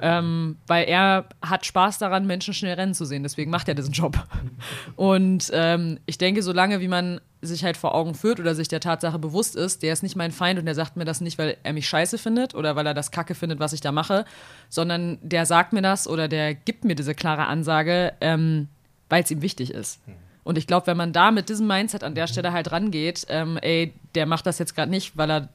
Ähm, 0.02 0.58
weil 0.68 0.88
er 0.88 1.26
hat 1.42 1.66
Spaß 1.66 1.98
daran, 1.98 2.26
Menschen 2.26 2.54
schnell 2.54 2.76
rennen 2.76 2.94
zu 2.94 3.06
sehen. 3.06 3.24
Deswegen 3.24 3.52
macht 3.52 3.68
er 3.68 3.76
diesen 3.76 3.92
Job. 3.92 4.18
Und 4.96 5.50
ähm, 5.54 6.00
ich 6.06 6.18
denke, 6.18 6.42
solange 6.42 6.80
wie 6.80 6.88
man 6.88 7.20
sich 7.42 7.64
halt 7.64 7.78
vor 7.78 7.96
Augen 7.96 8.16
führt 8.16 8.40
oder 8.40 8.56
sich 8.56 8.68
der 8.68 8.80
Tatsache 8.82 9.20
bewusst 9.20 9.56
ist, 9.56 9.84
der 9.84 9.94
ist 9.94 10.04
nicht 10.04 10.16
mein 10.16 10.32
Feind 10.32 10.60
und 10.60 10.66
der 10.66 10.76
sagt 10.76 10.98
mir 10.98 11.06
das 11.06 11.22
nicht, 11.22 11.38
weil 11.38 11.56
er 11.64 11.72
mich 11.72 11.88
scheiße 11.88 12.18
findet 12.18 12.54
oder 12.54 12.76
weil 12.76 12.86
er 12.86 12.94
das 12.94 13.12
Kacke 13.12 13.34
findet, 13.34 13.60
was 13.60 13.72
ich 13.72 13.80
da 13.80 13.94
mache, 13.94 14.26
sondern 14.68 15.20
der 15.22 15.46
sagt 15.46 15.72
mir 15.72 15.82
das 15.82 16.06
oder 16.08 16.28
der 16.28 16.54
gibt 16.54 16.84
mir 16.84 16.96
diese 16.96 17.16
klare 17.16 17.46
Ansage, 17.46 18.12
ähm, 18.20 18.68
weil 19.08 19.24
es 19.24 19.32
ihm 19.32 19.42
wichtig 19.42 19.74
ist. 19.74 20.02
Und 20.44 20.58
ich 20.58 20.68
glaube, 20.68 20.88
wenn 20.88 20.98
man 20.98 21.14
da 21.14 21.32
mit 21.32 21.48
diesem 21.48 21.68
Mindset 21.68 22.04
an 22.04 22.16
der 22.16 22.28
Stelle 22.28 22.52
halt 22.52 22.72
rangeht, 22.72 23.26
ähm, 23.30 23.58
ey, 23.62 23.94
der 24.16 24.26
macht 24.26 24.46
das 24.46 24.60
jetzt 24.60 24.76
gerade 24.76 24.90
nicht, 24.90 25.16
weil 25.16 25.30
er, 25.30 25.50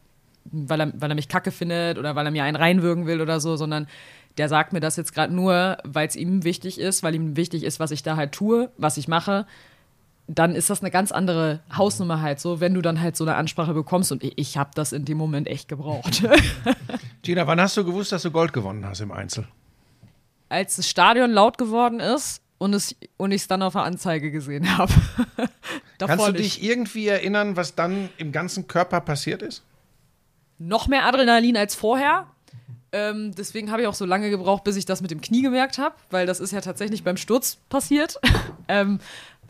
weil, 0.45 0.81
er, 0.81 0.93
weil 1.01 1.11
er 1.11 1.15
mich 1.15 1.29
kacke 1.29 1.51
findet 1.51 1.99
oder 1.99 2.15
weil 2.15 2.27
er 2.27 2.31
mir 2.31 2.45
einen 2.45 2.57
reinwürgen 2.57 3.07
will 3.07 3.21
oder 3.21 3.41
so, 3.41 3.57
sondern 3.57 3.89
der 4.39 4.49
sagt 4.49 4.73
mir 4.73 4.81
das 4.81 4.97
jetzt 4.97 5.15
gerade 5.15 5.33
nur, 5.33 5.79
weil 5.85 6.09
es 6.09 6.17
ihm 6.17 6.45
wichtig 6.45 6.81
ist, 6.81 7.03
weil 7.03 7.15
ihm 7.15 7.37
wichtig 7.37 7.63
ist, 7.63 7.81
was 7.81 7.91
ich 7.91 8.03
da 8.03 8.17
halt 8.17 8.33
tue, 8.33 8.71
was 8.77 8.97
ich 8.97 9.09
mache, 9.09 9.47
dann 10.27 10.55
ist 10.55 10.71
das 10.71 10.81
eine 10.81 10.91
ganz 10.91 11.13
andere 11.13 11.61
Hausnummer 11.77 12.21
halt 12.23 12.41
so, 12.41 12.61
wenn 12.61 12.75
du 12.75 12.81
dann 12.81 13.01
halt 13.01 13.17
so 13.17 13.25
eine 13.25 13.37
Ansprache 13.37 13.75
bekommst 13.75 14.11
und 14.11 14.25
ich, 14.25 14.33
ich 14.37 14.57
habe 14.57 14.71
das 14.75 14.93
in 14.93 15.05
dem 15.05 15.19
Moment 15.19 15.49
echt 15.49 15.69
gebraucht. 15.69 16.23
Gina, 17.23 17.47
wann 17.47 17.61
hast 17.61 17.77
du 17.77 17.85
gewusst, 17.85 18.13
dass 18.13 18.23
du 18.23 18.31
Gold 18.31 18.53
gewonnen 18.53 18.87
hast 18.87 19.01
im 19.01 19.13
Einzel? 19.13 19.47
Als 20.49 20.77
das 20.77 20.89
Stadion 20.89 21.31
laut 21.31 21.59
geworden 21.59 22.01
ist 22.01 22.41
und 22.59 22.75
es 22.75 22.97
und 23.17 23.33
ich 23.33 23.43
es 23.43 23.49
dann 23.49 23.63
auf 23.63 23.75
der 23.75 23.83
Anzeige 23.83 24.31
gesehen 24.31 24.79
habe. 24.79 24.93
Kannst 25.99 26.27
du 26.27 26.33
dich 26.33 26.63
irgendwie 26.63 27.09
erinnern, 27.09 27.57
was 27.57 27.75
dann 27.75 28.09
im 28.17 28.33
ganzen 28.33 28.67
Körper 28.67 29.01
passiert 29.01 29.43
ist? 29.43 29.63
noch 30.59 30.89
mehr 30.89 31.07
Adrenalin 31.07 31.57
als 31.57 31.75
vorher. 31.75 32.27
Ähm, 32.95 33.33
deswegen 33.37 33.71
habe 33.71 33.83
ich 33.83 33.89
auch 33.89 33.95
so 33.95 34.05
lange 34.07 34.31
gebraucht, 34.31 34.65
bis 34.65 34.77
ich 34.77 34.87
das 34.87 35.03
mit 35.03 35.11
dem 35.11 35.21
Knie 35.21 35.43
gemerkt 35.43 35.79
habe, 35.79 35.95
weil 36.11 36.27
das 36.27 36.39
ist 36.41 36.53
ja 36.53 36.61
tatsächlich 36.61 37.03
beim 37.05 37.17
Sturz 37.17 37.59
passiert. 37.69 38.21
ähm, 38.69 39.01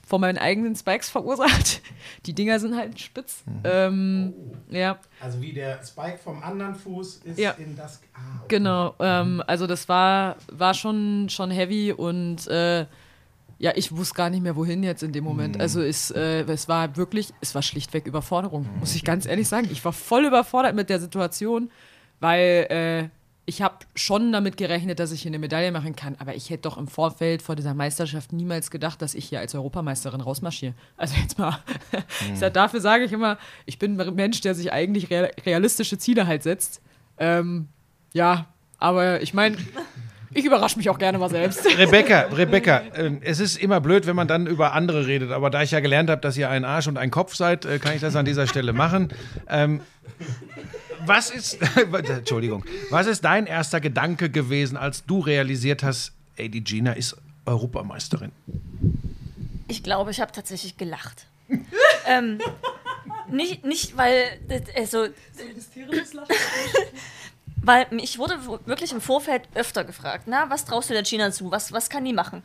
von 0.07 0.21
meinen 0.21 0.37
eigenen 0.37 0.77
Spikes 0.77 1.09
verursacht. 1.09 1.81
Die 2.27 2.35
Dinger 2.35 2.61
sind 2.61 2.77
halt 2.77 3.01
spitz. 3.01 3.43
Ähm, 3.65 4.35
ja, 4.69 4.99
Also 5.21 5.41
wie 5.41 5.53
der 5.53 5.81
Spike 5.83 6.19
vom 6.19 6.43
anderen 6.43 6.75
Fuß 6.75 7.23
ist 7.25 7.39
Ja. 7.39 7.53
in 7.53 7.75
das. 7.75 8.01
Ah, 8.15 8.19
okay. 8.41 8.57
genau. 8.57 8.95
Ähm, 8.99 9.43
also 9.47 9.67
das 9.67 9.89
war, 9.89 10.37
war 10.53 10.75
schon, 10.75 11.29
schon 11.31 11.51
heavy 11.51 11.93
und 11.93 12.47
äh, 12.49 12.81
ja, 13.59 13.73
ich 13.77 13.97
wusste 13.97 14.15
gar 14.15 14.29
nicht 14.29 14.43
mehr, 14.43 14.57
wohin 14.57 14.83
jetzt 14.83 15.03
in 15.03 15.13
dem 15.13 15.25
Moment. 15.25 15.59
Also 15.59 15.81
es, 15.81 16.11
äh, 16.11 16.43
es 16.43 16.69
war 16.69 16.97
wirklich, 16.99 17.33
es 17.41 17.55
war 17.55 17.63
schlichtweg 17.63 18.07
Überforderung, 18.07 18.69
muss 18.81 18.95
ich 18.95 19.05
ganz 19.05 19.25
ehrlich 19.25 19.49
sagen. 19.49 19.69
Ich 19.73 19.83
war 19.87 19.93
voll 19.95 20.27
überfordert 20.27 20.75
mit 20.75 20.91
der 20.91 21.01
Situation, 21.01 21.71
weil 22.21 22.67
äh, 22.69 23.09
ich 23.47 23.61
habe 23.61 23.77
schon 23.95 24.33
damit 24.33 24.57
gerechnet, 24.57 24.99
dass 24.99 25.13
ich 25.13 25.23
hier 25.23 25.31
eine 25.31 25.39
Medaille 25.39 25.71
machen 25.71 25.95
kann, 25.95 26.17
aber 26.19 26.35
ich 26.35 26.49
hätte 26.49 26.63
doch 26.63 26.79
im 26.79 26.89
Vorfeld 26.89 27.43
vor 27.43 27.57
dieser 27.57 27.75
Meisterschaft 27.75 28.33
niemals 28.33 28.71
gedacht, 28.71 29.03
dass 29.03 29.15
ich 29.15 29.27
hier 29.27 29.41
als 29.41 29.55
Europameisterin 29.55 30.21
rausmarschiere. 30.21 30.75
Also 30.97 31.17
jetzt 31.21 31.39
mal, 31.39 31.59
ich 32.33 32.39
sag, 32.39 32.55
dafür 32.55 32.81
sage 32.81 33.05
ich 33.05 33.13
immer, 33.13 33.39
ich 33.67 33.79
bin 33.79 34.01
ein 34.01 34.15
Mensch, 34.15 34.41
der 34.41 34.55
sich 34.55 34.73
eigentlich 34.73 35.11
real, 35.11 35.31
realistische 35.45 35.99
Ziele 35.99 36.27
halt 36.27 36.43
setzt. 36.43 36.81
Ähm, 37.19 37.69
ja, 38.15 38.47
aber 38.79 39.21
ich 39.21 39.35
meine, 39.35 39.59
ich 40.33 40.47
überrasche 40.47 40.79
mich 40.79 40.89
auch 40.89 40.99
gerne 40.99 41.19
mal 41.19 41.29
selbst. 41.29 41.67
Rebecca, 41.79 42.21
Rebecca, 42.33 42.83
ähm, 42.95 43.19
es 43.23 43.41
ist 43.41 43.59
immer 43.59 43.81
blöd, 43.83 44.07
wenn 44.07 44.17
man 44.17 44.27
dann 44.27 44.47
über 44.47 44.73
andere 44.73 45.07
redet, 45.07 45.33
aber 45.33 45.51
da 45.51 45.63
ich 45.63 45.71
ja 45.71 45.81
gelernt 45.81 46.09
habe, 46.09 46.23
dass 46.23 46.39
ihr 46.39 46.49
ein 46.49 46.65
Arsch 46.65 46.89
und 46.89 46.97
ein 46.97 47.11
Kopf 47.11 47.35
seid, 47.35 47.67
äh, 47.67 47.79
kann 47.79 47.95
ich 47.95 48.01
das 48.01 48.17
an 48.17 48.25
dieser 48.25 48.47
Stelle 48.47 48.73
machen. 48.73 49.11
Ähm, 49.49 49.83
was 51.07 51.31
ist, 51.31 51.59
Entschuldigung, 52.09 52.65
was 52.91 53.07
ist 53.07 53.25
dein 53.25 53.47
erster 53.47 53.81
Gedanke 53.81 54.31
gewesen, 54.31 54.77
als 54.77 55.05
du 55.05 55.21
realisiert 55.21 55.83
hast, 55.83 56.13
ey, 56.37 56.49
die 56.49 56.63
Gina 56.63 56.93
ist 56.93 57.17
Europameisterin? 57.47 58.33
Ich 59.69 59.83
glaube, 59.83 60.11
ich 60.11 60.21
habe 60.21 60.33
tatsächlich 60.33 60.77
gelacht. 60.77 61.27
ähm, 62.07 62.39
nicht, 63.29 63.65
nicht, 63.65 63.97
weil, 63.97 64.39
also, 64.77 65.09
weil 67.57 67.87
ich 67.93 68.19
wurde 68.19 68.39
wirklich 68.67 68.93
im 68.93 69.01
Vorfeld 69.01 69.43
öfter 69.55 69.85
gefragt, 69.85 70.25
na, 70.27 70.51
was 70.51 70.65
traust 70.65 70.91
du 70.91 70.95
der 70.95 71.05
China 71.05 71.31
zu? 71.31 71.51
Was, 71.51 71.73
was 71.73 71.89
kann 71.91 72.05
die 72.05 72.13
machen? 72.13 72.43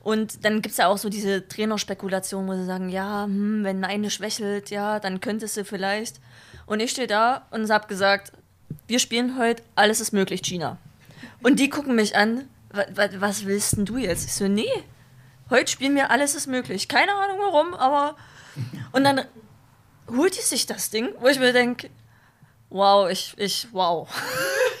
Und 0.00 0.44
dann 0.44 0.62
gibt 0.62 0.72
es 0.72 0.78
ja 0.78 0.88
auch 0.88 0.98
so 0.98 1.08
diese 1.08 1.46
Trainerspekulation, 1.46 2.48
wo 2.48 2.54
sie 2.54 2.64
sagen, 2.64 2.88
ja, 2.88 3.24
hm, 3.24 3.62
wenn 3.62 3.84
eine 3.84 4.10
schwächelt, 4.10 4.70
ja, 4.70 4.98
dann 4.98 5.20
könnte 5.20 5.46
sie 5.46 5.64
vielleicht. 5.64 6.20
Und 6.72 6.80
ich 6.80 6.92
stehe 6.92 7.06
da 7.06 7.46
und 7.50 7.68
habe 7.68 7.86
gesagt, 7.86 8.32
wir 8.86 8.98
spielen 8.98 9.36
heute, 9.38 9.62
alles 9.74 10.00
ist 10.00 10.12
möglich, 10.12 10.40
China. 10.40 10.78
Und 11.42 11.60
die 11.60 11.68
gucken 11.68 11.94
mich 11.94 12.16
an, 12.16 12.48
"Wa- 12.70 12.86
wa- 12.94 13.10
was 13.18 13.44
willst 13.44 13.76
denn 13.76 13.84
du 13.84 13.98
jetzt? 13.98 14.24
Ich 14.24 14.32
so, 14.32 14.48
nee, 14.48 14.70
heute 15.50 15.70
spielen 15.70 15.94
wir 15.96 16.10
alles 16.10 16.34
ist 16.34 16.46
möglich. 16.46 16.88
Keine 16.88 17.12
Ahnung 17.12 17.36
warum, 17.40 17.74
aber. 17.74 18.16
Und 18.92 19.04
dann 19.04 19.20
holt 20.08 20.34
die 20.34 20.40
sich 20.40 20.64
das 20.64 20.88
Ding, 20.88 21.10
wo 21.20 21.26
ich 21.28 21.38
mir 21.38 21.52
denke, 21.52 21.90
wow, 22.70 23.10
ich, 23.10 23.34
ich, 23.36 23.68
wow. 23.72 24.08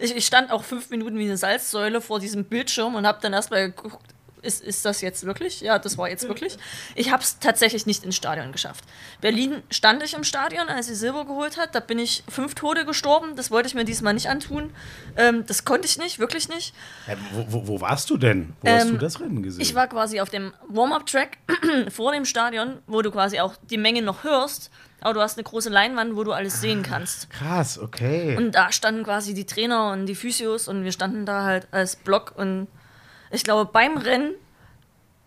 ich, 0.00 0.16
ich 0.16 0.26
stand 0.26 0.50
auch 0.50 0.64
fünf 0.64 0.90
Minuten 0.90 1.16
wie 1.16 1.26
eine 1.26 1.36
Salzsäule 1.36 2.00
vor 2.00 2.18
diesem 2.18 2.44
Bildschirm 2.44 2.96
und 2.96 3.06
habe 3.06 3.20
dann 3.22 3.34
erstmal 3.34 3.70
geguckt, 3.70 4.02
ist, 4.42 4.62
ist 4.62 4.84
das 4.84 5.00
jetzt 5.00 5.24
wirklich? 5.24 5.60
Ja, 5.60 5.78
das 5.78 5.98
war 5.98 6.08
jetzt 6.08 6.26
wirklich. 6.28 6.56
Ich 6.94 7.10
habe 7.12 7.22
es 7.22 7.38
tatsächlich 7.38 7.86
nicht 7.86 8.04
ins 8.04 8.16
Stadion 8.16 8.52
geschafft. 8.52 8.84
Berlin 9.20 9.62
stand 9.70 10.02
ich 10.02 10.14
im 10.14 10.24
Stadion, 10.24 10.68
als 10.68 10.86
sie 10.86 10.94
Silber 10.94 11.24
geholt 11.24 11.56
hat. 11.56 11.74
Da 11.74 11.80
bin 11.80 11.98
ich 11.98 12.24
fünf 12.28 12.54
Tode 12.54 12.84
gestorben. 12.84 13.36
Das 13.36 13.50
wollte 13.50 13.68
ich 13.68 13.74
mir 13.74 13.84
diesmal 13.84 14.14
nicht 14.14 14.28
antun. 14.28 14.72
Ähm, 15.16 15.44
das 15.46 15.64
konnte 15.64 15.86
ich 15.86 15.98
nicht, 15.98 16.18
wirklich 16.18 16.48
nicht. 16.48 16.74
Ja, 17.06 17.14
wo, 17.32 17.46
wo, 17.48 17.68
wo 17.68 17.80
warst 17.80 18.10
du 18.10 18.16
denn? 18.16 18.54
Wo 18.60 18.70
hast 18.70 18.84
Ähm, 18.86 18.90
du 18.92 18.98
das 18.98 19.20
Rennen 19.20 19.42
gesehen? 19.42 19.60
Ich 19.62 19.74
war 19.74 19.86
quasi 19.88 20.20
auf 20.20 20.30
dem 20.30 20.52
Warm-Up-Track 20.68 21.38
vor 21.90 22.12
dem 22.12 22.24
Stadion, 22.24 22.78
wo 22.86 23.02
du 23.02 23.10
quasi 23.10 23.40
auch 23.40 23.54
die 23.70 23.78
Menge 23.78 24.02
noch 24.02 24.24
hörst, 24.24 24.70
aber 25.00 25.14
du 25.14 25.20
hast 25.20 25.38
eine 25.38 25.44
große 25.44 25.70
Leinwand, 25.70 26.14
wo 26.16 26.24
du 26.24 26.32
alles 26.32 26.60
sehen 26.60 26.82
kannst. 26.82 27.30
Krass, 27.30 27.78
okay. 27.78 28.36
Und 28.36 28.54
da 28.54 28.70
standen 28.70 29.02
quasi 29.02 29.32
die 29.34 29.46
Trainer 29.46 29.92
und 29.92 30.06
die 30.06 30.14
Physios 30.14 30.68
und 30.68 30.84
wir 30.84 30.92
standen 30.92 31.24
da 31.24 31.44
halt 31.44 31.68
als 31.70 31.96
Block 31.96 32.32
und 32.36 32.68
ich 33.30 33.44
glaube, 33.44 33.70
beim 33.72 33.96
Rennen 33.96 34.32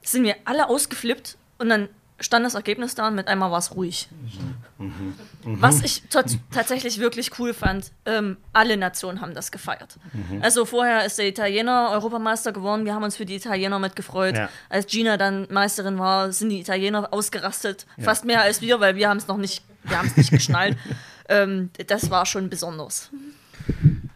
sind 0.01 0.23
wir 0.23 0.35
alle 0.45 0.67
ausgeflippt 0.69 1.37
und 1.57 1.69
dann 1.69 1.89
stand 2.19 2.45
das 2.45 2.53
Ergebnis 2.55 2.95
da 2.95 3.07
und 3.07 3.15
mit 3.15 3.27
einmal 3.27 3.51
war 3.51 3.57
es 3.57 3.75
ruhig. 3.75 4.07
Was 5.43 5.81
ich 5.81 6.03
tot- 6.09 6.37
tatsächlich 6.51 6.99
wirklich 6.99 7.37
cool 7.39 7.53
fand, 7.53 7.91
ähm, 8.05 8.37
alle 8.53 8.77
Nationen 8.77 9.19
haben 9.19 9.33
das 9.33 9.51
gefeiert. 9.51 9.97
Also 10.41 10.65
vorher 10.65 11.05
ist 11.05 11.17
der 11.17 11.27
Italiener 11.27 11.89
Europameister 11.91 12.51
geworden, 12.53 12.85
wir 12.85 12.93
haben 12.93 13.03
uns 13.03 13.17
für 13.17 13.25
die 13.25 13.35
Italiener 13.35 13.79
mitgefreut. 13.79 14.37
Ja. 14.37 14.49
Als 14.69 14.87
Gina 14.87 15.17
dann 15.17 15.47
Meisterin 15.51 15.99
war, 15.99 16.31
sind 16.31 16.49
die 16.49 16.59
Italiener 16.61 17.09
ausgerastet, 17.11 17.85
fast 17.99 18.23
mehr 18.25 18.41
als 18.41 18.61
wir, 18.61 18.79
weil 18.79 18.95
wir 18.95 19.09
haben 19.09 19.17
es 19.17 19.27
noch 19.27 19.37
nicht, 19.37 19.63
wir 19.83 19.97
haben 19.97 20.07
es 20.07 20.15
nicht 20.15 20.31
geschnallt. 20.31 20.77
ähm, 21.29 21.71
das 21.87 22.09
war 22.09 22.25
schon 22.25 22.49
besonders. 22.49 23.09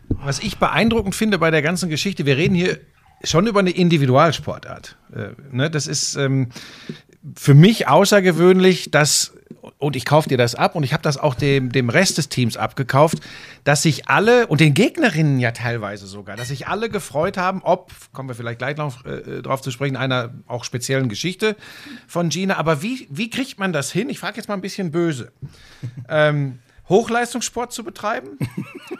Was 0.09 0.39
ich 0.39 0.57
beeindruckend 0.59 1.15
finde 1.15 1.39
bei 1.39 1.51
der 1.51 1.61
ganzen 1.61 1.89
Geschichte, 1.89 2.25
wir 2.25 2.37
reden 2.37 2.55
hier 2.55 2.79
schon 3.23 3.47
über 3.47 3.59
eine 3.59 3.71
Individualsportart. 3.71 4.97
Äh, 5.13 5.29
ne, 5.51 5.69
das 5.69 5.87
ist 5.87 6.15
ähm, 6.15 6.49
für 7.35 7.53
mich 7.53 7.87
außergewöhnlich, 7.87 8.91
dass, 8.91 9.33
und 9.79 9.95
ich 9.95 10.05
kaufe 10.05 10.29
dir 10.29 10.37
das 10.37 10.55
ab 10.55 10.75
und 10.75 10.83
ich 10.83 10.93
habe 10.93 11.03
das 11.03 11.17
auch 11.17 11.35
dem, 11.35 11.71
dem 11.71 11.89
Rest 11.89 12.17
des 12.17 12.29
Teams 12.29 12.57
abgekauft, 12.57 13.17
dass 13.63 13.81
sich 13.81 14.07
alle, 14.07 14.47
und 14.47 14.61
den 14.61 14.73
Gegnerinnen 14.73 15.39
ja 15.39 15.51
teilweise 15.51 16.07
sogar, 16.07 16.37
dass 16.37 16.49
sich 16.49 16.67
alle 16.67 16.89
gefreut 16.89 17.37
haben, 17.37 17.61
ob, 17.63 17.91
kommen 18.13 18.29
wir 18.29 18.35
vielleicht 18.35 18.59
gleich 18.59 18.77
noch 18.77 19.05
äh, 19.05 19.41
drauf 19.41 19.61
zu 19.61 19.71
sprechen, 19.71 19.97
einer 19.97 20.33
auch 20.47 20.63
speziellen 20.63 21.09
Geschichte 21.09 21.55
von 22.07 22.29
Gina, 22.29 22.57
aber 22.57 22.81
wie, 22.81 23.07
wie 23.09 23.29
kriegt 23.29 23.59
man 23.59 23.73
das 23.73 23.91
hin? 23.91 24.09
Ich 24.09 24.19
frage 24.19 24.37
jetzt 24.37 24.47
mal 24.47 24.55
ein 24.55 24.61
bisschen 24.61 24.91
böse. 24.91 25.31
Ähm, 26.09 26.59
Hochleistungssport 26.89 27.73
zu 27.73 27.83
betreiben? 27.83 28.37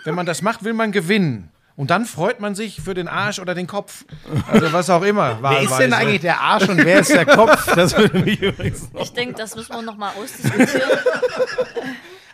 Wenn 0.04 0.16
man 0.16 0.26
das 0.26 0.42
macht, 0.42 0.64
will 0.64 0.74
man 0.74 0.92
gewinnen. 0.92 1.50
Und 1.78 1.92
dann 1.92 2.06
freut 2.06 2.40
man 2.40 2.56
sich 2.56 2.82
für 2.82 2.96
den 2.96 3.08
Arsch 3.08 3.38
oder 3.38 3.54
den 3.54 3.68
Kopf. 3.68 4.04
Also 4.52 4.74
was 4.74 4.90
auch 4.90 5.04
immer. 5.04 5.38
wer 5.42 5.62
ist 5.62 5.78
denn 5.78 5.94
eigentlich 5.94 6.22
der 6.22 6.42
Arsch 6.42 6.68
und 6.68 6.84
wer 6.84 7.00
ist 7.00 7.12
der 7.12 7.26
Kopf? 7.26 7.66
Das 7.76 7.96
würde 7.96 8.20
mich 8.20 8.42
übrigens. 8.42 8.90
Ich 9.00 9.14
denke, 9.14 9.36
das 9.36 9.56
müssen 9.56 9.76
wir 9.76 9.84
nochmal 9.84 10.14
ausdiskutieren. 10.18 10.90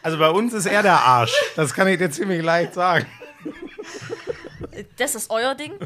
Also 0.02 0.18
bei 0.18 0.30
uns 0.30 0.52
ist 0.54 0.66
er 0.66 0.82
der 0.84 1.00
Arsch. 1.00 1.34
Das 1.56 1.74
kann 1.74 1.88
ich 1.88 1.98
dir 1.98 2.12
ziemlich 2.12 2.44
leicht 2.44 2.74
sagen. 2.74 3.06
Das 4.98 5.16
ist 5.16 5.30
euer 5.30 5.56
Ding. 5.56 5.74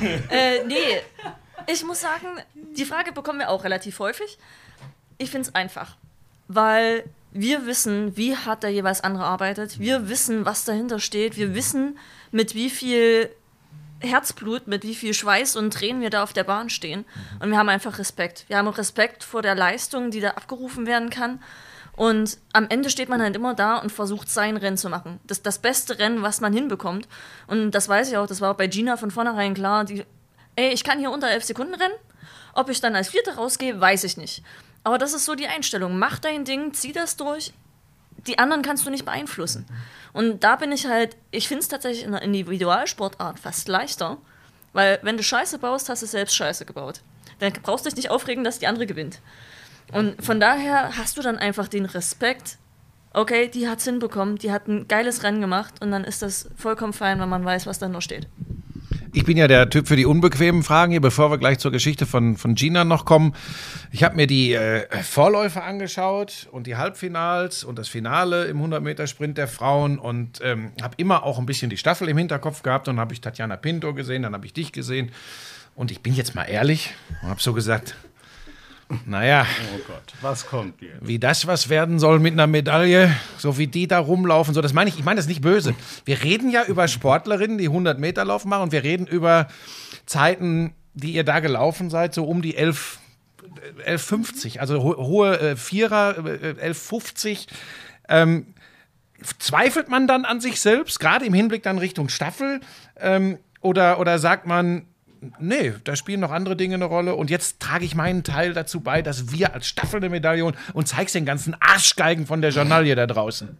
Ähm, 0.00 0.20
äh, 0.30 0.64
nee, 0.64 1.02
ich 1.66 1.84
muss 1.84 2.00
sagen, 2.00 2.26
die 2.54 2.84
Frage 2.84 3.10
bekommen 3.10 3.40
wir 3.40 3.48
auch 3.48 3.64
relativ 3.64 3.98
häufig. 3.98 4.38
Ich 5.16 5.30
finde 5.30 5.48
es 5.48 5.54
einfach, 5.54 5.96
weil 6.46 7.04
wir 7.32 7.66
wissen, 7.66 8.16
wie 8.16 8.36
hart 8.36 8.62
der 8.62 8.70
jeweils 8.70 9.02
andere 9.02 9.24
arbeitet. 9.24 9.78
Wir 9.78 10.08
wissen, 10.08 10.44
was 10.44 10.64
dahinter 10.64 10.98
steht. 10.98 11.36
Wir 11.36 11.54
wissen, 11.54 11.98
mit 12.30 12.54
wie 12.54 12.70
viel 12.70 13.30
Herzblut, 14.00 14.66
mit 14.66 14.84
wie 14.84 14.94
viel 14.94 15.12
Schweiß 15.12 15.56
und 15.56 15.72
Tränen 15.72 16.00
wir 16.00 16.10
da 16.10 16.22
auf 16.22 16.32
der 16.32 16.44
Bahn 16.44 16.70
stehen. 16.70 17.04
Und 17.40 17.50
wir 17.50 17.58
haben 17.58 17.68
einfach 17.68 17.98
Respekt. 17.98 18.44
Wir 18.48 18.56
haben 18.56 18.68
Respekt 18.68 19.24
vor 19.24 19.42
der 19.42 19.54
Leistung, 19.54 20.10
die 20.10 20.20
da 20.20 20.30
abgerufen 20.30 20.86
werden 20.86 21.10
kann. 21.10 21.40
Und 21.96 22.38
am 22.52 22.66
Ende 22.68 22.90
steht 22.90 23.08
man 23.08 23.20
halt 23.20 23.34
immer 23.34 23.54
da 23.54 23.76
und 23.78 23.90
versucht, 23.90 24.30
sein 24.30 24.56
Rennen 24.56 24.76
zu 24.76 24.88
machen. 24.88 25.18
Das 25.24 25.42
das 25.42 25.58
beste 25.58 25.98
Rennen, 25.98 26.22
was 26.22 26.40
man 26.40 26.52
hinbekommt. 26.52 27.08
Und 27.48 27.72
das 27.72 27.88
weiß 27.88 28.10
ich 28.10 28.16
auch, 28.16 28.28
das 28.28 28.40
war 28.40 28.52
auch 28.52 28.56
bei 28.56 28.68
Gina 28.68 28.96
von 28.96 29.10
vornherein 29.10 29.54
klar. 29.54 29.84
Die, 29.84 30.04
ey, 30.54 30.72
ich 30.72 30.84
kann 30.84 31.00
hier 31.00 31.10
unter 31.10 31.28
11 31.28 31.44
Sekunden 31.44 31.74
rennen. 31.74 31.94
Ob 32.54 32.70
ich 32.70 32.80
dann 32.80 32.94
als 32.94 33.08
Vierte 33.08 33.34
rausgehe, 33.34 33.80
weiß 33.80 34.04
ich 34.04 34.16
nicht. 34.16 34.44
Aber 34.84 34.98
das 34.98 35.12
ist 35.12 35.24
so 35.24 35.34
die 35.34 35.46
Einstellung. 35.46 35.98
Mach 35.98 36.18
dein 36.18 36.44
Ding, 36.44 36.72
zieh 36.72 36.92
das 36.92 37.16
durch. 37.16 37.52
Die 38.26 38.38
anderen 38.38 38.62
kannst 38.62 38.86
du 38.86 38.90
nicht 38.90 39.04
beeinflussen. 39.04 39.66
Und 40.12 40.42
da 40.44 40.56
bin 40.56 40.72
ich 40.72 40.86
halt, 40.86 41.16
ich 41.30 41.48
finde 41.48 41.62
es 41.62 41.68
tatsächlich 41.68 42.04
in 42.04 42.12
der 42.12 42.22
Individualsportart 42.22 43.38
fast 43.38 43.68
leichter, 43.68 44.18
weil 44.72 44.98
wenn 45.02 45.16
du 45.16 45.22
Scheiße 45.22 45.58
baust, 45.58 45.88
hast 45.88 46.02
du 46.02 46.06
selbst 46.06 46.34
Scheiße 46.34 46.64
gebaut. 46.64 47.00
Dann 47.38 47.52
brauchst 47.62 47.84
du 47.84 47.90
dich 47.90 47.96
nicht 47.96 48.10
aufregen, 48.10 48.44
dass 48.44 48.58
die 48.58 48.66
andere 48.66 48.86
gewinnt. 48.86 49.20
Und 49.92 50.22
von 50.22 50.40
daher 50.40 50.96
hast 50.98 51.16
du 51.16 51.22
dann 51.22 51.38
einfach 51.38 51.68
den 51.68 51.86
Respekt, 51.86 52.58
okay, 53.12 53.48
die 53.48 53.68
hat's 53.68 53.84
hinbekommen, 53.84 54.36
die 54.36 54.52
hat 54.52 54.68
ein 54.68 54.86
geiles 54.88 55.22
Rennen 55.22 55.40
gemacht 55.40 55.74
und 55.80 55.90
dann 55.90 56.04
ist 56.04 56.22
das 56.22 56.50
vollkommen 56.56 56.92
fein, 56.92 57.20
wenn 57.20 57.28
man 57.28 57.44
weiß, 57.44 57.66
was 57.66 57.78
da 57.78 57.88
noch 57.88 58.02
steht. 58.02 58.26
Ich 59.12 59.24
bin 59.24 59.36
ja 59.36 59.48
der 59.48 59.70
Typ 59.70 59.88
für 59.88 59.96
die 59.96 60.06
unbequemen 60.06 60.62
Fragen 60.62 60.92
hier, 60.92 61.00
bevor 61.00 61.30
wir 61.30 61.38
gleich 61.38 61.58
zur 61.58 61.72
Geschichte 61.72 62.06
von, 62.06 62.36
von 62.36 62.54
Gina 62.54 62.84
noch 62.84 63.04
kommen. 63.04 63.34
Ich 63.90 64.04
habe 64.04 64.16
mir 64.16 64.26
die 64.26 64.52
äh, 64.52 64.86
Vorläufer 65.02 65.64
angeschaut 65.64 66.48
und 66.50 66.66
die 66.66 66.76
Halbfinals 66.76 67.64
und 67.64 67.78
das 67.78 67.88
Finale 67.88 68.46
im 68.46 68.62
100-Meter-Sprint 68.62 69.38
der 69.38 69.48
Frauen 69.48 69.98
und 69.98 70.40
ähm, 70.42 70.72
habe 70.82 70.94
immer 70.98 71.22
auch 71.22 71.38
ein 71.38 71.46
bisschen 71.46 71.70
die 71.70 71.76
Staffel 71.76 72.08
im 72.08 72.18
Hinterkopf 72.18 72.62
gehabt. 72.62 72.88
Und 72.88 72.96
dann 72.96 73.00
habe 73.00 73.14
ich 73.14 73.20
Tatjana 73.20 73.56
Pinto 73.56 73.94
gesehen, 73.94 74.22
dann 74.22 74.34
habe 74.34 74.46
ich 74.46 74.52
dich 74.52 74.72
gesehen. 74.72 75.10
Und 75.74 75.90
ich 75.90 76.00
bin 76.00 76.14
jetzt 76.14 76.34
mal 76.34 76.44
ehrlich 76.44 76.92
und 77.22 77.28
habe 77.28 77.40
so 77.40 77.52
gesagt, 77.52 77.96
naja, 79.06 79.46
Oh 79.74 79.80
Gott, 79.86 80.14
was 80.22 80.46
kommt 80.46 80.80
jetzt? 80.80 81.06
wie 81.06 81.18
das 81.18 81.46
was 81.46 81.68
werden 81.68 81.98
soll 81.98 82.18
mit 82.20 82.32
einer 82.32 82.46
Medaille, 82.46 83.14
so 83.36 83.58
wie 83.58 83.66
die 83.66 83.86
da 83.86 83.98
rumlaufen, 83.98 84.54
so 84.54 84.60
das 84.60 84.72
meine 84.72 84.88
ich, 84.90 84.98
ich 84.98 85.04
meine 85.04 85.18
das 85.18 85.28
nicht 85.28 85.42
böse. 85.42 85.74
Wir 86.04 86.22
reden 86.22 86.50
ja 86.50 86.64
über 86.64 86.88
Sportlerinnen, 86.88 87.58
die 87.58 87.66
100 87.66 87.98
Meter 87.98 88.24
Lauf 88.24 88.44
machen 88.44 88.64
und 88.64 88.72
wir 88.72 88.84
reden 88.84 89.06
über 89.06 89.48
Zeiten, 90.06 90.72
die 90.94 91.12
ihr 91.12 91.24
da 91.24 91.40
gelaufen 91.40 91.90
seid, 91.90 92.14
so 92.14 92.24
um 92.24 92.42
die 92.42 92.56
11 92.56 92.98
11,50, 93.86 94.58
also 94.58 94.82
ho 94.82 94.96
hohe 94.96 95.38
äh, 95.40 95.56
Vierer, 95.56 96.16
äh, 96.18 96.70
11,50. 96.70 97.46
Ähm, 98.08 98.54
zweifelt 99.38 99.88
man 99.88 100.06
dann 100.06 100.24
an 100.24 100.40
sich 100.40 100.60
selbst, 100.60 101.00
gerade 101.00 101.24
im 101.24 101.34
Hinblick 101.34 101.62
dann 101.62 101.78
Richtung 101.78 102.08
Staffel? 102.08 102.60
Ähm, 102.98 103.38
oder, 103.60 103.98
oder 103.98 104.18
sagt 104.18 104.46
man, 104.46 104.86
nee, 105.38 105.74
da 105.84 105.96
spielen 105.96 106.20
noch 106.20 106.30
andere 106.30 106.56
Dinge 106.56 106.74
eine 106.76 106.84
Rolle 106.84 107.14
und 107.14 107.30
jetzt 107.30 107.60
trage 107.60 107.84
ich 107.84 107.94
meinen 107.94 108.22
Teil 108.24 108.52
dazu 108.54 108.80
bei, 108.80 109.02
dass 109.02 109.30
wir 109.32 109.54
als 109.54 109.66
Staffel 109.66 109.96
eine 109.98 110.08
Medaille 110.08 110.42
holen 110.44 110.56
und 110.74 110.86
zeig's 110.88 111.12
den 111.12 111.24
ganzen 111.26 111.56
Arschgeigen 111.60 112.26
von 112.26 112.40
der 112.42 112.50
Journalie 112.50 112.94
da 112.94 113.06
draußen. 113.06 113.56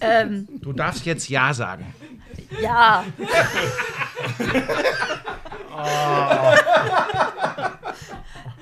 Ähm, 0.00 0.48
Du 0.60 0.72
darfst 0.72 1.04
jetzt 1.06 1.28
Ja 1.28 1.52
sagen. 1.54 1.92
ja. 2.60 3.04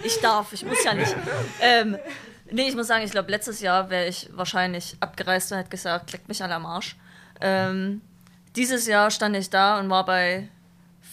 Ich 0.05 0.21
darf, 0.21 0.53
ich 0.53 0.65
muss 0.65 0.83
ja 0.85 0.95
nicht. 0.95 1.15
Ähm, 1.61 1.97
nee, 2.51 2.69
ich 2.69 2.75
muss 2.75 2.89
sagen, 2.89 3.05
ich 3.05 3.13
glaube, 3.13 3.31
letztes 3.31 3.61
Jahr 3.61 3.89
wäre 3.91 4.07
ich 4.09 4.29
wahrscheinlich 4.33 4.97
abgereist 5.01 5.53
und 5.53 5.59
hätte 5.59 5.71
gesagt, 5.71 6.13
leckt 6.13 6.29
mich 6.29 6.43
alle 6.43 6.55
am 6.55 6.67
Arsch. 6.67 6.97
Ähm, 7.41 8.01
dieses 8.57 8.87
Jahr 8.87 9.11
stand 9.11 9.37
ich 9.37 9.51
da 9.51 9.79
und 9.79 9.89
war 9.91 10.05
bei 10.05 10.49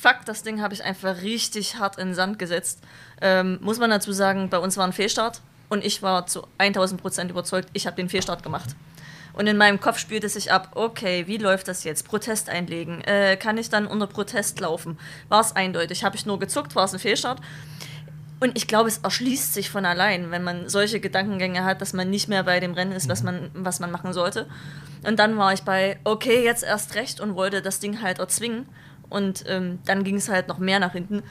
Fuck, 0.01 0.23
das 0.25 0.43
Ding 0.43 0.61
habe 0.61 0.73
ich 0.73 0.85
einfach 0.85 1.23
richtig 1.23 1.75
hart 1.75 1.97
in 1.97 2.09
den 2.09 2.15
Sand 2.15 2.39
gesetzt. 2.39 2.79
Ähm, 3.21 3.59
muss 3.61 3.79
man 3.79 3.89
dazu 3.89 4.13
sagen, 4.13 4.49
bei 4.49 4.57
uns 4.57 4.77
war 4.77 4.87
ein 4.87 4.93
Fehlstart 4.93 5.41
und 5.67 5.83
ich 5.83 6.01
war 6.01 6.25
zu 6.25 6.47
1000 6.57 7.01
Prozent 7.01 7.29
überzeugt, 7.29 7.67
ich 7.73 7.85
habe 7.85 7.97
den 7.97 8.07
Fehlstart 8.07 8.41
gemacht. 8.41 8.77
Und 9.33 9.47
in 9.47 9.57
meinem 9.57 9.81
Kopf 9.81 9.97
spielte 9.97 10.29
sich 10.29 10.53
ab, 10.53 10.71
okay, 10.75 11.27
wie 11.27 11.35
läuft 11.35 11.67
das 11.67 11.83
jetzt? 11.83 12.07
Protest 12.07 12.47
einlegen. 12.47 13.01
Äh, 13.01 13.35
kann 13.35 13.57
ich 13.57 13.69
dann 13.69 13.87
unter 13.87 14.07
Protest 14.07 14.61
laufen? 14.61 14.97
War 15.27 15.41
es 15.41 15.53
eindeutig? 15.53 16.05
Habe 16.05 16.15
ich 16.15 16.25
nur 16.25 16.39
gezuckt? 16.39 16.75
War 16.75 16.85
es 16.85 16.93
ein 16.93 16.99
Fehlstart? 16.99 17.41
Und 18.39 18.57
ich 18.57 18.67
glaube, 18.67 18.87
es 18.87 18.99
erschließt 18.99 19.53
sich 19.53 19.69
von 19.69 19.85
allein, 19.85 20.31
wenn 20.31 20.45
man 20.45 20.69
solche 20.69 21.01
Gedankengänge 21.01 21.65
hat, 21.65 21.81
dass 21.81 21.91
man 21.91 22.09
nicht 22.09 22.29
mehr 22.29 22.43
bei 22.43 22.61
dem 22.61 22.73
Rennen 22.73 22.93
ist, 22.93 23.09
was 23.09 23.21
man, 23.21 23.51
was 23.53 23.81
man 23.81 23.91
machen 23.91 24.13
sollte. 24.13 24.47
Und 25.05 25.19
dann 25.19 25.37
war 25.37 25.51
ich 25.51 25.63
bei, 25.63 25.99
okay, 26.05 26.41
jetzt 26.41 26.63
erst 26.63 26.95
recht 26.95 27.19
und 27.19 27.35
wollte 27.35 27.61
das 27.61 27.81
Ding 27.81 28.01
halt 28.01 28.19
erzwingen. 28.19 28.65
Und 29.09 29.43
ähm, 29.47 29.79
dann 29.85 30.03
ging 30.03 30.15
es 30.15 30.29
halt 30.29 30.47
noch 30.47 30.59
mehr 30.59 30.79
nach 30.79 30.93
hinten. 30.93 31.23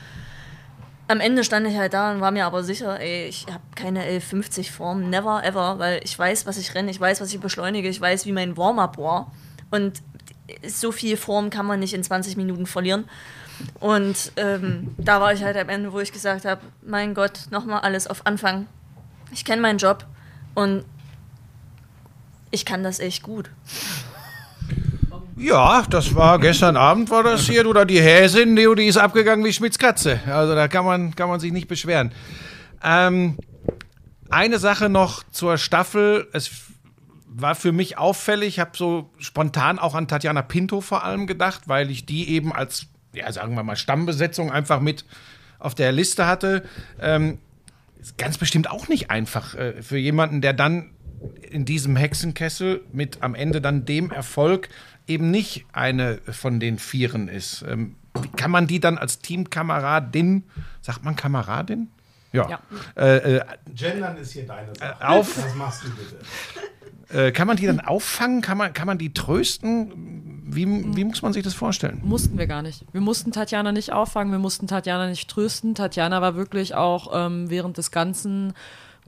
Am 1.06 1.20
Ende 1.20 1.42
stand 1.42 1.66
ich 1.66 1.76
halt 1.76 1.94
da 1.94 2.12
und 2.12 2.20
war 2.20 2.30
mir 2.30 2.44
aber 2.44 2.62
sicher, 2.62 3.00
ey, 3.00 3.28
ich 3.28 3.46
habe 3.46 3.62
keine 3.74 4.00
1150 4.00 4.70
Form, 4.70 5.08
never 5.08 5.42
ever, 5.42 5.78
weil 5.78 6.00
ich 6.04 6.18
weiß, 6.18 6.44
was 6.46 6.58
ich 6.58 6.74
renne, 6.74 6.90
ich 6.90 7.00
weiß, 7.00 7.20
was 7.20 7.32
ich 7.32 7.40
beschleunige, 7.40 7.88
ich 7.88 8.00
weiß, 8.00 8.26
wie 8.26 8.32
mein 8.32 8.56
Warm-up 8.56 8.98
war. 8.98 9.32
Und 9.70 10.02
so 10.66 10.92
viel 10.92 11.16
Form 11.16 11.50
kann 11.50 11.66
man 11.66 11.80
nicht 11.80 11.94
in 11.94 12.02
20 12.02 12.36
Minuten 12.36 12.66
verlieren. 12.66 13.04
Und 13.80 14.32
ähm, 14.36 14.94
da 14.98 15.20
war 15.20 15.32
ich 15.32 15.42
halt 15.42 15.56
am 15.56 15.68
Ende, 15.68 15.92
wo 15.92 16.00
ich 16.00 16.12
gesagt 16.12 16.44
habe, 16.44 16.60
mein 16.82 17.14
Gott, 17.14 17.46
nochmal 17.50 17.80
alles 17.80 18.06
auf 18.06 18.26
Anfang. 18.26 18.66
Ich 19.32 19.44
kenne 19.44 19.62
meinen 19.62 19.78
Job 19.78 20.06
und 20.54 20.84
ich 22.50 22.64
kann 22.64 22.82
das 22.82 23.00
echt 23.00 23.22
gut. 23.22 23.50
Ja, 25.38 25.84
das 25.88 26.16
war 26.16 26.40
gestern 26.40 26.76
Abend 26.76 27.10
war 27.10 27.22
das 27.22 27.42
hier, 27.42 27.64
oder 27.66 27.86
die 27.86 28.00
Häsin, 28.00 28.56
die, 28.56 28.66
die 28.76 28.86
ist 28.86 28.96
abgegangen 28.96 29.44
wie 29.44 29.52
Schmidts 29.52 29.78
Katze. 29.78 30.20
Also 30.26 30.56
da 30.56 30.66
kann 30.66 30.84
man, 30.84 31.14
kann 31.14 31.28
man 31.28 31.38
sich 31.38 31.52
nicht 31.52 31.68
beschweren. 31.68 32.10
Ähm, 32.82 33.36
eine 34.30 34.58
Sache 34.58 34.88
noch 34.88 35.22
zur 35.30 35.56
Staffel. 35.56 36.26
Es 36.32 36.50
war 37.28 37.54
für 37.54 37.70
mich 37.70 37.98
auffällig. 37.98 38.48
Ich 38.48 38.58
habe 38.58 38.72
so 38.74 39.10
spontan 39.18 39.78
auch 39.78 39.94
an 39.94 40.08
Tatjana 40.08 40.42
Pinto 40.42 40.80
vor 40.80 41.04
allem 41.04 41.28
gedacht, 41.28 41.62
weil 41.66 41.88
ich 41.88 42.04
die 42.04 42.30
eben 42.30 42.52
als, 42.52 42.86
ja, 43.14 43.30
sagen 43.30 43.54
wir 43.54 43.62
mal, 43.62 43.76
Stammbesetzung 43.76 44.50
einfach 44.50 44.80
mit 44.80 45.04
auf 45.60 45.76
der 45.76 45.92
Liste 45.92 46.26
hatte. 46.26 46.64
Ähm, 47.00 47.38
ist 48.00 48.18
ganz 48.18 48.38
bestimmt 48.38 48.68
auch 48.70 48.88
nicht 48.88 49.12
einfach 49.12 49.54
äh, 49.54 49.82
für 49.82 49.98
jemanden, 49.98 50.40
der 50.40 50.52
dann 50.52 50.90
in 51.48 51.64
diesem 51.64 51.94
Hexenkessel 51.94 52.82
mit 52.92 53.22
am 53.22 53.36
Ende 53.36 53.60
dann 53.60 53.84
dem 53.84 54.10
Erfolg 54.10 54.68
eben 55.08 55.30
nicht 55.30 55.66
eine 55.72 56.18
von 56.30 56.60
den 56.60 56.78
Vieren 56.78 57.28
ist. 57.28 57.62
Ähm, 57.68 57.96
wie 58.20 58.28
kann 58.28 58.50
man 58.50 58.66
die 58.66 58.80
dann 58.80 58.98
als 58.98 59.20
Teamkameradin, 59.20 60.44
sagt 60.80 61.04
man 61.04 61.16
Kameradin? 61.16 61.88
Ja. 62.32 62.48
Ja. 62.48 62.60
Äh, 62.96 63.36
äh, 63.36 63.44
Gendern 63.74 64.16
ist 64.18 64.32
hier 64.32 64.46
deine 64.46 64.74
Sache. 64.74 65.08
auf- 65.08 65.34
Das 65.34 65.54
machst 65.54 65.84
du 65.84 65.88
bitte. 65.90 67.26
äh, 67.28 67.32
kann 67.32 67.46
man 67.46 67.56
die 67.56 67.66
dann 67.66 67.80
auffangen? 67.80 68.42
Kann 68.42 68.58
man, 68.58 68.72
kann 68.74 68.86
man 68.86 68.98
die 68.98 69.14
trösten? 69.14 70.44
Wie, 70.50 70.66
wie 70.66 71.04
muss 71.04 71.22
man 71.22 71.32
sich 71.32 71.42
das 71.44 71.54
vorstellen? 71.54 72.00
Mussten 72.02 72.36
wir 72.38 72.46
gar 72.46 72.62
nicht. 72.62 72.84
Wir 72.92 73.00
mussten 73.00 73.32
Tatjana 73.32 73.72
nicht 73.72 73.92
auffangen, 73.92 74.32
wir 74.32 74.38
mussten 74.38 74.66
Tatjana 74.66 75.08
nicht 75.08 75.28
trösten. 75.30 75.74
Tatjana 75.74 76.20
war 76.20 76.36
wirklich 76.36 76.74
auch 76.74 77.10
ähm, 77.14 77.48
während 77.50 77.76
des 77.78 77.90
ganzen 77.90 78.52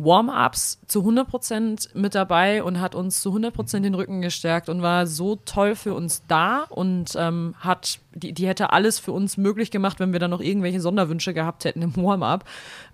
Warm-ups 0.04 0.80
zu 0.86 1.00
100% 1.02 1.96
mit 1.96 2.14
dabei 2.14 2.62
und 2.62 2.80
hat 2.80 2.94
uns 2.94 3.20
zu 3.20 3.34
100% 3.34 3.80
den 3.80 3.94
Rücken 3.94 4.22
gestärkt 4.22 4.68
und 4.68 4.82
war 4.82 5.06
so 5.06 5.36
toll 5.36 5.74
für 5.74 5.94
uns 5.94 6.22
da 6.26 6.64
und 6.68 7.12
ähm, 7.16 7.54
hat, 7.58 8.00
die, 8.14 8.32
die 8.32 8.46
hätte 8.46 8.72
alles 8.72 8.98
für 8.98 9.12
uns 9.12 9.36
möglich 9.36 9.70
gemacht, 9.70 10.00
wenn 10.00 10.12
wir 10.12 10.20
dann 10.20 10.30
noch 10.30 10.40
irgendwelche 10.40 10.80
Sonderwünsche 10.80 11.34
gehabt 11.34 11.64
hätten 11.64 11.82
im 11.82 11.96
Warm-up. 11.96 12.44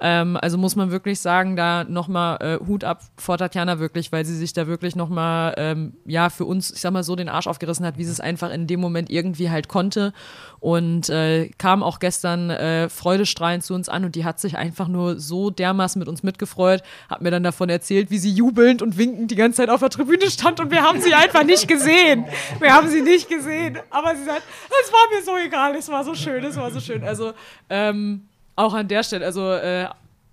Ähm, 0.01 0.37
also 0.41 0.59
muss 0.59 0.77
man 0.77 0.91
wirklich 0.91 1.21
sagen, 1.21 1.57
da 1.57 1.85
nochmal 1.85 2.39
äh, 2.41 2.67
Hut 2.67 2.85
ab 2.85 3.03
vor 3.17 3.39
Tatjana 3.39 3.79
wirklich, 3.79 4.11
weil 4.13 4.25
sie 4.25 4.37
sich 4.37 4.53
da 4.53 4.67
wirklich 4.67 4.97
nochmal, 4.97 5.55
ähm, 5.57 5.95
ja, 6.05 6.29
für 6.29 6.45
uns, 6.45 6.73
ich 6.73 6.81
sag 6.81 6.93
mal 6.93 7.05
so, 7.05 7.15
den 7.17 7.29
Arsch 7.29 7.47
aufgerissen 7.47 7.87
hat, 7.87 7.99
wie 7.99 8.05
sie 8.05 8.13
es 8.13 8.21
einfach 8.21 8.51
in 8.51 8.67
dem 8.67 8.81
Moment 8.81 9.11
irgendwie 9.11 9.51
halt 9.51 9.69
konnte 9.69 10.13
und 10.61 11.09
äh, 11.09 11.51
kam 11.59 11.83
auch 11.83 11.99
gestern 11.99 12.51
äh, 12.51 12.89
freudestrahlend 12.89 13.65
zu 13.65 13.75
uns 13.75 13.89
an 13.89 14.05
und 14.05 14.15
die 14.15 14.25
hat 14.25 14.41
sich 14.41 14.57
einfach 14.57 14.89
nur 14.89 15.21
so 15.21 15.51
dermaßen 15.51 15.99
mit 15.99 16.09
uns 16.09 16.23
mitgefreut, 16.23 16.83
hat 17.09 17.23
mir 17.23 17.31
dann 17.31 17.43
davon 17.43 17.69
erzählt, 17.69 18.11
wie 18.11 18.19
sie 18.19 18.31
jubelnd 18.31 18.83
und 18.83 18.99
winkend 18.99 19.31
die 19.31 19.37
ganze 19.37 19.59
Zeit 19.59 19.71
auf 19.71 19.81
der 19.81 19.91
Tribüne 19.91 20.31
stand 20.31 20.61
und 20.61 20.71
wir 20.71 20.83
haben 20.83 21.01
sie 21.01 21.15
einfach 21.15 21.45
nicht 21.45 21.69
gesehen. 21.69 22.25
Wir 22.61 22.73
haben 22.73 22.89
sie 22.89 23.03
nicht 23.03 23.29
gesehen, 23.29 23.79
aber 23.91 24.15
sie 24.17 24.25
sagt, 24.25 24.43
es 24.83 24.93
war 24.93 25.17
mir 25.17 25.25
so 25.25 25.37
egal, 25.37 25.75
es 25.77 25.89
war 25.89 26.05
so 26.05 26.15
schön, 26.15 26.45
es 26.45 26.57
war 26.57 26.71
so 26.71 26.81
schön. 26.81 27.05
Also 27.05 27.33
ähm, 27.69 28.27
auch 28.55 28.75
an 28.75 28.89
der 28.89 29.03
Stelle, 29.03 29.25
also 29.25 29.53
äh, 29.53 29.87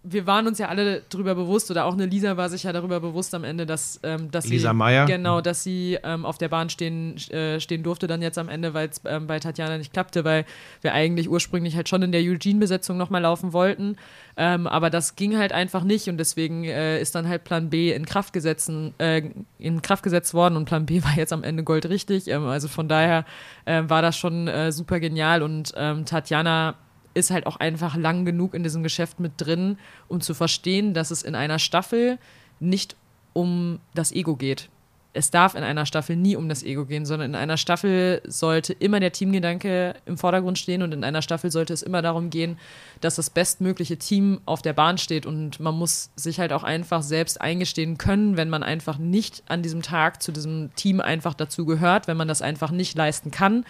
wir 0.06 0.28
waren 0.28 0.48
uns 0.48 0.60
ja 0.60 0.68
alle 0.68 1.02
darüber 1.10 1.34
bewusst, 1.34 1.72
oder 1.72 1.86
auch 1.86 1.94
eine 1.94 2.06
Lisa 2.06 2.36
war 2.36 2.50
sich 2.50 2.64
ja 2.64 2.74
darüber 2.74 3.00
bewusst 3.00 3.34
am 3.34 3.46
Ende, 3.46 3.66
dass, 3.66 4.02
ähm, 4.04 4.30
dass 4.32 4.48
Lisa 4.48 4.72
sie 4.72 4.76
Meyer. 4.76 5.06
genau, 5.06 5.40
dass 5.40 5.64
sie 5.64 5.98
ähm, 6.04 6.26
auf 6.26 6.38
der 6.38 6.50
Bahn 6.50 6.70
stehen, 6.70 7.16
äh, 7.30 7.62
stehen 7.62 7.84
durfte 7.84 8.06
dann 8.06 8.22
jetzt 8.22 8.38
am 8.38 8.50
Ende, 8.50 8.74
weil 8.74 8.90
es 8.90 9.02
ähm, 9.06 9.28
bei 9.28 9.40
Tatjana 9.40 9.78
nicht 9.78 9.94
klappte, 9.94 10.26
weil 10.26 10.46
wir 10.82 10.94
eigentlich 10.94 11.30
ursprünglich 11.30 11.78
halt 11.78 11.88
schon 11.88 12.02
in 12.02 12.12
der 12.12 12.22
Eugene-Besetzung 12.22 12.98
nochmal 12.98 13.22
laufen 13.22 13.54
wollten. 13.54 13.96
Ähm, 14.36 14.68
aber 14.68 14.90
das 14.90 15.16
ging 15.16 15.38
halt 15.38 15.54
einfach 15.54 15.84
nicht 15.84 16.10
und 16.10 16.18
deswegen 16.18 16.66
äh, 16.66 17.00
ist 17.00 17.16
dann 17.16 17.30
halt 17.30 17.46
Plan 17.46 17.70
B 17.70 17.94
in 17.94 18.06
Kraft, 18.06 18.34
gesetzen, 18.34 18.94
äh, 18.98 19.22
in 19.58 19.82
Kraft 19.82 20.04
gesetzt 20.04 20.34
worden 20.34 20.58
und 20.58 20.66
Plan 20.66 20.86
B 20.86 21.02
war 21.04 21.16
jetzt 21.16 21.32
am 21.32 21.44
Ende 21.44 21.64
goldrichtig. 21.64 22.28
Ähm, 22.28 22.46
also 22.46 22.68
von 22.68 22.90
daher 22.90 23.26
äh, 23.64 23.84
war 23.88 24.02
das 24.02 24.18
schon 24.18 24.50
äh, 24.50 24.74
super 24.74 25.00
genial 25.00 25.44
und 25.44 25.74
ähm, 25.78 26.04
Tatjana 26.06 26.76
ist 27.14 27.32
halt 27.32 27.46
auch 27.46 27.58
einfach 27.58 27.96
lang 27.96 28.26
genug 28.26 28.54
in 28.54 28.64
diesem 28.64 28.84
Geschäft 28.84 29.20
mit 29.20 29.34
drin, 29.38 29.78
um 30.08 30.22
zu 30.22 30.34
verstehen, 30.34 30.94
dass 30.94 31.12
es 31.12 31.24
in 31.24 31.36
einer 31.36 31.60
Staffel 31.60 32.18
nicht 32.60 32.96
um 33.34 33.80
das 33.94 34.12
Ego 34.12 34.36
geht. 34.36 34.70
Es 35.14 35.30
darf 35.30 35.56
in 35.56 35.64
einer 35.64 35.86
Staffel 35.86 36.16
nie 36.16 36.36
um 36.36 36.50
das 36.50 36.64
Ego 36.64 36.86
gehen, 36.86 37.06
sondern 37.06 37.32
in 37.32 37.36
einer 37.36 37.58
Staffel 37.58 38.22
sollte 38.26 38.74
immer 38.74 39.00
der 39.00 39.12
Teamgedanke 39.12 39.96
im 40.06 40.18
Vordergrund 40.18 40.58
stehen 40.58 40.82
und 40.82 40.92
in 40.92 41.04
einer 41.04 41.22
Staffel 41.22 41.52
sollte 41.52 41.74
es 41.74 41.84
immer 41.84 42.02
darum 42.02 42.30
gehen, 42.30 42.58
dass 43.02 43.16
das 43.16 43.30
bestmögliche 43.30 43.98
Team 43.98 44.42
auf 44.46 44.62
der 44.62 44.74
Bahn 44.74 44.98
steht 44.98 45.26
und 45.26 45.60
man 45.60 45.76
muss 45.76 46.10
sich 46.16 46.40
halt 46.40 46.52
auch 46.52 46.64
einfach 46.64 47.04
selbst 47.04 47.40
eingestehen 47.42 47.98
können, 47.98 48.38
wenn 48.38 48.50
man 48.50 48.64
einfach 48.64 48.98
nicht 48.98 49.44
an 49.48 49.62
diesem 49.62 49.82
Tag 49.84 50.22
zu 50.24 50.32
diesem 50.32 50.74
Team 50.76 51.00
einfach 51.00 51.36
dazu 51.36 51.66
gehört, 51.66 52.08
wenn 52.08 52.18
man 52.18 52.28
das 52.28 52.42
einfach 52.42 52.72
nicht 52.72 52.98
leisten 52.98 53.30
kann 53.32 53.66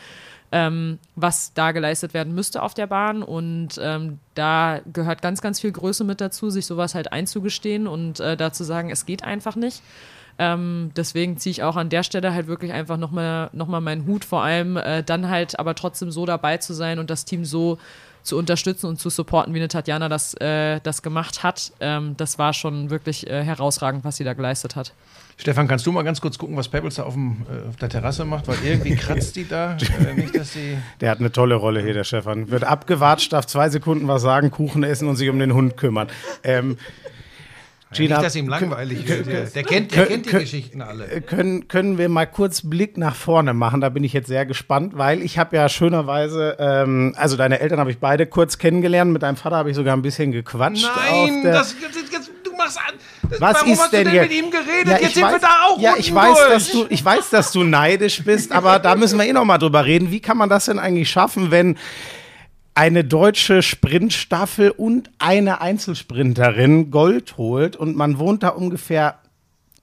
ähm, 0.53 0.99
was 1.15 1.53
da 1.55 1.71
geleistet 1.71 2.13
werden 2.13 2.35
müsste 2.35 2.61
auf 2.61 2.75
der 2.75 2.85
Bahn. 2.85 3.23
Und 3.23 3.79
ähm, 3.81 4.19
da 4.35 4.81
gehört 4.93 5.23
ganz, 5.23 5.41
ganz 5.41 5.59
viel 5.59 5.71
Größe 5.71 6.03
mit 6.03 6.21
dazu, 6.21 6.51
sich 6.51 6.67
sowas 6.67 6.93
halt 6.93 7.11
einzugestehen 7.11 7.87
und 7.87 8.19
äh, 8.19 8.37
da 8.37 8.53
zu 8.53 8.63
sagen, 8.63 8.91
es 8.91 9.07
geht 9.07 9.23
einfach 9.23 9.55
nicht. 9.55 9.81
Ähm, 10.43 10.91
deswegen 10.95 11.37
ziehe 11.37 11.51
ich 11.51 11.63
auch 11.63 11.75
an 11.75 11.89
der 11.89 12.03
Stelle 12.03 12.33
halt 12.33 12.47
wirklich 12.47 12.73
einfach 12.73 12.97
nochmal 12.97 13.49
noch 13.53 13.67
mal 13.67 13.81
meinen 13.81 14.05
Hut, 14.05 14.25
vor 14.25 14.43
allem 14.43 14.77
äh, 14.77 15.03
dann 15.03 15.29
halt 15.29 15.57
aber 15.59 15.75
trotzdem 15.75 16.11
so 16.11 16.25
dabei 16.25 16.57
zu 16.57 16.73
sein 16.73 16.99
und 16.99 17.09
das 17.09 17.25
Team 17.25 17.45
so 17.45 17.77
zu 18.23 18.37
unterstützen 18.37 18.87
und 18.87 18.99
zu 18.99 19.09
supporten, 19.09 19.53
wie 19.53 19.59
eine 19.59 19.67
Tatjana 19.67 20.07
das, 20.07 20.33
äh, 20.35 20.79
das 20.81 21.01
gemacht 21.01 21.43
hat. 21.43 21.73
Ähm, 21.81 22.15
das 22.17 22.39
war 22.39 22.53
schon 22.53 22.89
wirklich 22.89 23.27
äh, 23.27 23.43
herausragend, 23.43 24.05
was 24.05 24.15
sie 24.15 24.23
da 24.23 24.33
geleistet 24.33 24.75
hat. 24.77 24.93
Stefan, 25.35 25.67
kannst 25.67 25.85
du 25.85 25.91
mal 25.91 26.03
ganz 26.03 26.21
kurz 26.21 26.37
gucken, 26.37 26.55
was 26.55 26.69
Pebbles 26.69 26.95
da 26.95 27.03
auf, 27.03 27.15
dem, 27.15 27.45
äh, 27.49 27.67
auf 27.67 27.75
der 27.75 27.89
Terrasse 27.89 28.23
macht? 28.23 28.47
Weil 28.47 28.57
irgendwie 28.63 28.95
kratzt 28.95 29.35
die 29.35 29.47
da. 29.47 29.75
Äh, 29.75 30.13
nicht, 30.13 30.35
dass 30.35 30.53
die. 30.53 30.77
Der 31.01 31.11
hat 31.11 31.19
eine 31.19 31.31
tolle 31.31 31.55
Rolle 31.55 31.81
hier, 31.81 31.93
der 31.93 32.03
Stefan. 32.03 32.49
Wird 32.49 32.63
abgewatscht, 32.63 33.33
darf 33.33 33.45
zwei 33.45 33.69
Sekunden 33.69 34.07
was 34.07 34.21
sagen, 34.21 34.51
Kuchen 34.51 34.83
essen 34.83 35.07
und 35.09 35.15
sich 35.15 35.29
um 35.29 35.39
den 35.39 35.53
Hund 35.53 35.75
kümmern. 35.75 36.07
Ähm, 36.43 36.77
Gina, 37.97 38.15
nicht, 38.17 38.25
dass 38.25 38.35
ihm 38.35 38.47
langweilig 38.47 39.07
wird. 39.07 39.55
Der, 39.55 39.63
kennt, 39.63 39.93
der 39.95 40.05
kennt 40.05 40.25
die 40.25 40.29
Kö- 40.29 40.39
Geschichten 40.39 40.81
alle. 40.81 41.05
äh, 41.09 41.21
können, 41.21 41.67
können 41.67 41.97
wir 41.97 42.09
mal 42.09 42.25
kurz 42.25 42.61
Blick 42.69 42.97
nach 42.97 43.15
vorne 43.15 43.53
machen? 43.53 43.81
Da 43.81 43.89
bin 43.89 44.03
ich 44.03 44.13
jetzt 44.13 44.27
sehr 44.27 44.45
gespannt, 44.45 44.97
weil 44.97 45.21
ich 45.21 45.37
habe 45.37 45.55
ja 45.55 45.69
schönerweise, 45.69 46.57
ähm, 46.59 47.13
also 47.17 47.37
deine 47.37 47.59
Eltern 47.59 47.79
habe 47.79 47.91
ich 47.91 47.99
beide 47.99 48.25
kurz 48.25 48.57
kennengelernt, 48.57 49.11
mit 49.11 49.23
deinem 49.23 49.35
Vater 49.37 49.55
habe 49.57 49.69
ich 49.69 49.75
sogar 49.75 49.95
ein 49.95 50.01
bisschen 50.01 50.31
gequatscht. 50.31 50.85
Nein, 50.95 51.43
das, 51.43 51.75
das, 52.11 52.29
du 52.43 52.55
machst 52.55 52.77
an. 52.77 52.93
Das, 53.29 53.41
was 53.41 53.55
warum 53.55 53.71
ist 53.73 53.81
hast 53.81 53.93
denn 53.93 54.05
du 54.05 54.11
denn 54.11 54.11
hier? 54.11 54.21
mit 54.23 54.31
ihm 54.45 54.51
geredet? 54.51 54.87
Ja, 54.87 54.93
Jetzt 54.97 55.07
ich 55.09 55.13
sind 55.15 55.23
wir 55.23 55.37
weiß- 55.37 55.41
da 55.41 55.47
auch 55.69 55.79
Ja, 55.79 55.93
ich 55.97 56.13
weiß, 56.13 56.37
durch. 56.37 56.49
dass 56.49 56.69
du, 56.71 56.85
ich 56.89 57.03
weiß, 57.03 57.29
dass 57.29 57.51
du 57.51 57.63
neidisch 57.63 58.23
bist, 58.23 58.51
aber 58.51 58.79
da 58.79 58.95
müssen 58.95 59.17
wir 59.17 59.25
eh 59.25 59.33
noch 59.33 59.45
mal 59.45 59.57
drüber 59.57 59.85
reden. 59.85 60.11
Wie 60.11 60.19
kann 60.19 60.37
man 60.37 60.49
das 60.49 60.65
denn 60.65 60.77
eigentlich 60.79 61.09
schaffen, 61.09 61.49
wenn 61.51 61.77
eine 62.75 63.03
deutsche 63.03 63.61
Sprintstaffel 63.61 64.71
und 64.71 65.11
eine 65.19 65.61
Einzelsprinterin 65.61 66.91
Gold 66.91 67.37
holt 67.37 67.75
und 67.75 67.95
man 67.95 68.17
wohnt 68.17 68.43
da 68.43 68.49
ungefähr 68.49 69.19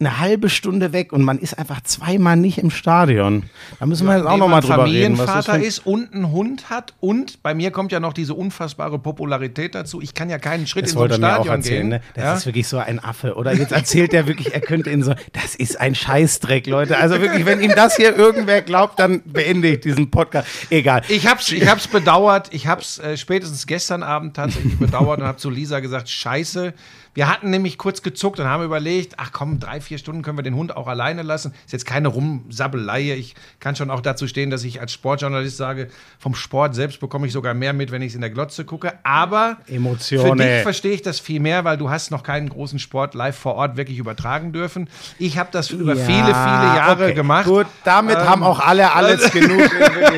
eine 0.00 0.18
halbe 0.18 0.48
Stunde 0.48 0.94
weg 0.94 1.12
und 1.12 1.22
man 1.22 1.38
ist 1.38 1.58
einfach 1.58 1.82
zweimal 1.82 2.34
nicht 2.36 2.56
im 2.56 2.70
Stadion. 2.70 3.42
Da 3.78 3.84
müssen 3.86 4.06
wir 4.06 4.16
jetzt 4.16 4.24
auch 4.26 4.30
Indem 4.32 4.38
noch 4.40 4.48
mal 4.48 4.54
man 4.56 4.62
drüber 4.62 4.84
reden. 4.86 5.16
Familienvater 5.16 5.54
für- 5.56 5.62
ist 5.64 5.86
und 5.86 6.14
einen 6.14 6.32
Hund 6.32 6.70
hat 6.70 6.94
und 7.00 7.42
bei 7.42 7.52
mir 7.54 7.70
kommt 7.70 7.92
ja 7.92 8.00
noch 8.00 8.14
diese 8.14 8.32
unfassbare 8.32 8.98
Popularität 8.98 9.74
dazu. 9.74 10.00
Ich 10.00 10.14
kann 10.14 10.30
ja 10.30 10.38
keinen 10.38 10.66
Schritt 10.66 10.84
Das 10.84 10.92
in 10.92 10.98
so 10.98 11.04
ein 11.04 11.10
er 11.10 11.18
mir 11.18 11.26
auch 11.26 11.34
Stadion 11.44 11.54
erzählen, 11.56 11.80
gehen. 11.80 11.88
ne? 11.90 12.00
Das 12.14 12.24
ja? 12.24 12.34
ist 12.34 12.46
wirklich 12.46 12.66
so 12.66 12.78
ein 12.78 12.98
Affe. 13.04 13.34
Oder 13.34 13.52
jetzt 13.54 13.72
erzählt 13.72 14.14
er 14.14 14.26
wirklich, 14.26 14.54
er 14.54 14.60
könnte 14.60 14.88
in 14.88 15.02
so. 15.02 15.14
Das 15.34 15.54
ist 15.54 15.78
ein 15.78 15.94
Scheißdreck, 15.94 16.66
Leute. 16.66 16.96
Also 16.96 17.20
wirklich, 17.20 17.44
wenn 17.44 17.60
ihm 17.60 17.72
das 17.76 17.96
hier 17.96 18.16
irgendwer 18.16 18.62
glaubt, 18.62 18.98
dann 18.98 19.20
beende 19.26 19.68
ich 19.68 19.80
diesen 19.80 20.10
Podcast. 20.10 20.48
Egal. 20.70 21.02
Ich 21.08 21.26
hab's, 21.26 21.52
ich 21.52 21.68
hab's 21.68 21.86
bedauert. 21.88 22.48
Ich 22.52 22.66
hab's 22.66 22.98
äh, 22.98 23.18
spätestens 23.18 23.66
gestern 23.66 24.02
Abend 24.02 24.34
tatsächlich 24.34 24.78
bedauert 24.78 25.20
und 25.20 25.26
hab 25.26 25.38
zu 25.38 25.50
Lisa 25.50 25.80
gesagt: 25.80 26.08
Scheiße. 26.08 26.72
Wir 27.14 27.28
hatten 27.28 27.50
nämlich 27.50 27.76
kurz 27.76 28.02
gezuckt 28.02 28.38
und 28.38 28.46
haben 28.46 28.64
überlegt: 28.64 29.14
Ach 29.16 29.30
komm, 29.32 29.58
drei, 29.58 29.80
vier 29.80 29.98
Stunden 29.98 30.22
können 30.22 30.38
wir 30.38 30.42
den 30.42 30.54
Hund 30.54 30.76
auch 30.76 30.86
alleine 30.86 31.22
lassen. 31.22 31.52
Ist 31.66 31.72
jetzt 31.72 31.86
keine 31.86 32.08
Rumsabbelei. 32.08 33.12
Ich 33.14 33.34
kann 33.58 33.74
schon 33.76 33.90
auch 33.90 34.00
dazu 34.00 34.26
stehen, 34.28 34.50
dass 34.50 34.62
ich 34.64 34.80
als 34.80 34.92
Sportjournalist 34.92 35.56
sage: 35.56 35.88
Vom 36.18 36.34
Sport 36.34 36.74
selbst 36.74 37.00
bekomme 37.00 37.26
ich 37.26 37.32
sogar 37.32 37.54
mehr 37.54 37.72
mit, 37.72 37.90
wenn 37.90 38.02
ich 38.02 38.08
es 38.10 38.14
in 38.14 38.20
der 38.20 38.30
Glotze 38.30 38.64
gucke. 38.64 38.92
Aber 39.02 39.56
Emotionen. 39.66 40.38
für 40.38 40.44
dich 40.44 40.62
verstehe 40.62 40.92
ich 40.92 41.02
das 41.02 41.18
viel 41.20 41.40
mehr, 41.40 41.64
weil 41.64 41.76
du 41.76 41.90
hast 41.90 42.10
noch 42.10 42.22
keinen 42.22 42.48
großen 42.48 42.78
Sport 42.78 43.14
live 43.14 43.36
vor 43.36 43.54
Ort 43.56 43.76
wirklich 43.76 43.98
übertragen 43.98 44.52
dürfen. 44.52 44.88
Ich 45.18 45.38
habe 45.38 45.48
das 45.52 45.70
über 45.70 45.94
Ja, 45.94 46.04
viele, 46.04 46.24
viele 46.26 46.34
Jahre 46.34 47.04
okay. 47.06 47.14
gemacht. 47.14 47.46
Gut, 47.46 47.66
damit 47.84 48.18
Ähm, 48.18 48.28
haben 48.28 48.42
auch 48.42 48.60
alle 48.60 48.92
alles 48.92 49.30
genug. 49.32 49.68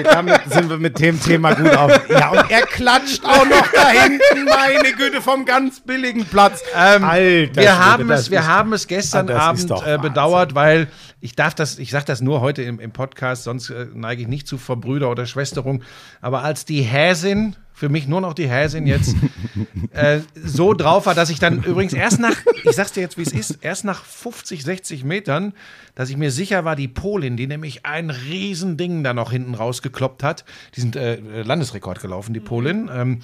Damit 0.04 0.40
sind 0.50 0.68
wir 0.68 0.78
mit 0.78 0.98
dem 0.98 1.20
Thema 1.20 1.54
gut 1.54 1.74
auf. 1.74 2.08
Ja, 2.10 2.30
und 2.30 2.50
er 2.50 2.62
klatscht 2.66 3.24
auch 3.24 3.44
noch 3.46 3.66
da 3.72 3.88
hinten, 3.88 4.44
meine 4.44 4.92
Güte, 4.92 5.20
vom 5.22 5.44
ganz 5.44 5.80
billigen 5.80 6.24
Platz. 6.26 6.62
Ähm, 6.96 7.04
Alter, 7.04 7.60
wir 7.62 7.78
haben 7.84 8.10
es, 8.10 8.30
wir 8.30 8.40
ist- 8.40 8.46
haben 8.46 8.72
es 8.72 8.86
gestern 8.86 9.28
Ah, 9.30 9.48
Abend 9.50 9.70
äh, 9.86 9.98
bedauert, 9.98 10.54
weil 10.54 10.88
ich 11.20 11.34
darf 11.36 11.54
das, 11.54 11.78
ich 11.78 11.90
sage 11.90 12.04
das 12.06 12.20
nur 12.20 12.40
heute 12.40 12.62
im, 12.62 12.80
im 12.80 12.90
Podcast, 12.92 13.44
sonst 13.44 13.70
äh, 13.70 13.86
neige 13.94 14.22
ich 14.22 14.28
nicht 14.28 14.46
zu 14.48 14.58
Verbrüder 14.58 15.10
oder 15.10 15.26
Schwesterung. 15.26 15.82
Aber 16.20 16.42
als 16.42 16.64
die 16.64 16.82
Häsin, 16.82 17.56
für 17.74 17.88
mich 17.88 18.06
nur 18.06 18.20
noch 18.20 18.34
die 18.34 18.48
Häsin 18.48 18.86
jetzt, 18.86 19.14
äh, 19.92 20.20
so 20.34 20.74
drauf 20.74 21.06
war, 21.06 21.14
dass 21.14 21.30
ich 21.30 21.38
dann 21.38 21.62
übrigens 21.62 21.92
erst 21.92 22.20
nach, 22.20 22.36
ich 22.64 22.72
sag's 22.76 22.92
dir 22.92 23.00
jetzt, 23.00 23.18
wie 23.18 23.22
es 23.22 23.32
ist, 23.32 23.58
erst 23.62 23.84
nach 23.84 24.04
50, 24.04 24.62
60 24.62 25.04
Metern, 25.04 25.52
dass 25.94 26.10
ich 26.10 26.16
mir 26.16 26.30
sicher 26.30 26.64
war, 26.64 26.76
die 26.76 26.88
Polin, 26.88 27.36
die 27.36 27.46
nämlich 27.46 27.84
ein 27.86 28.10
Riesending 28.10 29.04
da 29.04 29.14
noch 29.14 29.30
hinten 29.32 29.54
rausgekloppt 29.54 30.22
hat, 30.22 30.44
die 30.76 30.80
sind 30.80 30.96
äh, 30.96 31.42
Landesrekord 31.42 32.00
gelaufen, 32.00 32.34
die 32.34 32.40
Polin. 32.40 32.90
Ähm, 32.92 33.20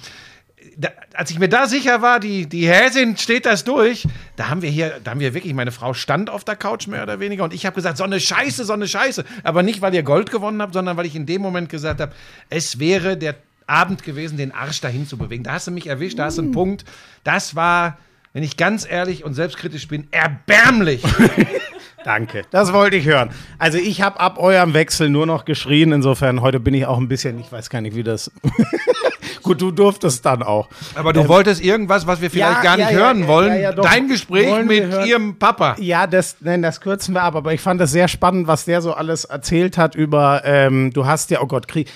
da, 0.79 0.89
als 1.13 1.29
ich 1.29 1.39
mir 1.39 1.49
da 1.49 1.67
sicher 1.67 2.01
war, 2.01 2.21
die, 2.21 2.47
die 2.47 2.65
Häsin 2.67 3.17
steht 3.17 3.45
das 3.45 3.65
durch, 3.65 4.07
da 4.37 4.47
haben 4.47 4.61
wir 4.61 4.69
hier, 4.69 5.01
da 5.03 5.11
haben 5.11 5.19
wir 5.19 5.33
wirklich, 5.33 5.53
meine 5.53 5.73
Frau 5.73 5.93
stand 5.93 6.29
auf 6.29 6.45
der 6.45 6.55
Couch 6.55 6.87
mehr 6.87 7.03
oder 7.03 7.19
weniger 7.19 7.43
und 7.43 7.53
ich 7.53 7.65
habe 7.65 7.75
gesagt, 7.75 7.97
so 7.97 8.05
eine 8.05 8.19
Scheiße, 8.19 8.63
so 8.63 8.71
eine 8.71 8.87
Scheiße. 8.87 9.25
Aber 9.43 9.61
nicht, 9.61 9.81
weil 9.81 9.93
ihr 9.93 10.03
Gold 10.03 10.31
gewonnen 10.31 10.61
habt, 10.61 10.73
sondern 10.73 10.95
weil 10.95 11.05
ich 11.05 11.17
in 11.17 11.25
dem 11.25 11.41
Moment 11.41 11.67
gesagt 11.67 11.99
habe, 11.99 12.13
es 12.49 12.79
wäre 12.79 13.17
der 13.17 13.35
Abend 13.67 14.03
gewesen, 14.03 14.37
den 14.37 14.53
Arsch 14.53 14.79
dahin 14.79 15.05
zu 15.05 15.17
bewegen. 15.17 15.43
Da 15.43 15.53
hast 15.53 15.67
du 15.67 15.71
mich 15.71 15.87
erwischt, 15.87 16.17
da 16.17 16.25
hast 16.25 16.37
du 16.37 16.43
einen 16.43 16.53
Punkt. 16.53 16.85
Das 17.25 17.55
war, 17.55 17.97
wenn 18.31 18.43
ich 18.43 18.55
ganz 18.55 18.89
ehrlich 18.89 19.25
und 19.25 19.33
selbstkritisch 19.33 19.89
bin, 19.89 20.07
erbärmlich. 20.11 21.03
Danke, 22.03 22.43
das 22.51 22.73
wollte 22.73 22.95
ich 22.95 23.05
hören. 23.05 23.29
Also 23.57 23.77
ich 23.77 24.01
habe 24.01 24.19
ab 24.19 24.37
eurem 24.39 24.73
Wechsel 24.73 25.09
nur 25.09 25.25
noch 25.25 25.45
geschrien. 25.45 25.91
Insofern, 25.91 26.41
heute 26.41 26.59
bin 26.59 26.73
ich 26.73 26.85
auch 26.85 26.97
ein 26.97 27.07
bisschen, 27.07 27.39
ich 27.39 27.51
weiß 27.51 27.69
gar 27.69 27.81
nicht, 27.81 27.95
wie 27.95 28.03
das... 28.03 28.31
Gut, 29.43 29.61
du 29.61 29.71
durftest 29.71 30.25
dann 30.25 30.43
auch. 30.43 30.67
Aber 30.95 31.13
du 31.13 31.27
wolltest 31.27 31.63
irgendwas, 31.63 32.05
was 32.05 32.21
wir 32.21 32.29
vielleicht 32.29 32.57
ja, 32.57 32.61
gar 32.61 32.77
nicht 32.77 32.91
ja, 32.91 32.97
hören 32.97 33.21
ja, 33.21 33.27
wollen. 33.27 33.53
ja, 33.53 33.59
ja, 33.59 33.71
doch. 33.71 33.83
Dein 33.83 34.07
Gespräch 34.07 34.49
Wollen 34.49 34.67
mit 34.67 35.05
ihrem 35.05 35.39
Papa. 35.39 35.75
Ja, 35.79 36.07
das, 36.07 36.37
nein, 36.41 36.61
das 36.61 36.81
kürzen 36.81 37.15
wir 37.15 37.23
ab, 37.23 37.35
aber 37.35 37.53
ich 37.53 37.61
fand 37.61 37.79
das 37.81 37.91
sehr 37.91 38.07
spannend, 38.07 38.47
was 38.47 38.65
der 38.65 38.81
so 38.81 38.93
alles 38.93 39.25
erzählt 39.25 39.77
hat 39.77 39.95
über, 39.95 40.41
ähm, 40.45 40.91
du 40.93 41.05
hast 41.05 41.31
ja, 41.31 41.41
oh 41.41 41.47
Gott, 41.47 41.67
Krieg. 41.67 41.89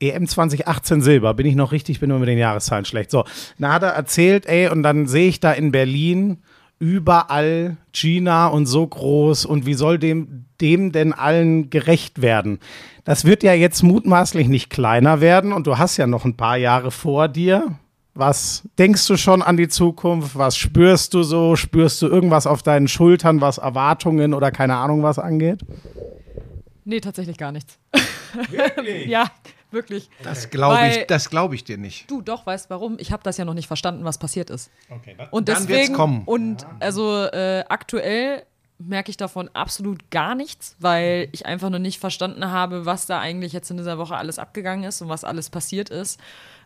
EM 0.00 0.26
2018 0.26 1.02
Silber, 1.02 1.34
bin 1.34 1.46
ich 1.46 1.54
noch 1.54 1.72
richtig, 1.72 2.00
bin 2.00 2.10
nur 2.10 2.18
mit 2.18 2.28
den 2.28 2.38
Jahreszahlen 2.38 2.84
schlecht. 2.84 3.10
So, 3.10 3.24
da 3.58 3.72
hat 3.72 3.82
er 3.82 3.90
erzählt, 3.90 4.46
ey, 4.46 4.68
und 4.68 4.82
dann 4.82 5.06
sehe 5.06 5.28
ich 5.28 5.40
da 5.40 5.52
in 5.52 5.72
Berlin 5.72 6.42
überall 6.78 7.76
Gina 7.92 8.48
und 8.48 8.66
so 8.66 8.86
groß 8.86 9.46
und 9.46 9.66
wie 9.66 9.74
soll 9.74 9.98
dem, 9.98 10.46
dem 10.60 10.92
denn 10.92 11.12
allen 11.12 11.70
gerecht 11.70 12.22
werden? 12.22 12.58
Das 13.04 13.24
wird 13.24 13.42
ja 13.42 13.52
jetzt 13.52 13.82
mutmaßlich 13.82 14.48
nicht 14.48 14.70
kleiner 14.70 15.20
werden 15.20 15.52
und 15.52 15.66
du 15.66 15.78
hast 15.78 15.96
ja 15.96 16.06
noch 16.06 16.24
ein 16.24 16.36
paar 16.36 16.56
Jahre 16.56 16.90
vor 16.90 17.28
dir. 17.28 17.76
Was 18.14 18.62
denkst 18.78 19.06
du 19.08 19.16
schon 19.16 19.42
an 19.42 19.56
die 19.56 19.68
Zukunft? 19.68 20.38
Was 20.38 20.56
spürst 20.56 21.14
du 21.14 21.24
so? 21.24 21.56
Spürst 21.56 22.00
du 22.00 22.06
irgendwas 22.06 22.46
auf 22.46 22.62
deinen 22.62 22.86
Schultern, 22.86 23.40
was 23.40 23.58
Erwartungen 23.58 24.34
oder 24.34 24.52
keine 24.52 24.76
Ahnung 24.76 25.02
was 25.02 25.18
angeht? 25.18 25.60
Nee, 26.84 27.00
tatsächlich 27.00 27.38
gar 27.38 27.50
nichts. 27.50 27.78
ja, 29.06 29.26
wirklich. 29.74 30.08
Das 30.22 30.48
glaube 30.50 30.86
ich, 30.88 31.06
das 31.06 31.28
glaube 31.30 31.54
ich 31.54 31.64
dir 31.64 31.76
nicht. 31.76 32.10
Du 32.10 32.22
doch 32.22 32.46
weißt 32.46 32.70
warum. 32.70 32.96
Ich 32.98 33.12
habe 33.12 33.22
das 33.22 33.36
ja 33.36 33.44
noch 33.44 33.54
nicht 33.54 33.66
verstanden, 33.66 34.04
was 34.04 34.18
passiert 34.18 34.48
ist. 34.50 34.70
dann- 34.88 35.28
und 35.30 35.48
dann 35.48 35.56
wird's 35.56 35.66
deswegen 35.66 35.94
kommen. 35.94 36.22
und 36.24 36.66
also 36.80 37.24
äh, 37.26 37.64
aktuell 37.68 38.44
merke 38.78 39.08
ich 39.08 39.16
davon 39.16 39.48
absolut 39.54 40.10
gar 40.10 40.34
nichts, 40.34 40.74
weil 40.80 41.28
ich 41.30 41.46
einfach 41.46 41.70
noch 41.70 41.78
nicht 41.78 42.00
verstanden 42.00 42.50
habe, 42.50 42.84
was 42.84 43.06
da 43.06 43.20
eigentlich 43.20 43.52
jetzt 43.52 43.70
in 43.70 43.76
dieser 43.76 43.98
Woche 43.98 44.16
alles 44.16 44.38
abgegangen 44.40 44.84
ist 44.84 45.00
und 45.00 45.08
was 45.08 45.22
alles 45.22 45.48
passiert 45.48 45.90
ist. 45.90 46.18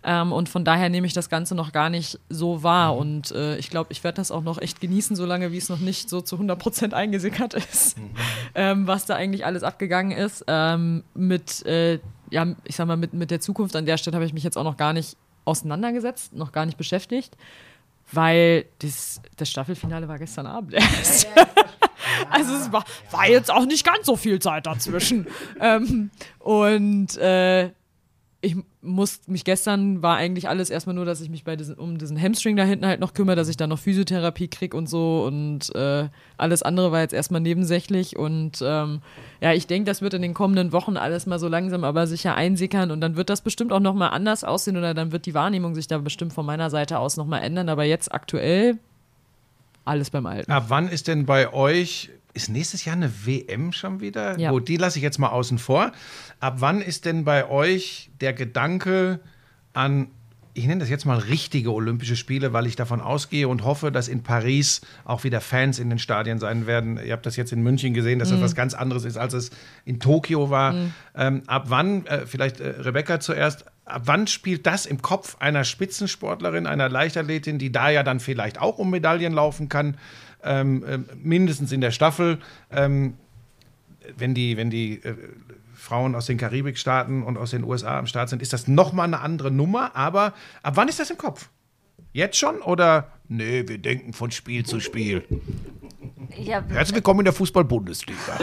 Ähm, 0.02 0.32
und 0.32 0.48
von 0.48 0.64
daher 0.64 0.88
nehme 0.88 1.06
ich 1.06 1.12
das 1.12 1.28
Ganze 1.28 1.54
noch 1.54 1.70
gar 1.70 1.90
nicht 1.90 2.18
so 2.30 2.62
wahr. 2.62 2.94
Mhm. 2.94 2.98
Und 3.00 3.30
äh, 3.32 3.58
ich 3.58 3.68
glaube, 3.68 3.92
ich 3.92 4.04
werde 4.04 4.16
das 4.16 4.30
auch 4.30 4.42
noch 4.42 4.58
echt 4.58 4.80
genießen, 4.80 5.16
solange 5.16 5.52
wie 5.52 5.58
es 5.58 5.68
noch 5.68 5.80
nicht 5.80 6.08
so 6.08 6.20
zu 6.22 6.36
100% 6.36 6.94
eingesickert 6.94 7.54
ist, 7.72 7.98
Mhm. 7.98 8.10
ähm, 8.54 8.86
was 8.86 9.04
da 9.04 9.14
eigentlich 9.14 9.44
alles 9.44 9.62
abgegangen 9.62 10.16
ist. 10.16 10.44
Ähm, 10.48 11.04
mit, 11.14 11.64
äh, 11.66 11.98
ja, 12.30 12.46
ich 12.64 12.76
sag 12.76 12.86
mal, 12.86 12.96
mit, 12.96 13.12
mit 13.12 13.30
der 13.30 13.40
Zukunft 13.40 13.76
an 13.76 13.86
der 13.86 13.96
Stelle 13.96 14.16
habe 14.16 14.24
ich 14.26 14.32
mich 14.32 14.44
jetzt 14.44 14.56
auch 14.56 14.64
noch 14.64 14.76
gar 14.76 14.92
nicht 14.92 15.16
auseinandergesetzt, 15.44 16.34
noch 16.34 16.52
gar 16.52 16.66
nicht 16.66 16.78
beschäftigt, 16.78 17.36
weil 18.12 18.66
das, 18.80 19.20
das 19.36 19.50
Staffelfinale 19.50 20.08
war 20.08 20.18
gestern 20.18 20.46
Abend 20.46 20.74
erst. 20.74 21.28
Also 22.30 22.54
es 22.54 22.72
war, 22.72 22.84
war 23.10 23.28
jetzt 23.28 23.50
auch 23.50 23.66
nicht 23.66 23.84
ganz 23.84 24.06
so 24.06 24.16
viel 24.16 24.38
Zeit 24.38 24.66
dazwischen. 24.66 25.26
ähm, 25.60 26.10
und 26.38 27.16
äh, 27.18 27.70
ich 28.40 28.56
muss 28.80 29.26
mich 29.26 29.44
gestern 29.44 30.02
war 30.02 30.16
eigentlich 30.16 30.48
alles 30.48 30.70
erstmal 30.70 30.94
nur, 30.94 31.04
dass 31.04 31.20
ich 31.20 31.30
mich 31.30 31.42
bei 31.42 31.56
diesen, 31.56 31.74
um 31.74 31.98
diesen 31.98 32.20
Hamstring 32.20 32.56
da 32.56 32.62
hinten 32.62 32.86
halt 32.86 33.00
noch 33.00 33.12
kümmere, 33.12 33.34
dass 33.34 33.48
ich 33.48 33.56
dann 33.56 33.70
noch 33.70 33.78
Physiotherapie 33.78 34.48
krieg 34.48 34.72
und 34.72 34.88
so 34.88 35.24
und 35.24 35.74
äh, 35.74 36.08
alles 36.36 36.62
andere 36.62 36.92
war 36.92 37.00
jetzt 37.00 37.12
erstmal 37.12 37.40
nebensächlich 37.40 38.16
und 38.16 38.62
ähm, 38.62 39.00
ja, 39.40 39.52
ich 39.52 39.66
denke, 39.66 39.86
das 39.86 40.00
wird 40.00 40.14
in 40.14 40.22
den 40.22 40.34
kommenden 40.34 40.72
Wochen 40.72 40.96
alles 40.96 41.26
mal 41.26 41.40
so 41.40 41.48
langsam 41.48 41.82
aber 41.82 42.06
sicher 42.06 42.36
einsickern 42.36 42.92
und 42.92 43.00
dann 43.00 43.16
wird 43.16 43.30
das 43.30 43.40
bestimmt 43.40 43.72
auch 43.72 43.80
nochmal 43.80 44.10
anders 44.10 44.44
aussehen 44.44 44.76
oder 44.76 44.94
dann 44.94 45.10
wird 45.10 45.26
die 45.26 45.34
Wahrnehmung 45.34 45.74
sich 45.74 45.88
da 45.88 45.98
bestimmt 45.98 46.32
von 46.32 46.46
meiner 46.46 46.70
Seite 46.70 47.00
aus 47.00 47.16
nochmal 47.16 47.42
ändern, 47.42 47.68
aber 47.68 47.84
jetzt 47.84 48.12
aktuell 48.12 48.78
alles 49.84 50.10
beim 50.10 50.26
Alten. 50.26 50.52
Ab 50.52 50.66
wann 50.68 50.88
ist 50.88 51.08
denn 51.08 51.26
bei 51.26 51.52
euch, 51.52 52.10
ist 52.38 52.48
nächstes 52.48 52.84
Jahr 52.84 52.96
eine 52.96 53.26
WM 53.26 53.72
schon 53.72 54.00
wieder? 54.00 54.38
Ja. 54.38 54.50
Gut, 54.50 54.68
die 54.68 54.76
lasse 54.76 54.98
ich 54.98 55.02
jetzt 55.02 55.18
mal 55.18 55.28
außen 55.28 55.58
vor. 55.58 55.92
Ab 56.40 56.56
wann 56.58 56.80
ist 56.80 57.04
denn 57.04 57.24
bei 57.24 57.48
euch 57.48 58.10
der 58.20 58.32
Gedanke 58.32 59.20
an, 59.72 60.08
ich 60.54 60.66
nenne 60.66 60.80
das 60.80 60.90
jetzt 60.90 61.04
mal 61.04 61.18
richtige 61.18 61.72
Olympische 61.72 62.16
Spiele, 62.16 62.52
weil 62.52 62.66
ich 62.66 62.76
davon 62.76 63.00
ausgehe 63.00 63.48
und 63.48 63.64
hoffe, 63.64 63.92
dass 63.92 64.08
in 64.08 64.22
Paris 64.22 64.80
auch 65.04 65.24
wieder 65.24 65.40
Fans 65.40 65.78
in 65.78 65.88
den 65.88 65.98
Stadien 65.98 66.38
sein 66.38 66.66
werden. 66.66 66.98
Ihr 67.04 67.12
habt 67.12 67.26
das 67.26 67.36
jetzt 67.36 67.52
in 67.52 67.62
München 67.62 67.94
gesehen, 67.94 68.18
dass 68.18 68.30
das 68.30 68.40
was 68.40 68.54
ganz 68.54 68.74
anderes 68.74 69.04
ist, 69.04 69.16
als 69.16 69.34
es 69.34 69.50
in 69.84 70.00
Tokio 70.00 70.50
war. 70.50 70.74
Ähm, 71.16 71.42
ab 71.46 71.66
wann, 71.68 72.06
äh, 72.06 72.26
vielleicht 72.26 72.60
äh, 72.60 72.68
Rebecca 72.68 73.20
zuerst, 73.20 73.66
ab 73.84 74.02
wann 74.04 74.26
spielt 74.26 74.66
das 74.66 74.86
im 74.86 75.00
Kopf 75.00 75.36
einer 75.38 75.64
Spitzensportlerin, 75.64 76.66
einer 76.66 76.88
Leichtathletin, 76.88 77.58
die 77.58 77.70
da 77.72 77.90
ja 77.90 78.02
dann 78.02 78.20
vielleicht 78.20 78.60
auch 78.60 78.78
um 78.78 78.90
Medaillen 78.90 79.32
laufen 79.32 79.68
kann, 79.68 79.96
ähm, 80.42 80.84
ähm, 80.86 81.04
mindestens 81.22 81.72
in 81.72 81.80
der 81.80 81.90
Staffel, 81.90 82.38
ähm, 82.70 83.14
wenn 84.16 84.34
die, 84.34 84.56
wenn 84.56 84.70
die 84.70 85.02
äh, 85.02 85.14
Frauen 85.74 86.14
aus 86.14 86.26
den 86.26 86.38
Karibikstaaten 86.38 87.22
und 87.22 87.36
aus 87.36 87.50
den 87.50 87.64
USA 87.64 87.98
am 87.98 88.06
Start 88.06 88.28
sind, 88.28 88.42
ist 88.42 88.52
das 88.52 88.68
nochmal 88.68 89.06
eine 89.06 89.20
andere 89.20 89.50
Nummer. 89.50 89.94
Aber 89.94 90.34
ab 90.62 90.76
wann 90.76 90.88
ist 90.88 90.98
das 90.98 91.10
im 91.10 91.18
Kopf? 91.18 91.50
Jetzt 92.12 92.36
schon 92.36 92.62
oder? 92.62 93.12
Nee, 93.28 93.68
wir 93.68 93.78
denken 93.78 94.12
von 94.12 94.30
Spiel 94.30 94.64
zu 94.64 94.80
Spiel. 94.80 95.24
Ja, 96.36 96.62
Herzlich 96.68 96.96
willkommen 96.96 97.20
in 97.20 97.24
der 97.24 97.34
Fußball-Bundesliga. 97.34 98.18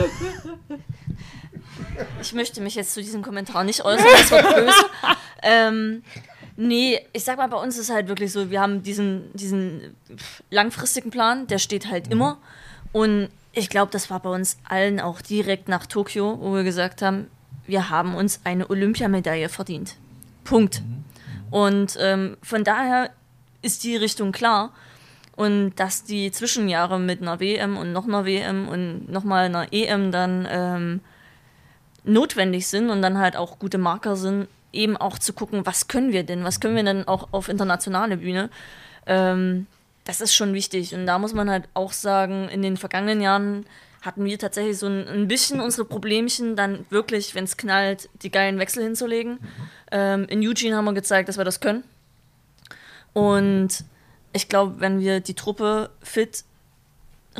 ich 2.21 2.33
möchte 2.33 2.61
mich 2.61 2.75
jetzt 2.75 2.93
zu 2.93 3.01
diesem 3.01 3.21
Kommentar 3.21 3.63
nicht 3.63 3.83
äußern, 3.83 4.05
das 4.11 4.31
wird 4.31 4.55
böse. 4.55 4.85
ähm, 5.43 6.03
nee, 6.57 6.99
ich 7.13 7.23
sag 7.23 7.37
mal, 7.37 7.47
bei 7.47 7.57
uns 7.57 7.77
ist 7.77 7.89
halt 7.89 8.07
wirklich 8.07 8.31
so, 8.31 8.49
wir 8.49 8.61
haben 8.61 8.83
diesen, 8.83 9.31
diesen 9.33 9.95
langfristigen 10.49 11.11
Plan, 11.11 11.47
der 11.47 11.59
steht 11.59 11.89
halt 11.89 12.11
immer. 12.11 12.37
Und 12.91 13.29
ich 13.51 13.69
glaube, 13.69 13.91
das 13.91 14.09
war 14.09 14.19
bei 14.19 14.29
uns 14.29 14.57
allen 14.67 14.99
auch 14.99 15.21
direkt 15.21 15.67
nach 15.67 15.85
Tokio, 15.85 16.39
wo 16.41 16.53
wir 16.53 16.63
gesagt 16.63 17.01
haben, 17.01 17.27
wir 17.67 17.89
haben 17.89 18.15
uns 18.15 18.41
eine 18.43 18.69
Olympiamedaille 18.69 19.49
verdient. 19.49 19.95
Punkt. 20.43 20.81
Und 21.51 21.97
ähm, 21.99 22.37
von 22.41 22.63
daher 22.63 23.09
ist 23.61 23.83
die 23.83 23.95
Richtung 23.95 24.31
klar. 24.31 24.73
Und 25.35 25.75
dass 25.75 26.05
die 26.05 26.31
Zwischenjahre 26.31 26.99
mit 26.99 27.21
einer 27.21 27.39
WM 27.41 27.75
und 27.75 27.91
noch 27.91 28.05
einer 28.05 28.25
WM 28.25 28.69
und 28.69 29.09
nochmal 29.11 29.45
einer 29.45 29.73
EM 29.73 30.11
dann 30.11 30.47
ähm, 30.49 31.01
notwendig 32.05 32.67
sind 32.67 32.89
und 32.89 33.01
dann 33.01 33.17
halt 33.17 33.35
auch 33.35 33.59
gute 33.59 33.77
Marker 33.77 34.15
sind, 34.15 34.47
eben 34.75 34.97
auch 34.97 35.17
zu 35.17 35.33
gucken, 35.33 35.65
was 35.65 35.87
können 35.87 36.11
wir 36.11 36.23
denn, 36.23 36.43
was 36.43 36.59
können 36.59 36.75
wir 36.75 36.83
denn 36.83 37.07
auch 37.07 37.29
auf 37.31 37.49
internationale 37.49 38.17
Bühne. 38.17 38.49
Ähm, 39.05 39.67
das 40.03 40.21
ist 40.21 40.35
schon 40.35 40.53
wichtig. 40.53 40.93
Und 40.93 41.05
da 41.05 41.19
muss 41.19 41.33
man 41.33 41.49
halt 41.49 41.67
auch 41.73 41.91
sagen, 41.91 42.47
in 42.49 42.61
den 42.61 42.77
vergangenen 42.77 43.21
Jahren 43.21 43.65
hatten 44.01 44.23
wir 44.23 44.37
tatsächlich 44.37 44.77
so 44.77 44.85
ein, 44.87 45.27
bisschen 45.27 45.59
unsere 45.59 45.83
Problemchen, 45.83 46.55
dann 46.55 46.85
wirklich, 46.91 47.33
wenn 47.33 47.45
es 47.45 47.57
knallt, 47.57 48.07
die 48.21 48.29
geilen 48.29 48.59
Wechsel 48.59 48.83
hinzulegen. 48.83 49.39
Ähm, 49.91 50.25
in 50.29 50.47
Eugene 50.47 50.75
haben 50.75 50.85
wir 50.85 50.93
gezeigt, 50.93 51.27
dass 51.27 51.37
wir 51.37 51.43
das 51.43 51.59
können. 51.59 51.83
Und 53.13 53.83
ich 54.31 54.47
glaube, 54.47 54.79
wenn 54.79 54.99
wir 54.99 55.21
die 55.21 55.33
Truppe 55.33 55.89
fit 56.03 56.43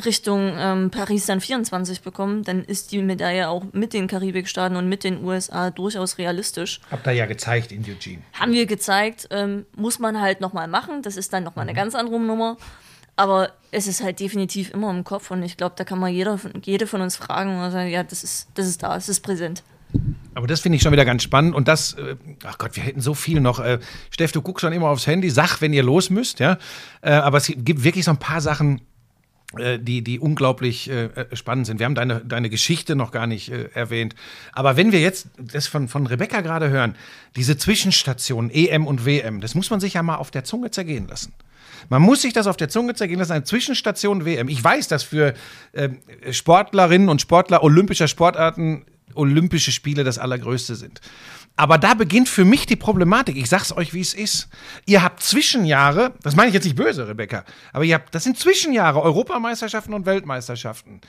Richtung 0.04 0.52
ähm, 0.56 0.90
Paris 0.90 1.26
dann 1.26 1.40
24 1.40 2.02
bekommen, 2.02 2.42
dann 2.42 2.62
ist 2.64 2.92
die 2.92 3.02
Medaille 3.02 3.48
auch 3.48 3.64
mit 3.72 3.92
den 3.92 4.06
Karibikstaaten 4.06 4.76
und 4.76 4.88
mit 4.88 5.04
den 5.04 5.24
USA 5.24 5.70
durchaus 5.70 6.18
realistisch. 6.18 6.80
Habt 6.90 7.06
ihr 7.06 7.12
ja 7.12 7.26
gezeigt 7.26 7.72
in 7.72 7.82
Eugene. 7.82 8.22
Haben 8.34 8.52
wir 8.52 8.66
gezeigt, 8.66 9.28
ähm, 9.30 9.64
muss 9.74 9.98
man 9.98 10.20
halt 10.20 10.40
nochmal 10.40 10.68
machen. 10.68 11.02
Das 11.02 11.16
ist 11.16 11.32
dann 11.32 11.44
nochmal 11.44 11.62
eine 11.62 11.74
ganz 11.74 11.94
andere 11.94 12.20
Nummer. 12.20 12.56
Aber 13.16 13.52
es 13.70 13.86
ist 13.86 14.02
halt 14.02 14.20
definitiv 14.20 14.74
immer 14.74 14.90
im 14.90 15.02
Kopf 15.02 15.30
und 15.30 15.42
ich 15.42 15.56
glaube, 15.56 15.74
da 15.78 15.84
kann 15.84 15.98
man 15.98 16.12
jeder, 16.12 16.38
jede 16.62 16.86
von 16.86 17.00
uns 17.00 17.16
fragen 17.16 17.58
und 17.58 17.70
sagen, 17.70 17.88
ja, 17.88 18.02
das 18.02 18.22
ist, 18.22 18.48
das 18.54 18.66
ist 18.66 18.82
da, 18.82 18.94
es 18.94 19.08
ist 19.08 19.20
präsent. 19.20 19.62
Aber 20.34 20.46
das 20.46 20.60
finde 20.60 20.76
ich 20.76 20.82
schon 20.82 20.92
wieder 20.92 21.06
ganz 21.06 21.22
spannend. 21.22 21.54
Und 21.54 21.66
das, 21.66 21.94
äh, 21.94 22.16
ach 22.44 22.58
Gott, 22.58 22.76
wir 22.76 22.82
hätten 22.82 23.00
so 23.00 23.14
viel 23.14 23.40
noch. 23.40 23.58
Äh, 23.58 23.78
Steff, 24.10 24.32
du 24.32 24.42
guckst 24.42 24.60
schon 24.60 24.74
immer 24.74 24.88
aufs 24.88 25.06
Handy, 25.06 25.30
sag, 25.30 25.62
wenn 25.62 25.72
ihr 25.72 25.82
los 25.82 26.10
müsst, 26.10 26.40
ja. 26.40 26.58
Äh, 27.00 27.12
aber 27.12 27.38
es 27.38 27.46
gibt 27.46 27.84
wirklich 27.84 28.04
so 28.04 28.10
ein 28.10 28.18
paar 28.18 28.42
Sachen, 28.42 28.82
die, 29.54 30.02
die 30.02 30.18
unglaublich 30.18 30.90
äh, 30.90 31.04
äh, 31.04 31.36
spannend 31.36 31.66
sind. 31.66 31.78
Wir 31.78 31.86
haben 31.86 31.94
deine, 31.94 32.20
deine 32.24 32.50
Geschichte 32.50 32.96
noch 32.96 33.12
gar 33.12 33.26
nicht 33.26 33.50
äh, 33.50 33.68
erwähnt. 33.74 34.14
Aber 34.52 34.76
wenn 34.76 34.92
wir 34.92 35.00
jetzt 35.00 35.28
das 35.38 35.66
von, 35.66 35.88
von 35.88 36.06
Rebecca 36.06 36.40
gerade 36.40 36.68
hören, 36.68 36.96
diese 37.36 37.56
Zwischenstationen 37.56 38.50
EM 38.50 38.86
und 38.86 39.06
WM, 39.06 39.40
das 39.40 39.54
muss 39.54 39.70
man 39.70 39.80
sich 39.80 39.94
ja 39.94 40.02
mal 40.02 40.16
auf 40.16 40.30
der 40.30 40.44
Zunge 40.44 40.70
zergehen 40.70 41.06
lassen. 41.06 41.32
Man 41.88 42.02
muss 42.02 42.22
sich 42.22 42.32
das 42.32 42.46
auf 42.46 42.56
der 42.56 42.68
Zunge 42.68 42.94
zergehen 42.94 43.20
lassen, 43.20 43.32
eine 43.32 43.44
Zwischenstation 43.44 44.24
WM. 44.24 44.48
Ich 44.48 44.62
weiß, 44.62 44.88
dass 44.88 45.04
für 45.04 45.34
ähm, 45.74 45.98
Sportlerinnen 46.30 47.08
und 47.08 47.20
Sportler 47.20 47.62
olympischer 47.62 48.08
Sportarten 48.08 48.84
Olympische 49.14 49.72
Spiele 49.72 50.04
das 50.04 50.18
Allergrößte 50.18 50.74
sind. 50.74 51.00
Aber 51.56 51.78
da 51.78 51.94
beginnt 51.94 52.28
für 52.28 52.44
mich 52.44 52.66
die 52.66 52.76
Problematik. 52.76 53.36
Ich 53.36 53.48
sag's 53.48 53.72
euch, 53.72 53.94
wie 53.94 54.00
es 54.00 54.12
ist. 54.12 54.48
Ihr 54.84 55.02
habt 55.02 55.22
Zwischenjahre, 55.22 56.12
das 56.22 56.36
meine 56.36 56.48
ich 56.48 56.54
jetzt 56.54 56.64
nicht 56.64 56.76
böse, 56.76 57.08
Rebecca, 57.08 57.44
aber 57.72 57.84
ihr 57.84 57.94
habt, 57.94 58.14
das 58.14 58.24
sind 58.24 58.38
Zwischenjahre, 58.38 59.00
Europameisterschaften 59.00 59.94
und 59.94 60.04
Weltmeisterschaften. 60.04 61.00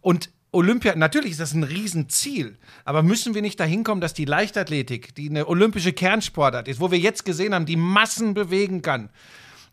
Und 0.00 0.30
Olympia, 0.50 0.94
natürlich 0.96 1.30
ist 1.30 1.40
das 1.40 1.54
ein 1.54 1.62
Riesenziel, 1.62 2.58
aber 2.84 3.02
müssen 3.02 3.34
wir 3.34 3.40
nicht 3.40 3.58
dahin 3.58 3.84
kommen, 3.84 4.02
dass 4.02 4.12
die 4.12 4.26
Leichtathletik, 4.26 5.14
die 5.14 5.30
eine 5.30 5.48
olympische 5.48 5.94
Kernsportart 5.94 6.68
ist, 6.68 6.78
wo 6.78 6.90
wir 6.90 6.98
jetzt 6.98 7.24
gesehen 7.24 7.54
haben, 7.54 7.64
die 7.64 7.76
Massen 7.76 8.34
bewegen 8.34 8.82
kann, 8.82 9.08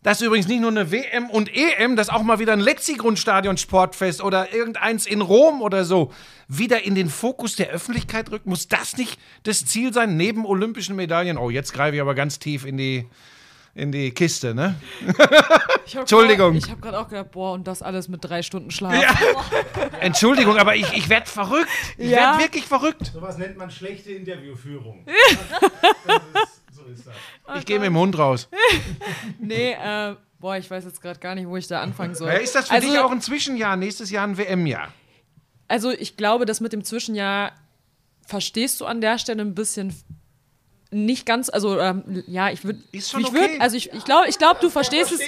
dass 0.04 0.22
übrigens 0.22 0.48
nicht 0.48 0.62
nur 0.62 0.70
eine 0.72 0.92
WM 0.92 1.30
und 1.30 1.50
EM, 1.54 1.96
dass 1.96 2.10
auch 2.10 2.24
mal 2.24 2.40
wieder 2.40 2.54
ein 2.54 2.60
Letzigrund-Stadion 2.62 3.58
Sportfest 3.58 4.22
oder 4.24 4.54
irgendeins 4.54 5.06
in 5.06 5.22
Rom 5.22 5.62
oder 5.62 5.84
so 5.84 6.14
wieder 6.48 6.84
in 6.84 6.96
den 6.96 7.10
Fokus 7.10 7.56
der 7.58 7.70
Öffentlichkeit 7.70 8.32
rückt? 8.32 8.46
Muss 8.46 8.68
das 8.68 8.96
nicht 8.98 9.20
das 9.44 9.66
Ziel 9.66 9.94
sein, 9.94 10.16
neben 10.18 10.46
olympischen 10.46 10.96
Medaillen? 10.96 11.38
Oh, 11.38 11.50
jetzt 11.50 11.74
greife 11.74 11.96
ich 11.96 12.02
aber 12.02 12.16
ganz 12.16 12.40
tief 12.40 12.66
in 12.66 12.78
die, 12.78 13.08
in 13.76 13.92
die 13.92 14.12
Kiste, 14.12 14.54
ne? 14.56 14.76
Ich 15.86 15.96
hab 15.96 16.02
Entschuldigung. 16.04 16.52
Grad- 16.54 16.64
Ich 16.66 16.70
habe 16.70 16.82
gerade 16.82 17.00
auch 17.00 17.08
gedacht, 17.10 17.32
boah, 17.32 17.54
und 17.54 17.66
das 17.68 17.82
alles 17.82 18.08
mit 18.10 18.24
drei 18.24 18.44
Stunden 18.44 18.70
Schlaf. 18.70 18.94
Entschuldigung, 20.02 20.56
aber 20.58 20.76
ich, 20.76 20.94
ich 20.94 21.10
werde 21.10 21.26
verrückt. 21.28 21.68
Ich 21.98 22.12
Ja. 22.12 22.18
werde 22.38 22.44
wirklich 22.44 22.66
verrückt. 22.66 23.08
Sowas 23.12 23.40
nennt 23.40 23.58
man 23.58 23.72
schlechte 23.72 24.12
Interviewführung. 24.12 25.04
so 26.06 26.14
ist 26.14 26.22
das. 26.34 26.59
Ich 27.58 27.66
gehe 27.66 27.80
mit 27.80 27.88
dem 27.88 27.98
Hund 27.98 28.18
raus. 28.18 28.50
Nee, 29.40 29.74
äh, 29.74 30.16
boah, 30.40 30.58
ich 30.58 30.70
weiß 30.70 30.86
jetzt 30.86 31.02
gerade 31.02 31.20
gar 31.20 31.36
nicht, 31.36 31.48
wo 31.48 31.58
ich 31.58 31.68
da 31.68 31.82
anfangen 31.82 32.16
soll. 32.16 32.30
Ja, 32.30 32.36
ist 32.36 32.56
das 32.56 32.68
für 32.68 32.76
also, 32.76 32.88
dich 32.88 33.00
auch 33.00 33.12
ein 33.12 33.22
Zwischenjahr? 33.22 33.76
Nächstes 33.76 34.12
Jahr 34.12 34.28
ein 34.28 34.38
WM-Jahr? 34.38 34.94
Also 35.68 35.92
ich 35.92 36.18
glaube, 36.18 36.46
das 36.46 36.62
mit 36.62 36.74
dem 36.74 36.84
Zwischenjahr 36.84 37.54
verstehst 38.26 38.80
du 38.82 38.86
an 38.86 39.02
der 39.02 39.18
Stelle 39.18 39.42
ein 39.42 39.56
bisschen 39.56 39.94
nicht 40.92 41.26
ganz, 41.26 41.50
also 41.50 41.80
ähm, 41.80 42.24
ja, 42.26 42.50
ich 42.50 42.64
würde, 42.64 42.80
ich 42.92 43.14
okay. 43.14 43.58
also 43.60 43.78
ich, 43.78 43.94
ich 43.94 44.04
glaube, 44.06 44.28
ich 44.28 44.40
glaube, 44.40 44.60
du 44.60 44.70
verstehst 44.70 45.12
es, 45.12 45.20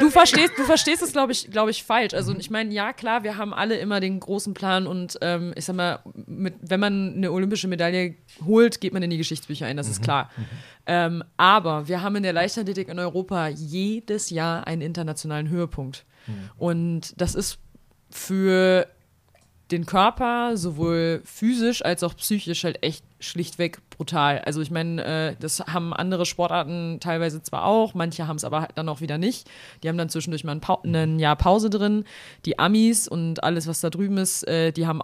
du 0.00 0.10
verstehst, 0.10 0.52
du 0.56 0.64
verstehst 0.64 1.02
es, 1.02 1.12
glaube 1.12 1.30
ich, 1.30 1.50
glaube 1.50 1.70
ich 1.70 1.84
falsch. 1.84 2.14
Also 2.14 2.34
ich 2.36 2.50
meine, 2.50 2.72
ja 2.72 2.92
klar, 2.92 3.22
wir 3.22 3.36
haben 3.36 3.54
alle 3.54 3.76
immer 3.76 4.00
den 4.00 4.18
großen 4.18 4.54
Plan 4.54 4.88
und 4.88 5.16
ähm, 5.20 5.52
ich 5.56 5.64
sag 5.64 5.76
mal, 5.76 6.00
mit, 6.26 6.54
wenn 6.62 6.80
man 6.80 7.14
eine 7.16 7.30
olympische 7.30 7.68
Medaille 7.68 8.16
holt, 8.44 8.80
geht 8.80 8.92
man 8.92 9.02
in 9.04 9.10
die 9.10 9.18
Geschichtsbücher 9.18 9.66
ein, 9.66 9.76
das 9.76 9.88
ist 9.88 10.02
klar. 10.02 10.30
Ähm, 10.86 11.22
aber 11.36 11.86
wir 11.86 12.02
haben 12.02 12.16
in 12.16 12.24
der 12.24 12.32
Leichtathletik 12.32 12.88
in 12.88 12.98
Europa 12.98 13.48
jedes 13.48 14.30
Jahr 14.30 14.66
einen 14.66 14.82
internationalen 14.82 15.48
Höhepunkt 15.48 16.04
und 16.58 17.14
das 17.20 17.34
ist 17.34 17.58
für 18.10 18.88
den 19.70 19.86
Körper 19.86 20.56
sowohl 20.56 21.22
physisch 21.24 21.84
als 21.84 22.02
auch 22.02 22.14
psychisch 22.16 22.64
halt 22.64 22.82
echt 22.82 23.04
schlichtweg 23.18 23.78
brutal. 23.90 24.40
Also 24.40 24.60
ich 24.60 24.70
meine, 24.70 25.04
äh, 25.04 25.36
das 25.40 25.60
haben 25.60 25.94
andere 25.94 26.26
Sportarten 26.26 26.98
teilweise 27.00 27.42
zwar 27.42 27.64
auch, 27.64 27.94
manche 27.94 28.26
haben 28.26 28.36
es 28.36 28.44
aber 28.44 28.60
halt 28.60 28.72
dann 28.74 28.88
auch 28.88 29.00
wieder 29.00 29.16
nicht. 29.16 29.48
Die 29.82 29.88
haben 29.88 29.96
dann 29.96 30.10
zwischendurch 30.10 30.44
mal 30.44 30.52
ein, 30.52 30.60
Pau 30.60 30.82
ein 30.84 31.18
Jahr 31.18 31.36
Pause 31.36 31.70
drin. 31.70 32.04
Die 32.44 32.58
Amis 32.58 33.08
und 33.08 33.42
alles, 33.42 33.66
was 33.66 33.80
da 33.80 33.90
drüben 33.90 34.18
ist, 34.18 34.46
äh, 34.46 34.70
die 34.72 34.86
haben 34.86 35.00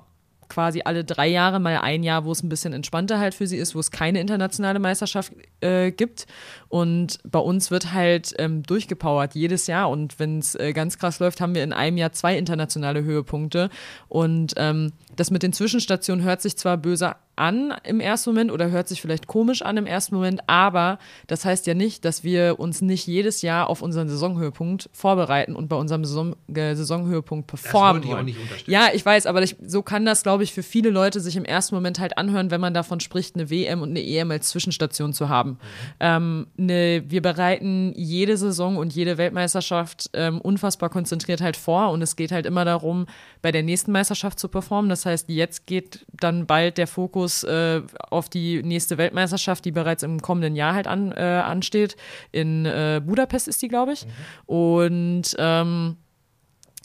quasi 0.51 0.83
alle 0.85 1.05
drei 1.05 1.29
Jahre 1.29 1.59
mal 1.61 1.79
ein 1.79 2.03
Jahr, 2.03 2.27
wo 2.27 2.33
es 2.33 2.43
ein 2.43 2.51
bisschen 2.51 2.75
entspannter 2.75 3.19
halt 3.19 3.35
für 3.35 3.47
sie 3.47 3.57
ist, 3.57 3.75
wo 3.75 3.81
es 3.81 3.91
keine 3.91 4.21
internationale 4.21 4.79
Meisterschaft 4.79 5.33
äh, 5.63 5.93
gibt. 5.93 6.27
Und 6.71 7.19
bei 7.25 7.41
uns 7.41 7.73
wird 7.73 7.93
halt 7.93 8.33
ähm, 8.39 8.63
durchgepowert 8.63 9.35
jedes 9.35 9.67
Jahr. 9.67 9.91
Und 9.91 10.21
wenn 10.21 10.39
es 10.39 10.55
äh, 10.55 10.73
ganz 10.73 10.99
krass 10.99 11.19
läuft, 11.19 11.41
haben 11.41 11.55
wir 11.55 11.65
in 11.65 11.73
einem 11.73 11.97
Jahr 11.97 12.13
zwei 12.13 12.39
internationale 12.39 13.03
Höhepunkte. 13.03 13.71
Und 14.09 14.55
ähm, 14.57 14.93
das 15.17 15.33
mit 15.33 15.43
den 15.43 15.53
Zwischenstationen 15.53 16.25
hört 16.25 16.41
sich 16.41 16.57
zwar 16.57 16.77
böse 16.77 17.17
an 17.41 17.75
im 17.85 18.01
ersten 18.01 18.31
Moment 18.31 18.53
oder 18.53 18.71
hört 18.71 18.87
sich 18.87 19.01
vielleicht 19.01 19.27
komisch 19.27 19.63
an 19.63 19.79
im 19.79 19.87
ersten 19.87 20.15
Moment, 20.15 20.43
aber 20.47 20.99
das 21.27 21.45
heißt 21.45 21.67
ja 21.67 21.75
nicht, 21.75 22.05
dass 22.05 22.23
wir 22.23 22.61
uns 22.61 22.83
nicht 22.83 23.07
jedes 23.07 23.41
Jahr 23.41 23.71
auf 23.71 23.81
unseren 23.81 24.09
Saisonhöhepunkt 24.09 24.91
vorbereiten 24.93 25.57
und 25.57 25.69
bei 25.69 25.77
unserem 25.77 26.05
Saison, 26.05 26.37
äh, 26.55 26.75
Saisonhöhepunkt 26.75 27.47
performen 27.47 28.03
wollte 28.03 28.09
ich 28.09 28.15
auch 28.15 28.23
nicht 28.23 28.41
unterstützen. 28.41 28.71
Ja, 28.71 28.89
ich 28.93 29.05
weiß, 29.05 29.25
aber 29.27 29.43
ich, 29.43 29.57
so 29.67 29.83
kann 29.83 30.05
das, 30.05 30.23
glaube 30.23 30.45
ich, 30.45 30.53
für 30.53 30.63
viele 30.63 30.91
Leute 30.91 31.21
sich 31.21 31.37
im 31.37 31.47
ersten 31.47 31.75
Moment 31.75 31.99
halt 31.99 32.19
anhören, 32.19 32.51
wenn 32.51 32.61
man 32.61 32.75
davon 32.75 33.01
spricht, 33.01 33.37
eine 33.37 33.49
WM 33.49 33.81
und 33.81 33.91
eine 33.91 34.05
EM 34.05 34.31
als 34.31 34.51
Zwischenstation 34.51 35.15
zu 35.15 35.31
haben. 35.31 35.59
Ähm, 35.99 36.47
ne, 36.61 37.03
wir 37.07 37.23
bereiten 37.23 37.93
jede 37.97 38.37
Saison 38.37 38.77
und 38.77 38.95
jede 38.95 39.19
Weltmeisterschaft 39.19 40.11
ähm, 40.13 40.41
unfassbar 40.41 40.91
konzentriert 40.91 41.41
halt 41.41 41.57
vor 41.57 41.91
und 41.91 42.03
es 42.03 42.17
geht 42.17 42.31
halt 42.31 42.47
immer 42.47 42.65
darum, 42.65 43.07
bei 43.43 43.51
der 43.51 43.63
nächsten 43.63 43.93
Meisterschaft 43.93 44.39
zu 44.39 44.49
performen. 44.49 44.89
Das 44.89 45.07
heißt, 45.07 45.29
jetzt 45.29 45.67
geht 45.67 46.07
dann 46.13 46.47
bald 46.47 46.79
der 46.79 46.87
Fokus 46.87 47.43
äh, 47.45 47.83
auf 48.11 48.29
die 48.29 48.63
nächste 48.63 48.99
Weltmeisterschaft, 48.99 49.65
die 49.65 49.73
bereits 49.73 50.03
im 50.03 50.21
kommenden 50.21 50.55
Jahr 50.55 50.75
halt 50.75 50.87
an, 50.87 51.13
äh, 51.13 51.21
ansteht. 51.21 51.97
In 52.31 52.67
äh, 52.67 53.01
Budapest 53.05 53.49
ist 53.49 53.63
die, 53.63 53.69
glaube 53.69 53.93
ich. 53.93 54.07
Und 54.47 55.35
ähm, 55.39 55.97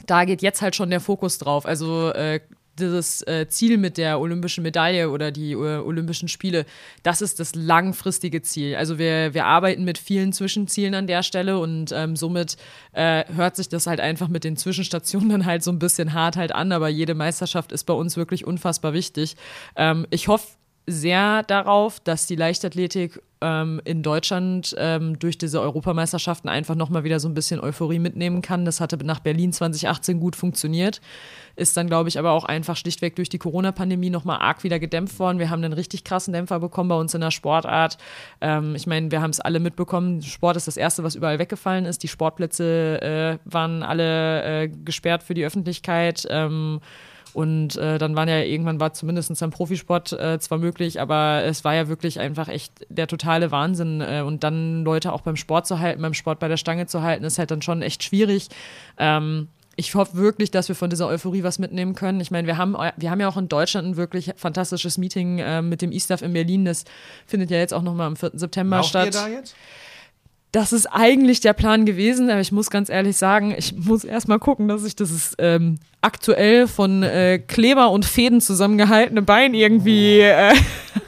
da 0.05 0.25
geht 0.25 0.41
jetzt 0.41 0.61
halt 0.61 0.75
schon 0.75 0.89
der 0.89 1.01
Fokus 1.01 1.37
drauf. 1.37 1.65
Also 1.65 2.11
äh, 2.11 2.39
dieses 2.79 3.21
äh, 3.23 3.47
Ziel 3.47 3.77
mit 3.77 3.97
der 3.97 4.19
olympischen 4.19 4.63
Medaille 4.63 5.09
oder 5.09 5.31
die 5.31 5.51
äh, 5.53 5.77
Olympischen 5.77 6.27
Spiele, 6.27 6.65
das 7.03 7.21
ist 7.21 7.39
das 7.39 7.55
langfristige 7.55 8.41
Ziel. 8.41 8.75
Also 8.75 8.97
wir, 8.97 9.33
wir 9.33 9.45
arbeiten 9.45 9.83
mit 9.83 9.97
vielen 9.97 10.33
Zwischenzielen 10.33 10.93
an 10.93 11.07
der 11.07 11.23
Stelle 11.23 11.59
und 11.59 11.91
ähm, 11.91 12.15
somit 12.15 12.57
äh, 12.93 13.25
hört 13.33 13.55
sich 13.55 13.69
das 13.69 13.87
halt 13.87 13.99
einfach 13.99 14.27
mit 14.27 14.43
den 14.43 14.57
Zwischenstationen 14.57 15.29
dann 15.35 15.45
halt 15.45 15.63
so 15.63 15.71
ein 15.71 15.79
bisschen 15.79 16.13
hart 16.13 16.35
halt 16.35 16.53
an, 16.53 16.71
aber 16.71 16.89
jede 16.89 17.15
Meisterschaft 17.15 17.71
ist 17.71 17.85
bei 17.85 17.93
uns 17.93 18.17
wirklich 18.17 18.45
unfassbar 18.45 18.93
wichtig. 18.93 19.35
Ähm, 19.75 20.05
ich 20.09 20.27
hoffe 20.27 20.47
sehr 20.87 21.43
darauf, 21.43 21.99
dass 21.99 22.27
die 22.27 22.35
Leichtathletik 22.35 23.19
ähm, 23.41 23.81
in 23.85 24.03
Deutschland 24.03 24.75
ähm, 24.77 25.19
durch 25.19 25.37
diese 25.37 25.61
Europameisterschaften 25.61 26.49
einfach 26.49 26.75
nochmal 26.75 27.03
wieder 27.03 27.19
so 27.19 27.27
ein 27.27 27.33
bisschen 27.33 27.59
Euphorie 27.59 27.99
mitnehmen 27.99 28.41
kann. 28.41 28.65
Das 28.65 28.81
hatte 28.81 28.97
nach 29.03 29.19
Berlin 29.19 29.53
2018 29.53 30.19
gut 30.19 30.35
funktioniert, 30.35 31.01
ist 31.55 31.75
dann, 31.77 31.87
glaube 31.87 32.09
ich, 32.09 32.19
aber 32.19 32.31
auch 32.31 32.45
einfach 32.45 32.75
schlichtweg 32.75 33.15
durch 33.15 33.29
die 33.29 33.37
Corona-Pandemie 33.37 34.09
nochmal 34.09 34.39
arg 34.39 34.63
wieder 34.63 34.79
gedämpft 34.79 35.19
worden. 35.19 35.39
Wir 35.39 35.49
haben 35.49 35.63
einen 35.63 35.73
richtig 35.73 36.03
krassen 36.03 36.33
Dämpfer 36.33 36.59
bekommen 36.59 36.89
bei 36.89 36.95
uns 36.95 37.13
in 37.13 37.21
der 37.21 37.31
Sportart. 37.31 37.97
Ähm, 38.41 38.75
ich 38.75 38.87
meine, 38.87 39.11
wir 39.11 39.21
haben 39.21 39.31
es 39.31 39.39
alle 39.39 39.59
mitbekommen, 39.59 40.21
Sport 40.21 40.57
ist 40.57 40.67
das 40.67 40.77
Erste, 40.77 41.03
was 41.03 41.15
überall 41.15 41.39
weggefallen 41.39 41.85
ist. 41.85 42.03
Die 42.03 42.07
Sportplätze 42.07 43.01
äh, 43.01 43.37
waren 43.45 43.83
alle 43.83 44.63
äh, 44.63 44.67
gesperrt 44.69 45.23
für 45.23 45.33
die 45.33 45.45
Öffentlichkeit. 45.45 46.25
Ähm, 46.29 46.79
und 47.35 47.75
äh, 47.75 47.97
dann 47.97 48.15
waren 48.15 48.29
ja 48.29 48.39
irgendwann 48.39 48.79
war 48.79 48.93
zumindest 48.93 49.43
am 49.43 49.51
Profisport 49.51 50.13
äh, 50.13 50.39
zwar 50.39 50.57
möglich, 50.57 51.01
aber 51.01 51.43
es 51.43 51.65
war 51.65 51.75
ja 51.75 51.89
wirklich 51.89 52.17
einfach 52.21 52.47
echt 52.47 52.71
der 52.87 53.07
totale 53.07 53.51
Wahnsinn. 53.51 53.99
Äh, 53.99 54.21
und 54.25 54.45
dann 54.45 54.85
Leute 54.85 55.11
auch 55.11 55.19
beim 55.19 55.35
Sport 55.35 55.67
zu 55.67 55.79
halten, 55.79 56.01
beim 56.01 56.13
Sport 56.13 56.39
bei 56.39 56.47
der 56.47 56.55
Stange 56.55 56.87
zu 56.87 57.01
halten, 57.01 57.25
ist 57.25 57.37
halt 57.37 57.51
dann 57.51 57.61
schon 57.61 57.81
echt 57.81 58.03
schwierig. 58.03 58.47
Ähm, 58.97 59.49
ich 59.75 59.93
hoffe 59.95 60.15
wirklich, 60.15 60.49
dass 60.49 60.69
wir 60.69 60.75
von 60.75 60.89
dieser 60.89 61.09
Euphorie 61.09 61.43
was 61.43 61.59
mitnehmen 61.59 61.93
können. 61.93 62.21
Ich 62.21 62.31
meine, 62.31 62.47
wir 62.47 62.55
haben, 62.55 62.73
wir 62.95 63.11
haben 63.11 63.19
ja 63.19 63.27
auch 63.27 63.35
in 63.35 63.49
Deutschland 63.49 63.85
ein 63.85 63.97
wirklich 63.97 64.31
fantastisches 64.37 64.97
Meeting 64.97 65.39
äh, 65.39 65.61
mit 65.61 65.81
dem 65.81 65.91
E-Staff 65.91 66.21
in 66.21 66.31
Berlin. 66.31 66.63
Das 66.63 66.85
findet 67.27 67.51
ja 67.51 67.57
jetzt 67.57 67.73
auch 67.73 67.81
nochmal 67.81 68.07
am 68.07 68.15
4. 68.15 68.31
September 68.35 68.77
Lauft 68.77 68.87
statt. 68.87 69.07
ihr 69.07 69.11
da 69.11 69.27
jetzt? 69.27 69.55
Das 70.51 70.71
ist 70.71 70.85
eigentlich 70.87 71.41
der 71.41 71.53
Plan 71.53 71.85
gewesen, 71.85 72.29
aber 72.29 72.39
ich 72.39 72.51
muss 72.53 72.69
ganz 72.69 72.89
ehrlich 72.89 73.17
sagen, 73.17 73.53
ich 73.57 73.75
muss 73.75 74.05
erstmal 74.05 74.39
gucken, 74.39 74.69
dass 74.69 74.85
ich 74.85 74.95
das 74.95 75.35
ähm, 75.37 75.79
aktuell 76.01 76.67
von 76.67 77.03
äh, 77.03 77.39
Kleber 77.39 77.91
und 77.91 78.05
Fäden 78.05 78.39
zusammengehaltene 78.39 79.21
Bein 79.21 79.53
irgendwie 79.53 80.19
äh, 80.21 80.53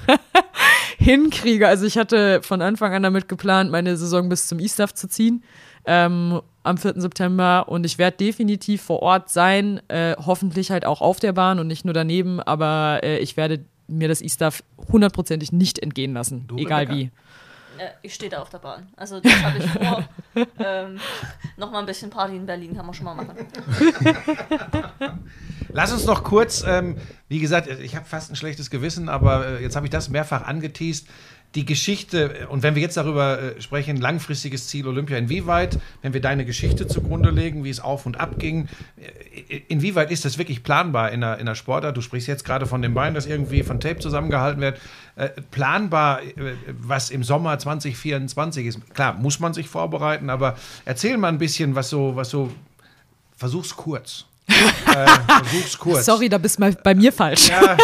hinkriege. 0.98 1.68
Also 1.68 1.86
ich 1.86 1.98
hatte 1.98 2.42
von 2.42 2.62
Anfang 2.62 2.94
an 2.94 3.04
damit 3.04 3.30
geplant, 3.30 3.72
meine 3.72 3.96
Saison 3.96 4.28
bis 4.28 4.48
zum 4.48 4.60
E-Staff 4.60 4.94
zu 4.94 5.08
ziehen. 5.08 5.44
Ähm, 5.86 6.42
am 6.64 6.78
4. 6.78 6.96
September 6.98 7.70
und 7.70 7.86
ich 7.86 7.98
werde 7.98 8.18
definitiv 8.18 8.82
vor 8.82 9.02
Ort 9.02 9.30
sein, 9.30 9.80
äh, 9.88 10.16
hoffentlich 10.18 10.70
halt 10.70 10.86
auch 10.86 11.00
auf 11.00 11.22
der 11.22 11.32
Bahn 11.32 11.60
und 11.60 11.68
nicht 11.68 11.86
nur 11.86 11.94
daneben, 11.94 12.42
aber 12.42 13.00
äh, 13.04 13.20
ich 13.20 13.38
werde 13.38 13.64
mir 13.88 14.10
das 14.10 14.22
E-Staff 14.22 14.64
hundertprozentig 14.92 15.54
nicht 15.54 15.80
entgehen 15.80 16.14
lassen, 16.14 16.44
Du, 16.48 16.58
egal 16.58 16.82
Rebecca? 16.82 16.98
wie. 16.98 17.12
Äh, 17.78 17.90
ich 18.02 18.14
stehe 18.14 18.30
da 18.30 18.42
auf 18.42 18.50
der 18.50 18.60
Bahn. 18.60 18.88
Also 18.96 19.20
das 19.20 19.44
habe 19.44 19.58
ich 19.58 19.70
vor. 19.70 20.10
ähm, 20.60 21.00
Nochmal 21.58 21.82
ein 21.82 21.86
bisschen 21.86 22.10
Party 22.10 22.36
in 22.36 22.46
Berlin 22.46 22.76
kann 22.76 22.86
man 22.86 22.94
schon 22.94 23.06
mal 23.06 23.16
machen. 23.16 23.36
Lass 25.70 25.92
uns 25.92 26.06
noch 26.06 26.24
kurz, 26.24 26.64
ähm, 26.66 26.98
wie 27.28 27.40
gesagt, 27.40 27.68
ich 27.68 27.96
habe 27.96 28.06
fast 28.06 28.32
ein 28.32 28.36
schlechtes 28.36 28.70
Gewissen, 28.70 29.10
aber 29.10 29.46
äh, 29.48 29.64
jetzt 29.64 29.76
habe 29.76 29.86
ich 29.86 29.90
das 29.90 30.10
mehrfach 30.10 30.44
angeteased. 30.44 31.08
Die 31.56 31.66
Geschichte, 31.66 32.42
äh, 32.42 32.46
und 32.46 32.64
wenn 32.64 32.76
wir 32.76 32.82
jetzt 32.82 32.98
darüber 32.98 33.42
äh, 33.42 33.62
sprechen, 33.62 33.98
langfristiges 33.98 34.68
Ziel 34.68 34.88
Olympia, 34.88 35.18
inwieweit, 35.18 35.80
wenn 36.02 36.14
wir 36.14 36.22
deine 36.22 36.46
Geschichte 36.46 36.88
zugrunde 36.88 37.32
legen, 37.32 37.64
wie 37.64 37.70
es 37.70 37.80
auf 37.80 38.06
und 38.06 38.20
ab 38.20 38.38
ging, 38.38 38.68
äh, 38.98 39.58
inwieweit 39.68 40.12
ist 40.12 40.26
das 40.26 40.38
wirklich 40.38 40.64
planbar 40.64 41.12
in 41.12 41.22
der, 41.22 41.40
in 41.40 41.46
der 41.46 41.56
Sportart? 41.56 41.98
Du 41.98 42.02
sprichst 42.02 42.28
jetzt 42.28 42.46
gerade 42.46 42.66
von 42.66 42.82
dem 42.82 42.94
Bein, 42.94 43.14
das 43.14 43.26
irgendwie 43.26 43.64
von 43.64 43.80
Tape 43.80 44.00
zusammengehalten 44.00 44.62
wird. 44.62 44.80
Äh, 45.16 45.30
planbar, 45.50 46.22
äh, 46.22 46.54
was 46.80 47.10
im 47.10 47.24
Sommer 47.24 47.58
2024 47.58 48.68
ist. 48.68 48.94
Klar, 48.94 49.14
muss 49.14 49.40
man 49.40 49.54
sich 49.54 49.68
vorbereiten, 49.68 50.30
aber 50.30 50.58
erzähl 50.86 51.18
mal 51.18 51.30
ein 51.30 51.40
bisschen, 51.40 51.74
was 51.74 51.90
so, 51.90 52.16
was 52.16 52.30
so, 52.30 52.52
versuch's 53.36 53.76
kurz. 53.76 54.27
Äh, 54.48 55.08
versuch's 55.28 55.78
kurz. 55.78 56.06
Sorry, 56.06 56.30
da 56.30 56.38
bist 56.38 56.58
du 56.58 56.62
mal 56.62 56.74
bei 56.84 56.96
mir 56.96 57.12
falsch. 57.12 57.50
Ja, 57.50 57.78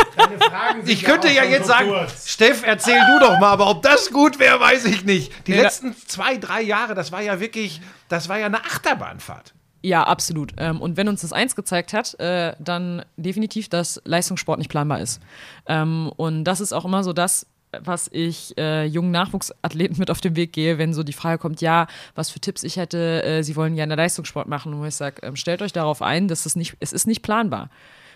ich 0.86 1.04
könnte 1.04 1.30
ja 1.30 1.44
jetzt 1.44 1.68
sagen, 1.68 1.92
Steff, 2.26 2.64
erzähl 2.66 3.00
du 3.08 3.20
doch 3.20 3.40
mal, 3.40 3.50
aber 3.52 3.70
ob 3.70 3.82
das 3.82 4.10
gut 4.12 4.40
wäre, 4.40 4.60
weiß 4.60 4.86
ich 4.86 5.04
nicht. 5.04 5.32
Die 5.48 5.52
Ja. 5.54 5.64
letzten 5.64 5.96
zwei, 6.08 6.38
drei 6.38 6.62
Jahre, 6.62 6.96
das 6.96 7.12
war 7.12 7.22
ja 7.22 7.40
wirklich, 7.40 7.82
das 8.10 8.30
war 8.30 8.38
ja 8.40 8.46
eine 8.46 8.64
Achterbahnfahrt. 8.64 9.54
Ja, 9.86 10.04
absolut. 10.04 10.54
Ähm, 10.58 10.80
und 10.82 10.96
wenn 10.96 11.10
uns 11.10 11.22
das 11.22 11.34
eins 11.34 11.58
gezeigt 11.58 11.92
hat, 11.92 12.18
äh, 12.20 12.54
dann 12.58 13.04
definitiv, 13.18 13.68
dass 13.68 14.00
Leistungssport 14.06 14.58
nicht 14.58 14.70
planbar 14.70 15.02
ist. 15.02 15.20
Ähm, 15.68 16.10
und 16.16 16.46
das 16.46 16.62
ist 16.62 16.72
auch 16.72 16.86
immer 16.86 17.04
so 17.04 17.12
das, 17.12 17.46
was 17.82 18.10
ich 18.12 18.58
äh, 18.58 18.86
jungen 18.86 19.12
Nachwuchsathleten 19.12 19.98
mit 19.98 20.12
auf 20.12 20.22
den 20.22 20.36
Weg 20.36 20.54
gehe, 20.54 20.78
wenn 20.78 20.94
so 20.94 21.04
die 21.04 21.14
Frage 21.14 21.38
kommt, 21.38 21.62
ja, 21.62 21.88
was 22.16 22.30
für 22.30 22.40
Tipps 22.40 22.64
ich 22.64 22.78
hätte, 22.78 23.24
äh, 23.24 23.44
sie 23.44 23.56
wollen 23.56 23.76
gerne 23.76 23.96
Leistungssport 23.96 24.48
machen. 24.48 24.74
Und 24.74 24.82
wo 24.82 24.86
ich 24.86 24.96
sage, 24.96 25.26
ähm, 25.26 25.36
stellt 25.36 25.62
euch 25.62 25.74
darauf 25.74 26.02
ein, 26.02 26.28
dass 26.28 26.46
es 26.46 26.56
nicht, 26.56 26.76
es 26.80 26.94
ist 26.94 27.08
nicht 27.08 27.22
planbar. 27.22 27.70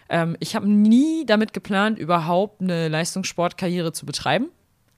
Ähm, 0.09 0.37
ich 0.39 0.55
habe 0.55 0.69
nie 0.69 1.25
damit 1.25 1.53
geplant, 1.53 1.99
überhaupt 1.99 2.61
eine 2.61 2.87
Leistungssportkarriere 2.87 3.91
zu 3.91 4.05
betreiben. 4.05 4.49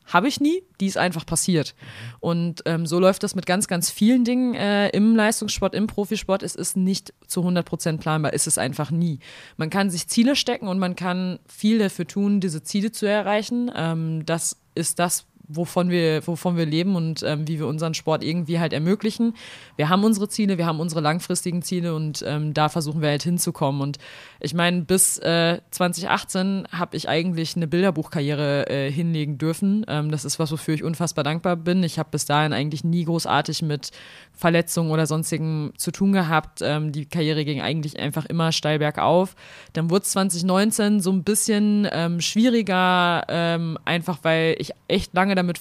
Habe 0.09 0.27
ich 0.27 0.41
nie, 0.41 0.63
die 0.79 0.87
ist 0.87 0.97
einfach 0.97 1.25
passiert. 1.25 1.75
Und 2.19 2.63
ähm, 2.65 2.85
so 2.85 2.99
läuft 2.99 3.23
das 3.23 3.35
mit 3.35 3.45
ganz, 3.45 3.67
ganz 3.67 3.91
vielen 3.91 4.25
Dingen 4.25 4.55
äh, 4.55 4.89
im 4.89 5.15
Leistungssport, 5.15 5.75
im 5.75 5.87
Profisport. 5.87 6.43
Es 6.43 6.55
ist 6.55 6.75
nicht 6.75 7.13
zu 7.27 7.41
100% 7.41 7.99
planbar, 7.99 8.33
ist 8.33 8.47
es 8.47 8.57
einfach 8.57 8.89
nie. 8.89 9.19
Man 9.55 9.69
kann 9.69 9.89
sich 9.89 10.07
Ziele 10.07 10.35
stecken 10.35 10.67
und 10.67 10.79
man 10.79 10.95
kann 10.95 11.39
viel 11.47 11.77
dafür 11.77 12.07
tun, 12.07 12.39
diese 12.39 12.63
Ziele 12.63 12.91
zu 12.91 13.05
erreichen. 13.05 13.71
Ähm, 13.75 14.25
das 14.25 14.57
ist 14.73 14.97
das, 14.97 15.25
wovon 15.49 15.89
wir, 15.89 16.25
wovon 16.25 16.55
wir 16.57 16.65
leben 16.65 16.95
und 16.95 17.23
ähm, 17.23 17.47
wie 17.47 17.59
wir 17.59 17.67
unseren 17.67 17.93
Sport 17.93 18.23
irgendwie 18.23 18.59
halt 18.59 18.71
ermöglichen. 18.71 19.33
Wir 19.75 19.89
haben 19.89 20.03
unsere 20.03 20.29
Ziele, 20.29 20.57
wir 20.57 20.65
haben 20.65 20.79
unsere 20.79 21.01
langfristigen 21.01 21.61
Ziele 21.63 21.95
und 21.95 22.23
ähm, 22.25 22.53
da 22.53 22.69
versuchen 22.69 23.01
wir 23.01 23.09
halt 23.09 23.23
hinzukommen. 23.23 23.81
Und 23.81 23.97
ich 24.41 24.53
meine, 24.53 24.81
bis 24.81 25.17
äh, 25.17 25.59
2018 25.71 26.67
habe 26.71 26.95
ich 26.95 27.09
eigentlich 27.09 27.55
eine 27.55 27.67
Bilderbuchkarriere 27.67 28.69
äh, 28.69 28.91
hinlegen 28.91 29.37
dürfen. 29.37 29.85
Ähm, 29.89 30.11
das 30.11 30.23
ist 30.23 30.39
was, 30.39 30.51
wofür 30.51 30.73
ich 30.73 30.83
unfassbar 30.83 31.25
dankbar 31.25 31.57
bin. 31.57 31.83
Ich 31.83 31.99
habe 31.99 32.09
bis 32.11 32.25
dahin 32.25 32.53
eigentlich 32.53 32.85
nie 32.85 33.03
großartig 33.03 33.61
mit 33.63 33.91
Verletzungen 34.31 34.91
oder 34.91 35.07
sonstigen 35.07 35.73
zu 35.77 35.91
tun 35.91 36.13
gehabt. 36.13 36.61
Ähm, 36.61 36.93
die 36.93 37.05
Karriere 37.05 37.43
ging 37.43 37.59
eigentlich 37.59 37.99
einfach 37.99 38.25
immer 38.25 38.53
steil 38.53 38.79
bergauf. 38.79 39.35
Dann 39.73 39.89
wurde 39.89 40.03
es 40.03 40.11
2019 40.11 41.01
so 41.01 41.11
ein 41.11 41.23
bisschen 41.23 41.85
ähm, 41.91 42.21
schwieriger, 42.21 43.25
ähm, 43.27 43.77
einfach 43.83 44.19
weil 44.21 44.55
ich 44.57 44.71
echt 44.87 45.13
lange 45.13 45.35
damit, 45.35 45.59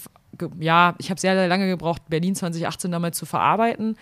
ja, 0.61 0.95
ich 0.99 1.11
habe 1.11 1.21
sehr, 1.21 1.35
sehr 1.35 1.49
lange 1.49 1.67
gebraucht, 1.67 2.03
Berlin 2.09 2.37
2018 2.37 2.93
damals 2.93 3.19
zu 3.19 3.27
verarbeiten 3.27 3.97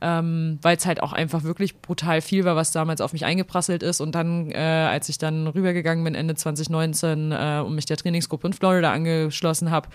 ähm, 0.00 0.58
weil 0.62 0.76
es 0.76 0.86
halt 0.86 1.02
auch 1.02 1.12
einfach 1.12 1.42
wirklich 1.42 1.80
brutal 1.80 2.20
viel 2.20 2.44
war, 2.44 2.56
was 2.56 2.72
damals 2.72 3.00
auf 3.00 3.12
mich 3.12 3.24
eingeprasselt 3.24 3.82
ist. 3.82 4.00
Und 4.00 4.14
dann, 4.14 4.50
äh, 4.50 4.56
als 4.56 5.08
ich 5.08 5.18
dann 5.18 5.46
rübergegangen 5.46 6.04
bin, 6.04 6.14
Ende 6.14 6.34
2019, 6.34 7.32
äh, 7.32 7.62
und 7.64 7.74
mich 7.74 7.86
der 7.86 7.96
Trainingsgruppe 7.96 8.46
in 8.48 8.52
Florida 8.52 8.92
angeschlossen 8.92 9.70
habe, 9.70 9.88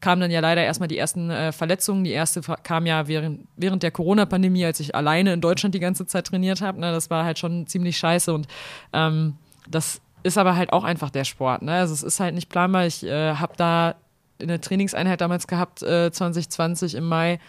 kamen 0.00 0.20
dann 0.20 0.30
ja 0.30 0.40
leider 0.40 0.62
erstmal 0.62 0.88
die 0.88 0.98
ersten 0.98 1.30
äh, 1.30 1.52
Verletzungen. 1.52 2.04
Die 2.04 2.12
erste 2.12 2.40
kam 2.62 2.86
ja 2.86 3.08
während, 3.08 3.46
während 3.56 3.82
der 3.82 3.90
Corona-Pandemie, 3.90 4.64
als 4.64 4.80
ich 4.80 4.94
alleine 4.94 5.32
in 5.32 5.40
Deutschland 5.40 5.74
die 5.74 5.80
ganze 5.80 6.06
Zeit 6.06 6.28
trainiert 6.28 6.60
habe. 6.60 6.80
Ne? 6.80 6.92
Das 6.92 7.10
war 7.10 7.24
halt 7.24 7.38
schon 7.38 7.66
ziemlich 7.66 7.98
scheiße 7.98 8.32
und 8.32 8.46
ähm, 8.92 9.34
das 9.68 10.00
ist 10.22 10.38
aber 10.38 10.56
halt 10.56 10.72
auch 10.72 10.84
einfach 10.84 11.10
der 11.10 11.24
Sport. 11.24 11.62
Ne? 11.62 11.72
Also 11.72 11.94
es 11.94 12.02
ist 12.02 12.20
halt 12.20 12.34
nicht 12.34 12.48
planbar. 12.48 12.86
Ich 12.86 13.04
äh, 13.04 13.34
habe 13.34 13.54
da 13.56 13.96
eine 14.40 14.60
Trainingseinheit 14.60 15.20
damals 15.20 15.46
gehabt, 15.46 15.82
äh, 15.82 16.10
2020 16.12 16.94
im 16.94 17.04
Mai. 17.04 17.40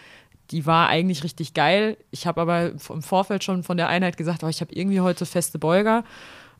Die 0.50 0.66
war 0.66 0.88
eigentlich 0.88 1.22
richtig 1.24 1.54
geil. 1.54 1.96
Ich 2.10 2.26
habe 2.26 2.40
aber 2.40 2.70
im 2.70 3.02
Vorfeld 3.02 3.44
schon 3.44 3.62
von 3.62 3.76
der 3.76 3.88
Einheit 3.88 4.16
gesagt, 4.16 4.42
oh, 4.42 4.48
ich 4.48 4.60
habe 4.60 4.74
irgendwie 4.74 5.00
heute 5.00 5.26
feste 5.26 5.58
Beuger. 5.58 6.04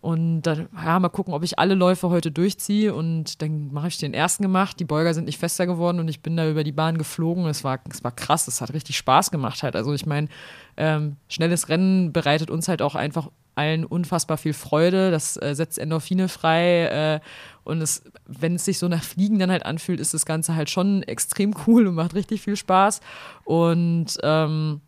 Und 0.01 0.43
dann, 0.43 0.69
ja, 0.75 0.99
mal 0.99 1.11
gucken, 1.11 1.35
ob 1.35 1.43
ich 1.43 1.59
alle 1.59 1.75
Läufe 1.75 2.09
heute 2.09 2.31
durchziehe. 2.31 2.95
Und 2.95 3.43
dann 3.43 3.71
mache 3.73 3.89
ich 3.89 3.99
den 3.99 4.15
ersten 4.15 4.43
gemacht. 4.43 4.81
Die 4.81 4.87
Beuger 4.87 5.13
sind 5.13 5.25
nicht 5.27 5.39
fester 5.39 5.67
geworden 5.67 6.01
und 6.01 6.09
ich 6.09 6.23
bin 6.23 6.37
da 6.37 6.49
über 6.49 6.65
die 6.65 6.73
Bahn 6.73 6.97
geflogen. 6.97 7.47
Es 7.47 7.65
war, 7.65 7.81
es 7.91 8.03
war 8.03 8.13
krass, 8.13 8.49
es 8.49 8.63
hat 8.63 8.73
richtig 8.73 8.97
Spaß 8.97 9.31
gemacht 9.31 9.63
halt. 9.63 9.77
Also 9.77 9.93
ich 9.93 10.07
meine, 10.07 10.29
ähm, 10.79 11.17
schnelles 11.29 11.69
Rennen 11.69 12.13
bereitet 12.13 12.51
uns 12.51 12.69
halt 12.69 12.81
auch 12.81 12.95
einfach 12.95 13.29
allen 13.57 13.85
unfassbar 13.85 14.39
viel 14.39 14.55
Freude. 14.55 15.11
Das 15.11 15.37
äh, 15.37 15.55
setzt 15.55 15.79
Endorphine 15.79 16.29
frei. 16.29 16.85
Äh, 16.87 17.21
und 17.71 17.81
es, 17.81 18.03
wenn 18.27 18.57
es 18.57 18.65
sich 18.65 18.79
so 18.79 18.89
nach 18.89 19.03
Fliegen 19.03 19.39
dann 19.39 19.51
halt 19.51 19.65
anfühlt, 19.65 20.01
ist 20.01 20.13
das 20.13 20.27
Ganze 20.27 20.55
halt 20.55 20.69
schon 20.69 21.03
extrem 21.05 21.55
cool 21.67 21.87
und 21.87 21.95
macht 21.95 22.15
richtig 22.15 22.43
viel 22.43 22.57
Spaß. 22.57 23.01
Und 23.45 24.19
ähm, 24.23 24.81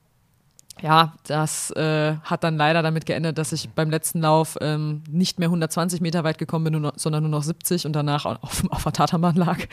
ja, 0.81 1.13
das 1.27 1.71
äh, 1.73 2.15
hat 2.25 2.43
dann 2.45 2.57
leider 2.57 2.83
damit 2.83 3.07
geendet, 3.07 3.39
dass 3.39 3.53
ich 3.53 3.69
beim 3.71 3.91
letzten 3.91 4.21
Lauf 4.21 4.57
ähm, 4.61 5.03
nicht 5.09 5.39
mehr 5.39 5.49
120 5.49 6.01
Meter 6.01 6.25
weit 6.25 6.39
gekommen 6.39 6.65
bin, 6.65 6.73
nur 6.73 6.81
noch, 6.81 6.93
sondern 6.97 7.23
nur 7.23 7.31
noch 7.31 7.43
70 7.43 7.87
und 7.87 7.93
danach 7.93 8.25
auf, 8.25 8.65
auf 8.71 8.83
der 8.83 8.93
Tatanbahn 8.93 9.37
lag. 9.37 9.59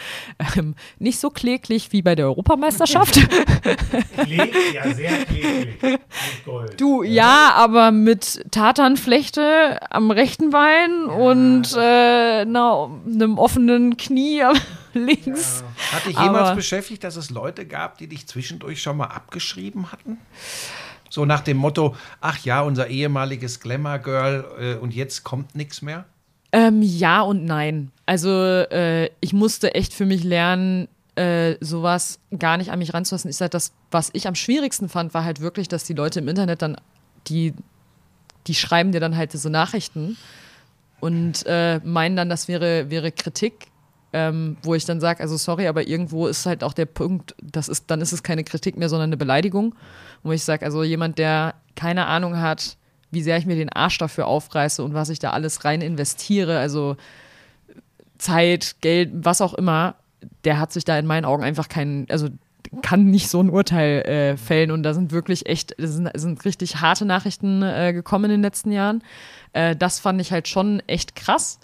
Ähm, 0.56 0.74
nicht 1.00 1.20
so 1.20 1.30
kläglich 1.30 1.92
wie 1.92 2.02
bei 2.02 2.16
der 2.16 2.26
Europameisterschaft. 2.26 3.18
ja, 4.28 4.94
sehr 4.94 5.26
kläglich. 5.26 5.82
Mit 5.82 6.46
Gold. 6.46 6.80
Du, 6.80 7.04
ja, 7.04 7.52
aber 7.56 7.92
mit 7.92 8.46
Tatanflechte 8.52 9.80
am 9.92 10.12
rechten 10.12 10.50
Bein 10.50 11.06
und 11.06 11.76
äh, 11.78 12.46
na, 12.46 12.90
einem 13.06 13.38
offenen 13.38 13.98
Knie 13.98 14.42
am- 14.44 14.56
links. 14.94 15.64
Hat 15.92 16.06
dich 16.08 16.18
jemals 16.18 16.48
Aber- 16.50 16.56
beschäftigt, 16.56 17.04
dass 17.04 17.16
es 17.16 17.30
Leute 17.30 17.66
gab, 17.66 17.98
die 17.98 18.08
dich 18.08 18.26
zwischendurch 18.28 18.82
schon 18.82 18.98
mal 18.98 19.08
abgeschrieben 19.08 19.92
hatten? 19.92 20.18
So 21.10 21.26
nach 21.26 21.42
dem 21.42 21.58
Motto, 21.58 21.96
ach 22.22 22.38
ja, 22.40 22.62
unser 22.62 22.88
ehemaliges 22.88 23.60
Glamour-Girl 23.60 24.46
äh, 24.60 24.76
und 24.76 24.94
jetzt 24.94 25.24
kommt 25.24 25.56
nichts 25.56 25.82
mehr? 25.82 26.06
Ähm, 26.52 26.82
ja 26.82 27.22
und 27.22 27.46
nein. 27.46 27.92
Also 28.06 28.30
äh, 28.30 29.10
ich 29.20 29.34
musste 29.34 29.76
echt 29.76 29.94
für 29.94 30.06
mich 30.06 30.24
lernen, 30.24 30.88
äh, 31.16 31.58
sowas 31.60 32.20
gar 32.38 32.58
nicht 32.58 32.72
an 32.72 32.80
mich 32.80 32.94
ranzulassen. 32.94 33.30
Ich 33.30 33.38
sag, 33.38 33.52
das, 33.52 33.74
was 33.92 34.10
ich 34.14 34.28
am 34.28 34.36
schwierigsten 34.36 34.90
fand, 34.90 35.14
war 35.14 35.24
halt 35.24 35.42
wirklich, 35.42 35.68
dass 35.68 35.84
die 35.84 35.94
Leute 35.94 36.20
im 36.20 36.28
Internet 36.28 36.62
dann, 36.62 36.78
die, 37.28 37.54
die 38.48 38.56
schreiben 38.56 38.92
dir 38.92 39.00
dann 39.00 39.18
halt 39.18 39.32
so 39.32 39.50
Nachrichten 39.50 40.18
und 41.00 41.46
äh, 41.46 41.80
meinen 41.84 42.16
dann, 42.16 42.30
das 42.30 42.48
wäre, 42.48 42.90
wäre 42.90 43.12
Kritik. 43.12 43.68
Ähm, 44.12 44.58
wo 44.64 44.74
ich 44.74 44.86
dann 44.86 45.00
sage, 45.00 45.22
also 45.22 45.38
sorry, 45.38 45.68
aber 45.68 45.88
irgendwo 45.88 46.26
ist 46.26 46.48
halt 46.48 46.64
auch 46.64 46.74
der 46.74 46.88
Punkt, 46.88 47.36
das 47.44 47.70
ist, 47.70 47.92
dann 47.92 48.02
ist 48.02 48.12
es 48.12 48.24
keine 48.24 48.44
Kritik 48.44 48.76
mehr, 48.76 48.90
sondern 48.90 49.10
eine 49.10 49.18
Beleidigung. 49.18 49.76
Wo 50.24 50.32
ich 50.32 50.44
sage, 50.44 50.66
also 50.66 50.84
jemand, 50.84 51.20
der 51.20 51.54
keine 51.76 52.08
Ahnung 52.08 52.38
hat, 52.38 52.78
wie 53.12 53.22
sehr 53.22 53.38
ich 53.38 53.46
mir 53.46 53.56
den 53.56 53.72
Arsch 53.72 53.98
dafür 53.98 54.28
aufreiße 54.28 54.84
und 54.84 54.94
was 54.94 55.10
ich 55.10 55.20
da 55.20 55.32
alles 55.32 55.64
rein 55.64 55.82
investiere, 55.82 56.60
also 56.60 56.98
Zeit, 58.18 58.78
Geld, 58.82 59.12
was 59.14 59.42
auch 59.42 59.54
immer, 59.54 59.96
der 60.44 60.60
hat 60.60 60.74
sich 60.74 60.84
da 60.84 60.98
in 60.98 61.06
meinen 61.06 61.26
Augen 61.26 61.44
einfach 61.44 61.70
keinen, 61.70 62.08
also 62.10 62.28
kann 62.82 63.06
nicht 63.06 63.30
so 63.30 63.42
ein 63.42 63.50
Urteil 63.50 64.02
äh, 64.02 64.38
fällen 64.38 64.72
und 64.72 64.84
da 64.84 64.94
sind 64.94 65.12
wirklich 65.12 65.48
echt, 65.48 65.74
das 65.80 65.94
sind, 65.94 66.10
sind 66.14 66.44
richtig 66.46 66.82
harte 66.82 67.06
Nachrichten 67.06 67.64
äh, 67.64 67.94
gekommen 67.94 68.26
in 68.26 68.32
den 68.32 68.42
letzten 68.42 68.72
Jahren. 68.72 69.04
Äh, 69.54 69.76
das 69.76 70.00
fand 70.00 70.22
ich 70.22 70.32
halt 70.32 70.48
schon 70.48 70.82
echt 70.86 71.16
krass. 71.16 71.60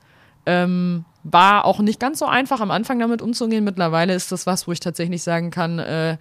Ähm, 0.45 1.05
war 1.25 1.65
auch 1.65 1.79
nicht 1.79 1.99
ganz 1.99 2.19
so 2.19 2.25
einfach 2.25 2.61
am 2.61 2.69
Anfang 2.69 2.99
damit 2.99 3.21
umzugehen. 3.21 3.63
Mittlerweile 3.63 4.13
ist 4.13 4.31
das 4.31 4.45
was, 4.45 4.67
wo 4.67 4.71
ich 4.71 4.79
tatsächlich 4.79 5.23
sagen 5.23 5.49
kann, 5.49 5.79
äh, 5.79 6.17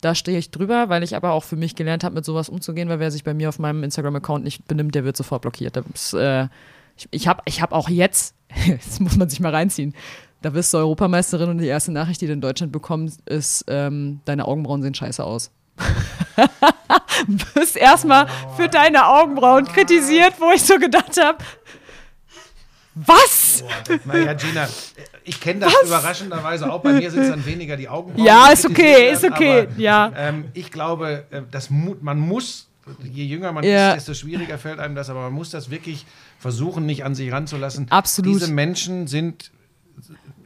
da 0.00 0.14
stehe 0.14 0.38
ich 0.38 0.50
drüber, 0.50 0.88
weil 0.88 1.02
ich 1.02 1.14
aber 1.14 1.32
auch 1.32 1.44
für 1.44 1.56
mich 1.56 1.76
gelernt 1.76 2.04
habe, 2.04 2.14
mit 2.14 2.24
sowas 2.24 2.48
umzugehen, 2.48 2.88
weil 2.88 2.98
wer 2.98 3.10
sich 3.10 3.22
bei 3.22 3.34
mir 3.34 3.50
auf 3.50 3.58
meinem 3.58 3.84
Instagram-Account 3.84 4.44
nicht 4.44 4.66
benimmt, 4.66 4.94
der 4.94 5.04
wird 5.04 5.16
sofort 5.16 5.42
blockiert. 5.42 5.76
Das, 5.76 6.14
äh, 6.14 6.48
ich 6.96 7.08
ich 7.10 7.28
habe 7.28 7.42
ich 7.44 7.60
hab 7.60 7.72
auch 7.72 7.90
jetzt, 7.90 8.34
das 8.66 8.98
muss 8.98 9.16
man 9.16 9.28
sich 9.28 9.40
mal 9.40 9.54
reinziehen, 9.54 9.94
da 10.40 10.54
wirst 10.54 10.72
du 10.72 10.78
Europameisterin 10.78 11.50
und 11.50 11.58
die 11.58 11.66
erste 11.66 11.92
Nachricht, 11.92 12.22
die 12.22 12.26
du 12.26 12.32
in 12.32 12.40
Deutschland 12.40 12.72
bekommst, 12.72 13.20
ist, 13.28 13.64
ähm, 13.68 14.20
deine 14.24 14.46
Augenbrauen 14.46 14.80
sehen 14.80 14.94
scheiße 14.94 15.22
aus. 15.22 15.50
wirst 17.54 17.76
erstmal 17.76 18.26
für 18.56 18.68
deine 18.68 19.06
Augenbrauen 19.06 19.66
kritisiert, 19.66 20.34
wo 20.38 20.50
ich 20.54 20.62
so 20.62 20.78
gedacht 20.78 21.22
habe, 21.22 21.38
was? 22.96 23.62
Naja, 24.06 24.32
Gina, 24.32 24.68
ich 25.24 25.38
kenne 25.38 25.60
das 25.60 25.74
überraschenderweise 25.84 26.72
auch. 26.72 26.80
Bei 26.80 26.94
mir 26.94 27.10
sind 27.10 27.24
es 27.24 27.28
dann 27.28 27.44
weniger 27.44 27.76
die 27.76 27.88
Augenbrauen. 27.88 28.24
Ja, 28.24 28.48
ist 28.48 28.64
okay, 28.64 29.12
ist 29.12 29.22
okay, 29.24 29.68
aber, 29.68 29.78
ja. 29.80 30.12
Ähm, 30.16 30.46
ich 30.54 30.70
glaube, 30.70 31.24
äh, 31.30 31.42
das 31.50 31.68
man 31.70 32.18
muss, 32.18 32.68
je 33.02 33.24
jünger 33.24 33.52
man 33.52 33.64
Ja. 33.64 33.90
ist, 33.92 34.08
desto 34.08 34.14
schwieriger 34.14 34.56
fällt 34.58 34.78
einem 34.80 34.94
das, 34.94 35.10
aber 35.10 35.20
man 35.20 35.32
muss 35.34 35.50
das 35.50 35.70
wirklich 35.70 36.06
versuchen, 36.38 36.86
nicht 36.86 37.04
an 37.04 37.14
sich 37.14 37.30
ranzulassen. 37.30 37.86
Absolut. 37.90 38.34
Diese 38.34 38.50
Menschen 38.52 39.06
sind 39.06 39.50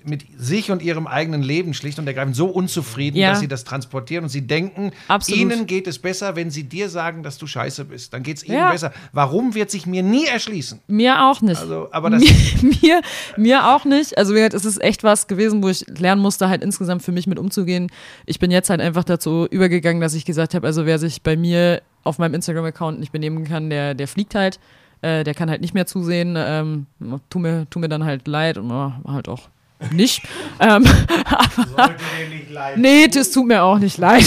mit 0.05 0.25
sich 0.37 0.71
und 0.71 0.83
ihrem 0.83 1.07
eigenen 1.07 1.43
Leben 1.43 1.75
schlicht 1.75 1.99
und 1.99 2.07
ergreifend 2.07 2.37
so 2.37 2.47
unzufrieden, 2.47 3.17
Ja. 3.17 3.31
dass 3.31 3.41
sie 3.41 3.49
das 3.49 3.65
transportieren 3.65 4.25
und 4.25 4.29
sie 4.31 4.47
denken, 4.47 4.93
Absolut. 5.09 5.41
ihnen 5.41 5.67
geht 5.67 5.87
es 5.87 5.99
besser, 5.99 6.37
wenn 6.37 6.51
sie 6.51 6.65
dir 6.65 6.89
sagen, 6.89 7.23
dass 7.23 7.39
du 7.39 7.47
scheiße 7.47 7.85
bist. 7.85 8.13
Dann 8.15 8.23
geht 8.23 8.39
es 8.39 8.45
ihnen 8.45 8.57
Ja. 8.59 8.71
besser. 8.71 8.93
Warum 9.13 9.55
wird 9.55 9.71
sich 9.71 9.87
mir 9.87 10.03
nie 10.03 10.27
erschließen? 10.27 10.81
Mir 10.87 11.25
auch 11.29 11.41
nicht. 11.41 11.61
Also, 11.61 11.89
aber 11.93 12.11
das 12.11 12.23
mir, 12.63 12.71
mir, 12.83 13.01
mir 13.37 13.69
auch 13.75 13.85
nicht. 13.85 14.17
Also 14.19 14.33
wie 14.33 14.37
gesagt, 14.39 14.55
es 14.55 14.65
ist 14.65 14.81
echt 14.83 15.03
was 15.05 15.27
gewesen, 15.27 15.63
wo 15.63 15.69
ich 15.69 15.85
lernen 15.99 16.23
musste, 16.23 16.49
halt 16.49 16.63
insgesamt 16.63 17.03
für 17.03 17.13
mich 17.13 17.27
mit 17.27 17.39
umzugehen. 17.39 17.89
Ich 18.27 18.39
bin 18.39 18.51
jetzt 18.51 18.71
halt 18.71 18.81
einfach 18.81 19.05
dazu 19.05 19.47
übergegangen, 19.51 20.01
dass 20.01 20.15
ich 20.15 20.25
gesagt 20.25 20.55
habe, 20.55 20.67
also 20.67 20.87
wer 20.87 20.99
sich 20.99 21.23
bei 21.23 21.37
mir 21.37 21.83
auf 22.05 22.19
meinem 22.19 22.35
Instagram-Account 22.35 22.99
nicht 22.99 23.13
benehmen 23.13 23.45
kann, 23.45 23.69
der, 23.71 23.95
der 23.95 24.09
fliegt 24.09 24.35
halt. 24.35 24.59
Äh, 25.03 25.25
der 25.25 25.35
kann 25.35 25.49
halt 25.49 25.63
nicht 25.63 25.73
mehr 25.73 25.87
zusehen. 25.87 26.35
Ähm, 26.37 26.87
tu, 27.31 27.39
mir, 27.39 27.67
tu 27.71 27.79
mir 27.79 27.89
dann 27.89 28.05
halt 28.05 28.29
leid 28.29 28.59
und 28.59 28.71
äh, 28.71 28.91
halt 29.09 29.29
auch 29.29 29.49
nicht. 29.93 30.23
ähm, 30.61 30.85
dir 31.79 32.29
nicht 32.29 32.51
leid. 32.51 32.77
nee, 32.79 33.09
das 33.09 33.31
tut 33.31 33.47
mir 33.47 33.63
auch 33.63 33.79
nicht 33.79 33.99
leid. 33.99 34.25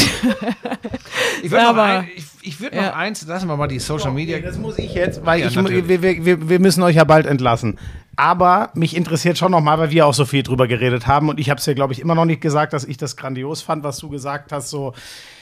Ich 1.41 1.51
würde 1.51 1.63
noch, 1.63 1.69
Aber- 1.71 1.83
ein, 1.83 2.07
ich, 2.15 2.25
ich 2.41 2.59
würd 2.59 2.73
noch 2.73 2.81
Ja. 2.81 2.93
eins, 2.93 3.25
lassen 3.27 3.47
wir 3.47 3.55
mal 3.57 3.67
die 3.67 3.79
Social 3.79 4.11
Media. 4.11 4.37
Nee, 4.37 4.43
das 4.43 4.57
muss 4.57 4.77
ich 4.79 4.93
jetzt, 4.93 5.25
weil 5.25 5.41
Ja, 5.41 5.47
ich, 5.47 5.55
wir, 5.87 6.01
wir, 6.25 6.49
wir 6.49 6.59
müssen 6.59 6.83
euch 6.83 6.95
ja 6.95 7.03
bald 7.03 7.25
entlassen. 7.25 7.77
Aber 8.15 8.69
mich 8.75 8.95
interessiert 8.95 9.37
schon 9.37 9.51
nochmal, 9.51 9.79
weil 9.79 9.89
wir 9.89 10.05
auch 10.05 10.13
so 10.13 10.25
viel 10.25 10.43
drüber 10.43 10.67
geredet 10.67 11.07
haben 11.07 11.29
und 11.29 11.39
ich 11.39 11.49
habe 11.49 11.57
es 11.57 11.65
dir, 11.65 11.73
glaube 11.73 11.93
ich, 11.93 11.99
immer 11.99 12.13
noch 12.15 12.25
nicht 12.25 12.41
gesagt, 12.41 12.73
dass 12.73 12.83
ich 12.85 12.97
das 12.97 13.17
grandios 13.17 13.61
fand, 13.63 13.83
was 13.83 13.97
du 13.97 14.09
gesagt 14.09 14.51
hast. 14.51 14.69
So, 14.69 14.93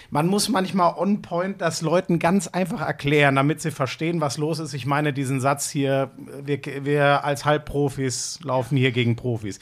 man 0.10 0.28
muss 0.28 0.48
manchmal 0.48 0.94
on 0.98 1.22
point 1.22 1.60
das 1.60 1.82
Leuten 1.82 2.18
ganz 2.18 2.48
einfach 2.48 2.80
erklären, 2.82 3.36
damit 3.36 3.62
sie 3.62 3.72
verstehen, 3.72 4.22
was 4.22 4.38
los 4.38 4.60
ist. 4.60 4.74
Ich 4.74 4.86
meine 4.86 5.12
diesen 5.12 5.42
Satz 5.42 5.70
hier, 5.70 6.12
wir, 6.44 6.60
wir 6.84 7.26
als 7.26 7.44
Halbprofis 7.44 8.40
laufen 8.44 8.78
hier 8.78 8.92
gegen 8.94 9.18
Profis. 9.18 9.60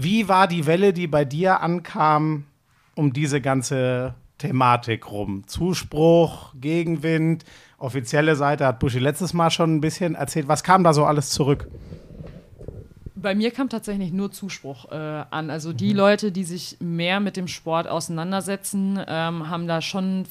Wie 0.00 0.28
war 0.28 0.46
die 0.46 0.64
Welle, 0.66 0.92
die 0.92 1.08
bei 1.08 1.24
dir 1.24 1.60
ankam, 1.60 2.44
um 2.94 3.12
diese 3.12 3.40
ganze 3.40 4.14
Thematik 4.38 5.10
rum? 5.10 5.42
Zuspruch, 5.48 6.54
Gegenwind, 6.60 7.44
offizielle 7.78 8.36
Seite 8.36 8.64
hat 8.64 8.78
Buschi 8.78 9.00
letztes 9.00 9.34
Mal 9.34 9.50
schon 9.50 9.74
ein 9.74 9.80
bisschen 9.80 10.14
erzählt. 10.14 10.46
Was 10.46 10.62
kam 10.62 10.84
da 10.84 10.92
so 10.92 11.04
alles 11.04 11.30
zurück? 11.30 11.66
Bei 13.16 13.34
mir 13.34 13.50
kam 13.50 13.68
tatsächlich 13.68 14.12
nur 14.12 14.30
Zuspruch 14.30 14.92
äh, 14.92 14.94
an. 15.30 15.50
Also 15.50 15.70
Mhm. 15.70 15.76
die 15.76 15.92
Leute, 15.92 16.30
die 16.30 16.44
sich 16.44 16.76
mehr 16.78 17.18
mit 17.18 17.36
dem 17.36 17.48
Sport 17.48 17.88
auseinandersetzen, 17.88 19.00
ähm, 19.08 19.50
haben 19.50 19.66
da 19.66 19.82
schon 19.82 20.26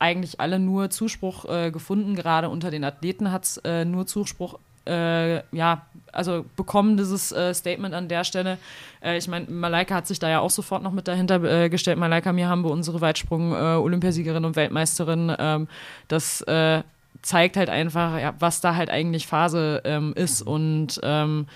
eigentlich 0.00 0.40
alle 0.40 0.58
nur 0.58 0.90
Zuspruch 0.90 1.44
äh, 1.44 1.70
gefunden. 1.70 2.16
Gerade 2.16 2.48
unter 2.48 2.72
den 2.72 2.82
Athleten 2.82 3.30
hat 3.30 3.44
es 3.44 3.58
äh, 3.58 3.84
nur 3.84 4.08
Zuspruch 4.08 4.58
äh, 4.86 5.42
ja, 5.54 5.86
also 6.12 6.44
bekommen, 6.56 6.96
dieses 6.96 7.32
äh, 7.32 7.54
Statement 7.54 7.94
an 7.94 8.08
der 8.08 8.24
Stelle. 8.24 8.58
Äh, 9.02 9.16
ich 9.18 9.28
meine, 9.28 9.46
Malaika 9.50 9.94
hat 9.94 10.06
sich 10.06 10.18
da 10.18 10.28
ja 10.28 10.40
auch 10.40 10.50
sofort 10.50 10.82
noch 10.82 10.92
mit 10.92 11.08
dahinter 11.08 11.42
äh, 11.42 11.68
gestellt. 11.68 11.98
Malaika, 11.98 12.32
mir 12.32 12.48
haben 12.48 12.64
wir 12.64 12.70
unsere 12.70 13.00
Weitsprung-Olympiasiegerin 13.00 14.44
und 14.44 14.56
Weltmeisterin. 14.56 15.34
Ähm, 15.38 15.68
das 16.08 16.42
äh, 16.42 16.82
zeigt 17.22 17.56
halt 17.56 17.70
einfach, 17.70 18.18
ja, 18.18 18.34
was 18.38 18.60
da 18.60 18.74
halt 18.74 18.90
eigentlich 18.90 19.26
Phase 19.26 19.80
ähm, 19.84 20.12
ist 20.14 20.42
und 20.42 21.00
ähm, 21.02 21.46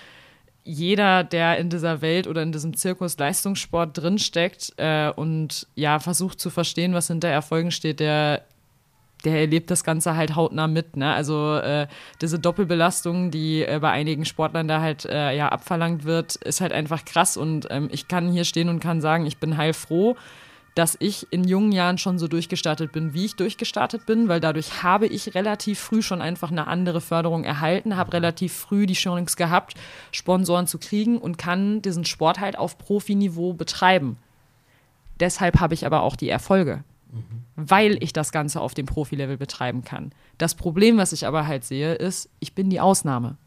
jeder, 0.66 1.22
der 1.22 1.58
in 1.58 1.70
dieser 1.70 2.02
Welt 2.02 2.26
oder 2.26 2.42
in 2.42 2.50
diesem 2.50 2.76
Zirkus 2.76 3.16
Leistungssport 3.18 3.96
drinsteckt 3.96 4.72
äh, 4.78 5.10
und 5.10 5.68
ja, 5.76 6.00
versucht 6.00 6.40
zu 6.40 6.50
verstehen, 6.50 6.92
was 6.92 7.06
hinter 7.06 7.28
Erfolgen 7.28 7.70
steht, 7.70 8.00
der, 8.00 8.42
der 9.26 9.40
erlebt 9.40 9.70
das 9.70 9.84
Ganze 9.84 10.16
halt 10.16 10.36
hautnah 10.36 10.68
mit. 10.68 10.96
Ne? 10.96 11.12
Also 11.12 11.56
äh, 11.56 11.88
diese 12.20 12.38
Doppelbelastung, 12.38 13.30
die 13.32 13.62
äh, 13.62 13.80
bei 13.80 13.90
einigen 13.90 14.24
Sportlern 14.24 14.68
da 14.68 14.80
halt 14.80 15.04
äh, 15.04 15.36
ja 15.36 15.48
abverlangt 15.48 16.04
wird, 16.04 16.36
ist 16.36 16.60
halt 16.60 16.72
einfach 16.72 17.04
krass. 17.04 17.36
Und 17.36 17.66
ähm, 17.70 17.88
ich 17.92 18.06
kann 18.06 18.30
hier 18.30 18.44
stehen 18.44 18.68
und 18.68 18.80
kann 18.80 19.00
sagen, 19.00 19.26
ich 19.26 19.38
bin 19.38 19.56
heilfroh, 19.56 20.16
dass 20.76 20.96
ich 21.00 21.26
in 21.32 21.42
jungen 21.42 21.72
Jahren 21.72 21.98
schon 21.98 22.18
so 22.18 22.28
durchgestartet 22.28 22.92
bin, 22.92 23.14
wie 23.14 23.24
ich 23.24 23.34
durchgestartet 23.34 24.06
bin, 24.06 24.28
weil 24.28 24.40
dadurch 24.40 24.84
habe 24.84 25.06
ich 25.06 25.34
relativ 25.34 25.80
früh 25.80 26.02
schon 26.02 26.22
einfach 26.22 26.52
eine 26.52 26.68
andere 26.68 27.00
Förderung 27.00 27.42
erhalten, 27.42 27.96
habe 27.96 28.12
relativ 28.12 28.52
früh 28.52 28.86
die 28.86 28.94
Chance 28.94 29.36
gehabt, 29.36 29.74
Sponsoren 30.12 30.66
zu 30.68 30.78
kriegen 30.78 31.18
und 31.18 31.36
kann 31.36 31.82
diesen 31.82 32.04
Sport 32.04 32.38
halt 32.40 32.58
auf 32.58 32.78
Profiniveau 32.78 33.54
betreiben. 33.54 34.18
Deshalb 35.18 35.58
habe 35.58 35.74
ich 35.74 35.84
aber 35.84 36.02
auch 36.02 36.14
die 36.14 36.28
Erfolge, 36.28 36.84
weil 37.56 38.02
ich 38.02 38.12
das 38.12 38.32
Ganze 38.32 38.60
auf 38.60 38.74
dem 38.74 38.86
Profilevel 38.86 39.38
betreiben 39.38 39.82
kann. 39.82 40.12
Das 40.38 40.54
Problem, 40.54 40.98
was 40.98 41.12
ich 41.12 41.26
aber 41.26 41.46
halt 41.46 41.64
sehe, 41.64 41.94
ist, 41.94 42.28
ich 42.38 42.54
bin 42.54 42.70
die 42.70 42.80
Ausnahme. 42.80 43.38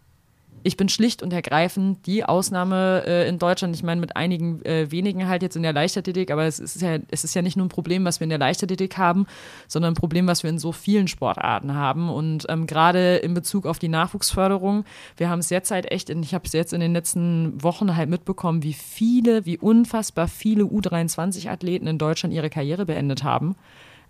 Ich 0.62 0.76
bin 0.76 0.89
schlicht 0.89 1.24
und 1.24 1.32
ergreifend 1.32 2.05
die 2.05 2.26
Ausnahme 2.26 3.03
äh, 3.05 3.30
in 3.30 3.39
Deutschland. 3.39 3.74
Ich 3.76 3.84
meine, 3.84 4.01
mit 4.01 4.18
einigen 4.18 4.64
äh, 4.66 4.91
wenigen 4.91 5.28
halt 5.28 5.41
jetzt 5.41 5.55
in 5.55 5.64
der 5.64 5.72
Leichtathletik, 5.72 6.32
aber 6.32 6.45
es 6.45 6.60
ist, 6.60 6.82
ja, 6.82 6.97
es 7.10 7.24
ist 7.24 7.34
ja 7.34 7.41
nicht 7.41 7.55
nur 7.55 7.66
ein 7.66 7.70
Problem, 7.70 8.03
was 8.03 8.20
wir 8.20 8.26
in 8.26 8.30
der 8.30 8.39
Leichtathletik 8.39 8.97
haben, 8.97 9.26
sondern 9.68 9.93
ein 9.93 9.95
Problem, 9.95 10.28
was 10.28 10.43
wir 10.43 10.49
in 10.49 10.60
so 10.60 10.74
vielen 10.74 11.07
Sportarten 11.07 11.76
haben. 11.76 12.10
Und 12.10 12.45
ähm, 12.49 12.68
gerade 12.68 13.18
in 13.18 13.34
Bezug 13.34 13.66
auf 13.66 13.80
die 13.80 13.88
Nachwuchsförderung, 13.88 14.84
wir 15.16 15.30
haben 15.30 15.39
es 15.39 15.49
jetzt 15.49 15.72
halt 15.72 15.89
echt, 15.91 16.10
in, 16.10 16.24
ich 16.24 16.34
habe 16.34 16.45
es 16.45 16.51
jetzt 16.51 16.74
in 16.74 16.82
den 16.82 16.93
letzten 16.93 17.64
Wochen 17.64 17.95
halt 17.95 18.10
mitbekommen, 18.10 18.62
wie 18.62 18.74
viele, 18.74 19.45
wie 19.45 19.57
unfassbar 19.57 20.28
viele 20.28 20.64
U23-Athleten 20.64 21.88
in 21.88 21.97
Deutschland 21.97 22.34
ihre 22.34 22.49
Karriere 22.49 22.86
beendet 22.86 23.24
haben. 23.24 23.55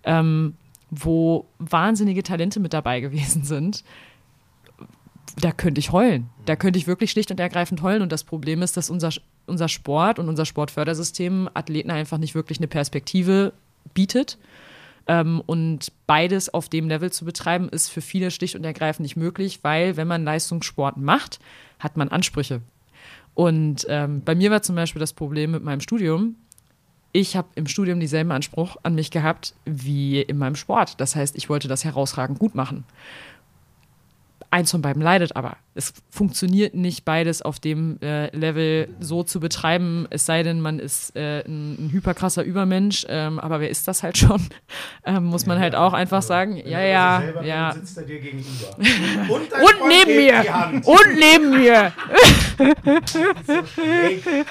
Ähm, 0.04 0.54
wo 0.90 1.46
wahnsinnige 1.58 2.22
Talente 2.22 2.60
mit 2.60 2.72
dabei 2.72 3.00
gewesen 3.00 3.44
sind. 3.44 3.84
Da 5.40 5.52
könnte 5.52 5.78
ich 5.78 5.92
heulen. 5.92 6.28
Da 6.44 6.56
könnte 6.56 6.78
ich 6.78 6.86
wirklich 6.86 7.12
schlicht 7.12 7.30
und 7.30 7.38
ergreifend 7.38 7.82
heulen. 7.82 8.02
Und 8.02 8.10
das 8.10 8.24
Problem 8.24 8.62
ist, 8.62 8.76
dass 8.76 8.90
unser, 8.90 9.10
unser 9.46 9.68
Sport 9.68 10.18
und 10.18 10.28
unser 10.28 10.44
Sportfördersystem 10.44 11.48
Athleten 11.54 11.90
einfach 11.90 12.18
nicht 12.18 12.34
wirklich 12.34 12.58
eine 12.58 12.66
Perspektive 12.66 13.52
bietet. 13.94 14.38
Ähm, 15.06 15.40
und 15.46 15.92
beides 16.06 16.52
auf 16.52 16.68
dem 16.68 16.88
Level 16.88 17.12
zu 17.12 17.24
betreiben, 17.24 17.68
ist 17.68 17.88
für 17.88 18.00
viele 18.00 18.30
schlicht 18.30 18.56
und 18.56 18.64
ergreifend 18.64 19.04
nicht 19.04 19.16
möglich, 19.16 19.60
weil 19.62 19.96
wenn 19.96 20.08
man 20.08 20.24
Leistungssport 20.24 20.96
macht, 20.96 21.38
hat 21.78 21.96
man 21.96 22.08
Ansprüche. 22.08 22.60
Und 23.34 23.86
ähm, 23.88 24.22
bei 24.24 24.34
mir 24.34 24.50
war 24.50 24.62
zum 24.62 24.74
Beispiel 24.74 25.00
das 25.00 25.12
Problem 25.12 25.52
mit 25.52 25.62
meinem 25.62 25.80
Studium. 25.80 26.36
Ich 27.12 27.36
habe 27.36 27.48
im 27.56 27.66
Studium 27.66 27.98
dieselben 27.98 28.30
Anspruch 28.30 28.76
an 28.82 28.94
mich 28.94 29.10
gehabt 29.10 29.54
wie 29.64 30.20
in 30.20 30.38
meinem 30.38 30.54
Sport. 30.54 31.00
Das 31.00 31.16
heißt, 31.16 31.36
ich 31.36 31.48
wollte 31.48 31.66
das 31.66 31.84
herausragend 31.84 32.38
gut 32.38 32.54
machen. 32.54 32.84
Eins 34.52 34.72
von 34.72 34.82
beiden 34.82 35.00
leidet 35.00 35.36
aber. 35.36 35.56
Es 35.74 35.94
funktioniert 36.10 36.74
nicht 36.74 37.04
beides 37.04 37.40
auf 37.40 37.60
dem 37.60 37.98
äh, 38.02 38.34
Level 38.36 38.88
so 38.98 39.22
zu 39.22 39.38
betreiben, 39.38 40.08
es 40.10 40.26
sei 40.26 40.42
denn, 40.42 40.60
man 40.60 40.80
ist 40.80 41.14
äh, 41.14 41.44
ein, 41.46 41.86
ein 41.86 41.90
hyperkrasser 41.92 42.42
Übermensch. 42.42 43.06
Ähm, 43.08 43.38
aber 43.38 43.60
wer 43.60 43.70
ist 43.70 43.86
das 43.86 44.02
halt 44.02 44.18
schon? 44.18 44.40
Ähm, 45.02 45.24
muss 45.24 45.46
man 45.46 45.58
halt 45.58 45.74
auch 45.74 45.94
einfach 45.94 46.20
sagen. 46.20 46.58
Ja, 46.58 46.80
ja, 46.82 47.22
ja. 47.42 47.72
sitzt 47.72 47.96
er 47.96 48.04
dir 48.04 48.20
gegenüber. 48.20 48.76
Und 49.30 49.88
neben 49.88 50.16
mir! 50.16 50.82
Und 50.84 51.18
neben 51.18 51.50
mir! 51.50 51.92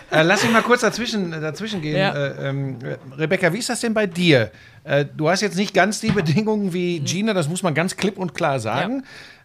Äh, 0.09 0.23
lass 0.23 0.43
mich 0.43 0.51
mal 0.51 0.63
kurz 0.63 0.81
dazwischen, 0.81 1.31
äh, 1.31 1.39
dazwischen 1.39 1.81
gehen. 1.81 1.97
Ja. 1.97 2.13
Äh, 2.13 2.49
ähm, 2.49 2.79
Rebecca, 3.15 3.53
wie 3.53 3.59
ist 3.59 3.69
das 3.69 3.79
denn 3.81 3.93
bei 3.93 4.07
dir? 4.07 4.51
Äh, 4.83 5.05
du 5.05 5.29
hast 5.29 5.41
jetzt 5.41 5.55
nicht 5.55 5.73
ganz 5.73 5.99
die 5.99 6.11
Bedingungen 6.11 6.73
wie 6.73 6.99
Gina, 7.01 7.33
das 7.33 7.47
muss 7.47 7.63
man 7.63 7.73
ganz 7.73 7.95
klipp 7.95 8.17
und 8.17 8.33
klar 8.33 8.59
sagen. 8.59 9.03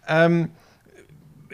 Ähm, 0.08 0.50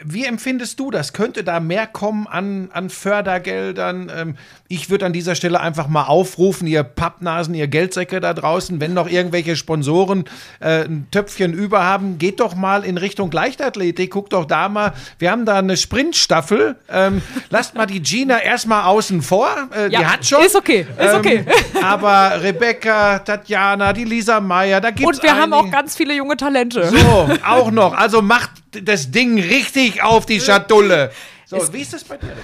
wie 0.03 0.25
empfindest 0.25 0.79
du 0.79 0.91
das? 0.91 1.13
Könnte 1.13 1.43
da 1.43 1.59
mehr 1.59 1.87
kommen 1.87 2.27
an, 2.27 2.69
an 2.73 2.89
Fördergeldern? 2.89 4.11
Ähm, 4.15 4.35
ich 4.67 4.89
würde 4.89 5.05
an 5.05 5.13
dieser 5.13 5.35
Stelle 5.35 5.59
einfach 5.59 5.87
mal 5.87 6.03
aufrufen, 6.05 6.65
ihr 6.67 6.83
Pappnasen, 6.83 7.53
ihr 7.53 7.67
Geldsäcke 7.67 8.19
da 8.19 8.33
draußen, 8.33 8.79
wenn 8.81 8.93
noch 8.93 9.09
irgendwelche 9.09 9.55
Sponsoren 9.55 10.25
äh, 10.59 10.83
ein 10.85 11.07
Töpfchen 11.11 11.53
über 11.53 11.83
haben, 11.83 12.17
geht 12.17 12.39
doch 12.39 12.55
mal 12.55 12.83
in 12.83 12.97
Richtung 12.97 13.31
Leichtathletik, 13.31 14.11
guckt 14.11 14.33
doch 14.33 14.45
da 14.45 14.69
mal. 14.69 14.93
Wir 15.19 15.31
haben 15.31 15.45
da 15.45 15.57
eine 15.59 15.77
Sprintstaffel. 15.77 16.75
Ähm, 16.89 17.21
lasst 17.49 17.75
mal 17.75 17.85
die 17.85 18.01
Gina 18.01 18.39
erstmal 18.41 18.83
außen 18.85 19.21
vor. 19.21 19.49
Äh, 19.71 19.89
die 19.89 19.93
Ja, 19.95 20.13
hat 20.13 20.25
schon. 20.25 20.43
ist 20.43 20.55
okay, 20.55 20.85
ist 20.97 21.13
okay. 21.13 21.45
Aber 21.83 22.41
Rebecca, 22.41 23.19
Tatjana, 23.19 23.93
die 23.93 24.05
Lisa 24.05 24.39
Meyer, 24.39 24.81
da 24.81 24.91
gibt's 24.91 25.17
Und 25.17 25.23
wir 25.23 25.35
haben 25.35 25.53
auch 25.53 25.59
einige- 25.63 25.75
ganz 25.75 25.95
viele 25.95 26.13
junge 26.15 26.37
Talente. 26.37 26.87
so, 26.89 27.29
auch 27.47 27.71
noch. 27.71 27.93
Also 27.93 28.21
macht 28.21 28.51
das 28.71 29.11
Ding 29.11 29.39
richtig 29.39 30.01
auf 30.03 30.25
die 30.25 30.39
Schatulle. 30.39 31.11
So, 31.45 31.57
wie 31.73 31.81
ist 31.81 31.93
das 31.93 32.03
bei 32.03 32.17
dir? 32.17 32.35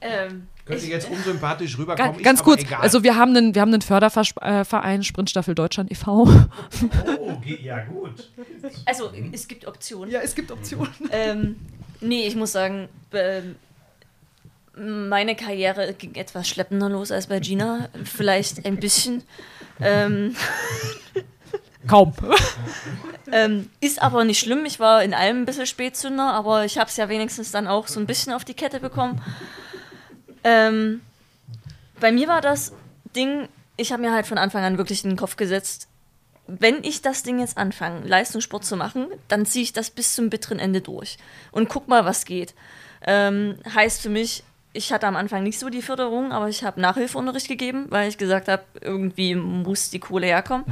Ähm, 0.00 0.48
Könnte 0.66 0.86
jetzt 0.86 1.10
unsympathisch 1.10 1.76
rüberkommen. 1.76 2.12
Ganz, 2.12 2.18
ist 2.18 2.24
ganz 2.24 2.40
aber 2.40 2.50
kurz, 2.50 2.62
egal. 2.62 2.80
also 2.80 3.02
wir 3.02 3.16
haben 3.16 3.36
einen, 3.36 3.54
wir 3.54 3.60
haben 3.60 3.72
einen 3.72 3.82
Förderverein 3.82 5.02
Sprintstaffel 5.02 5.54
Deutschland 5.54 5.90
e.V. 5.90 6.28
Oh, 7.18 7.42
ja 7.44 7.84
gut. 7.84 8.30
also 8.86 9.10
es 9.32 9.46
gibt 9.46 9.66
Optionen. 9.66 10.10
Ja, 10.10 10.20
es 10.20 10.34
gibt 10.34 10.50
Optionen. 10.50 10.92
Ähm, 11.10 11.56
nee, 12.00 12.26
ich 12.26 12.36
muss 12.36 12.52
sagen, 12.52 12.88
ähm, 13.12 13.56
meine 14.76 15.36
Karriere 15.36 15.94
ging 15.94 16.14
etwas 16.14 16.48
schleppender 16.48 16.88
los 16.88 17.12
als 17.12 17.26
bei 17.26 17.40
Gina. 17.40 17.88
Vielleicht 18.04 18.64
ein 18.64 18.76
bisschen. 18.76 19.22
Ähm, 19.80 20.34
Kaum. 21.86 22.12
ähm, 23.32 23.70
ist 23.80 24.00
aber 24.00 24.24
nicht 24.24 24.40
schlimm. 24.40 24.64
Ich 24.64 24.80
war 24.80 25.02
in 25.02 25.14
allem 25.14 25.42
ein 25.42 25.44
bisschen 25.44 25.66
Spätzünder, 25.66 26.32
aber 26.32 26.64
ich 26.64 26.78
habe 26.78 26.88
es 26.88 26.96
ja 26.96 27.08
wenigstens 27.08 27.50
dann 27.50 27.66
auch 27.66 27.88
so 27.88 28.00
ein 28.00 28.06
bisschen 28.06 28.32
auf 28.32 28.44
die 28.44 28.54
Kette 28.54 28.80
bekommen. 28.80 29.20
Ähm, 30.42 31.00
bei 32.00 32.12
mir 32.12 32.28
war 32.28 32.40
das 32.40 32.72
Ding, 33.14 33.48
ich 33.76 33.92
habe 33.92 34.02
mir 34.02 34.12
halt 34.12 34.26
von 34.26 34.38
Anfang 34.38 34.62
an 34.64 34.78
wirklich 34.78 35.04
in 35.04 35.10
den 35.10 35.16
Kopf 35.16 35.36
gesetzt, 35.36 35.88
wenn 36.46 36.84
ich 36.84 37.00
das 37.00 37.22
Ding 37.22 37.38
jetzt 37.38 37.56
anfange, 37.56 38.06
Leistungssport 38.06 38.64
zu 38.64 38.76
machen, 38.76 39.06
dann 39.28 39.46
ziehe 39.46 39.62
ich 39.62 39.72
das 39.72 39.90
bis 39.90 40.14
zum 40.14 40.28
bitteren 40.28 40.58
Ende 40.58 40.82
durch 40.82 41.16
und 41.52 41.68
guck 41.68 41.88
mal, 41.88 42.04
was 42.04 42.26
geht. 42.26 42.54
Ähm, 43.06 43.56
heißt 43.74 44.02
für 44.02 44.10
mich, 44.10 44.44
ich 44.74 44.92
hatte 44.92 45.06
am 45.06 45.16
Anfang 45.16 45.42
nicht 45.42 45.58
so 45.58 45.70
die 45.70 45.82
Förderung, 45.82 46.32
aber 46.32 46.48
ich 46.48 46.64
habe 46.64 46.80
Nachhilfeunterricht 46.80 47.48
gegeben, 47.48 47.86
weil 47.88 48.08
ich 48.08 48.18
gesagt 48.18 48.48
habe, 48.48 48.64
irgendwie 48.80 49.34
muss 49.34 49.90
die 49.90 50.00
Kohle 50.00 50.26
herkommen. 50.26 50.66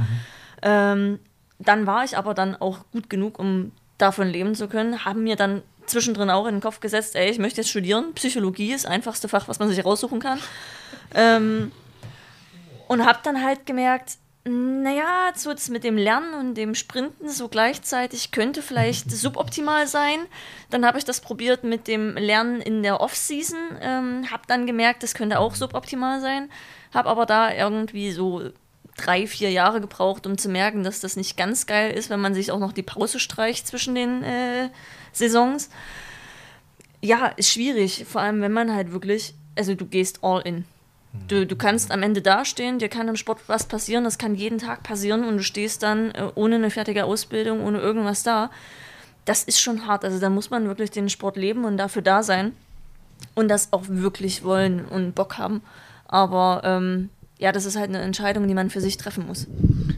Ähm, 0.63 1.19
dann 1.59 1.85
war 1.85 2.03
ich 2.03 2.17
aber 2.17 2.33
dann 2.33 2.55
auch 2.55 2.79
gut 2.91 3.09
genug, 3.09 3.37
um 3.37 3.71
davon 3.97 4.27
leben 4.27 4.55
zu 4.55 4.67
können, 4.67 5.05
haben 5.05 5.23
mir 5.23 5.35
dann 5.35 5.61
zwischendrin 5.85 6.29
auch 6.29 6.47
in 6.47 6.55
den 6.55 6.61
Kopf 6.61 6.79
gesetzt, 6.79 7.15
ey, 7.15 7.29
ich 7.29 7.39
möchte 7.39 7.61
jetzt 7.61 7.69
studieren. 7.69 8.13
Psychologie 8.15 8.73
ist 8.73 8.85
das 8.85 8.91
einfachste 8.91 9.27
Fach, 9.27 9.47
was 9.47 9.59
man 9.59 9.69
sich 9.69 9.83
raussuchen 9.83 10.19
kann. 10.19 10.39
Ähm, 11.13 11.71
und 12.87 13.05
habe 13.05 13.19
dann 13.23 13.43
halt 13.43 13.65
gemerkt, 13.65 14.17
naja, 14.45 15.31
das 15.33 15.69
mit 15.69 15.85
dem 15.85 15.97
Lernen 15.97 16.33
und 16.33 16.55
dem 16.55 16.75
Sprinten 16.75 17.29
so 17.29 17.47
gleichzeitig 17.47 18.31
könnte 18.31 18.61
vielleicht 18.61 19.09
suboptimal 19.09 19.87
sein. 19.87 20.19
Dann 20.69 20.85
habe 20.85 20.97
ich 20.97 21.05
das 21.05 21.21
probiert 21.21 21.63
mit 21.63 21.87
dem 21.87 22.15
Lernen 22.15 22.61
in 22.61 22.83
der 22.83 22.99
Off-Season, 22.99 23.59
ähm, 23.81 24.31
habe 24.31 24.43
dann 24.47 24.67
gemerkt, 24.67 25.01
das 25.01 25.13
könnte 25.13 25.39
auch 25.39 25.55
suboptimal 25.55 26.19
sein, 26.19 26.49
habe 26.93 27.09
aber 27.09 27.25
da 27.25 27.53
irgendwie 27.53 28.11
so 28.11 28.51
drei, 28.97 29.27
vier 29.27 29.51
Jahre 29.51 29.81
gebraucht, 29.81 30.27
um 30.27 30.37
zu 30.37 30.49
merken, 30.49 30.83
dass 30.83 30.99
das 30.99 31.15
nicht 31.15 31.37
ganz 31.37 31.65
geil 31.65 31.91
ist, 31.91 32.09
wenn 32.09 32.21
man 32.21 32.33
sich 32.33 32.51
auch 32.51 32.59
noch 32.59 32.73
die 32.73 32.83
Pause 32.83 33.19
streicht 33.19 33.67
zwischen 33.67 33.95
den 33.95 34.23
äh, 34.23 34.69
Saisons. 35.11 35.69
Ja, 37.01 37.27
ist 37.27 37.51
schwierig, 37.51 38.05
vor 38.07 38.21
allem 38.21 38.41
wenn 38.41 38.53
man 38.53 38.73
halt 38.73 38.91
wirklich, 38.91 39.33
also 39.57 39.75
du 39.75 39.85
gehst 39.85 40.19
all 40.23 40.41
in. 40.41 40.65
Du, 41.27 41.45
du 41.45 41.55
kannst 41.55 41.91
am 41.91 42.01
Ende 42.01 42.21
dastehen, 42.23 42.79
dir 42.79 42.89
kann 42.89 43.07
im 43.07 43.15
Sport 43.15 43.41
was 43.47 43.65
passieren, 43.65 44.03
das 44.03 44.17
kann 44.17 44.33
jeden 44.33 44.57
Tag 44.57 44.81
passieren 44.81 45.23
und 45.23 45.37
du 45.37 45.43
stehst 45.43 45.83
dann 45.83 46.11
äh, 46.11 46.29
ohne 46.33 46.55
eine 46.55 46.71
fertige 46.71 47.05
Ausbildung, 47.05 47.63
ohne 47.63 47.79
irgendwas 47.79 48.23
da. 48.23 48.49
Das 49.25 49.43
ist 49.43 49.61
schon 49.61 49.85
hart. 49.85 50.03
Also 50.03 50.19
da 50.19 50.29
muss 50.29 50.49
man 50.49 50.67
wirklich 50.67 50.89
den 50.89 51.09
Sport 51.09 51.37
leben 51.37 51.65
und 51.65 51.77
dafür 51.77 52.01
da 52.01 52.23
sein 52.23 52.53
und 53.35 53.47
das 53.47 53.71
auch 53.71 53.83
wirklich 53.87 54.43
wollen 54.43 54.85
und 54.85 55.13
Bock 55.13 55.37
haben. 55.37 55.61
Aber 56.07 56.61
ähm, 56.63 57.09
ja, 57.43 57.51
das 57.51 57.65
ist 57.65 57.75
halt 57.75 57.89
eine 57.89 57.99
Entscheidung, 57.99 58.47
die 58.47 58.53
man 58.53 58.69
für 58.69 58.79
sich 58.79 58.95
treffen 58.95 59.27
muss. 59.27 59.47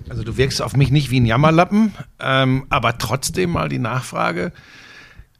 Also 0.10 0.24
du 0.24 0.36
wirkst 0.36 0.64
auf 0.64 0.76
mich 0.76 0.90
nicht 0.90 1.12
wie 1.12 1.20
ein 1.20 1.28
Jammerlappen, 1.28 1.94
ähm, 2.20 2.66
aber 2.70 2.98
trotzdem 2.98 3.52
mal 3.52 3.70
die 3.70 3.78
Nachfrage. 3.78 4.52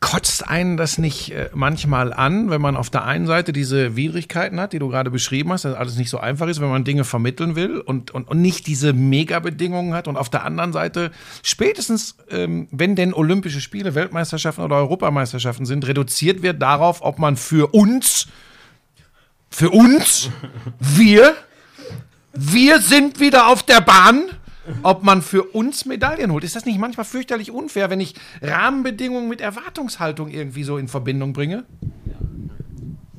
Kotzt 0.02 0.48
einen 0.48 0.78
das 0.78 1.00
nicht 1.00 1.32
äh, 1.32 1.50
manchmal 1.56 2.14
an, 2.14 2.52
wenn 2.52 2.62
man 2.62 2.76
auf 2.76 2.92
der 2.92 3.06
einen 3.06 3.26
Seite 3.26 3.54
diese 3.54 3.96
Widrigkeiten 3.96 4.60
hat, 4.60 4.74
die 4.74 4.78
du 4.78 4.88
gerade 4.88 5.10
beschrieben 5.10 5.52
hast, 5.52 5.66
dass 5.66 5.74
alles 5.74 5.98
nicht 5.98 6.12
so 6.12 6.20
einfach 6.20 6.48
ist, 6.48 6.62
wenn 6.62 6.70
man 6.70 6.84
Dinge 6.84 7.06
vermitteln 7.06 7.56
will 7.56 7.80
und, 7.80 8.12
und, 8.12 8.28
und 8.28 8.40
nicht 8.40 8.68
diese 8.68 8.94
Mega-Bedingungen 8.94 9.96
hat 9.96 10.08
und 10.08 10.16
auf 10.16 10.30
der 10.30 10.44
anderen 10.44 10.74
Seite 10.74 11.10
spätestens, 11.42 12.18
ähm, 12.30 12.68
wenn 12.70 12.96
denn 12.96 13.16
Olympische 13.16 13.62
Spiele, 13.62 13.96
Weltmeisterschaften 13.96 14.64
oder 14.64 14.76
Europameisterschaften 14.76 15.66
sind, 15.66 15.88
reduziert 15.88 16.44
wird 16.44 16.62
darauf, 16.62 17.02
ob 17.02 17.18
man 17.18 17.36
für 17.36 17.74
uns, 17.74 18.28
für 19.50 19.72
uns, 19.72 20.30
wir, 20.80 21.36
wir 22.36 22.82
sind 22.82 23.20
wieder 23.20 23.48
auf 23.48 23.64
der 23.64 23.82
Bahn, 23.82 24.30
ob 24.84 25.04
man 25.04 25.22
für 25.22 25.44
uns 25.44 25.86
Medaillen 25.86 26.32
holt. 26.32 26.44
Ist 26.44 26.56
das 26.56 26.66
nicht 26.66 26.80
manchmal 26.80 27.06
fürchterlich 27.06 27.52
unfair, 27.52 27.90
wenn 27.90 28.00
ich 28.00 28.16
Rahmenbedingungen 28.42 29.30
mit 29.30 29.42
Erwartungshaltung 29.42 30.30
irgendwie 30.30 30.64
so 30.64 30.78
in 30.78 30.88
Verbindung 30.88 31.34
bringe? 31.34 31.66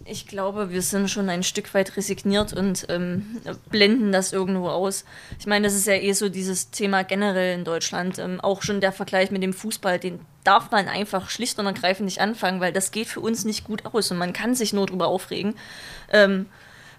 Ich 0.09 0.29
glaube, 0.29 0.71
wir 0.71 0.83
sind 0.83 1.11
schon 1.11 1.29
ein 1.29 1.43
Stück 1.43 1.75
weit 1.75 1.97
resigniert 1.97 2.53
und 2.53 2.87
ähm, 2.91 3.39
blenden 3.71 4.13
das 4.13 4.33
irgendwo 4.33 4.69
aus. 4.69 5.05
Ich 5.41 5.47
meine, 5.47 5.67
das 5.67 5.75
ist 5.75 5.89
ja 5.89 5.95
eh 5.95 6.13
so 6.13 6.29
dieses 6.29 6.71
Thema 6.71 7.03
generell 7.03 7.59
in 7.59 7.65
Deutschland. 7.65 8.21
Ähm, 8.21 8.41
auch 8.41 8.63
schon 8.63 8.81
der 8.81 8.93
Vergleich 8.93 9.33
mit 9.33 9.43
dem 9.43 9.53
Fußball, 9.53 9.99
den 9.99 10.21
darf 10.45 10.71
man 10.71 10.87
einfach 10.87 11.29
schlicht 11.29 11.59
und 11.59 11.67
ergreifend 11.67 12.05
nicht 12.05 12.21
anfangen, 12.21 12.61
weil 12.61 12.73
das 12.73 12.93
geht 12.93 13.09
für 13.09 13.19
uns 13.19 13.45
nicht 13.45 13.65
gut 13.65 13.85
aus 13.85 14.13
und 14.13 14.19
man 14.19 14.33
kann 14.33 14.55
sich 14.55 14.73
nur 14.73 14.87
drüber 14.87 15.09
aufregen. 15.09 15.57
Ähm, 16.13 16.47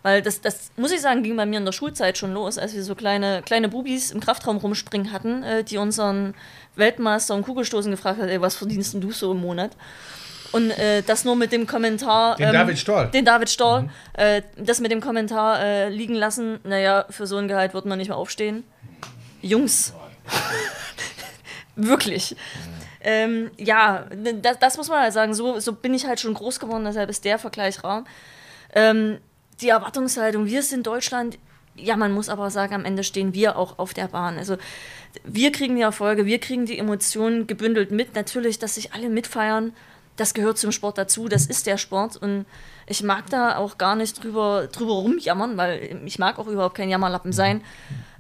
weil 0.08 0.22
das, 0.22 0.40
das, 0.40 0.72
muss 0.78 0.94
ich 0.94 1.02
sagen, 1.02 1.22
ging 1.22 1.36
bei 1.36 1.46
mir 1.46 1.60
in 1.60 1.66
der 1.66 1.74
Schulzeit 1.74 2.18
schon 2.18 2.34
los, 2.34 2.58
als 2.58 2.74
wir 2.74 2.82
so 2.82 2.96
kleine, 2.96 3.42
kleine 3.46 3.68
Bubis 3.68 4.12
im 4.12 4.22
Kraftraum 4.22 4.56
rumspringen 4.56 5.12
hatten, 5.12 5.44
äh, 5.44 5.66
die 5.66 5.78
unseren 5.78 6.34
Weltmeister 6.78 7.36
und 7.36 7.44
Kugelstoßen 7.44 7.92
gefragt 7.92 8.22
hat, 8.22 8.30
ey, 8.30 8.40
was 8.40 8.56
verdienst 8.56 8.94
denn 8.94 9.02
du 9.02 9.12
so 9.12 9.34
im 9.34 9.42
Monat? 9.42 9.72
Und 10.54 10.72
äh, 10.72 11.02
das 11.02 11.26
nur 11.26 11.36
mit 11.36 11.52
dem 11.52 11.68
Kommentar. 11.68 12.38
Den 12.38 12.54
David 12.54 12.80
Stoll. 12.80 13.08
Den 13.08 13.26
David 13.26 13.50
Stoll. 13.50 13.90
Äh, 14.14 14.44
das 14.56 14.80
mit 14.80 14.94
dem 14.94 15.02
Kommentar 15.02 15.60
äh, 15.60 15.90
liegen 15.90 16.16
lassen. 16.16 16.62
Naja, 16.64 17.04
für 17.10 17.28
so 17.28 17.36
ein 17.36 17.50
Gehalt 17.50 17.74
wird 17.74 17.86
man 17.86 17.98
nicht 17.98 18.08
mehr 18.08 18.16
aufstehen. 18.18 18.64
Jungs. 19.42 19.94
Wirklich. 21.76 22.38
Ähm, 23.02 23.52
ja, 23.58 24.06
das, 24.42 24.58
das 24.58 24.78
muss 24.78 24.88
man 24.88 25.02
halt 25.02 25.12
sagen. 25.12 25.34
So, 25.34 25.60
so 25.60 25.74
bin 25.74 25.94
ich 25.94 26.08
halt 26.08 26.22
schon 26.22 26.34
groß 26.34 26.62
geworden, 26.62 26.86
deshalb 26.86 27.10
ist 27.10 27.26
der 27.26 27.40
Vergleich 27.40 27.84
rar. 27.84 28.06
Ähm, 28.74 29.18
die 29.62 29.70
Erwartungshaltung, 29.70 30.46
wir 30.46 30.64
sind 30.64 30.88
Deutschland, 30.88 31.38
ja, 31.76 31.96
man 31.96 32.12
muss 32.12 32.30
aber 32.30 32.50
sagen, 32.50 32.74
am 32.74 32.86
Ende 32.86 33.04
stehen 33.04 33.34
wir 33.34 33.58
auch 33.58 33.78
auf 33.80 33.94
der 33.94 34.08
Bahn. 34.08 34.38
Also 34.38 34.58
wir 35.24 35.52
kriegen 35.52 35.76
die 35.76 35.82
Erfolge, 35.82 36.26
wir 36.26 36.40
kriegen 36.40 36.66
die 36.66 36.78
Emotionen 36.78 37.48
gebündelt 37.48 37.92
mit. 37.92 38.16
Natürlich, 38.16 38.60
dass 38.60 38.76
sich 38.76 38.94
alle 38.94 39.10
mitfeiern, 39.10 39.74
das 40.16 40.34
gehört 40.34 40.58
zum 40.58 40.72
Sport 40.72 40.98
dazu, 40.98 41.28
das 41.28 41.46
ist 41.46 41.68
der 41.68 41.78
Sport 41.78 42.18
und 42.18 42.46
ich 42.88 43.04
mag 43.04 43.30
da 43.30 43.58
auch 43.58 43.78
gar 43.78 43.96
nicht 43.96 44.24
drüber, 44.24 44.68
drüber 44.72 44.94
rumjammern, 44.94 45.58
weil 45.58 46.02
ich 46.06 46.18
mag 46.18 46.40
auch 46.40 46.48
überhaupt 46.48 46.76
kein 46.76 46.90
Jammerlappen 46.90 47.32
sein. 47.32 47.62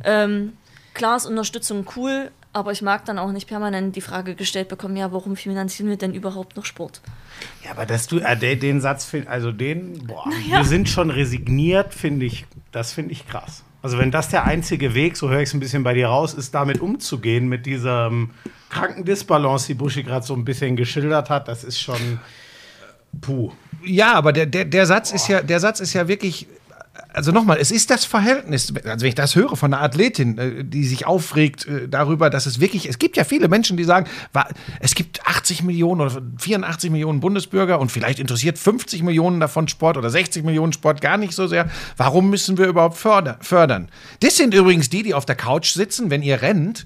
Ähm, 0.03 0.57
klar 0.93 1.17
ist 1.17 1.25
Unterstützung 1.25 1.87
cool, 1.95 2.31
aber 2.57 2.71
ich 2.71 2.81
mag 2.81 3.05
dann 3.05 3.19
auch 3.19 3.31
nicht 3.31 3.47
permanent 3.47 3.95
die 3.95 4.01
Frage 4.01 4.35
gestellt 4.35 4.67
bekommen, 4.67 4.97
ja, 4.97 5.11
warum 5.11 5.35
finanzieren 5.35 5.89
wir 5.89 5.97
denn 5.97 6.13
überhaupt 6.13 6.57
noch 6.57 6.65
Sport? 6.65 7.01
Ja, 7.63 7.71
aber 7.71 7.85
dass 7.85 8.07
du 8.07 8.19
äh, 8.19 8.35
den, 8.35 8.59
den 8.59 8.81
Satz, 8.81 9.09
also 9.27 9.51
den, 9.51 10.05
boah, 10.07 10.25
wir 10.49 10.63
sind 10.63 10.89
schon 10.89 11.09
resigniert, 11.09 11.93
finde 11.93 12.25
ich, 12.25 12.45
das 12.71 12.93
finde 12.93 13.11
ich 13.11 13.27
krass. 13.27 13.63
Also 13.81 13.99
wenn 13.99 14.11
das 14.11 14.29
der 14.29 14.45
einzige 14.45 14.95
Weg, 14.95 15.15
so 15.15 15.29
höre 15.29 15.41
ich 15.41 15.49
es 15.49 15.53
ein 15.53 15.59
bisschen 15.59 15.83
bei 15.83 15.93
dir 15.93 16.07
raus, 16.07 16.33
ist, 16.33 16.53
damit 16.53 16.81
umzugehen, 16.81 17.47
mit 17.47 17.65
dieser 17.65 18.07
ähm, 18.07 18.31
kranken 18.69 19.05
Disbalance, 19.05 19.67
die 19.67 19.75
Buschi 19.75 20.03
gerade 20.03 20.25
so 20.25 20.33
ein 20.33 20.43
bisschen 20.43 20.75
geschildert 20.75 21.29
hat, 21.29 21.47
das 21.47 21.63
ist 21.63 21.79
schon 21.79 22.19
puh. 23.21 23.51
Ja, 23.85 24.13
aber 24.13 24.33
der, 24.33 24.45
der, 24.45 24.65
der, 24.65 24.85
Satz 24.85 25.11
ist 25.11 25.27
ja, 25.27 25.41
der 25.41 25.59
Satz 25.59 25.79
ist 25.79 25.93
ja 25.93 26.07
wirklich. 26.07 26.47
Also 27.13 27.31
nochmal, 27.31 27.57
es 27.59 27.71
ist 27.71 27.89
das 27.89 28.05
Verhältnis, 28.05 28.73
also 28.85 29.01
wenn 29.01 29.09
ich 29.09 29.15
das 29.15 29.35
höre 29.35 29.55
von 29.55 29.73
einer 29.73 29.81
Athletin, 29.83 30.37
äh, 30.37 30.63
die 30.63 30.85
sich 30.85 31.05
aufregt 31.07 31.67
äh, 31.67 31.87
darüber, 31.87 32.29
dass 32.29 32.45
es 32.45 32.59
wirklich, 32.59 32.87
es 32.87 32.99
gibt 32.99 33.17
ja 33.17 33.23
viele 33.23 33.47
Menschen, 33.47 33.77
die 33.77 33.83
sagen, 33.83 34.07
es 34.79 34.93
gibt 34.95 35.25
80 35.25 35.63
Millionen 35.63 36.01
oder 36.01 36.21
84 36.37 36.91
Millionen 36.91 37.19
Bundesbürger 37.19 37.79
und 37.79 37.91
vielleicht 37.91 38.19
interessiert 38.19 38.57
50 38.57 39.03
Millionen 39.03 39.39
davon 39.39 39.67
Sport 39.67 39.97
oder 39.97 40.09
60 40.09 40.43
Millionen 40.43 40.73
Sport 40.73 41.01
gar 41.01 41.17
nicht 41.17 41.33
so 41.33 41.47
sehr. 41.47 41.69
Warum 41.97 42.29
müssen 42.29 42.57
wir 42.57 42.67
überhaupt 42.67 42.97
förder- 42.97 43.37
fördern? 43.41 43.89
Das 44.19 44.37
sind 44.37 44.53
übrigens 44.53 44.89
die, 44.89 45.03
die 45.03 45.13
auf 45.13 45.25
der 45.25 45.35
Couch 45.35 45.71
sitzen, 45.73 46.09
wenn 46.09 46.21
ihr 46.21 46.41
rennt, 46.41 46.85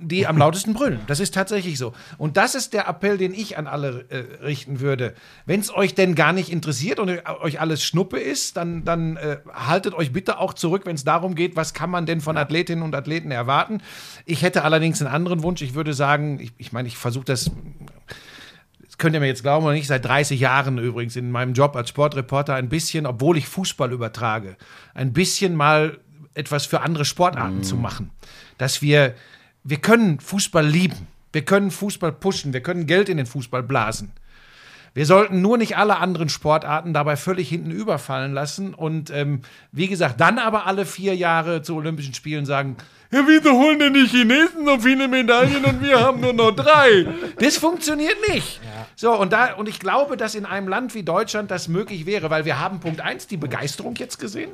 die 0.00 0.26
am 0.26 0.38
lautesten 0.38 0.74
brüllen. 0.74 1.00
Das 1.06 1.20
ist 1.20 1.34
tatsächlich 1.34 1.78
so. 1.78 1.92
Und 2.18 2.36
das 2.36 2.54
ist 2.54 2.72
der 2.72 2.88
Appell, 2.88 3.18
den 3.18 3.34
ich 3.34 3.58
an 3.58 3.66
alle 3.66 4.04
äh, 4.08 4.44
richten 4.44 4.80
würde. 4.80 5.14
Wenn 5.44 5.60
es 5.60 5.74
euch 5.74 5.94
denn 5.94 6.14
gar 6.14 6.32
nicht 6.32 6.50
interessiert 6.50 6.98
und 6.98 7.10
euch 7.40 7.60
alles 7.60 7.84
Schnuppe 7.84 8.18
ist, 8.18 8.56
dann, 8.56 8.84
dann 8.84 9.16
äh, 9.16 9.38
haltet 9.52 9.94
euch 9.94 10.12
bitte 10.12 10.38
auch 10.38 10.54
zurück, 10.54 10.82
wenn 10.84 10.96
es 10.96 11.04
darum 11.04 11.34
geht, 11.34 11.56
was 11.56 11.74
kann 11.74 11.90
man 11.90 12.06
denn 12.06 12.20
von 12.20 12.36
Athletinnen 12.36 12.82
und 12.82 12.94
Athleten 12.94 13.30
erwarten. 13.30 13.82
Ich 14.24 14.42
hätte 14.42 14.64
allerdings 14.64 15.00
einen 15.00 15.12
anderen 15.12 15.42
Wunsch. 15.42 15.62
Ich 15.62 15.74
würde 15.74 15.94
sagen, 15.94 16.40
ich, 16.40 16.52
ich 16.58 16.72
meine, 16.72 16.88
ich 16.88 16.96
versuche 16.96 17.24
das 17.24 17.50
das 18.96 19.02
könnt 19.02 19.14
ihr 19.14 19.20
mir 19.20 19.26
jetzt 19.26 19.42
glauben 19.42 19.66
oder 19.66 19.74
nicht, 19.74 19.88
seit 19.88 20.06
30 20.06 20.40
Jahren 20.40 20.78
übrigens 20.78 21.16
in 21.16 21.30
meinem 21.30 21.52
Job 21.52 21.76
als 21.76 21.90
Sportreporter 21.90 22.54
ein 22.54 22.70
bisschen, 22.70 23.04
obwohl 23.04 23.36
ich 23.36 23.46
Fußball 23.46 23.92
übertrage, 23.92 24.56
ein 24.94 25.12
bisschen 25.12 25.54
mal 25.54 25.98
etwas 26.32 26.64
für 26.64 26.80
andere 26.80 27.04
Sportarten 27.04 27.62
zu 27.62 27.76
machen. 27.76 28.10
Dass 28.56 28.80
wir, 28.80 29.14
wir 29.66 29.78
können 29.78 30.20
Fußball 30.20 30.64
lieben, 30.64 31.08
wir 31.32 31.44
können 31.44 31.70
Fußball 31.70 32.12
pushen, 32.12 32.52
wir 32.52 32.62
können 32.62 32.86
Geld 32.86 33.08
in 33.08 33.16
den 33.16 33.26
Fußball 33.26 33.62
blasen. 33.62 34.12
Wir 34.94 35.04
sollten 35.04 35.42
nur 35.42 35.58
nicht 35.58 35.76
alle 35.76 35.98
anderen 35.98 36.30
Sportarten 36.30 36.94
dabei 36.94 37.16
völlig 37.16 37.50
hinten 37.50 37.70
überfallen 37.70 38.32
lassen 38.32 38.72
und 38.72 39.10
ähm, 39.10 39.42
wie 39.70 39.88
gesagt, 39.88 40.20
dann 40.20 40.38
aber 40.38 40.66
alle 40.66 40.86
vier 40.86 41.14
Jahre 41.14 41.60
zu 41.60 41.74
Olympischen 41.74 42.14
Spielen 42.14 42.46
sagen, 42.46 42.76
ja, 43.10 43.22
wieso 43.26 43.52
holen 43.52 43.78
denn 43.78 43.92
die 43.92 44.06
Chinesen 44.06 44.64
so 44.64 44.78
viele 44.78 45.06
Medaillen 45.06 45.64
und 45.64 45.82
wir 45.82 46.00
haben 46.00 46.20
nur 46.20 46.32
noch 46.32 46.52
drei? 46.52 47.06
Das 47.38 47.56
funktioniert 47.56 48.16
nicht. 48.32 48.60
So, 48.94 49.12
und, 49.14 49.32
da, 49.32 49.54
und 49.54 49.68
ich 49.68 49.80
glaube, 49.80 50.16
dass 50.16 50.34
in 50.34 50.46
einem 50.46 50.68
Land 50.68 50.94
wie 50.94 51.02
Deutschland 51.02 51.50
das 51.50 51.68
möglich 51.68 52.06
wäre, 52.06 52.30
weil 52.30 52.44
wir 52.44 52.58
haben 52.58 52.80
Punkt 52.80 53.00
eins 53.00 53.26
die 53.26 53.36
Begeisterung 53.36 53.94
jetzt 53.96 54.18
gesehen 54.18 54.50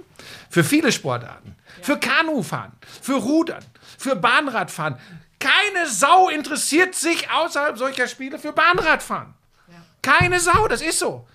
für 0.51 0.65
viele 0.65 0.91
Sportarten. 0.91 1.55
Für 1.81 1.99
Kanufahren, 1.99 2.73
für 3.01 3.15
Rudern, 3.15 3.65
für 4.03 4.17
Bahnradfahren. 4.17 4.97
Keine 5.39 5.89
Sau 5.89 6.29
interessiert 6.29 6.95
sich 6.95 7.31
außerhalb 7.31 7.77
solcher 7.77 8.07
Spiele 8.07 8.39
für 8.39 8.53
Bahnradfahren. 8.53 9.35
Keine 10.03 10.41
Sau, 10.41 10.69
das 10.69 10.83
ist 10.83 10.99
so. 10.99 11.27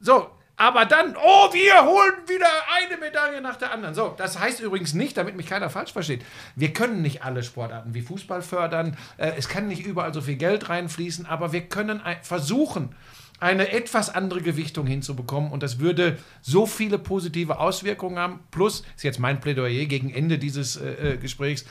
So, 0.00 0.30
aber 0.56 0.86
dann, 0.86 1.16
oh, 1.16 1.52
wir 1.52 1.84
holen 1.84 2.14
wieder 2.26 2.48
eine 2.76 2.96
Medaille 2.96 3.40
nach 3.40 3.56
der 3.56 3.72
anderen. 3.72 3.94
So, 3.94 4.14
das 4.16 4.38
heißt 4.38 4.60
übrigens 4.60 4.94
nicht, 4.94 5.16
damit 5.16 5.36
mich 5.36 5.46
keiner 5.46 5.68
falsch 5.68 5.92
versteht, 5.92 6.24
wir 6.54 6.72
können 6.72 7.02
nicht 7.02 7.22
alle 7.22 7.42
Sportarten 7.42 7.94
wie 7.94 8.02
Fußball 8.02 8.42
fördern. 8.42 8.96
Äh, 9.18 9.32
es 9.36 9.48
kann 9.48 9.68
nicht 9.68 9.84
überall 9.84 10.14
so 10.14 10.22
viel 10.22 10.36
Geld 10.36 10.68
reinfließen, 10.68 11.26
aber 11.26 11.52
wir 11.52 11.68
können 11.68 12.00
versuchen, 12.22 12.94
eine 13.38 13.70
etwas 13.70 14.10
andere 14.10 14.40
Gewichtung 14.40 14.86
hinzubekommen 14.86 15.50
und 15.50 15.62
das 15.62 15.78
würde 15.78 16.18
so 16.40 16.66
viele 16.66 16.98
positive 16.98 17.58
Auswirkungen 17.58 18.18
haben. 18.18 18.40
Plus, 18.50 18.82
ist 18.96 19.04
jetzt 19.04 19.18
mein 19.18 19.40
Plädoyer 19.40 19.84
gegen 19.86 20.10
Ende 20.10 20.38
dieses 20.38 20.76
äh, 20.76 21.12
äh, 21.12 21.16
Gesprächs, 21.16 21.64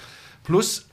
plus 0.43 0.87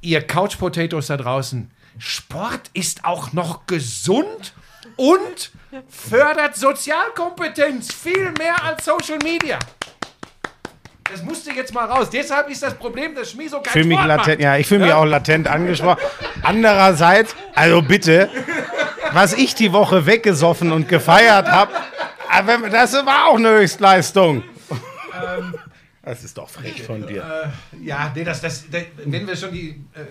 ihr 0.00 0.22
Couch 0.22 0.58
Potatoes 0.58 1.08
da 1.08 1.16
draußen, 1.16 1.70
Sport 1.98 2.70
ist 2.72 3.04
auch 3.04 3.32
noch 3.32 3.66
gesund 3.66 4.54
und 4.96 5.50
fördert 5.88 6.56
Sozialkompetenz 6.56 7.92
viel 7.92 8.32
mehr 8.38 8.62
als 8.62 8.84
Social 8.84 9.18
Media. 9.22 9.58
Das 11.10 11.22
musste 11.24 11.50
jetzt 11.50 11.74
mal 11.74 11.86
raus. 11.86 12.08
Deshalb 12.08 12.48
ist 12.50 12.62
das 12.62 12.74
Problem, 12.74 13.16
dass 13.16 13.32
Schmiso 13.32 13.60
kein 13.60 13.72
fühle 13.72 13.86
mich 13.86 13.98
latent, 13.98 14.28
macht. 14.28 14.40
ja, 14.40 14.56
ich 14.56 14.66
fühle 14.66 14.84
mich 14.84 14.92
auch 14.92 15.04
latent 15.04 15.48
angesprochen. 15.48 15.98
Andererseits, 16.42 17.34
also 17.54 17.82
bitte, 17.82 18.30
was 19.12 19.32
ich 19.32 19.54
die 19.54 19.72
Woche 19.72 20.06
weggesoffen 20.06 20.72
und 20.72 20.88
gefeiert 20.88 21.48
habe, 21.48 21.72
das 22.70 22.94
war 22.94 23.26
auch 23.28 23.36
eine 23.36 23.50
Höchstleistung. 23.50 24.42
Das 26.02 26.24
ist 26.24 26.38
doch 26.38 26.48
frech 26.48 26.82
von 26.82 27.06
dir. 27.06 27.52
Ja, 27.82 28.12
nee, 28.14 28.24
das, 28.24 28.40
das, 28.40 28.64
das, 28.70 28.82
wenn 29.04 29.26
wir 29.26 29.36
schon 29.36 29.52
die 29.52 29.70
äh, 29.94 30.04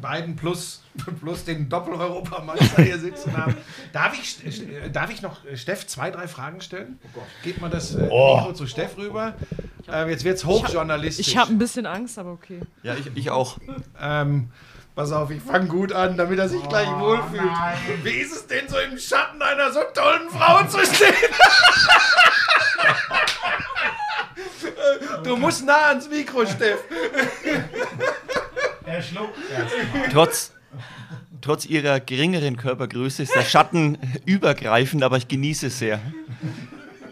beiden 0.00 0.36
plus, 0.36 0.82
plus 1.20 1.44
den 1.44 1.68
Doppel-Europameister 1.68 2.82
hier 2.82 2.98
sitzen 2.98 3.34
haben, 3.36 3.56
darf 3.92 4.14
ich, 4.14 4.44
äh, 4.44 4.90
darf 4.90 5.10
ich 5.10 5.22
noch 5.22 5.44
äh, 5.46 5.56
Steff 5.56 5.86
zwei, 5.86 6.10
drei 6.10 6.28
Fragen 6.28 6.60
stellen? 6.60 6.98
Geht 7.42 7.60
mal 7.60 7.70
das 7.70 7.94
äh, 7.94 8.08
Oh. 8.10 8.52
Zu 8.52 8.66
Steff 8.66 8.98
rüber. 8.98 9.34
Ähm, 9.90 10.10
jetzt 10.10 10.24
wird 10.24 10.36
es 10.36 10.44
hochjournalistisch. 10.44 11.28
Ich 11.28 11.36
habe 11.36 11.50
ein 11.50 11.58
bisschen 11.58 11.86
Angst, 11.86 12.18
aber 12.18 12.32
okay. 12.32 12.60
Ja, 12.82 12.94
ich, 12.94 13.10
ich 13.14 13.30
auch. 13.30 13.58
Ähm, 14.00 14.50
pass 14.94 15.12
auf, 15.12 15.30
ich 15.30 15.42
fange 15.42 15.66
gut 15.66 15.92
an, 15.92 16.16
damit 16.16 16.38
er 16.38 16.48
sich 16.48 16.62
gleich 16.68 16.88
wohlfühlt. 16.88 17.42
Wie 18.02 18.10
ist 18.10 18.32
es 18.32 18.46
denn 18.46 18.68
so 18.68 18.78
im 18.78 18.98
Schatten 18.98 19.40
einer 19.40 19.72
so 19.72 19.80
tollen 19.94 20.28
Frau 20.30 20.64
zu 20.64 20.78
stehen? 20.84 21.14
du 25.24 25.36
musst 25.36 25.64
nah 25.64 25.88
ans 25.88 26.08
Mikro, 26.08 26.44
Steff. 26.46 26.80
Trotz, 30.10 30.52
trotz 31.40 31.66
ihrer 31.66 32.00
geringeren 32.00 32.56
Körpergröße 32.56 33.22
ist 33.22 33.34
der 33.34 33.42
Schatten 33.42 33.98
übergreifend, 34.26 35.02
aber 35.02 35.16
ich 35.16 35.28
genieße 35.28 35.68
es 35.68 35.78
sehr. 35.78 36.00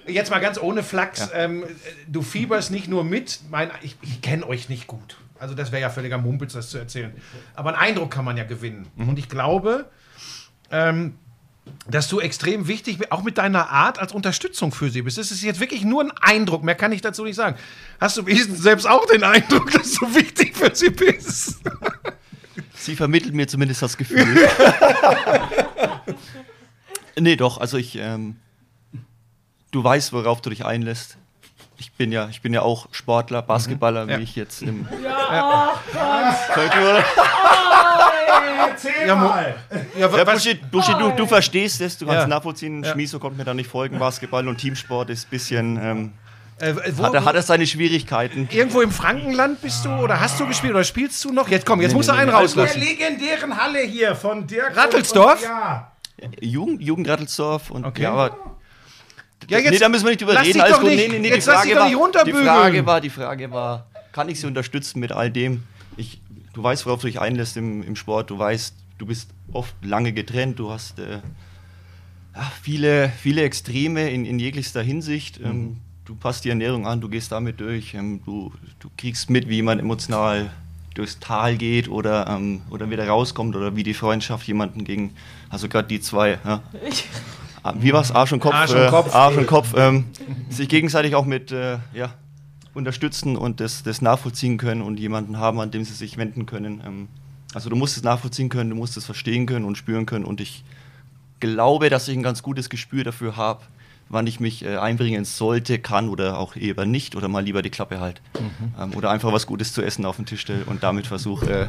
Jetzt 0.06 0.30
mal 0.30 0.40
ganz 0.40 0.60
ohne 0.60 0.82
Flachs. 0.82 1.30
Ähm, 1.34 1.64
du 2.08 2.22
fieberst 2.22 2.70
nicht 2.70 2.88
nur 2.88 3.04
mit. 3.04 3.40
Mein, 3.50 3.70
ich 3.82 3.96
ich 4.02 4.20
kenne 4.20 4.46
euch 4.46 4.68
nicht 4.68 4.86
gut. 4.86 5.16
Also 5.40 5.54
das 5.54 5.72
wäre 5.72 5.80
ja 5.80 5.90
völliger 5.90 6.18
Mumpitz, 6.18 6.52
das 6.52 6.68
zu 6.68 6.76
erzählen. 6.76 7.12
Aber 7.54 7.70
einen 7.70 7.78
Eindruck 7.78 8.10
kann 8.10 8.26
man 8.26 8.36
ja 8.36 8.44
gewinnen. 8.44 8.86
Und 8.96 9.18
ich 9.18 9.28
glaube, 9.28 9.90
ähm, 10.70 11.14
dass 11.88 12.08
du 12.08 12.20
extrem 12.20 12.68
wichtig 12.68 12.98
bist, 12.98 13.10
auch 13.10 13.22
mit 13.22 13.38
deiner 13.38 13.70
Art 13.70 13.98
als 13.98 14.12
Unterstützung 14.12 14.70
für 14.70 14.90
sie 14.90 15.02
bist. 15.02 15.16
Das 15.16 15.30
ist 15.30 15.42
jetzt 15.42 15.58
wirklich 15.58 15.82
nur 15.82 16.02
ein 16.02 16.12
Eindruck, 16.20 16.62
mehr 16.62 16.74
kann 16.74 16.92
ich 16.92 17.00
dazu 17.00 17.24
nicht 17.24 17.36
sagen. 17.36 17.56
Hast 17.98 18.18
du 18.18 18.26
wenigstens 18.26 18.60
selbst 18.60 18.86
auch 18.86 19.06
den 19.06 19.24
Eindruck, 19.24 19.70
dass 19.72 19.92
du 19.94 20.14
wichtig 20.14 20.56
für 20.56 20.74
sie 20.74 20.90
bist? 20.90 21.60
Sie 22.74 22.96
vermittelt 22.96 23.34
mir 23.34 23.48
zumindest 23.48 23.80
das 23.80 23.96
Gefühl. 23.96 24.26
nee, 27.18 27.36
doch, 27.36 27.58
also 27.58 27.78
ich, 27.78 27.96
ähm, 27.96 28.36
du 29.70 29.82
weißt, 29.82 30.12
worauf 30.12 30.42
du 30.42 30.50
dich 30.50 30.64
einlässt. 30.66 31.16
Ich 31.80 31.92
bin 31.92 32.12
ja, 32.12 32.28
ich 32.28 32.42
bin 32.42 32.52
ja 32.52 32.60
auch 32.62 32.88
Sportler, 32.92 33.40
Basketballer, 33.42 34.06
Ja. 34.06 34.18
wie 34.18 34.22
ich 34.22 34.36
jetzt 34.36 34.60
im. 34.62 34.86
Ja, 35.02 35.72
Ja, 39.06 39.14
Mo- 39.14 39.30
ja, 39.98 40.08
ja, 40.08 40.26
was, 40.26 40.34
Buschi, 40.44 40.54
Buschi, 40.70 40.92
du, 40.98 41.10
du 41.10 41.26
verstehst 41.26 41.80
es, 41.80 41.98
du 41.98 42.06
kannst 42.06 42.22
Ja. 42.22 42.26
nachvollziehen. 42.26 42.82
Ja. 42.82 42.92
Schmieso 42.92 43.18
kommt 43.18 43.36
mir 43.36 43.44
da 43.44 43.54
nicht 43.54 43.68
folgen. 43.68 43.98
Basketball 43.98 44.46
und 44.48 44.58
Teamsport 44.58 45.10
ist 45.10 45.26
ein 45.26 45.30
bisschen. 45.30 45.76
Ähm, 45.82 46.12
äh, 46.58 46.74
wo, 46.96 47.04
hat, 47.04 47.14
er, 47.14 47.24
hat 47.24 47.34
er 47.34 47.42
seine 47.42 47.66
Schwierigkeiten. 47.66 48.48
irgendwo 48.50 48.80
im 48.82 48.90
Frankenland 48.92 49.60
bist 49.62 49.84
du 49.84 49.90
oder 49.90 50.20
hast 50.20 50.38
du 50.38 50.46
gespielt 50.46 50.74
oder 50.74 50.84
spielst 50.84 51.24
du 51.24 51.32
noch? 51.32 51.48
Jetzt 51.48 51.64
komm, 51.66 51.80
jetzt 51.80 51.94
musst 51.94 52.08
du 52.10 52.12
einen 52.12 52.26
Der 52.30 52.34
rauslassen. 52.36 52.80
legendären 52.80 53.56
Halle 53.56 53.80
hier 53.80 54.14
von 54.14 54.46
Dirk. 54.46 54.76
Rattelsdorf? 54.76 55.40
Und, 55.42 55.48
ja. 55.48 55.90
Jugend, 56.40 56.82
Jugend 56.82 57.08
Rattelsdorf 57.08 57.70
und 57.70 57.84
Okay. 57.86 58.02
ja, 58.02 58.12
aber 58.12 58.36
Ja, 59.50 59.58
jetzt, 59.58 59.70
nee, 59.72 59.78
da 59.78 59.88
müssen 59.88 60.04
wir 60.04 60.10
nicht 60.10 60.20
drüber 60.20 60.34
lass 60.34 60.44
reden. 60.44 60.54
dich 60.54 60.62
Alles 60.62 60.74
doch 60.76 60.80
gut. 60.82 60.90
nicht- 60.90 60.98
Nee, 61.08 61.08
nee, 61.08 61.18
nee, 61.18 61.28
jetzt 61.28 61.46
die 61.46 61.50
lass 61.50 61.62
dich 61.62 61.72
Frage 61.74 61.96
war, 61.96 62.24
nicht 62.24 62.26
die. 62.26 62.32
Frage 62.44 62.86
war, 62.86 63.00
die 63.00 63.10
Frage 63.10 63.50
war, 63.50 63.86
kann 64.12 64.28
ich 64.28 64.40
sie 64.40 64.46
unterstützen 64.46 65.00
mit 65.00 65.12
all 65.12 65.30
dem? 65.30 65.62
Ich, 65.96 66.20
du 66.54 66.62
weißt, 66.62 66.86
worauf 66.86 67.00
du 67.00 67.06
dich 67.08 67.20
einlässt 67.20 67.56
im, 67.56 67.82
im 67.82 67.96
Sport. 67.96 68.30
Du 68.30 68.38
weißt, 68.38 68.74
du 68.98 69.06
bist 69.06 69.30
oft 69.52 69.74
lange 69.82 70.12
getrennt. 70.12 70.58
Du 70.58 70.70
hast 70.70 70.98
äh, 70.98 71.18
ja, 72.34 72.52
viele, 72.62 73.10
viele 73.20 73.42
Extreme 73.42 74.10
in, 74.10 74.24
in 74.24 74.38
jeglichster 74.38 74.82
Hinsicht. 74.82 75.40
Ähm, 75.42 75.76
du 76.04 76.14
du 76.14 76.16
passt 76.16 76.44
die 76.44 76.48
Ernährung 76.48 76.88
an, 76.88 77.00
du 77.00 77.08
gehst 77.08 77.30
damit 77.30 77.60
durch, 77.60 77.94
ähm, 77.94 78.20
du, 78.24 78.52
du 78.80 78.90
kriegst 78.96 79.30
mit, 79.30 79.48
wie 79.48 79.56
jemand 79.56 79.80
emotional 79.80 80.50
durchs 80.94 81.20
Tal 81.20 81.56
geht 81.56 81.88
oder, 81.88 82.26
ähm, 82.26 82.62
oder 82.70 82.90
wieder 82.90 83.06
rauskommt 83.06 83.54
oder 83.54 83.76
wie 83.76 83.84
die 83.84 83.94
Freundschaft 83.94 84.44
jemanden 84.48 84.82
gegen, 84.82 85.14
also 85.50 85.68
gerade 85.68 85.86
die 85.86 86.00
zwei, 86.00 86.38
ja. 86.44 86.62
Ah, 87.62 87.74
Wie 87.78 87.92
war's? 87.92 88.10
Arsch 88.10 88.32
und 88.32 88.40
Kopf. 88.40 88.54
Arsch 88.54 88.72
und 88.72 88.78
äh, 88.78 88.88
Kopf. 88.88 89.14
Arsch 89.14 89.36
und 89.36 89.46
Kopf 89.46 89.74
ähm, 89.76 90.06
sich 90.48 90.68
gegenseitig 90.68 91.14
auch 91.14 91.26
mit 91.26 91.52
äh, 91.52 91.78
ja, 91.92 92.14
unterstützen 92.74 93.36
und 93.36 93.60
das, 93.60 93.82
das 93.82 94.00
nachvollziehen 94.00 94.56
können 94.58 94.82
und 94.82 94.98
jemanden 94.98 95.38
haben, 95.38 95.60
an 95.60 95.70
dem 95.70 95.84
sie 95.84 95.92
sich 95.92 96.16
wenden 96.16 96.46
können. 96.46 96.82
Ähm, 96.86 97.08
also 97.52 97.68
du 97.68 97.76
musst 97.76 97.96
es 97.96 98.02
nachvollziehen 98.02 98.48
können, 98.48 98.70
du 98.70 98.76
musst 98.76 98.96
es 98.96 99.04
verstehen 99.04 99.46
können 99.46 99.64
und 99.64 99.76
spüren 99.76 100.06
können 100.06 100.24
und 100.24 100.40
ich 100.40 100.64
glaube, 101.40 101.90
dass 101.90 102.06
ich 102.08 102.16
ein 102.16 102.22
ganz 102.22 102.42
gutes 102.42 102.70
Gespür 102.70 103.02
dafür 103.04 103.36
habe, 103.36 103.62
wann 104.08 104.26
ich 104.26 104.40
mich 104.40 104.64
äh, 104.64 104.76
einbringen 104.76 105.24
sollte, 105.24 105.78
kann 105.78 106.08
oder 106.08 106.38
auch 106.38 106.56
eher 106.56 106.84
nicht 106.84 107.16
oder 107.16 107.28
mal 107.28 107.44
lieber 107.44 107.62
die 107.62 107.70
Klappe 107.70 108.00
halt. 108.00 108.20
Ähm, 108.78 108.94
oder 108.94 109.10
einfach 109.10 109.32
was 109.32 109.46
Gutes 109.46 109.72
zu 109.72 109.82
essen 109.82 110.04
auf 110.04 110.16
den 110.16 110.26
Tisch 110.26 110.42
stelle 110.42 110.64
und 110.64 110.82
damit 110.82 111.06
versuche, 111.06 111.50
äh, 111.50 111.66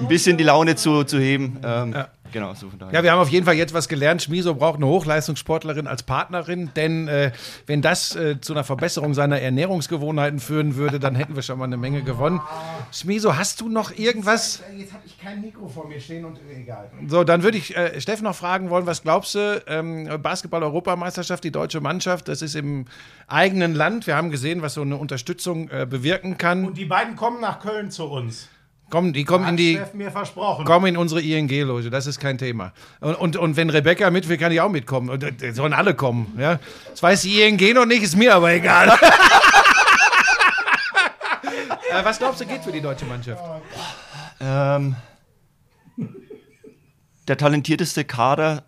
ein 0.00 0.08
bisschen 0.08 0.36
die 0.36 0.44
Laune 0.44 0.76
zu, 0.76 1.04
zu 1.04 1.18
heben. 1.18 1.58
Ähm, 1.64 1.94
Genau, 2.34 2.52
so 2.52 2.68
von 2.68 2.80
daher. 2.80 2.92
Ja, 2.92 3.02
wir 3.04 3.12
haben 3.12 3.20
auf 3.20 3.28
jeden 3.28 3.46
Fall 3.46 3.54
jetzt 3.54 3.74
was 3.74 3.86
gelernt. 3.86 4.20
Schmiso 4.20 4.56
braucht 4.56 4.78
eine 4.78 4.88
Hochleistungssportlerin 4.88 5.86
als 5.86 6.02
Partnerin, 6.02 6.70
denn 6.74 7.06
äh, 7.06 7.30
wenn 7.66 7.80
das 7.80 8.16
äh, 8.16 8.40
zu 8.40 8.54
einer 8.54 8.64
Verbesserung 8.64 9.14
seiner 9.14 9.40
Ernährungsgewohnheiten 9.40 10.40
führen 10.40 10.74
würde, 10.74 10.98
dann 10.98 11.14
hätten 11.14 11.36
wir 11.36 11.42
schon 11.42 11.60
mal 11.60 11.66
eine 11.66 11.76
Menge 11.76 12.02
gewonnen. 12.02 12.40
Schmiso, 12.90 13.36
hast 13.36 13.60
du 13.60 13.68
noch 13.68 13.96
irgendwas? 13.96 14.64
Jetzt 14.76 14.92
habe 14.92 15.04
ich 15.06 15.16
kein 15.16 15.42
Mikro 15.42 15.68
vor 15.68 15.86
mir 15.86 16.00
stehen 16.00 16.24
und 16.24 16.40
egal. 16.52 16.90
So, 17.06 17.22
dann 17.22 17.44
würde 17.44 17.56
ich 17.56 17.76
äh, 17.76 18.00
Steff 18.00 18.20
noch 18.20 18.34
fragen 18.34 18.68
wollen, 18.68 18.86
was 18.86 19.04
glaubst 19.04 19.36
du, 19.36 19.62
ähm, 19.68 20.08
Basketball-Europameisterschaft, 20.20 21.44
die 21.44 21.52
deutsche 21.52 21.80
Mannschaft, 21.80 22.26
das 22.26 22.42
ist 22.42 22.56
im 22.56 22.86
eigenen 23.28 23.76
Land. 23.76 24.08
Wir 24.08 24.16
haben 24.16 24.32
gesehen, 24.32 24.60
was 24.60 24.74
so 24.74 24.82
eine 24.82 24.96
Unterstützung 24.96 25.68
äh, 25.68 25.86
bewirken 25.88 26.36
kann. 26.36 26.64
Und 26.64 26.78
die 26.78 26.84
beiden 26.84 27.14
kommen 27.14 27.40
nach 27.40 27.60
Köln 27.60 27.92
zu 27.92 28.06
uns. 28.06 28.48
Komm, 28.90 29.12
die 29.12 29.24
kommen 29.24 29.48
in 29.48 29.56
die... 29.56 29.74
Steff 29.74 29.94
mir 29.94 30.10
versprochen. 30.10 30.64
Komm 30.64 30.86
in 30.86 30.96
unsere 30.96 31.20
ING-Loge, 31.20 31.90
das 31.90 32.06
ist 32.06 32.20
kein 32.20 32.38
Thema. 32.38 32.72
Und, 33.00 33.14
und, 33.16 33.36
und 33.36 33.56
wenn 33.56 33.70
Rebecca 33.70 34.10
mit 34.10 34.28
will, 34.28 34.36
kann 34.38 34.52
ich 34.52 34.60
auch 34.60 34.70
mitkommen. 34.70 35.10
Und, 35.10 35.42
äh, 35.42 35.52
sollen 35.52 35.72
alle 35.72 35.94
kommen. 35.94 36.34
Ja? 36.38 36.60
Das 36.90 37.02
weiß 37.02 37.22
die 37.22 37.40
ING 37.40 37.74
noch 37.74 37.86
nicht, 37.86 38.02
ist 38.02 38.16
mir 38.16 38.34
aber 38.34 38.52
egal. 38.52 38.88
äh, 41.90 42.04
was 42.04 42.18
glaubst 42.18 42.40
du, 42.40 42.46
geht 42.46 42.62
für 42.62 42.72
die 42.72 42.80
deutsche 42.80 43.06
Mannschaft? 43.06 43.42
Ähm, 44.40 44.94
der 47.26 47.36
talentierteste 47.36 48.04
Kader 48.04 48.64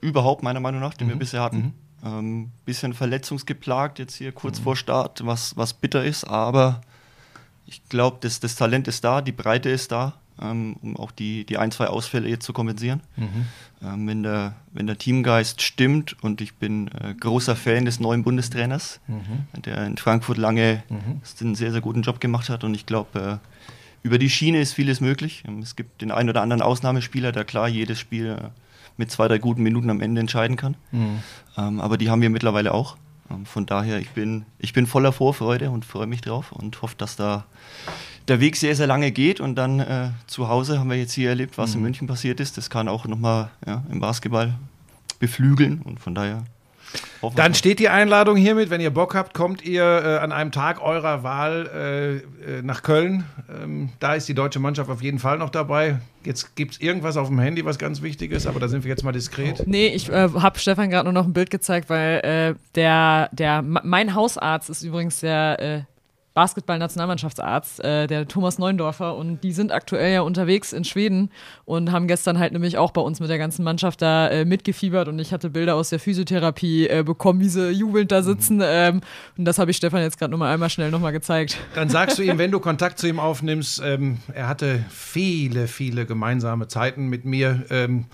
überhaupt, 0.00 0.42
meiner 0.42 0.60
Meinung 0.60 0.80
nach, 0.80 0.94
den 0.94 1.08
wir 1.08 1.16
bisher 1.16 1.42
hatten. 1.42 1.74
Ähm, 2.04 2.50
bisschen 2.64 2.94
verletzungsgeplagt 2.94 4.00
jetzt 4.00 4.16
hier 4.16 4.32
kurz 4.32 4.58
vor 4.58 4.74
Start, 4.74 5.24
was, 5.24 5.56
was 5.56 5.74
bitter 5.74 6.04
ist, 6.04 6.24
aber 6.24 6.80
ich 7.72 7.88
glaube, 7.88 8.18
das, 8.20 8.38
das 8.40 8.54
Talent 8.54 8.86
ist 8.88 9.02
da, 9.04 9.20
die 9.22 9.32
Breite 9.32 9.70
ist 9.70 9.90
da, 9.92 10.14
ähm, 10.40 10.76
um 10.82 10.96
auch 10.96 11.10
die, 11.10 11.44
die 11.44 11.56
ein, 11.58 11.70
zwei 11.70 11.86
Ausfälle 11.86 12.28
jetzt 12.28 12.44
zu 12.44 12.52
kompensieren. 12.52 13.00
Ähm, 13.82 14.06
wenn, 14.06 14.22
der, 14.22 14.54
wenn 14.72 14.86
der 14.86 14.98
Teamgeist 14.98 15.62
stimmt 15.62 16.16
und 16.22 16.40
ich 16.40 16.54
bin 16.54 16.88
äh, 16.88 17.14
großer 17.18 17.56
Fan 17.56 17.84
des 17.84 17.98
neuen 18.00 18.22
Bundestrainers, 18.24 19.00
der 19.64 19.86
in 19.86 19.96
Frankfurt 19.96 20.38
lange 20.38 20.82
einen 21.40 21.54
sehr, 21.54 21.72
sehr 21.72 21.80
guten 21.80 22.02
Job 22.02 22.20
gemacht 22.20 22.48
hat 22.48 22.62
und 22.64 22.74
ich 22.74 22.86
glaube, 22.86 23.40
äh, 23.42 23.48
über 24.04 24.18
die 24.18 24.30
Schiene 24.30 24.60
ist 24.60 24.72
vieles 24.74 25.00
möglich. 25.00 25.44
Ähm, 25.48 25.60
Es 25.60 25.74
gibt 25.76 26.02
den 26.02 26.10
einen 26.10 26.28
oder 26.28 26.42
anderen 26.42 26.60
Ausnahmespieler, 26.62 27.32
der 27.32 27.44
klar 27.44 27.68
jedes 27.68 27.98
Spiel 27.98 28.26
äh, 28.38 28.48
mit 28.98 29.10
zwei, 29.10 29.26
drei 29.28 29.38
guten 29.38 29.62
Minuten 29.62 29.88
am 29.90 30.00
Ende 30.00 30.20
entscheiden 30.20 30.56
kann. 30.56 30.74
Ähm, 31.56 31.80
aber 31.80 31.96
die 31.96 32.10
haben 32.10 32.20
wir 32.20 32.28
mittlerweile 32.30 32.72
auch. 32.74 32.96
Ähm, 33.32 33.46
von 33.46 33.66
daher, 33.66 33.98
ich 33.98 34.10
bin, 34.10 34.44
ich 34.58 34.72
bin 34.72 34.86
voller 34.86 35.12
Vorfreude 35.12 35.70
und 35.70 35.84
freue 35.84 36.06
mich 36.06 36.20
drauf 36.20 36.52
und 36.52 36.80
hoffe, 36.82 36.94
dass 36.98 37.16
da 37.16 37.44
der 38.28 38.40
Weg 38.40 38.56
sehr, 38.56 38.76
sehr 38.76 38.86
lange 38.86 39.10
geht. 39.10 39.40
Und 39.40 39.56
dann 39.56 39.80
äh, 39.80 40.10
zu 40.26 40.48
Hause 40.48 40.78
haben 40.78 40.90
wir 40.90 40.96
jetzt 40.96 41.12
hier 41.12 41.30
erlebt, 41.30 41.58
was 41.58 41.74
in 41.74 41.82
München 41.82 42.06
passiert 42.06 42.40
ist. 42.40 42.56
Das 42.56 42.70
kann 42.70 42.88
auch 42.88 43.06
nochmal 43.06 43.50
ja, 43.66 43.82
im 43.90 44.00
Basketball 44.00 44.54
beflügeln. 45.18 45.82
Und 45.82 46.00
von 46.00 46.14
daher 46.14 46.44
Dann 47.36 47.54
steht 47.54 47.78
die 47.78 47.88
Einladung 47.88 48.36
hiermit. 48.36 48.70
Wenn 48.70 48.80
ihr 48.80 48.90
Bock 48.90 49.14
habt, 49.14 49.34
kommt 49.34 49.62
ihr 49.62 49.82
äh, 49.82 50.18
an 50.18 50.32
einem 50.32 50.50
Tag 50.50 50.82
eurer 50.82 51.22
Wahl 51.22 52.22
äh, 52.46 52.58
äh, 52.58 52.62
nach 52.62 52.82
Köln. 52.82 53.24
Ähm, 53.48 53.90
da 54.00 54.14
ist 54.14 54.28
die 54.28 54.34
deutsche 54.34 54.58
Mannschaft 54.58 54.90
auf 54.90 55.02
jeden 55.02 55.18
Fall 55.18 55.38
noch 55.38 55.50
dabei. 55.50 55.98
Jetzt 56.24 56.56
gibt 56.56 56.74
es 56.74 56.80
irgendwas 56.80 57.16
auf 57.16 57.28
dem 57.28 57.38
Handy, 57.38 57.64
was 57.64 57.78
ganz 57.78 58.02
wichtig 58.02 58.32
ist, 58.32 58.46
aber 58.46 58.60
da 58.60 58.68
sind 58.68 58.84
wir 58.84 58.88
jetzt 58.88 59.04
mal 59.04 59.12
diskret. 59.12 59.66
Nee, 59.66 59.88
ich 59.88 60.08
äh, 60.08 60.28
habe 60.28 60.58
Stefan 60.58 60.90
gerade 60.90 61.04
nur 61.04 61.12
noch 61.12 61.26
ein 61.26 61.32
Bild 61.32 61.50
gezeigt, 61.50 61.90
weil 61.90 62.20
äh, 62.20 62.54
der, 62.74 63.28
der, 63.32 63.62
mein 63.62 64.14
Hausarzt 64.14 64.70
ist 64.70 64.82
übrigens 64.82 65.20
der 65.20 65.60
äh, 65.60 65.91
Basketball-Nationalmannschaftsarzt, 66.34 67.84
äh, 67.84 68.06
der 68.06 68.26
Thomas 68.26 68.58
Neundorfer, 68.58 69.16
und 69.16 69.42
die 69.42 69.52
sind 69.52 69.72
aktuell 69.72 70.12
ja 70.12 70.20
unterwegs 70.22 70.72
in 70.72 70.84
Schweden 70.84 71.30
und 71.64 71.92
haben 71.92 72.08
gestern 72.08 72.38
halt 72.38 72.52
nämlich 72.52 72.78
auch 72.78 72.90
bei 72.90 73.00
uns 73.00 73.20
mit 73.20 73.30
der 73.30 73.38
ganzen 73.38 73.64
Mannschaft 73.64 74.02
da 74.02 74.28
äh, 74.28 74.44
mitgefiebert 74.44 75.08
und 75.08 75.18
ich 75.18 75.32
hatte 75.32 75.50
Bilder 75.50 75.74
aus 75.74 75.90
der 75.90 75.98
Physiotherapie 75.98 76.88
äh, 76.88 77.02
bekommen, 77.04 77.40
wie 77.40 77.48
sie 77.48 77.70
jubelnd 77.70 78.12
da 78.12 78.22
sitzen. 78.22 78.62
Ähm, 78.64 79.00
und 79.36 79.44
das 79.44 79.58
habe 79.58 79.70
ich 79.70 79.76
Stefan 79.76 80.00
jetzt 80.02 80.18
gerade 80.18 80.30
nur 80.30 80.38
mal 80.38 80.52
einmal 80.52 80.70
schnell 80.70 80.90
nochmal 80.90 81.12
gezeigt. 81.12 81.56
Dann 81.74 81.88
sagst 81.88 82.18
du 82.18 82.22
ihm, 82.22 82.38
wenn 82.38 82.50
du 82.50 82.60
Kontakt 82.72 82.98
zu 82.98 83.08
ihm 83.08 83.20
aufnimmst, 83.20 83.82
ähm, 83.84 84.18
er 84.32 84.48
hatte 84.48 84.84
viele, 84.88 85.66
viele 85.66 86.06
gemeinsame 86.06 86.68
Zeiten 86.68 87.08
mit 87.08 87.24
mir. 87.24 87.64
Ähm, 87.70 88.06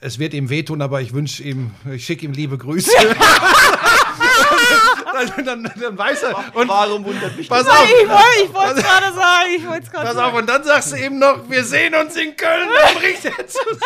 es 0.00 0.18
wird 0.18 0.34
ihm 0.34 0.50
wehtun, 0.50 0.82
aber 0.82 1.00
ich 1.00 1.14
wünsche 1.14 1.42
ihm, 1.42 1.70
ich 1.90 2.04
schicke 2.04 2.26
ihm 2.26 2.32
liebe 2.32 2.58
Grüße. 2.58 2.90
dann, 5.12 5.44
dann, 5.44 5.72
dann 5.80 5.98
weiß 5.98 6.22
er. 6.24 6.36
Und 6.54 6.68
Warum 6.68 7.04
wundert 7.04 7.36
mich 7.36 7.48
pass 7.48 7.64
das? 7.64 7.72
auf, 7.72 7.88
ich 7.88 8.08
wollte 8.52 8.80
es 8.80 8.84
gerade 8.84 9.14
sagen, 9.14 9.50
ich 9.56 9.66
wollte 9.66 9.82
es 9.82 9.90
gerade 9.90 10.06
pass 10.06 10.16
auf. 10.16 10.34
Und 10.34 10.48
dann 10.48 10.64
sagst 10.64 10.92
du 10.92 10.96
ihm 10.96 11.18
noch, 11.18 11.48
wir 11.48 11.64
sehen 11.64 11.94
uns 11.94 12.16
in 12.16 12.36
Köln. 12.36 12.68
Dann 12.82 12.94
bricht 12.96 13.24
er 13.24 13.46
zusammen. 13.46 13.80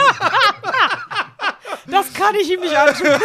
Das 1.86 2.12
kann 2.12 2.34
ich 2.34 2.50
ihm 2.50 2.60
nicht 2.60 2.76
antun. 2.76 3.20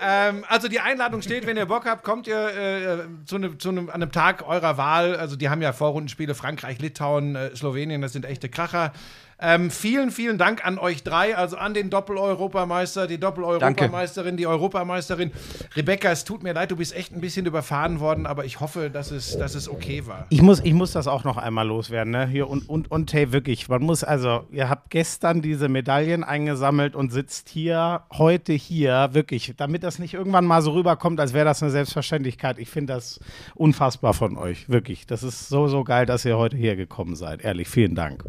Ähm, 0.00 0.44
also 0.48 0.68
die 0.68 0.80
Einladung 0.80 1.22
steht, 1.22 1.46
wenn 1.46 1.56
ihr 1.56 1.66
Bock 1.66 1.86
habt, 1.86 2.04
kommt 2.04 2.26
ihr 2.26 2.36
äh, 2.36 2.98
zu, 3.26 3.38
ne, 3.38 3.56
zu 3.56 3.70
einem, 3.70 3.88
an 3.88 3.94
einem 4.02 4.12
Tag 4.12 4.46
eurer 4.46 4.76
Wahl. 4.76 5.16
Also 5.16 5.36
die 5.36 5.48
haben 5.48 5.62
ja 5.62 5.72
Vorrundenspiele 5.72 6.34
Frankreich, 6.34 6.78
Litauen, 6.80 7.36
äh, 7.36 7.54
Slowenien, 7.56 8.02
das 8.02 8.12
sind 8.12 8.26
echte 8.26 8.48
Kracher. 8.48 8.92
Ähm, 9.40 9.70
vielen, 9.70 10.10
vielen 10.10 10.38
Dank 10.38 10.66
an 10.66 10.78
euch 10.78 11.02
drei, 11.02 11.36
also 11.36 11.56
an 11.56 11.74
den 11.74 11.90
Doppel-Europameister, 11.90 13.06
die 13.06 13.18
Doppel-Europameisterin, 13.18 14.36
die 14.36 14.46
Europameisterin. 14.46 15.32
Rebecca, 15.76 16.10
es 16.10 16.24
tut 16.24 16.42
mir 16.42 16.52
leid, 16.52 16.70
du 16.70 16.76
bist 16.76 16.94
echt 16.94 17.12
ein 17.12 17.20
bisschen 17.20 17.46
überfahren 17.46 18.00
worden, 18.00 18.26
aber 18.26 18.44
ich 18.44 18.60
hoffe, 18.60 18.90
dass 18.90 19.10
es, 19.10 19.36
dass 19.36 19.54
es 19.54 19.68
okay 19.68 20.06
war. 20.06 20.26
Ich 20.30 20.42
muss, 20.42 20.60
ich 20.60 20.72
muss 20.72 20.92
das 20.92 21.06
auch 21.06 21.24
noch 21.24 21.36
einmal 21.36 21.66
loswerden, 21.66 22.12
ne? 22.12 22.26
Hier 22.26 22.48
und, 22.48 22.68
und, 22.68 22.90
und 22.90 23.12
hey, 23.12 23.32
wirklich, 23.32 23.68
man 23.68 23.82
muss, 23.82 24.04
also, 24.04 24.44
ihr 24.50 24.68
habt 24.68 24.90
gestern 24.90 25.42
diese 25.42 25.68
Medaillen 25.68 26.24
eingesammelt 26.24 26.94
und 26.94 27.12
sitzt 27.12 27.48
hier, 27.48 28.02
heute 28.12 28.52
hier, 28.52 29.10
wirklich, 29.12 29.54
damit 29.56 29.82
das 29.82 29.98
nicht 29.98 30.14
irgendwann 30.14 30.44
mal 30.44 30.62
so 30.62 30.72
rüberkommt, 30.72 31.20
als 31.20 31.32
wäre 31.32 31.44
das 31.44 31.62
eine 31.62 31.70
Selbstverständlichkeit. 31.72 32.58
Ich 32.58 32.70
finde 32.70 32.94
das 32.94 33.20
unfassbar 33.54 34.14
von 34.14 34.36
euch, 34.36 34.68
wirklich. 34.68 35.06
Das 35.06 35.22
ist 35.22 35.48
so, 35.48 35.68
so 35.68 35.84
geil, 35.84 36.06
dass 36.06 36.24
ihr 36.24 36.38
heute 36.38 36.56
hier 36.56 36.76
gekommen 36.76 37.16
seid. 37.16 37.44
Ehrlich, 37.44 37.68
vielen 37.68 37.94
Dank. 37.94 38.24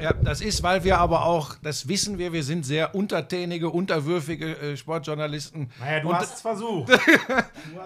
Ja, 0.00 0.12
das 0.28 0.40
ist, 0.40 0.62
weil 0.62 0.84
wir 0.84 0.98
aber 0.98 1.24
auch, 1.24 1.54
das 1.62 1.88
wissen 1.88 2.18
wir, 2.18 2.32
wir 2.32 2.44
sind 2.44 2.66
sehr 2.66 2.94
untertänige, 2.94 3.70
unterwürfige 3.70 4.56
äh, 4.58 4.76
Sportjournalisten. 4.76 5.70
Naja, 5.80 6.04
Und- 6.04 6.22
es 6.22 6.40
versucht. 6.40 6.92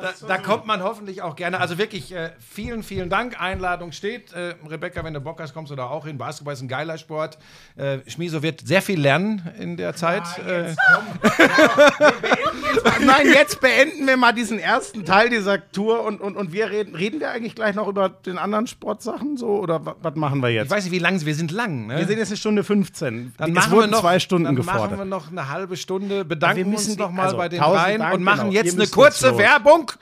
Da, 0.00 0.12
da 0.26 0.38
kommt 0.38 0.66
man 0.66 0.82
hoffentlich 0.82 1.22
auch 1.22 1.36
gerne. 1.36 1.60
Also 1.60 1.78
wirklich 1.78 2.12
äh, 2.14 2.30
vielen, 2.40 2.82
vielen 2.82 3.08
Dank. 3.08 3.40
Einladung 3.40 3.92
steht. 3.92 4.32
Äh, 4.32 4.54
Rebecca, 4.68 5.04
wenn 5.04 5.14
du 5.14 5.20
Bock 5.20 5.40
hast, 5.40 5.54
kommst 5.54 5.70
du 5.70 5.76
da 5.76 5.86
auch 5.86 6.06
hin. 6.06 6.18
Basketball 6.18 6.54
ist 6.54 6.62
ein 6.62 6.68
geiler 6.68 6.98
Sport. 6.98 7.38
Äh, 7.76 7.98
Schmieso 8.08 8.42
wird 8.42 8.66
sehr 8.66 8.82
viel 8.82 9.00
lernen 9.00 9.48
in 9.58 9.76
der 9.76 9.94
Zeit. 9.94 10.22
äh, 10.46 10.74
Nein, 13.04 13.26
jetzt 13.32 13.60
beenden 13.60 14.06
wir 14.06 14.16
mal 14.16 14.32
diesen 14.32 14.58
ersten 14.58 15.04
Teil 15.04 15.28
dieser 15.30 15.70
Tour 15.70 16.04
und, 16.04 16.20
und, 16.20 16.36
und 16.36 16.52
wir 16.52 16.70
reden, 16.70 16.94
reden 16.94 17.20
wir 17.20 17.30
eigentlich 17.30 17.54
gleich 17.54 17.74
noch 17.74 17.86
über 17.88 18.08
den 18.08 18.38
anderen 18.38 18.66
Sportsachen 18.66 19.36
so 19.36 19.46
oder 19.60 19.84
wa- 19.84 19.96
was 20.02 20.14
machen 20.14 20.40
wir 20.42 20.48
jetzt? 20.50 20.66
ich 20.66 20.70
weiß 20.70 20.84
nicht, 20.84 20.92
wie 20.92 20.98
lang 20.98 21.24
wir 21.24 21.34
sind 21.34 21.50
lang. 21.50 21.86
Ne? 21.86 21.98
wir 21.98 22.06
sind 22.06 22.18
jetzt 22.18 22.30
eine 22.32 22.38
Stunde 22.38 22.64
15. 22.64 23.34
dann 23.36 23.50
es 23.50 23.54
machen 23.54 23.72
wir 23.72 23.76
wurden 23.78 23.90
noch 23.90 24.00
zwei 24.00 24.18
Stunden 24.18 24.44
dann 24.46 24.56
gefordert. 24.56 24.90
machen 24.92 24.98
wir 24.98 25.04
noch 25.04 25.30
eine 25.30 25.48
halbe 25.48 25.76
Stunde, 25.76 26.24
bedanken 26.24 26.56
wir 26.56 26.64
müssen 26.66 26.88
uns 26.90 26.96
die- 26.96 27.02
noch 27.02 27.10
mal 27.12 27.24
also, 27.24 27.36
bei 27.36 27.48
den 27.48 27.60
dreien 27.60 28.00
Dank, 28.00 28.14
und 28.14 28.22
machen 28.22 28.50
genau. 28.50 28.52
jetzt 28.52 28.74
eine 28.74 28.86
kurze. 28.88 29.36
Werbung 29.38 29.92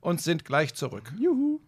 und 0.00 0.20
sind 0.20 0.44
gleich 0.44 0.74
zurück. 0.74 1.12
Juhu. 1.18 1.60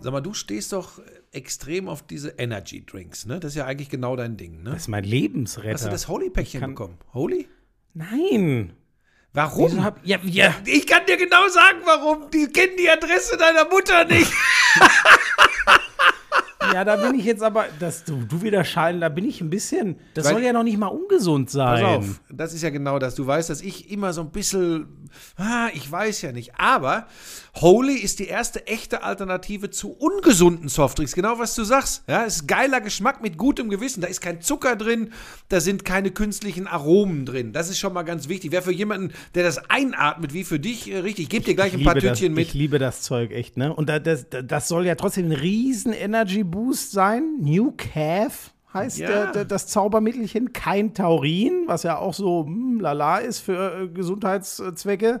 Sag 0.00 0.12
mal, 0.12 0.20
du 0.20 0.34
stehst 0.34 0.72
doch 0.74 1.00
extrem 1.32 1.88
auf 1.88 2.02
diese 2.06 2.30
Energy 2.30 2.84
Drinks, 2.84 3.24
ne? 3.24 3.40
Das 3.40 3.52
ist 3.52 3.56
ja 3.56 3.64
eigentlich 3.64 3.88
genau 3.88 4.16
dein 4.16 4.36
Ding, 4.36 4.62
ne? 4.62 4.70
Das 4.72 4.82
ist 4.82 4.88
mein 4.88 5.04
Lebensretter. 5.04 5.72
Hast 5.72 5.86
du 5.86 5.90
das 5.90 6.08
Holy-Päckchen 6.08 6.60
bekommen? 6.60 6.98
Holy? 7.14 7.48
Nein. 7.94 8.74
Warum? 9.34 9.82
Hab, 9.84 9.98
ja, 10.04 10.18
ja. 10.22 10.54
Ich 10.64 10.86
kann 10.86 11.04
dir 11.06 11.16
genau 11.16 11.48
sagen, 11.48 11.78
warum. 11.84 12.30
Die 12.30 12.46
kennen 12.46 12.76
die 12.78 12.88
Adresse 12.88 13.36
deiner 13.36 13.68
Mutter 13.68 14.04
nicht. 14.04 14.32
Ja, 16.72 16.82
da 16.84 16.96
bin 16.96 17.14
ich 17.18 17.24
jetzt 17.24 17.42
aber, 17.42 17.66
dass 17.78 18.04
du, 18.04 18.24
du 18.24 18.42
wieder 18.42 18.64
schallen, 18.64 19.00
da 19.00 19.08
bin 19.08 19.24
ich 19.28 19.40
ein 19.40 19.50
bisschen. 19.50 19.96
Das 20.14 20.24
Weil- 20.24 20.32
soll 20.34 20.42
ja 20.42 20.52
noch 20.52 20.62
nicht 20.62 20.78
mal 20.78 20.88
ungesund 20.88 21.50
sein. 21.50 21.82
Pass 21.82 21.96
auf, 21.98 22.20
das 22.30 22.54
ist 22.54 22.62
ja 22.62 22.70
genau 22.70 22.98
das. 22.98 23.14
Du 23.14 23.26
weißt, 23.26 23.50
dass 23.50 23.60
ich 23.60 23.90
immer 23.90 24.12
so 24.12 24.22
ein 24.22 24.30
bisschen, 24.30 25.08
ah, 25.36 25.68
ich 25.74 25.88
weiß 25.90 26.22
ja 26.22 26.32
nicht. 26.32 26.58
Aber 26.58 27.06
Holy 27.60 27.94
ist 27.94 28.18
die 28.18 28.26
erste 28.26 28.66
echte 28.66 29.04
Alternative 29.04 29.70
zu 29.70 29.92
ungesunden 29.92 30.68
Softdrinks. 30.68 31.14
Genau 31.14 31.38
was 31.38 31.54
du 31.54 31.62
sagst. 31.62 32.02
Ja, 32.08 32.24
es 32.24 32.36
ist 32.36 32.48
geiler 32.48 32.80
Geschmack 32.80 33.22
mit 33.22 33.38
gutem 33.38 33.68
Gewissen. 33.70 34.00
Da 34.00 34.08
ist 34.08 34.20
kein 34.20 34.40
Zucker 34.40 34.74
drin, 34.74 35.12
da 35.50 35.60
sind 35.60 35.84
keine 35.84 36.10
künstlichen 36.10 36.66
Aromen 36.66 37.26
drin. 37.26 37.52
Das 37.52 37.70
ist 37.70 37.78
schon 37.78 37.92
mal 37.92 38.02
ganz 38.02 38.28
wichtig. 38.28 38.50
Wäre 38.50 38.62
für 38.62 38.72
jemanden, 38.72 39.12
der 39.36 39.44
das 39.44 39.70
einatmet, 39.70 40.34
wie 40.34 40.42
für 40.42 40.58
dich, 40.58 40.90
äh, 40.90 40.98
richtig. 40.98 41.24
Ich 41.24 41.30
gebe 41.30 41.44
dir 41.44 41.54
gleich 41.54 41.74
ein 41.74 41.84
paar 41.84 41.94
liebe 41.94 42.08
das, 42.08 42.18
Tütchen 42.18 42.34
mit. 42.34 42.48
Ich 42.48 42.54
liebe 42.54 42.80
das 42.80 43.02
Zeug 43.02 43.30
echt, 43.30 43.56
ne? 43.56 43.72
Und 43.72 43.88
da, 43.88 44.00
das, 44.00 44.26
das 44.28 44.66
soll 44.66 44.84
ja 44.84 44.96
trotzdem 44.96 45.26
ein 45.26 45.32
riesen 45.32 45.92
Energy 45.92 46.42
Boost 46.42 46.90
sein. 46.90 47.36
New 47.40 47.72
Calf 47.76 48.52
heißt 48.74 48.98
Ja. 48.98 49.30
der, 49.30 49.44
das 49.44 49.68
Zaubermittelchen. 49.68 50.52
Kein 50.52 50.92
Taurin, 50.92 51.62
was 51.66 51.84
ja 51.84 51.98
auch 51.98 52.14
so 52.14 52.44
hm, 52.44 52.80
lala 52.80 53.18
ist 53.18 53.38
für 53.38 53.82
äh, 53.82 53.88
Gesundheitszwecke. 53.88 55.20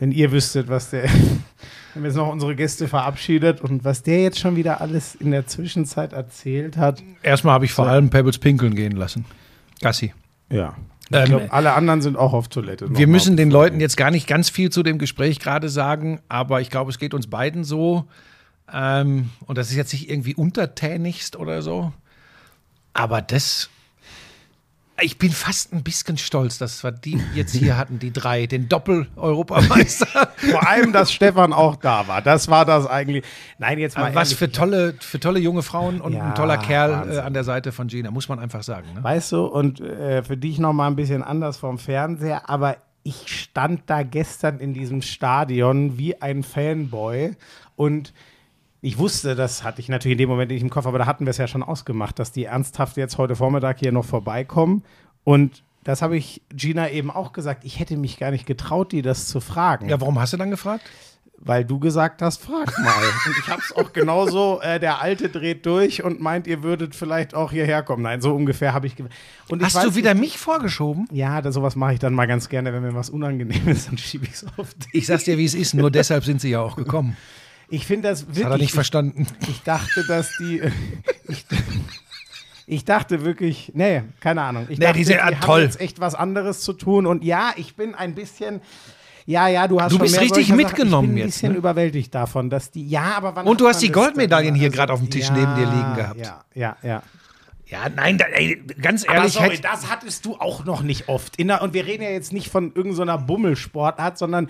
Wenn 0.00 0.10
ihr 0.10 0.32
wüsstet, 0.32 0.68
was 0.68 0.90
der. 0.90 1.04
Wenn 1.94 2.02
wir 2.04 2.08
jetzt 2.08 2.16
noch 2.16 2.28
unsere 2.28 2.54
Gäste 2.56 2.86
verabschiedet 2.88 3.60
und 3.60 3.84
was 3.84 4.02
der 4.02 4.22
jetzt 4.22 4.38
schon 4.38 4.54
wieder 4.56 4.80
alles 4.80 5.14
in 5.16 5.30
der 5.32 5.46
Zwischenzeit 5.46 6.12
erzählt 6.12 6.76
hat. 6.76 7.02
Erstmal 7.22 7.54
habe 7.54 7.64
ich 7.64 7.72
vor 7.72 7.88
allem 7.88 8.10
Pebbles 8.10 8.38
pinkeln 8.38 8.74
gehen 8.76 8.92
lassen. 8.92 9.24
Gassi. 9.80 10.14
Ja. 10.50 10.76
Ich 11.10 11.16
Ähm, 11.16 11.24
glaube, 11.24 11.52
alle 11.52 11.72
anderen 11.74 12.00
sind 12.00 12.16
auch 12.16 12.32
auf 12.32 12.46
Toilette. 12.46 12.96
Wir 12.96 13.08
müssen 13.08 13.36
den 13.36 13.50
Leuten 13.50 13.80
jetzt 13.80 13.96
gar 13.96 14.12
nicht 14.12 14.28
ganz 14.28 14.48
viel 14.50 14.70
zu 14.70 14.84
dem 14.84 14.98
Gespräch 14.98 15.40
gerade 15.40 15.68
sagen, 15.68 16.20
aber 16.28 16.60
ich 16.60 16.70
glaube, 16.70 16.92
es 16.92 17.00
geht 17.00 17.12
uns 17.12 17.26
beiden 17.26 17.64
so. 17.64 18.04
Ähm, 18.72 19.30
und 19.46 19.58
das 19.58 19.70
ist 19.70 19.76
jetzt 19.76 19.92
nicht 19.92 20.08
irgendwie 20.08 20.36
untertänigst 20.36 21.34
oder 21.36 21.60
so. 21.62 21.92
Aber 22.94 23.20
das. 23.20 23.68
Ich 25.02 25.18
bin 25.18 25.30
fast 25.30 25.72
ein 25.72 25.82
bisschen 25.82 26.18
stolz, 26.18 26.58
dass 26.58 26.84
wir 26.84 26.92
die 26.92 27.20
jetzt 27.34 27.54
hier 27.54 27.76
hatten, 27.76 27.98
die 27.98 28.12
drei, 28.12 28.46
den 28.46 28.68
Doppel-Europameister. 28.68 30.06
Vor 30.36 30.68
allem, 30.68 30.92
dass 30.92 31.12
Stefan 31.12 31.52
auch 31.52 31.76
da 31.76 32.06
war. 32.08 32.22
Das 32.22 32.48
war 32.48 32.64
das 32.64 32.86
eigentlich. 32.86 33.24
Nein, 33.58 33.78
jetzt 33.78 33.96
mal. 33.96 34.14
Was 34.14 34.28
ehrlich, 34.28 34.38
für 34.38 34.52
tolle, 34.52 34.94
für 35.00 35.20
tolle 35.20 35.40
junge 35.40 35.62
Frauen 35.62 36.00
und 36.00 36.12
Ja, 36.12 36.28
ein 36.28 36.34
toller 36.34 36.58
Kerl 36.58 37.12
äh, 37.12 37.18
an 37.18 37.32
der 37.32 37.44
Seite 37.44 37.72
von 37.72 37.88
Gina, 37.88 38.10
muss 38.10 38.28
man 38.28 38.38
einfach 38.38 38.62
sagen. 38.62 38.88
Ne? 38.94 39.02
Weißt 39.02 39.32
du, 39.32 39.46
und 39.46 39.80
äh, 39.80 40.22
für 40.22 40.36
dich 40.36 40.58
noch 40.58 40.72
mal 40.72 40.86
ein 40.86 40.96
bisschen 40.96 41.22
anders 41.22 41.56
vom 41.56 41.78
Fernseher, 41.78 42.48
aber 42.48 42.76
ich 43.02 43.28
stand 43.28 43.82
da 43.86 44.02
gestern 44.02 44.58
in 44.58 44.74
diesem 44.74 45.02
Stadion 45.02 45.98
wie 45.98 46.20
ein 46.20 46.42
Fanboy 46.42 47.36
und 47.76 48.12
ich 48.82 48.98
wusste, 48.98 49.34
das 49.34 49.62
hatte 49.62 49.80
ich 49.80 49.88
natürlich 49.88 50.12
in 50.12 50.18
dem 50.18 50.28
Moment 50.28 50.50
nicht 50.50 50.62
im 50.62 50.70
Kopf, 50.70 50.86
aber 50.86 50.98
da 50.98 51.06
hatten 51.06 51.26
wir 51.26 51.30
es 51.30 51.36
ja 51.38 51.46
schon 51.48 51.62
ausgemacht, 51.62 52.18
dass 52.18 52.32
die 52.32 52.44
ernsthaft 52.44 52.96
jetzt 52.96 53.18
heute 53.18 53.36
Vormittag 53.36 53.78
hier 53.80 53.92
noch 53.92 54.04
vorbeikommen 54.04 54.82
und 55.24 55.62
das 55.84 56.02
habe 56.02 56.16
ich 56.16 56.42
Gina 56.54 56.90
eben 56.90 57.10
auch 57.10 57.32
gesagt. 57.32 57.64
Ich 57.64 57.78
hätte 57.80 57.96
mich 57.96 58.18
gar 58.18 58.30
nicht 58.30 58.44
getraut, 58.46 58.92
die 58.92 59.00
das 59.00 59.26
zu 59.28 59.40
fragen. 59.40 59.88
Ja, 59.88 59.98
warum 60.00 60.18
hast 60.20 60.32
du 60.32 60.36
dann 60.36 60.50
gefragt? 60.50 60.84
Weil 61.42 61.64
du 61.64 61.78
gesagt 61.78 62.20
hast, 62.20 62.42
frag 62.42 62.78
mal. 62.80 62.92
Und 63.26 63.34
ich 63.38 63.48
habe 63.48 63.62
es 63.64 63.74
auch 63.74 63.94
genauso, 63.94 64.60
äh, 64.60 64.78
der 64.78 65.00
Alte 65.00 65.30
dreht 65.30 65.64
durch 65.64 66.04
und 66.04 66.20
meint, 66.20 66.46
ihr 66.46 66.62
würdet 66.62 66.94
vielleicht 66.94 67.34
auch 67.34 67.50
hierher 67.50 67.82
kommen. 67.82 68.02
Nein, 68.02 68.20
so 68.20 68.34
ungefähr 68.34 68.74
habe 68.74 68.88
ich. 68.88 68.96
Und 69.48 69.60
ich 69.60 69.64
Hast 69.64 69.76
weiß 69.76 69.84
du 69.84 69.94
wieder 69.94 70.12
nicht- 70.12 70.20
mich 70.20 70.38
vorgeschoben? 70.38 71.08
Ja, 71.10 71.40
das, 71.40 71.54
sowas 71.54 71.76
mache 71.76 71.94
ich 71.94 71.98
dann 71.98 72.12
mal 72.12 72.26
ganz 72.26 72.50
gerne, 72.50 72.74
wenn 72.74 72.82
mir 72.82 72.94
was 72.94 73.08
unangenehm 73.08 73.66
ist, 73.68 73.88
dann 73.88 73.96
schiebe 73.96 74.26
ich 74.26 74.32
es 74.32 74.46
auf 74.58 74.74
dich. 74.74 74.88
Ich 74.92 75.06
sag's 75.06 75.24
dir, 75.24 75.38
wie 75.38 75.46
es 75.46 75.54
ist, 75.54 75.72
nur 75.72 75.90
deshalb 75.90 76.24
sind 76.26 76.42
sie 76.42 76.50
ja 76.50 76.60
auch 76.60 76.76
gekommen. 76.76 77.16
Ich 77.70 77.86
finde 77.86 78.08
das 78.08 78.26
wirklich. 78.26 78.44
Hat 78.44 78.52
er 78.52 78.58
nicht 78.58 78.74
verstanden. 78.74 79.26
ich, 79.42 79.48
ich 79.50 79.62
dachte, 79.62 80.04
dass 80.06 80.30
die. 80.38 80.62
Ich, 81.28 81.44
ich 82.66 82.84
dachte 82.84 83.24
wirklich, 83.24 83.70
nee, 83.74 84.02
keine 84.20 84.42
Ahnung. 84.42 84.66
Ich 84.68 84.78
Nee, 84.78 84.84
dachte, 84.86 84.98
die 84.98 85.04
sind- 85.04 85.16
die 85.16 85.20
ah, 85.20 85.26
haben 85.26 85.40
toll. 85.40 85.62
jetzt 85.62 85.80
echt 85.80 86.00
was 86.00 86.14
anderes 86.14 86.60
zu 86.60 86.72
tun. 86.72 87.06
Und 87.06 87.24
ja, 87.24 87.52
ich 87.56 87.74
bin 87.76 87.94
ein 87.94 88.14
bisschen. 88.14 88.60
Ja, 89.26 89.46
ja, 89.48 89.68
du 89.68 89.80
hast 89.80 89.92
Du 89.92 89.98
bist 89.98 90.20
richtig 90.20 90.48
mitgenommen 90.52 90.90
Sachen. 90.90 91.04
Ich 91.04 91.08
bin 91.08 91.14
ein 91.14 91.26
jetzt, 91.26 91.34
bisschen 91.34 91.52
ne? 91.52 91.58
überwältigt 91.58 92.14
davon, 92.14 92.50
dass 92.50 92.70
die. 92.72 92.86
Ja, 92.88 93.12
aber 93.16 93.34
wann 93.36 93.46
Und 93.46 93.60
du 93.60 93.68
hast 93.68 93.80
die 93.82 93.88
das 93.88 93.94
Goldmedaillen 93.94 94.54
hier 94.56 94.66
Also, 94.68 94.76
gerade 94.76 94.92
auf 94.92 94.98
dem 95.00 95.10
Tisch 95.10 95.30
neben 95.30 95.54
dir 95.54 95.66
liegen 95.66 95.94
gehabt. 95.94 96.20
Ja, 96.20 96.44
ja, 96.54 96.76
ja. 96.82 97.02
Ja, 97.66 97.88
nein, 97.94 98.18
da, 98.18 98.24
ey, 98.26 98.60
ganz 98.82 99.04
Aber 99.04 99.18
ehrlich, 99.18 99.32
sorry, 99.34 99.50
hätt- 99.56 99.64
das 99.64 99.88
hattest 99.88 100.24
du 100.24 100.34
auch 100.36 100.64
noch 100.64 100.82
nicht 100.82 101.08
oft. 101.08 101.38
Der, 101.38 101.62
und 101.62 101.72
wir 101.74 101.86
reden 101.86 102.02
ja 102.02 102.10
jetzt 102.10 102.32
nicht 102.32 102.48
von 102.50 102.72
irgendeiner 102.74 103.18
Bummelsportart, 103.18 104.18
sondern 104.18 104.48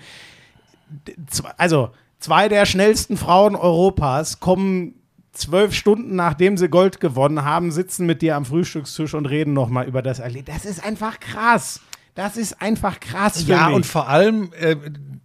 also 1.57 1.91
zwei 2.21 2.47
der 2.47 2.65
schnellsten 2.65 3.17
Frauen 3.17 3.55
Europas 3.55 4.39
kommen 4.39 4.95
zwölf 5.33 5.73
Stunden 5.73 6.15
nachdem 6.15 6.57
sie 6.57 6.69
Gold 6.69 6.99
gewonnen 6.99 7.43
haben, 7.43 7.71
sitzen 7.71 8.05
mit 8.05 8.21
dir 8.21 8.35
am 8.35 8.45
Frühstückstisch 8.45 9.13
und 9.13 9.25
reden 9.25 9.53
nochmal 9.53 9.87
über 9.87 10.01
das 10.01 10.19
Erlebnis. 10.19 10.55
Das 10.55 10.65
ist 10.65 10.83
einfach 10.83 11.19
krass. 11.19 11.81
Das 12.15 12.35
ist 12.35 12.61
einfach 12.61 12.99
krass 12.99 13.43
für 13.43 13.51
ja, 13.51 13.67
mich. 13.67 13.75
und 13.77 13.85
vor 13.85 14.09
allem, 14.09 14.51
äh, 14.59 14.75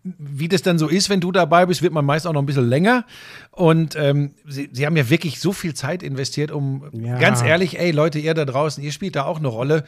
wie 0.04 0.46
das 0.46 0.62
dann 0.62 0.78
so 0.78 0.86
ist, 0.86 1.10
wenn 1.10 1.20
du 1.20 1.32
dabei 1.32 1.66
bist, 1.66 1.82
wird 1.82 1.92
man 1.92 2.04
meist 2.04 2.28
auch 2.28 2.32
noch 2.32 2.40
ein 2.42 2.46
bisschen 2.46 2.68
länger. 2.68 3.04
Und 3.50 3.96
ähm, 3.96 4.34
sie, 4.46 4.68
sie 4.72 4.86
haben 4.86 4.96
ja 4.96 5.10
wirklich 5.10 5.40
so 5.40 5.52
viel 5.52 5.74
Zeit 5.74 6.04
investiert, 6.04 6.52
um 6.52 6.84
Ja. 6.92 7.18
ganz 7.18 7.42
ehrlich, 7.42 7.80
ey 7.80 7.90
Leute, 7.90 8.20
ihr 8.20 8.34
da 8.34 8.44
draußen, 8.44 8.84
ihr 8.84 8.92
spielt 8.92 9.16
da 9.16 9.24
auch 9.24 9.38
eine 9.38 9.48
Rolle, 9.48 9.82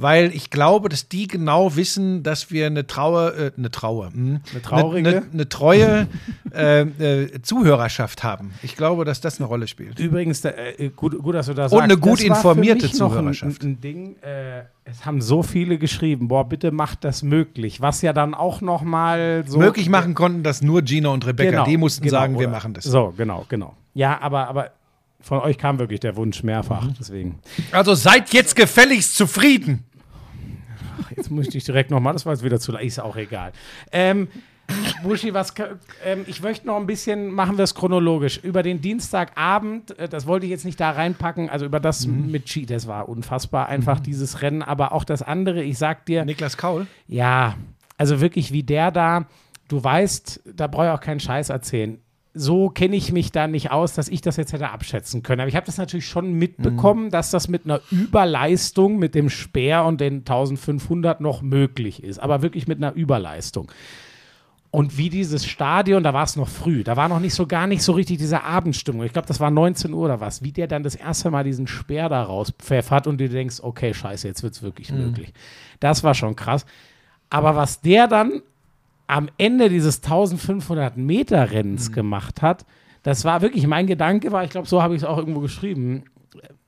weil 0.00 0.32
ich 0.34 0.48
glaube, 0.50 0.88
dass 0.88 1.08
die 1.08 1.26
genau 1.26 1.74
wissen, 1.76 2.22
dass 2.22 2.50
wir 2.52 2.66
eine 2.66 2.86
Trauer, 2.86 3.34
äh, 3.36 3.50
eine 3.58 3.70
Trauer, 3.70 4.12
hm, 4.12 4.40
Eine 4.52 4.62
traurige? 4.62 5.08
eine, 5.08 5.22
eine 5.32 5.48
treue 5.48 6.06
äh, 6.54 6.80
äh, 6.82 7.42
Zuhörerschaft 7.42 8.22
haben. 8.22 8.52
Ich 8.62 8.76
glaube, 8.76 9.04
dass 9.04 9.20
das 9.20 9.38
eine 9.40 9.48
Rolle 9.48 9.66
spielt. 9.66 9.98
Übrigens, 9.98 10.44
äh, 10.44 10.90
gut, 10.94 11.18
gut, 11.20 11.34
dass 11.34 11.46
du 11.46 11.54
das 11.54 11.72
Und 11.72 11.78
sagst. 11.80 11.90
eine 11.92 12.00
gut 12.00 12.20
das 12.20 12.26
informierte 12.26 12.90
Zuhörerschaft. 12.90 13.62
ein, 13.64 13.72
ein 13.72 13.80
Ding. 13.80 14.16
Äh, 14.22 14.62
Es 14.84 15.04
haben 15.04 15.20
so 15.20 15.42
viele 15.42 15.78
geschrieben, 15.78 16.28
boah, 16.28 16.48
bitte 16.48 16.70
macht 16.70 17.02
das 17.04 17.22
möglich. 17.24 17.80
Was 17.80 18.00
ja 18.00 18.12
dann 18.12 18.34
auch 18.34 18.60
noch 18.60 18.82
mal 18.82 19.44
so 19.46 19.58
Möglich 19.58 19.88
machen 19.88 20.14
konnten 20.14 20.42
das 20.44 20.62
nur 20.62 20.82
Gina 20.82 21.08
und 21.10 21.26
Rebecca. 21.26 21.50
Genau, 21.50 21.64
die 21.64 21.76
mussten 21.76 22.04
genau, 22.04 22.18
sagen, 22.18 22.34
wir 22.38 22.46
oder- 22.46 22.56
machen 22.56 22.72
das. 22.72 22.84
So, 22.84 23.12
genau, 23.16 23.44
genau. 23.48 23.74
Ja, 23.94 24.20
aber, 24.20 24.48
aber 24.48 24.70
von 25.20 25.40
euch 25.40 25.58
kam 25.58 25.80
wirklich 25.80 25.98
der 25.98 26.14
Wunsch 26.14 26.44
mehrfach. 26.44 26.84
Mhm. 26.84 26.94
Deswegen. 26.98 27.38
Also 27.72 27.94
seid 27.94 28.32
jetzt 28.32 28.54
gefälligst 28.54 29.16
zufrieden. 29.16 29.84
Jetzt 31.16 31.30
muss 31.30 31.54
ich 31.54 31.64
direkt 31.64 31.90
nochmal, 31.90 32.12
das 32.12 32.26
war 32.26 32.32
jetzt 32.32 32.44
wieder 32.44 32.60
zu 32.60 32.72
leicht, 32.72 32.86
ist 32.86 32.98
auch 33.00 33.16
egal. 33.16 33.52
Ähm, 33.92 34.28
Buschi, 35.02 35.32
was, 35.32 35.54
ähm, 36.04 36.24
ich 36.26 36.42
möchte 36.42 36.66
noch 36.66 36.76
ein 36.76 36.86
bisschen, 36.86 37.32
machen 37.32 37.56
wir 37.56 37.64
es 37.64 37.74
chronologisch. 37.74 38.38
Über 38.42 38.62
den 38.62 38.82
Dienstagabend, 38.82 39.98
äh, 39.98 40.08
das 40.08 40.26
wollte 40.26 40.44
ich 40.46 40.50
jetzt 40.50 40.64
nicht 40.66 40.78
da 40.78 40.90
reinpacken, 40.90 41.48
also 41.48 41.64
über 41.64 41.80
das 41.80 42.06
Mhm. 42.06 42.30
mit 42.30 42.48
Ski, 42.50 42.66
das 42.66 42.86
war 42.86 43.08
unfassbar 43.08 43.68
einfach, 43.68 43.98
dieses 44.00 44.42
Rennen, 44.42 44.62
aber 44.62 44.92
auch 44.92 45.04
das 45.04 45.22
andere, 45.22 45.62
ich 45.62 45.78
sag 45.78 46.04
dir, 46.06 46.24
Niklas 46.24 46.56
Kaul. 46.58 46.86
ja, 47.06 47.54
also 47.96 48.20
wirklich 48.20 48.52
wie 48.52 48.62
der 48.62 48.90
da, 48.90 49.26
du 49.68 49.82
weißt, 49.82 50.42
da 50.54 50.66
brauche 50.66 50.86
ich 50.86 50.92
auch 50.92 51.00
keinen 51.00 51.20
Scheiß 51.20 51.48
erzählen. 51.48 51.98
So 52.38 52.68
kenne 52.68 52.94
ich 52.94 53.10
mich 53.10 53.32
da 53.32 53.48
nicht 53.48 53.72
aus, 53.72 53.94
dass 53.94 54.08
ich 54.08 54.20
das 54.20 54.36
jetzt 54.36 54.52
hätte 54.52 54.70
abschätzen 54.70 55.22
können. 55.22 55.40
Aber 55.40 55.48
ich 55.48 55.56
habe 55.56 55.66
das 55.66 55.76
natürlich 55.76 56.06
schon 56.06 56.34
mitbekommen, 56.34 57.10
dass 57.10 57.32
das 57.32 57.48
mit 57.48 57.64
einer 57.64 57.80
Überleistung, 57.90 58.98
mit 58.98 59.16
dem 59.16 59.28
Speer 59.28 59.84
und 59.84 60.00
den 60.00 60.18
1500 60.18 61.20
noch 61.20 61.42
möglich 61.42 62.02
ist. 62.04 62.20
Aber 62.20 62.42
wirklich 62.42 62.68
mit 62.68 62.78
einer 62.78 62.92
Überleistung. 62.92 63.72
Und 64.70 64.98
wie 64.98 65.08
dieses 65.08 65.46
Stadion, 65.46 66.02
da 66.02 66.12
war 66.12 66.24
es 66.24 66.36
noch 66.36 66.48
früh, 66.48 66.84
da 66.84 66.96
war 66.96 67.08
noch 67.08 67.20
nicht 67.20 67.34
so 67.34 67.46
gar 67.46 67.66
nicht 67.66 67.82
so 67.82 67.92
richtig 67.92 68.18
diese 68.18 68.44
Abendstimmung. 68.44 69.02
Ich 69.02 69.14
glaube, 69.14 69.26
das 69.26 69.40
war 69.40 69.50
19 69.50 69.94
Uhr 69.94 70.04
oder 70.04 70.20
was, 70.20 70.42
wie 70.42 70.52
der 70.52 70.66
dann 70.66 70.82
das 70.82 70.94
erste 70.94 71.30
Mal 71.30 71.42
diesen 71.42 71.66
Speer 71.66 72.10
da 72.10 72.22
rauspfeffert 72.22 73.06
und 73.06 73.18
du 73.18 73.28
denkst, 73.28 73.60
okay, 73.62 73.94
scheiße, 73.94 74.28
jetzt 74.28 74.42
wird 74.42 74.52
es 74.52 74.62
wirklich 74.62 74.92
möglich. 74.92 75.32
Das 75.80 76.04
war 76.04 76.14
schon 76.14 76.36
krass. 76.36 76.66
Aber 77.30 77.56
was 77.56 77.80
der 77.80 78.08
dann 78.08 78.42
am 79.08 79.28
Ende 79.38 79.68
dieses 79.68 79.96
1500 80.04 80.96
Meter 80.96 81.50
Rennens 81.50 81.90
gemacht 81.90 82.40
hat, 82.42 82.64
das 83.02 83.24
war 83.24 83.42
wirklich 83.42 83.66
mein 83.66 83.86
Gedanke 83.86 84.30
war, 84.32 84.44
ich 84.44 84.50
glaube, 84.50 84.68
so 84.68 84.82
habe 84.82 84.94
ich 84.94 85.02
es 85.02 85.08
auch 85.08 85.18
irgendwo 85.18 85.40
geschrieben. 85.40 86.04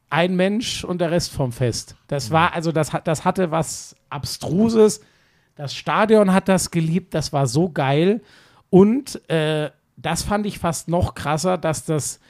Ein 0.09 0.35
Mensch 0.35 0.83
und 0.83 1.01
der 1.01 1.13
Rest 1.13 1.33
vom 1.33 1.53
Fest. 1.53 1.95
Das 2.09 2.33
war, 2.33 2.53
also 2.55 2.73
das, 2.73 2.93
hat- 2.93 3.07
das 3.07 3.25
hatte 3.25 3.51
was 3.53 3.95
Abstruses. 4.09 5.03
Das 5.55 5.75
Stadion 5.75 6.33
hat 6.33 6.49
das 6.49 6.71
geliebt, 6.73 7.15
das 7.15 7.33
war 7.33 7.47
so 7.47 7.69
geil. 7.71 8.21
Und 8.71 9.21
äh, 9.31 9.71
das 9.97 10.23
fand 10.23 10.47
ich 10.47 10.59
fast 10.59 10.89
noch 10.89 11.15
krasser, 11.15 11.59
dass 11.59 11.85
das, 11.85 12.21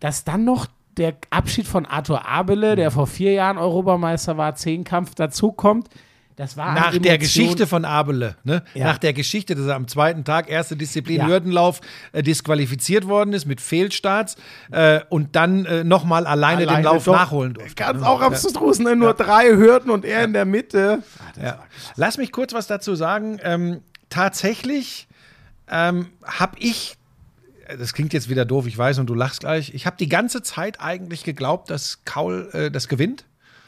dass 0.00 0.24
dann 0.24 0.44
noch 0.44 0.66
der 0.96 1.14
Abschied 1.30 1.66
von 1.66 1.86
Arthur 1.86 2.26
Abele, 2.28 2.76
der 2.76 2.90
vor 2.90 3.06
vier 3.06 3.32
Jahren 3.32 3.56
Europameister 3.56 4.36
war, 4.36 4.54
Zehnkampf 4.56 5.14
dazukommt. 5.14 5.88
Das 6.36 6.56
war 6.56 6.74
Nach 6.74 6.96
der 6.96 7.18
Geschichte 7.18 7.66
von 7.66 7.84
Abele, 7.84 8.36
ne? 8.42 8.62
Ja. 8.74 8.86
nach 8.86 8.98
der 8.98 9.12
Geschichte, 9.12 9.54
dass 9.54 9.66
er 9.66 9.74
am 9.74 9.86
zweiten 9.86 10.24
Tag 10.24 10.48
erste 10.48 10.76
Disziplin 10.76 11.18
Ja. 11.18 11.26
Hürdenlauf 11.26 11.80
äh, 12.12 12.22
disqualifiziert 12.22 13.06
worden 13.06 13.34
ist 13.34 13.44
mit 13.44 13.60
Fehlstarts 13.60 14.36
äh, 14.70 15.00
und 15.10 15.36
dann 15.36 15.66
äh, 15.66 15.84
nochmal 15.84 16.26
alleine, 16.26 16.60
den 16.62 16.68
Alleine 16.70 16.84
Lauf 16.84 17.04
doch. 17.04 17.14
nachholen 17.14 17.54
durfte. 17.54 17.74
Ganz 17.74 18.02
auch 18.02 18.20
abstrus, 18.22 18.78
ne? 18.78 18.96
Nur 18.96 19.12
drei 19.14 19.50
Hürden 19.50 19.90
und 19.90 20.04
er 20.04 20.24
in 20.24 20.32
der 20.32 20.44
Mitte. 20.46 21.02
Ja. 21.40 21.58
Lass 21.96 22.16
mich 22.16 22.32
kurz 22.32 22.54
was 22.54 22.66
dazu 22.66 22.94
sagen. 22.94 23.38
Ähm, 23.42 23.80
tatsächlich 24.08 25.08
ähm, 25.70 26.06
habe 26.24 26.56
ich, 26.58 26.96
äh, 27.66 27.76
das 27.76 27.92
klingt 27.92 28.12
jetzt 28.12 28.28
wieder 28.30 28.44
doof, 28.44 28.66
ich 28.66 28.76
weiß 28.78 28.98
und 29.00 29.06
du 29.06 29.14
lachst 29.14 29.40
gleich, 29.40 29.74
ich 29.74 29.84
habe 29.86 29.96
die 29.98 30.08
ganze 30.08 30.42
Zeit 30.42 30.80
eigentlich 30.80 31.24
geglaubt, 31.24 31.68
dass 31.70 32.04
Kaul 32.04 32.48
äh, 32.52 32.70
das 32.70 32.88
gewinnt. 32.88 33.24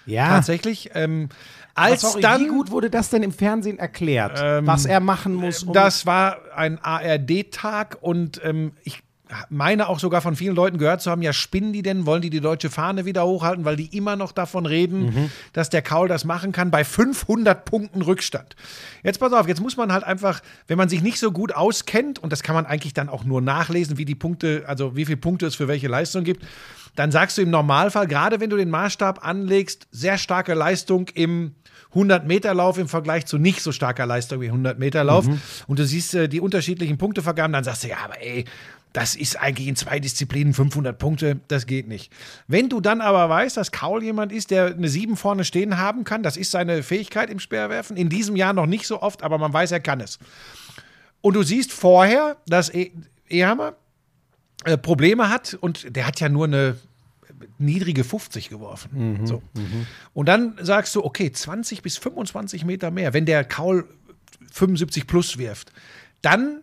Ja. 0.06 0.28
Tatsächlich. 0.28 0.90
Ähm, 0.94 1.28
als 1.74 2.02
sorry, 2.02 2.20
dann 2.22 2.40
wie 2.44 2.48
gut 2.48 2.70
wurde 2.70 2.90
das 2.90 3.10
denn 3.10 3.22
im 3.22 3.32
Fernsehen 3.32 3.78
erklärt, 3.78 4.40
was 4.66 4.86
er 4.86 5.00
machen 5.00 5.34
muss? 5.34 5.62
Um 5.64 5.72
Das 5.72 6.06
war 6.06 6.38
ein 6.54 6.78
ARD-Tag 6.82 7.98
und 8.00 8.40
ähm, 8.44 8.72
ich 8.84 9.02
meine 9.48 9.88
auch 9.88 9.98
sogar 9.98 10.20
von 10.20 10.36
vielen 10.36 10.54
Leuten 10.54 10.78
gehört 10.78 11.00
zu 11.00 11.10
haben, 11.10 11.22
ja, 11.22 11.32
spinnen 11.32 11.72
die 11.72 11.82
denn, 11.82 12.06
wollen 12.06 12.22
die 12.22 12.30
die 12.30 12.40
deutsche 12.40 12.70
Fahne 12.70 13.04
wieder 13.04 13.26
hochhalten, 13.26 13.64
weil 13.64 13.74
die 13.74 13.86
immer 13.96 14.14
noch 14.16 14.30
davon 14.32 14.64
reden, 14.66 15.06
Mhm. 15.06 15.30
dass 15.54 15.70
der 15.70 15.82
Kaul 15.82 16.06
das 16.08 16.24
machen 16.24 16.52
kann 16.52 16.70
bei 16.70 16.84
500 16.84 17.64
Punkten 17.64 18.02
Rückstand. 18.02 18.54
Jetzt 19.02 19.18
pass 19.18 19.32
auf, 19.32 19.48
jetzt 19.48 19.60
muss 19.60 19.76
man 19.76 19.92
halt 19.92 20.04
einfach, 20.04 20.40
wenn 20.68 20.78
man 20.78 20.88
sich 20.88 21.02
nicht 21.02 21.18
so 21.18 21.32
gut 21.32 21.52
auskennt, 21.54 22.18
und 22.20 22.32
das 22.32 22.42
kann 22.44 22.54
man 22.54 22.66
eigentlich 22.66 22.92
dann 22.92 23.08
auch 23.08 23.24
nur 23.24 23.40
nachlesen, 23.40 23.98
wie 23.98 24.04
die 24.04 24.14
Punkte, 24.14 24.64
also 24.66 24.94
wie 24.94 25.06
viele 25.06 25.16
Punkte 25.16 25.46
es 25.46 25.54
für 25.56 25.66
welche 25.68 25.88
Leistung 25.88 26.22
gibt, 26.22 26.44
dann 26.94 27.10
sagst 27.10 27.38
du 27.38 27.42
im 27.42 27.50
Normalfall, 27.50 28.06
gerade 28.06 28.40
wenn 28.40 28.50
du 28.50 28.56
den 28.56 28.70
Maßstab 28.70 29.26
anlegst, 29.26 29.86
sehr 29.90 30.18
starke 30.18 30.54
Leistung 30.54 31.08
im 31.14 31.54
100-Meter-Lauf 31.94 32.78
im 32.78 32.88
Vergleich 32.88 33.26
zu 33.26 33.38
nicht 33.38 33.60
so 33.60 33.72
starker 33.72 34.06
Leistung 34.06 34.40
wie 34.40 34.50
100-Meter-Lauf 34.50 35.26
und 35.66 35.78
du 35.78 35.86
siehst 35.86 36.14
äh, 36.14 36.28
die 36.28 36.40
unterschiedlichen 36.40 36.98
Punktevergaben, 36.98 37.52
dann 37.52 37.64
sagst 37.64 37.84
du, 37.84 37.88
ja, 37.88 37.98
aber 38.04 38.20
ey, 38.20 38.44
das 38.92 39.16
ist 39.16 39.40
eigentlich 39.40 39.66
in 39.66 39.74
zwei 39.74 39.98
Disziplinen 39.98 40.54
500 40.54 40.96
Punkte, 40.96 41.40
das 41.48 41.66
geht 41.66 41.88
nicht. 41.88 42.12
Wenn 42.46 42.68
du 42.68 42.80
dann 42.80 43.00
aber 43.00 43.28
weißt, 43.28 43.56
dass 43.56 43.72
Kaul 43.72 44.04
jemand 44.04 44.30
ist, 44.30 44.52
der 44.52 44.66
eine 44.66 44.88
7 44.88 45.16
vorne 45.16 45.44
stehen 45.44 45.78
haben 45.78 46.04
kann, 46.04 46.22
das 46.22 46.36
ist 46.36 46.52
seine 46.52 46.82
Fähigkeit 46.82 47.28
im 47.28 47.40
Speerwerfen, 47.40 47.96
in 47.96 48.08
diesem 48.08 48.36
Jahr 48.36 48.52
noch 48.52 48.66
nicht 48.66 48.86
so 48.86 49.02
oft, 49.02 49.22
aber 49.22 49.36
man 49.36 49.52
weiß, 49.52 49.72
er 49.72 49.80
kann 49.80 50.00
es. 50.00 50.18
Und 51.20 51.34
du 51.34 51.42
siehst 51.42 51.72
vorher, 51.72 52.36
dass 52.46 52.72
e 52.72 52.92
Ehammer 53.28 53.74
äh, 54.64 54.76
Probleme 54.78 55.28
hat 55.28 55.54
und 55.60 55.94
der 55.94 56.06
hat 56.06 56.20
ja 56.20 56.28
nur 56.28 56.46
eine 56.46 56.76
niedrige 57.58 58.04
50 58.04 58.48
geworfen. 58.48 59.20
so. 59.24 59.42
Und 60.12 60.26
dann 60.26 60.54
sagst 60.60 60.94
du, 60.94 61.04
okay, 61.04 61.30
20 61.32 61.82
bis 61.82 61.98
25 61.98 62.64
Meter 62.64 62.90
mehr, 62.90 63.12
wenn 63.12 63.26
der 63.26 63.44
Kaul 63.44 63.86
75 64.52 65.06
plus 65.06 65.36
wirft, 65.38 65.72
dann, 66.22 66.62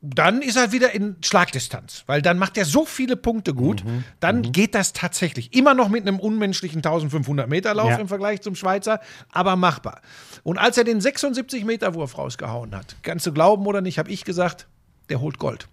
dann 0.00 0.42
ist 0.42 0.56
er 0.56 0.72
wieder 0.72 0.92
in 0.94 1.16
Schlagdistanz, 1.24 2.04
weil 2.06 2.20
dann 2.22 2.38
macht 2.38 2.56
er 2.58 2.64
so 2.64 2.84
viele 2.84 3.16
Punkte 3.16 3.54
gut, 3.54 3.84
dann 4.20 4.50
geht 4.52 4.74
das 4.74 4.92
tatsächlich. 4.92 5.54
Immer 5.54 5.74
noch 5.74 5.88
mit 5.88 6.02
einem 6.02 6.18
unmenschlichen 6.18 6.78
1500 6.78 7.48
Meter 7.48 7.74
Lauf 7.74 7.90
Ja. 7.90 7.96
im 7.98 8.08
Vergleich 8.08 8.40
zum 8.42 8.54
Schweizer, 8.54 9.00
aber 9.30 9.56
machbar. 9.56 10.00
Und 10.42 10.58
als 10.58 10.78
er 10.78 10.84
den 10.84 11.00
76 11.00 11.64
Meter 11.64 11.94
Wurf 11.94 12.18
rausgehauen 12.18 12.74
hat, 12.74 12.96
kannst 13.02 13.26
du 13.26 13.32
glauben 13.32 13.66
oder 13.66 13.80
nicht, 13.80 13.98
habe 13.98 14.10
ich 14.10 14.24
gesagt, 14.24 14.66
der 15.10 15.20
holt 15.20 15.38
Gold. 15.38 15.68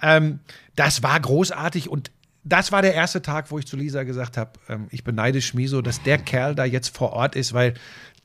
Ähm, 0.01 0.41
das 0.77 1.03
war 1.03 1.21
großartig 1.21 1.91
und 1.91 2.11
das 2.43 2.73
war 2.73 2.83
der 2.83 2.95
erste 2.95 3.23
Tag, 3.23 3.51
wo 3.51 3.59
ich 3.59 3.67
zu 3.67 3.77
Lisa 3.77 4.03
gesagt 4.03 4.37
habe, 4.39 4.53
ähm, 4.69 4.87
ich 4.91 5.05
beneide 5.05 5.41
Schmiso, 5.43 5.83
dass 5.83 6.03
der 6.03 6.19
Kerl 6.19 6.55
da 6.55 6.65
jetzt 6.65 6.97
vor 6.97 7.13
Ort 7.13 7.37
ist, 7.37 7.53
weil 7.55 7.75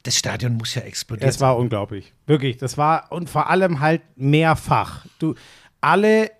das 0.03 0.15
Stadion 0.17 0.55
muss 0.55 0.75
ja 0.75 0.81
explodieren. 0.83 1.29
Es 1.29 1.39
war 1.41 1.57
unglaublich. 1.57 2.13
Wirklich. 2.25 2.57
Das 2.57 2.77
war 2.77 3.11
und 3.11 3.29
vor 3.29 3.49
allem 3.49 3.79
halt 3.79 4.01
mehrfach. 4.15 5.05
Du, 5.19 5.35
alle 5.81 6.31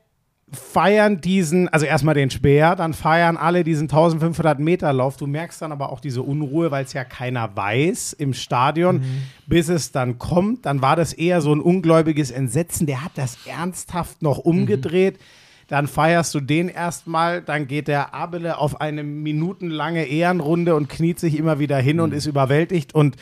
feiern 0.52 1.22
diesen, 1.22 1.68
also 1.70 1.86
erstmal 1.86 2.16
den 2.16 2.32
Speer, 2.32 2.76
dann 2.76 2.94
feiern 2.96 3.38
alle 3.38 3.64
diesen 3.64 3.84
1500 3.84 4.60
Meter 4.60 4.92
Lauf. 4.94 5.16
Du 5.18 5.28
merkst 5.28 5.62
dann 5.62 5.72
aber 5.72 5.92
auch 5.92 6.00
diese 6.00 6.24
Unruhe, 6.24 6.72
weil 6.72 6.86
es 6.86 6.94
ja 6.94 7.04
keiner 7.04 7.56
weiß 7.56 8.14
im 8.14 8.34
Stadion, 8.34 9.04
bis 9.46 9.70
es 9.70 9.92
dann 9.92 10.18
kommt. 10.18 10.66
Dann 10.66 10.82
war 10.82 10.96
das 10.96 11.14
eher 11.14 11.42
so 11.42 11.54
ein 11.54 11.60
ungläubiges 11.62 12.32
Entsetzen. 12.32 12.88
Der 12.88 13.04
hat 13.04 13.12
das 13.16 13.38
ernsthaft 13.46 14.22
noch 14.24 14.40
umgedreht. 14.40 15.20
dann 15.68 15.86
feierst 15.88 16.34
du 16.34 16.40
den 16.40 16.68
erstmal, 16.68 17.44
dann 17.44 17.68
geht 17.68 17.88
der 17.88 18.16
Abele 18.16 18.58
auf 18.58 18.82
eine 18.82 19.04
minutenlange 19.04 20.06
Ehrenrunde 20.06 20.74
und 20.74 20.90
kniet 20.90 21.20
sich 21.20 21.38
immer 21.38 21.60
wieder 21.60 21.78
hin 21.78 21.98
Mhm. 21.98 22.04
und 22.06 22.14
ist 22.16 22.26
überwältigt 22.26 22.96
und 22.96 23.18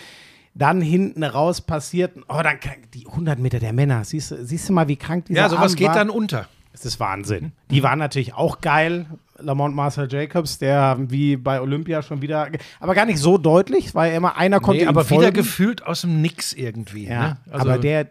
dann 0.57 0.81
hinten 0.81 1.23
raus 1.23 1.61
passiert, 1.61 2.13
oh, 2.27 2.41
dann 2.43 2.57
die 2.93 3.05
100 3.07 3.39
Meter 3.39 3.59
der 3.59 3.73
Männer, 3.73 4.03
siehst 4.03 4.31
du, 4.31 4.43
siehst 4.45 4.69
du 4.69 4.73
mal, 4.73 4.87
wie 4.87 4.95
krank 4.95 5.25
dieser 5.25 5.41
Ja, 5.41 5.49
sowas 5.49 5.63
Abend 5.65 5.77
geht 5.77 5.87
war? 5.87 5.95
dann 5.95 6.09
unter. 6.09 6.47
Es 6.73 6.85
ist 6.85 6.99
Wahnsinn. 6.99 7.53
Die 7.71 7.81
waren 7.81 7.97
natürlich 7.99 8.33
auch 8.35 8.61
geil. 8.61 9.07
Lamont 9.39 9.75
Marcel 9.75 10.07
Jacobs, 10.11 10.57
der 10.57 10.97
wie 10.99 11.37
bei 11.37 11.61
Olympia 11.61 12.01
schon 12.01 12.21
wieder, 12.21 12.49
aber 12.79 12.95
gar 12.95 13.05
nicht 13.05 13.19
so 13.19 13.37
deutlich, 13.37 13.93
weil 13.95 14.13
immer 14.15 14.35
einer 14.37 14.59
konnte 14.59 14.81
Nee, 14.83 14.87
aber 14.87 15.03
folgen. 15.05 15.21
wieder 15.23 15.31
gefühlt 15.31 15.85
aus 15.85 16.01
dem 16.01 16.21
Nix 16.21 16.53
irgendwie. 16.53 17.05
Ja, 17.07 17.21
ne? 17.21 17.37
Also, 17.51 17.69
aber 17.69 17.77
der 17.79 18.07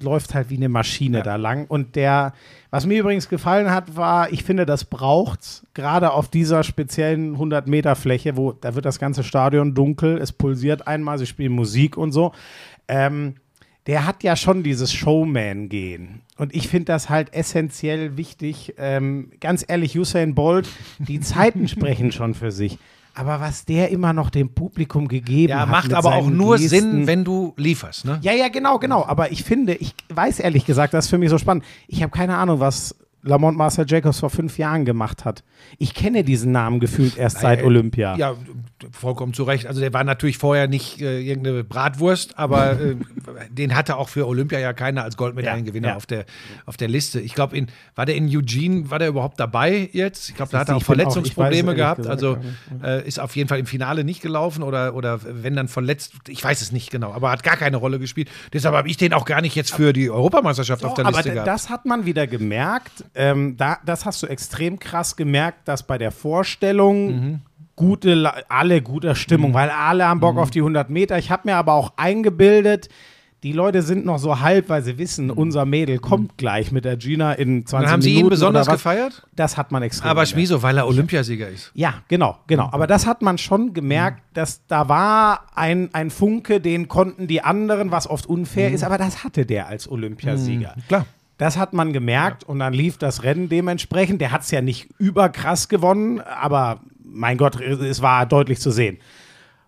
läuft 0.00 0.34
halt 0.34 0.50
wie 0.50 0.56
eine 0.56 0.68
Maschine 0.68 1.22
da 1.22 1.36
lang. 1.36 1.66
Und 1.66 1.96
der, 1.96 2.32
was 2.70 2.86
mir 2.86 3.00
übrigens 3.00 3.28
gefallen 3.28 3.70
hat, 3.70 3.96
war, 3.96 4.32
ich 4.32 4.44
finde, 4.44 4.66
das 4.66 4.84
braucht's, 4.84 5.64
gerade 5.74 6.12
auf 6.12 6.28
dieser 6.28 6.64
speziellen 6.64 7.34
100 7.34 7.66
Meter 7.66 7.96
Fläche, 7.96 8.36
wo 8.36 8.52
da 8.52 8.74
wird 8.74 8.84
das 8.84 8.98
ganze 8.98 9.24
Stadion 9.24 9.74
dunkel, 9.74 10.18
es 10.18 10.32
pulsiert 10.32 10.86
einmal, 10.86 11.18
sie 11.18 11.26
spielen 11.26 11.52
Musik 11.52 11.96
und 11.96 12.12
so. 12.12 12.32
Ähm, 12.88 13.34
der 13.86 14.06
hat 14.06 14.22
ja 14.22 14.34
schon 14.34 14.62
dieses 14.62 14.92
Showman-Gehen. 14.92 16.22
Und 16.36 16.54
ich 16.54 16.68
finde 16.68 16.86
das 16.86 17.10
halt 17.10 17.34
essentiell 17.34 18.16
wichtig. 18.16 18.74
Ähm, 18.78 19.30
ganz 19.40 19.64
ehrlich, 19.66 19.98
Usain 19.98 20.34
Bolt, 20.34 20.68
die 20.98 21.20
Zeiten 21.20 21.68
sprechen 21.68 22.10
schon 22.10 22.34
für 22.34 22.50
sich. 22.50 22.78
Aber 23.14 23.40
was 23.40 23.64
der 23.64 23.90
immer 23.90 24.12
noch 24.12 24.28
dem 24.30 24.54
Publikum 24.54 25.06
gegeben 25.06 25.50
ja, 25.50 25.60
hat. 25.60 25.68
macht 25.68 25.88
mit 25.88 25.96
aber 25.96 26.14
auch 26.14 26.28
nur 26.28 26.56
Gesten, 26.56 26.68
Sinn, 26.68 27.06
wenn 27.06 27.24
du 27.24 27.54
lieferst. 27.56 28.04
Ne? 28.04 28.18
ja, 28.22 28.32
ja, 28.32 28.48
genau, 28.48 28.78
genau. 28.78 29.04
Aber 29.06 29.30
ich 29.30 29.44
finde, 29.44 29.74
ich 29.74 29.94
weiß 30.12 30.40
ehrlich 30.40 30.66
gesagt, 30.66 30.94
das 30.94 31.06
ist 31.06 31.10
für 31.10 31.18
mich 31.18 31.30
so 31.30 31.38
spannend. 31.38 31.64
Ich 31.86 32.02
habe 32.02 32.10
keine 32.10 32.36
Ahnung, 32.36 32.58
was 32.58 32.96
Lamont 33.24 33.56
Marcel 33.56 33.84
Jacobs 33.88 34.20
vor 34.20 34.30
fünf 34.30 34.58
Jahren 34.58 34.84
gemacht 34.84 35.24
hat. 35.24 35.42
Ich 35.78 35.94
kenne 35.94 36.24
diesen 36.24 36.52
Namen 36.52 36.78
gefühlt 36.78 37.16
erst 37.16 37.38
seit 37.40 37.58
Naja, 37.58 37.66
Olympia. 37.66 38.16
Ja, 38.16 38.34
vollkommen 38.92 39.32
zu 39.32 39.44
Recht. 39.44 39.66
Also 39.66 39.80
der 39.80 39.92
war 39.94 40.04
natürlich 40.04 40.36
vorher 40.38 40.68
nicht 40.68 41.00
äh, 41.00 41.20
irgendeine 41.20 41.64
Bratwurst, 41.64 42.38
aber 42.38 42.78
äh, 42.80 42.96
den 43.50 43.74
hatte 43.74 43.96
auch 43.96 44.08
für 44.10 44.26
Olympia 44.28 44.58
ja 44.58 44.72
keiner 44.74 45.02
als 45.04 45.16
Goldmedaillengewinner 45.16 45.88
Ja, 45.88 45.92
ja. 45.92 45.96
auf, 45.96 46.06
der, 46.06 46.26
auf 46.66 46.76
der 46.76 46.88
Liste. 46.88 47.18
Ich 47.20 47.34
glaube, 47.34 47.56
in, 47.56 47.68
war 47.94 48.04
der 48.06 48.14
in 48.16 48.28
Eugene, 48.28 48.90
war 48.90 48.98
der 48.98 49.08
überhaupt 49.08 49.40
dabei 49.40 49.88
jetzt? 49.92 50.28
Ich 50.28 50.34
glaube, 50.36 50.52
da 50.52 50.58
hat 50.60 50.68
er 50.68 50.76
auch 50.76 50.80
auch- 50.80 50.84
Verletzungsprobleme 50.84 51.68
ehrlich 51.72 51.76
gehabt. 51.76 52.06
Also 52.06 52.36
äh, 52.82 53.06
ist 53.08 53.18
auf 53.20 53.34
jeden 53.36 53.48
Fall 53.48 53.58
im 53.58 53.66
Finale 53.66 54.04
nicht 54.04 54.20
gelaufen 54.20 54.62
oder, 54.62 54.94
oder 54.94 55.20
wenn 55.24 55.56
dann 55.56 55.68
verletzt, 55.68 56.12
ich 56.28 56.44
weiß 56.44 56.60
es 56.60 56.72
nicht 56.72 56.90
genau, 56.90 57.12
aber 57.12 57.30
hat 57.30 57.42
gar 57.42 57.56
keine 57.56 57.78
Rolle 57.78 57.98
gespielt. 57.98 58.28
Deshalb 58.52 58.74
habe 58.74 58.88
ich 58.88 58.96
den 58.98 59.12
auch 59.14 59.24
gar 59.24 59.40
nicht 59.40 59.54
jetzt 59.54 59.72
für 59.74 59.92
die 59.94 60.10
Europameisterschaft 60.10 60.84
auf 60.84 60.94
der 60.94 61.06
aber 61.06 61.16
Liste 61.16 61.30
d- 61.30 61.34
gehabt. 61.36 61.48
das 61.48 61.70
hat 61.70 61.86
man 61.86 62.04
wieder 62.04 62.26
gemerkt. 62.26 63.04
Ähm, 63.14 63.56
da, 63.56 63.78
das 63.86 64.04
hast 64.04 64.22
du 64.22 64.26
extrem 64.26 64.78
krass 64.78 65.16
gemerkt, 65.16 65.68
dass 65.68 65.86
bei 65.86 65.98
der 65.98 66.10
Vorstellung 66.10 67.06
Mhm. 67.06 67.40
gute, 67.76 68.32
alle 68.48 68.82
guter 68.82 69.14
Stimmung, 69.14 69.54
weil 69.54 69.70
alle 69.70 70.06
haben 70.06 70.18
Mhm. 70.18 70.22
Bock 70.22 70.36
auf 70.38 70.50
die 70.50 70.62
100 70.62 70.90
Meter. 70.90 71.18
Ich 71.18 71.30
habe 71.30 71.42
mir 71.48 71.56
aber 71.56 71.74
auch 71.74 71.92
eingebildet, 71.96 72.88
die 73.42 73.52
Leute 73.52 73.82
sind 73.82 74.06
noch 74.06 74.18
so 74.18 74.40
halb, 74.40 74.70
weil 74.70 74.82
sie 74.82 74.96
wissen, 74.96 75.30
unser 75.30 75.66
Mädel 75.66 75.98
kommt 75.98 76.38
gleich 76.38 76.72
mit 76.72 76.86
der 76.86 76.96
Gina 76.96 77.34
in 77.34 77.66
20 77.66 77.72
Mhm. 77.72 77.82
Dann 77.82 77.92
haben 77.92 78.00
Sie 78.02 78.08
Minuten 78.10 78.26
ihn 78.26 78.30
besonders 78.30 78.66
gefeiert? 78.68 79.26
Das 79.36 79.58
hat 79.58 79.70
man 79.70 79.82
extrem 79.82 80.10
Aber. 80.10 80.24
Schmiso, 80.24 80.62
weil 80.62 80.78
er 80.78 80.86
Olympiasieger 80.86 81.48
ist. 81.50 81.70
Ja, 81.74 81.94
genau, 82.08 82.38
genau. 82.46 82.70
Aber 82.72 82.86
das 82.86 83.06
hat 83.06 83.20
man 83.20 83.36
schon 83.36 83.74
gemerkt, 83.74 84.22
dass 84.32 84.66
da 84.66 84.88
war 84.88 85.46
ein, 85.54 85.90
ein 85.92 86.08
Funke, 86.10 86.58
den 86.60 86.88
konnten 86.88 87.26
die 87.26 87.42
anderen, 87.42 87.90
was 87.90 88.08
oft 88.08 88.24
unfair 88.26 88.70
ist, 88.72 88.82
aber 88.82 88.96
das 88.96 89.24
hatte 89.24 89.44
der 89.44 89.68
als 89.68 89.90
Olympiasieger. 89.90 90.74
Klar. 90.88 91.04
Das 91.36 91.56
hat 91.56 91.72
man 91.72 91.92
gemerkt 91.92 92.44
und 92.44 92.60
dann 92.60 92.72
lief 92.72 92.96
das 92.96 93.24
Rennen 93.24 93.48
dementsprechend. 93.48 94.20
Der 94.20 94.30
hat 94.30 94.42
es 94.42 94.50
ja 94.50 94.60
nicht 94.60 94.88
überkrass 94.98 95.68
gewonnen, 95.68 96.20
aber 96.20 96.80
mein 97.02 97.38
Gott, 97.38 97.60
es 97.60 98.02
war 98.02 98.26
deutlich 98.26 98.60
zu 98.60 98.70
sehen. 98.70 98.98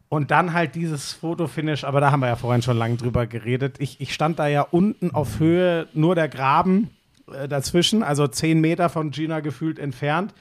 Und 0.09 0.31
dann 0.31 0.53
halt 0.53 0.77
dieses 0.77 1.13
Fotofinish, 1.13 1.83
aber 1.83 2.01
da 2.01 2.13
haben 2.13 2.21
wir 2.21 2.29
ja 2.29 2.37
vorhin 2.37 2.63
schon 2.63 2.77
lange 2.77 2.97
drüber 2.97 3.27
geredet. 3.27 3.77
Ich, 3.81 4.01
ich 4.01 4.15
stand 4.15 4.39
da 4.39 4.47
ja 4.47 4.63
unten 4.63 5.11
auf 5.11 5.41
Höhe, 5.41 5.89
nur 5.95 6.15
der 6.15 6.29
Graben 6.29 6.91
äh, 7.33 7.49
dazwischen, 7.49 8.05
also 8.05 8.29
zehn 8.29 8.61
Meter 8.61 8.89
von 8.89 9.11
Gina 9.11 9.41
gefühlt 9.41 9.81
entfernt. 9.81 10.33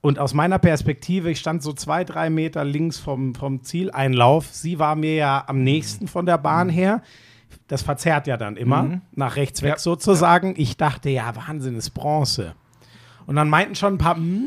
Und 0.00 0.18
aus 0.18 0.34
meiner 0.34 0.58
Perspektive, 0.58 1.30
ich 1.30 1.38
stand 1.38 1.62
so 1.62 1.72
zwei, 1.72 2.02
drei 2.02 2.28
Meter 2.28 2.64
links 2.64 2.98
vom, 2.98 3.36
vom 3.36 3.62
Zieleinlauf. 3.62 4.46
Sie 4.46 4.80
war 4.80 4.96
mir 4.96 5.14
ja 5.14 5.44
am 5.46 5.62
nächsten 5.62 6.08
von 6.08 6.26
der 6.26 6.38
Bahn 6.38 6.68
her. 6.68 7.02
Das 7.72 7.80
verzerrt 7.80 8.26
ja 8.26 8.36
dann 8.36 8.58
immer, 8.58 9.00
nach 9.12 9.36
rechts 9.36 9.62
weg 9.62 9.70
Ja. 9.70 9.78
sozusagen. 9.78 10.52
Ich 10.58 10.76
dachte, 10.76 11.08
ja, 11.08 11.34
Wahnsinn, 11.34 11.74
ist 11.74 11.88
Bronze. 11.94 12.52
Und 13.24 13.36
dann 13.36 13.48
meinten 13.48 13.74
schon 13.76 13.94
ein 13.94 13.98
paar, 13.98 14.16
hm, 14.16 14.44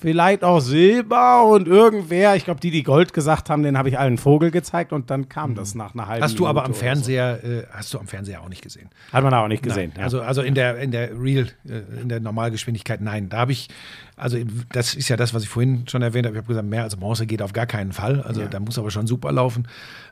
vielleicht 0.00 0.42
auch 0.42 0.60
Silber 0.60 1.44
und 1.46 1.68
irgendwer, 1.68 2.34
ich 2.34 2.44
glaube, 2.44 2.58
die, 2.60 2.70
die 2.70 2.82
Gold 2.82 3.12
gesagt 3.12 3.50
haben, 3.50 3.62
den 3.62 3.76
habe 3.78 3.88
ich 3.90 3.98
allen 3.98 4.18
Vogel 4.18 4.50
gezeigt 4.50 4.92
und 4.92 5.10
dann 5.10 5.28
kam 5.28 5.54
das 5.54 5.74
nach 5.74 5.94
einer 5.94 6.06
halben 6.08 6.24
Hast 6.24 6.38
du 6.38 6.46
aber 6.46 6.64
am 6.64 6.70
Minute 6.70 6.80
oder 6.84 6.92
Fernseher, 6.94 7.44
äh, 7.44 7.62
hast 7.70 7.92
du 7.94 7.98
am 7.98 8.06
Fernseher 8.06 8.40
auch 8.42 8.48
nicht 8.48 8.62
gesehen. 8.62 8.88
So. 9.08 9.12
Hat 9.12 9.22
man 9.24 9.34
auch 9.34 9.48
nicht 9.48 9.62
gesehen. 9.62 9.92
ja. 9.96 10.02
Also, 10.02 10.22
also 10.22 10.42
in 10.42 10.54
der, 10.54 10.78
in 10.78 10.90
der 10.90 11.10
Real, 11.20 11.48
äh, 11.68 12.00
in 12.02 12.08
der 12.08 12.20
Normalgeschwindigkeit, 12.20 13.00
nein. 13.00 13.28
Da 13.28 13.38
habe 13.38 13.52
ich, 13.52 13.68
also 14.16 14.38
das 14.72 14.94
ist 14.94 15.08
ja 15.08 15.16
das, 15.16 15.34
was 15.34 15.42
ich 15.42 15.48
vorhin 15.48 15.86
schon 15.88 16.02
erwähnt 16.02 16.26
habe. 16.26 16.36
Ich 16.36 16.42
habe 16.42 16.48
gesagt, 16.48 16.66
mehr 16.68 16.82
als 16.84 16.96
Bronze 16.96 17.26
geht 17.26 17.42
auf 17.42 17.52
gar 17.52 17.66
keinen 17.66 17.92
Fall. 17.92 18.22
Also 18.22 18.44
da 18.46 18.58
muss 18.60 18.78
aber 18.78 18.90
schon 18.90 19.06
super 19.06 19.30
laufen. 19.32 19.68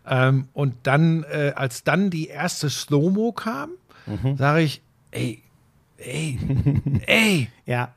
Ähm, 0.09 0.49
und 0.53 0.75
dann, 0.83 1.25
äh, 1.25 1.53
als 1.57 1.83
dann 1.85 2.11
die 2.11 2.29
erste 2.29 2.69
Slow-Mo 2.71 3.33
kam, 3.33 3.71
Mhm. 4.07 4.37
sage 4.39 4.63
ich, 4.63 4.81
ey, 5.11 5.43
ey, 5.99 6.39
ey. 7.07 7.49
ja. 7.67 7.95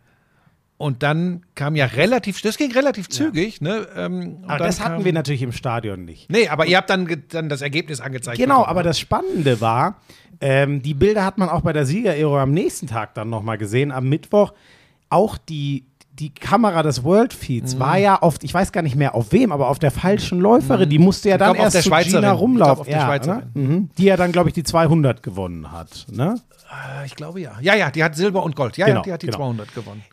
Und 0.82 1.04
dann 1.04 1.44
kam 1.56 1.76
ja 1.76 1.86
relativ, 1.86 2.42
das 2.42 2.58
ging 2.58 2.72
relativ 2.72 3.08
zügig, 3.10 3.62
ne? 3.62 3.88
Ähm, 3.96 4.38
und 4.44 4.50
Aber 4.50 4.66
das 4.66 4.82
hatten 4.84 5.06
wir 5.06 5.14
natürlich 5.14 5.42
im 5.44 5.52
Stadion 5.52 6.04
nicht. 6.06 6.30
Nee, 6.30 6.48
aber 6.50 6.66
ihr 6.66 6.78
habt 6.78 6.90
dann, 6.90 7.08
dann 7.30 7.48
das 7.50 7.62
Ergebnis 7.62 8.02
angezeigt. 8.02 8.38
Genau, 8.38 8.56
bekommen, 8.60 8.70
aber 8.70 8.80
ne? 8.82 8.90
das 8.90 9.00
Spannende 9.00 9.62
war, 9.62 9.96
ähm, 10.42 10.82
die 10.82 10.94
Bilder 10.94 11.24
hat 11.24 11.38
man 11.38 11.50
auch 11.50 11.62
bei 11.62 11.72
der 11.74 11.86
Siegerehrung 11.86 12.38
am 12.38 12.52
nächsten 12.52 12.88
Tag 12.88 13.14
dann 13.14 13.30
nochmal 13.30 13.58
gesehen, 13.58 13.92
am 13.92 14.10
Mittwoch. 14.10 14.54
Auch 15.10 15.38
die, 15.38 15.86
die 16.14 16.34
Kamera 16.34 16.84
des 16.84 17.04
World 17.04 17.34
Mhm. 17.34 17.38
Feeds 17.38 17.80
war 17.80 17.98
ja 17.98 18.22
oft, 18.22 18.44
ich 18.44 18.54
weiß 18.54 18.72
gar 18.72 18.82
nicht 18.82 18.96
mehr 18.96 19.14
auf 19.14 19.32
wem, 19.32 19.52
aber 19.52 19.68
auf 19.70 19.78
der 19.80 19.92
falschen 19.92 20.40
Läuferin. 20.40 20.90
Die 20.90 21.00
musste 21.00 21.30
ja 21.30 21.38
dann 21.38 21.54
glaub, 21.54 21.68
auf 21.68 21.76
erst 21.76 21.88
der 21.88 22.02
zu. 22.04 22.16
Gina 22.18 22.32
rumlaufen. 22.32 22.80
auf 22.82 22.88
der 22.88 22.98
ja, 22.98 23.06
Schweizerin. 23.06 23.44
ne? 23.54 23.62
mhm. 23.62 23.90
Die 23.98 24.06
ja 24.06 24.18
dann, 24.18 24.32
glaube 24.32 24.50
ich, 24.50 24.54
die 24.54 24.64
200 24.64 25.22
gewonnen 25.22 25.72
hat. 25.72 26.08
Ne? 26.12 26.36
Äh, 27.02 27.06
Ich 27.06 27.16
glaube 27.16 27.42
ja. 27.42 27.52
Ja, 27.62 27.76
ja, 27.76 27.92
die 27.92 28.04
hat 28.04 28.16
Silber 28.16 28.44
und 28.44 28.56
Gold. 28.56 28.78
Ja, 28.78 28.86
Genau, 28.88 29.00
ja, 29.00 29.04
die 29.04 29.14
hat 29.14 29.22
die 29.22 29.28
genau. 29.28 29.38
200 29.40 29.74
gewonnen. 29.76 30.04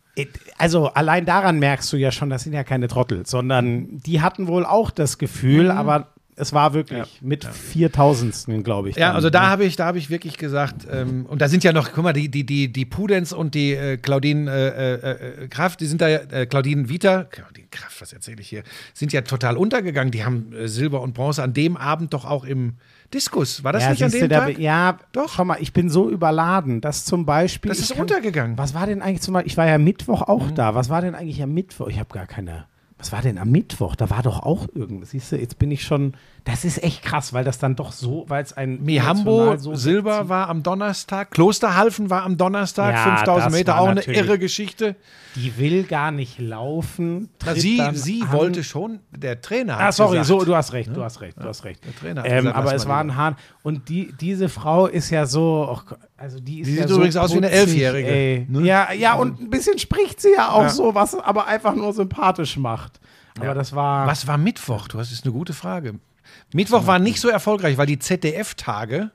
Also 0.57 0.86
allein 0.89 1.24
daran 1.24 1.59
merkst 1.59 1.93
du 1.93 1.97
ja 1.97 2.11
schon, 2.11 2.31
das 2.31 2.43
sind 2.45 2.53
ja 2.53 2.65
keine 2.65 2.89
Trottel, 2.89 3.27
sondern 3.27 3.99
die 4.01 4.20
hatten 4.20 4.47
wohl 4.47 4.65
auch 4.65 4.90
das 4.90 5.19
Gefühl, 5.19 5.65
Mhm. 5.65 5.70
aber 5.70 6.09
es 6.40 6.53
war 6.53 6.73
wirklich 6.73 7.19
mit 7.20 7.45
Viertausendstel, 7.45 8.62
glaube 8.62 8.90
ich. 8.90 8.97
Ja, 8.97 9.09
dann, 9.09 9.16
also 9.16 9.28
da 9.28 9.43
ne? 9.43 9.49
habe 9.49 9.65
ich, 9.65 9.77
da 9.77 9.86
habe 9.86 9.99
ich 9.99 10.09
wirklich 10.09 10.39
gesagt, 10.39 10.86
ähm, 10.90 11.27
und 11.27 11.40
da 11.43 11.49
sind 11.49 11.65
ja 11.65 11.73
noch, 11.73 11.93
guck 11.93 12.05
mal, 12.05 12.12
die, 12.12 12.28
die, 12.28 12.45
die, 12.47 12.73
die 12.73 12.85
Pudenz 12.85 13.32
und 13.32 13.55
die 13.55 13.73
äh, 13.73 13.97
Claudine 13.97 14.51
äh, 14.51 14.95
äh, 14.95 15.49
Kraft, 15.49 15.81
die 15.81 15.86
sind 15.86 16.01
da, 16.01 16.09
ja, 16.09 16.19
äh, 16.31 16.47
Claudine 16.47 16.89
Vita, 16.89 17.24
Claudine 17.24 17.66
Kraft, 17.70 18.01
was 18.01 18.12
erzähle 18.12 18.40
ich 18.40 18.49
hier, 18.49 18.62
sind 18.95 19.12
ja 19.12 19.23
total 19.23 19.57
untergegangen. 19.57 20.12
Die 20.12 20.24
haben 20.24 20.53
äh, 20.53 20.69
Silber 20.69 21.01
und 21.03 21.15
Bronze 21.15 21.43
an 21.43 21.55
dem 21.55 21.77
Abend 21.77 22.15
doch 22.15 22.24
auch 22.24 22.45
im 22.45 22.74
Diskus. 23.14 23.64
War 23.64 23.72
das 23.72 23.85
ja, 23.85 23.90
nicht 23.90 24.05
an 24.05 24.10
dem 24.10 24.28
da, 24.28 24.40
Tag? 24.40 24.59
Ja, 24.59 24.98
Doch. 25.12 25.32
schau 25.35 25.44
mal, 25.44 25.56
ich 25.60 25.72
bin 25.72 25.89
so 25.89 26.10
überladen, 26.10 26.80
dass 26.80 27.05
zum 27.05 27.24
Beispiel. 27.24 27.70
Das 27.70 27.78
ist 27.78 27.93
kann- 27.93 28.02
untergegangen. 28.02 28.59
Was 28.59 28.74
war 28.74 28.86
denn 28.86 29.01
eigentlich 29.01 29.22
zum 29.22 29.35
Beispiel? 29.35 29.51
Ich 29.51 29.56
war 29.56 29.66
ja 29.66 29.78
Mittwoch 29.78 30.22
auch 30.22 30.48
Mhm. 30.51 30.55
da. 30.55 30.74
Was 30.74 30.90
war 30.90 31.01
denn 31.01 31.14
eigentlich 31.14 31.43
am 31.43 31.52
Mittwoch? 31.55 31.89
Ich 31.89 31.98
habe 31.98 32.12
gar 32.12 32.26
keine. 32.26 32.66
Was 32.99 33.12
war 33.12 33.23
denn 33.23 33.39
am 33.39 33.51
Mittwoch? 33.51 33.95
Da 33.95 34.11
war 34.11 34.23
doch 34.23 34.41
auch 34.43 34.66
irgendwas. 34.75 35.11
Siehst 35.11 35.31
du, 35.31 35.37
jetzt 35.37 35.59
bin 35.61 35.70
ich 35.70 35.85
schon. 35.85 36.15
Das 36.45 36.65
ist 36.65 36.83
echt 36.83 37.03
krass, 37.03 37.33
weil 37.33 37.45
das 37.45 37.59
dann 37.61 37.77
doch 37.77 37.93
so, 37.93 38.25
weil 38.29 38.43
es 38.43 38.53
ein. 38.55 38.83
Mihambo 38.83 39.57
so 39.57 39.77
Silber 39.77 40.29
war 40.29 40.49
am 40.49 40.65
Donnerstag, 40.65 41.31
Klosterhalfen 41.31 42.11
war 42.11 42.25
am 42.25 42.37
Donnerstag, 42.37 42.95
Ja, 42.95 43.16
5000 43.19 43.47
das 43.47 43.53
Meter, 43.53 43.81
auch 43.81 43.87
eine 43.89 44.03
irre 44.03 44.39
Geschichte. 44.39 44.97
Die 45.37 45.57
will 45.59 45.85
gar 45.85 46.11
nicht 46.11 46.41
laufen. 46.41 47.29
Sie 47.55 47.81
sie 47.93 48.23
an. 48.23 48.33
wollte 48.33 48.65
schon, 48.65 48.99
der 49.11 49.41
Trainer 49.41 49.77
hat 49.77 49.83
Ah, 49.83 49.93
sorry, 49.93 50.19
gesagt, 50.19 50.41
so, 50.41 50.45
du 50.45 50.57
hast 50.57 50.73
recht, 50.73 50.91
du 50.97 51.03
hast 51.05 51.20
recht, 51.20 51.39
du 51.39 51.45
hast 51.47 51.65
recht. 51.65 51.85
der 51.85 51.95
Trainer 51.95 52.23
hat 52.23 52.29
ähm, 52.31 52.37
gesagt, 52.39 52.57
aber 52.57 52.75
es 52.75 52.89
war 52.89 53.01
ein. 53.01 53.15
Hahn. 53.15 53.37
Und 53.62 53.89
die, 53.91 54.12
diese 54.20 54.49
Frau 54.49 54.87
ist 54.89 55.11
ja 55.11 55.27
so, 55.27 55.69
oh 55.70 55.81
Gott, 55.89 55.99
also 56.19 56.40
die 56.40 56.61
ist 56.61 56.66
Die 56.66 56.74
ja 56.74 56.82
sieht 56.82 56.89
so 56.90 56.97
übrigens 56.97 57.16
aus 57.16 57.32
wie 57.32 57.36
eine 57.39 57.51
Elfjährige, 57.51 58.47
ne? 58.53 58.66
Ja, 58.66 58.93
ja, 58.93 59.15
und 59.15 59.40
ein 59.40 59.51
bisschen 59.51 59.78
spricht 59.78 60.20
sie 60.20 60.32
ja 60.36 60.51
auch 60.51 60.62
Ja. 60.62 60.69
so, 60.69 60.95
was 60.95 61.15
aber 61.15 61.47
einfach 61.47 61.74
nur 61.74 61.93
sympathisch 61.95 62.57
macht. 62.59 63.01
Aber 63.40 63.55
das 63.55 63.73
war. 63.74 64.07
Was 64.07 64.27
war 64.27 64.36
Mittwoch? 64.36 64.89
Du 64.89 64.99
hast 64.99 65.12
ist 65.12 65.24
eine 65.24 65.32
gute 65.32 65.53
Frage. 65.55 65.95
Mittwoch 66.53 66.86
war 66.86 66.99
nicht 66.99 67.20
so 67.20 67.28
erfolgreich, 67.28 67.78
weil 67.78 67.86
die 67.86 67.99
ZDF-Tage 67.99 69.11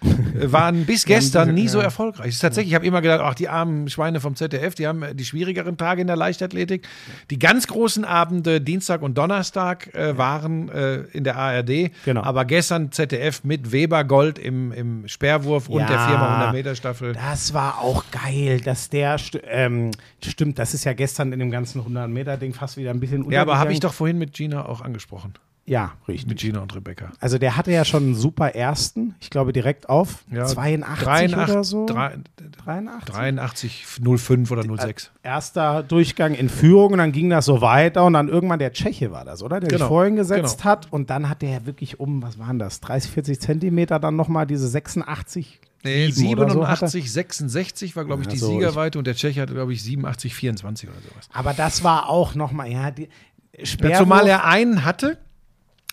waren 0.34 0.84
bis 0.84 1.04
gestern 1.04 1.54
nie 1.54 1.68
so 1.68 1.78
erfolgreich. 1.78 2.28
Ist 2.28 2.40
tatsächlich, 2.40 2.72
ich 2.72 2.74
habe 2.74 2.86
immer 2.86 3.00
gedacht, 3.00 3.20
ach, 3.22 3.34
die 3.34 3.48
armen 3.48 3.88
Schweine 3.88 4.20
vom 4.20 4.36
ZDF, 4.36 4.74
die 4.74 4.86
haben 4.86 5.02
äh, 5.02 5.14
die 5.14 5.24
schwierigeren 5.24 5.76
Tage 5.76 6.00
in 6.00 6.06
der 6.06 6.16
Leichtathletik. 6.16 6.86
Die 7.30 7.38
ganz 7.38 7.66
großen 7.66 8.04
Abende, 8.04 8.60
Dienstag 8.60 9.02
und 9.02 9.16
Donnerstag, 9.16 9.94
äh, 9.94 10.16
waren 10.18 10.68
äh, 10.68 10.96
in 11.12 11.24
der 11.24 11.36
ARD. 11.36 11.90
Genau. 12.04 12.22
Aber 12.22 12.44
gestern 12.44 12.92
ZDF 12.92 13.44
mit 13.44 13.72
Weber 13.72 14.04
Gold 14.04 14.38
im, 14.38 14.72
im 14.72 15.08
Speerwurf 15.08 15.68
und 15.68 15.80
Ja. 15.80 15.86
der 15.86 15.98
4x100 15.98 16.52
Meter 16.52 16.74
Staffel. 16.74 17.12
Das 17.14 17.54
war 17.54 17.80
auch 17.80 18.04
geil, 18.10 18.60
dass 18.60 18.90
der, 18.90 19.18
st 19.18 19.40
ähm, 19.46 19.90
stimmt, 20.24 20.58
das 20.58 20.74
ist 20.74 20.84
ja 20.84 20.92
gestern 20.92 21.32
in 21.32 21.38
dem 21.38 21.50
ganzen 21.50 21.80
100-Meter-Ding 21.82 22.54
fast 22.54 22.76
wieder 22.76 22.90
ein 22.90 23.00
bisschen 23.00 23.30
Ja, 23.30 23.42
aber 23.42 23.58
habe 23.58 23.72
ich 23.72 23.80
doch 23.80 23.94
vorhin 23.94 24.18
mit 24.18 24.32
Gina 24.32 24.66
auch 24.66 24.80
angesprochen. 24.80 25.34
Ja, 25.66 25.92
richtig. 26.06 26.28
Mit 26.28 26.38
Gina 26.40 26.60
und 26.60 26.74
Rebecca. 26.74 27.10
Also 27.20 27.38
der 27.38 27.56
hatte 27.56 27.72
ja 27.72 27.86
schon 27.86 28.02
einen 28.02 28.14
super 28.14 28.54
ersten, 28.54 29.14
ich 29.20 29.30
glaube 29.30 29.52
direkt 29.54 29.88
auf 29.88 30.22
Ja, 30.30 30.44
82 30.44 31.04
83, 31.04 31.54
oder 31.54 31.64
so. 31.64 31.86
drei- 31.86 32.18
83? 32.66 33.14
83, 33.14 33.86
05 33.86 34.50
oder 34.50 34.62
06. 34.76 35.10
Erster 35.22 35.82
Durchgang 35.82 36.34
in 36.34 36.50
Führung 36.50 36.92
und 36.92 36.98
dann 36.98 37.12
ging 37.12 37.30
das 37.30 37.46
so 37.46 37.62
weiter 37.62 38.04
und 38.04 38.12
dann 38.12 38.28
irgendwann 38.28 38.58
der 38.58 38.72
Tscheche 38.74 39.10
war 39.10 39.24
das, 39.24 39.42
oder? 39.42 39.60
Der 39.60 39.70
Genau, 39.70 39.84
sich 39.84 39.88
vorhin 39.88 40.16
gesetzt 40.16 40.58
genau. 40.58 40.70
hat 40.70 40.92
und 40.92 41.08
dann 41.08 41.28
hat 41.30 41.40
der 41.40 41.64
wirklich 41.64 41.98
um, 41.98 42.22
was 42.22 42.38
waren 42.38 42.58
das, 42.58 42.80
30, 42.80 43.10
40 43.12 43.40
Zentimeter 43.40 43.98
dann 43.98 44.16
nochmal 44.16 44.46
diese 44.46 44.68
86 44.68 45.60
Nee, 45.82 46.10
sieben 46.10 46.40
oder 46.40 46.50
so 46.50 46.66
hat 46.66 46.80
er. 46.82 46.88
87, 46.88 47.12
66 47.12 47.96
war, 47.96 48.04
glaube 48.06 48.22
ich, 48.22 48.26
Ja, 48.28 48.32
die 48.32 48.38
so, 48.38 48.48
Siegerweite 48.52 48.98
und 48.98 49.06
der 49.06 49.14
Tscheche 49.14 49.42
hatte, 49.42 49.52
glaube 49.54 49.72
ich, 49.74 49.82
87, 49.82 50.34
24 50.34 50.88
oder 50.88 50.98
sowas. 51.00 51.28
Aber 51.32 51.52
das 51.52 51.84
war 51.84 52.08
auch 52.08 52.34
nochmal, 52.34 52.70
ja, 52.70 52.90
die 52.90 53.08
Ja, 53.56 53.66
Speerwurf, 53.66 53.98
zumal 53.98 54.26
er 54.26 54.44
einen 54.46 54.84
hatte, 54.86 55.18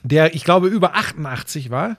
der, 0.04 0.34
ich 0.36 0.44
glaube, 0.44 0.68
über 0.68 0.96
88 0.96 1.70
war. 1.72 1.98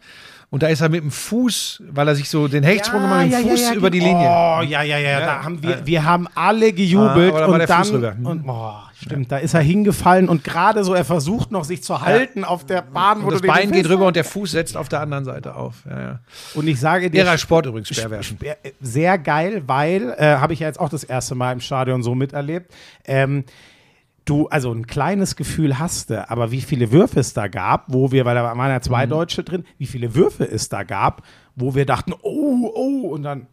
Und 0.50 0.62
da 0.62 0.66
ist 0.66 0.82
er 0.82 0.90
mit 0.90 1.02
dem 1.02 1.10
Fuß, 1.10 1.82
weil 1.92 2.06
er 2.08 2.14
sich 2.14 2.28
so 2.28 2.46
den 2.46 2.62
Hechtsprung 2.62 3.02
immer 3.02 3.24
mit 3.24 3.32
dem 3.32 3.48
Fuß 3.48 3.70
über 3.72 3.88
die 3.88 4.00
Linie. 4.00 4.26
Oh, 4.28 4.60
ja, 4.60 4.82
ja, 4.82 4.98
ja, 4.98 5.20
da 5.20 5.42
haben 5.44 5.62
wir, 5.62 5.86
wir 5.86 6.04
haben 6.04 6.28
alle 6.34 6.66
Ah, 6.66 6.70
gejubelt 6.72 7.32
aber 7.34 7.58
da 7.58 7.64
und 7.64 7.68
dann, 7.70 7.88
rüber. 7.88 8.16
Und, 8.30 8.44
oh, 8.46 8.74
stimmt, 9.02 9.32
da 9.32 9.38
ist 9.38 9.54
er 9.54 9.62
hingefallen 9.62 10.28
und 10.28 10.44
gerade 10.44 10.84
so, 10.84 10.92
er 10.92 11.06
versucht 11.06 11.52
noch 11.52 11.64
sich 11.64 11.82
zu 11.82 12.02
halten 12.02 12.44
auf 12.44 12.66
der 12.66 12.82
Bahn, 12.82 13.22
wo 13.22 13.28
Und 13.28 13.32
das 13.36 13.40
Bein 13.40 13.72
geht 13.72 13.88
rüber 13.88 14.04
und 14.06 14.14
der 14.14 14.24
Fuß 14.24 14.50
setzt 14.50 14.76
auf 14.76 14.90
der 14.90 15.00
anderen 15.00 15.24
Seite 15.24 15.54
auf. 15.56 15.76
Ja, 15.88 16.00
ja. 16.02 16.18
Und 16.52 16.68
ich 16.68 16.78
sage 16.78 17.10
dir, 17.10 17.24
Ihrer 17.24 17.38
Sport 17.38 17.64
übrigens, 17.64 17.88
Speerwerfen. 17.88 18.36
Speer- 18.36 18.58
äh, 18.62 18.72
Sehr 18.82 19.16
geil, 19.16 19.62
weil, 19.66 20.14
äh, 20.18 20.36
habe 20.36 20.52
ich 20.52 20.60
ja 20.60 20.66
jetzt 20.66 20.78
auch 20.80 20.90
das 20.90 21.02
erste 21.04 21.34
Mal 21.34 21.52
im 21.52 21.60
Stadion 21.60 22.02
so 22.02 22.14
miterlebt. 22.14 22.70
Ähm, 23.06 23.44
du, 24.24 24.46
also 24.48 24.72
ein 24.72 24.86
kleines 24.86 25.36
Gefühl 25.36 25.78
hast 25.78 26.10
du, 26.10 26.28
aber 26.30 26.50
wie 26.52 26.60
viele 26.60 26.92
Würfe 26.92 27.20
es 27.20 27.34
da 27.34 27.48
gab, 27.48 27.92
wo 27.92 28.12
wir, 28.12 28.24
weil 28.24 28.34
da 28.34 28.44
waren 28.44 28.58
ja 28.70 28.78
Mhm. 28.78 28.82
zwei 28.82 29.06
Deutsche 29.06 29.42
drin, 29.44 29.64
wie 29.78 29.86
viele 29.86 30.14
Würfe 30.14 30.44
es 30.48 30.68
da 30.68 30.82
gab, 30.84 31.22
wo 31.56 31.74
wir 31.74 31.86
dachten, 31.86 32.12
oh, 32.22 32.70
oh, 32.74 33.08
und 33.08 33.22
dann, 33.22 33.46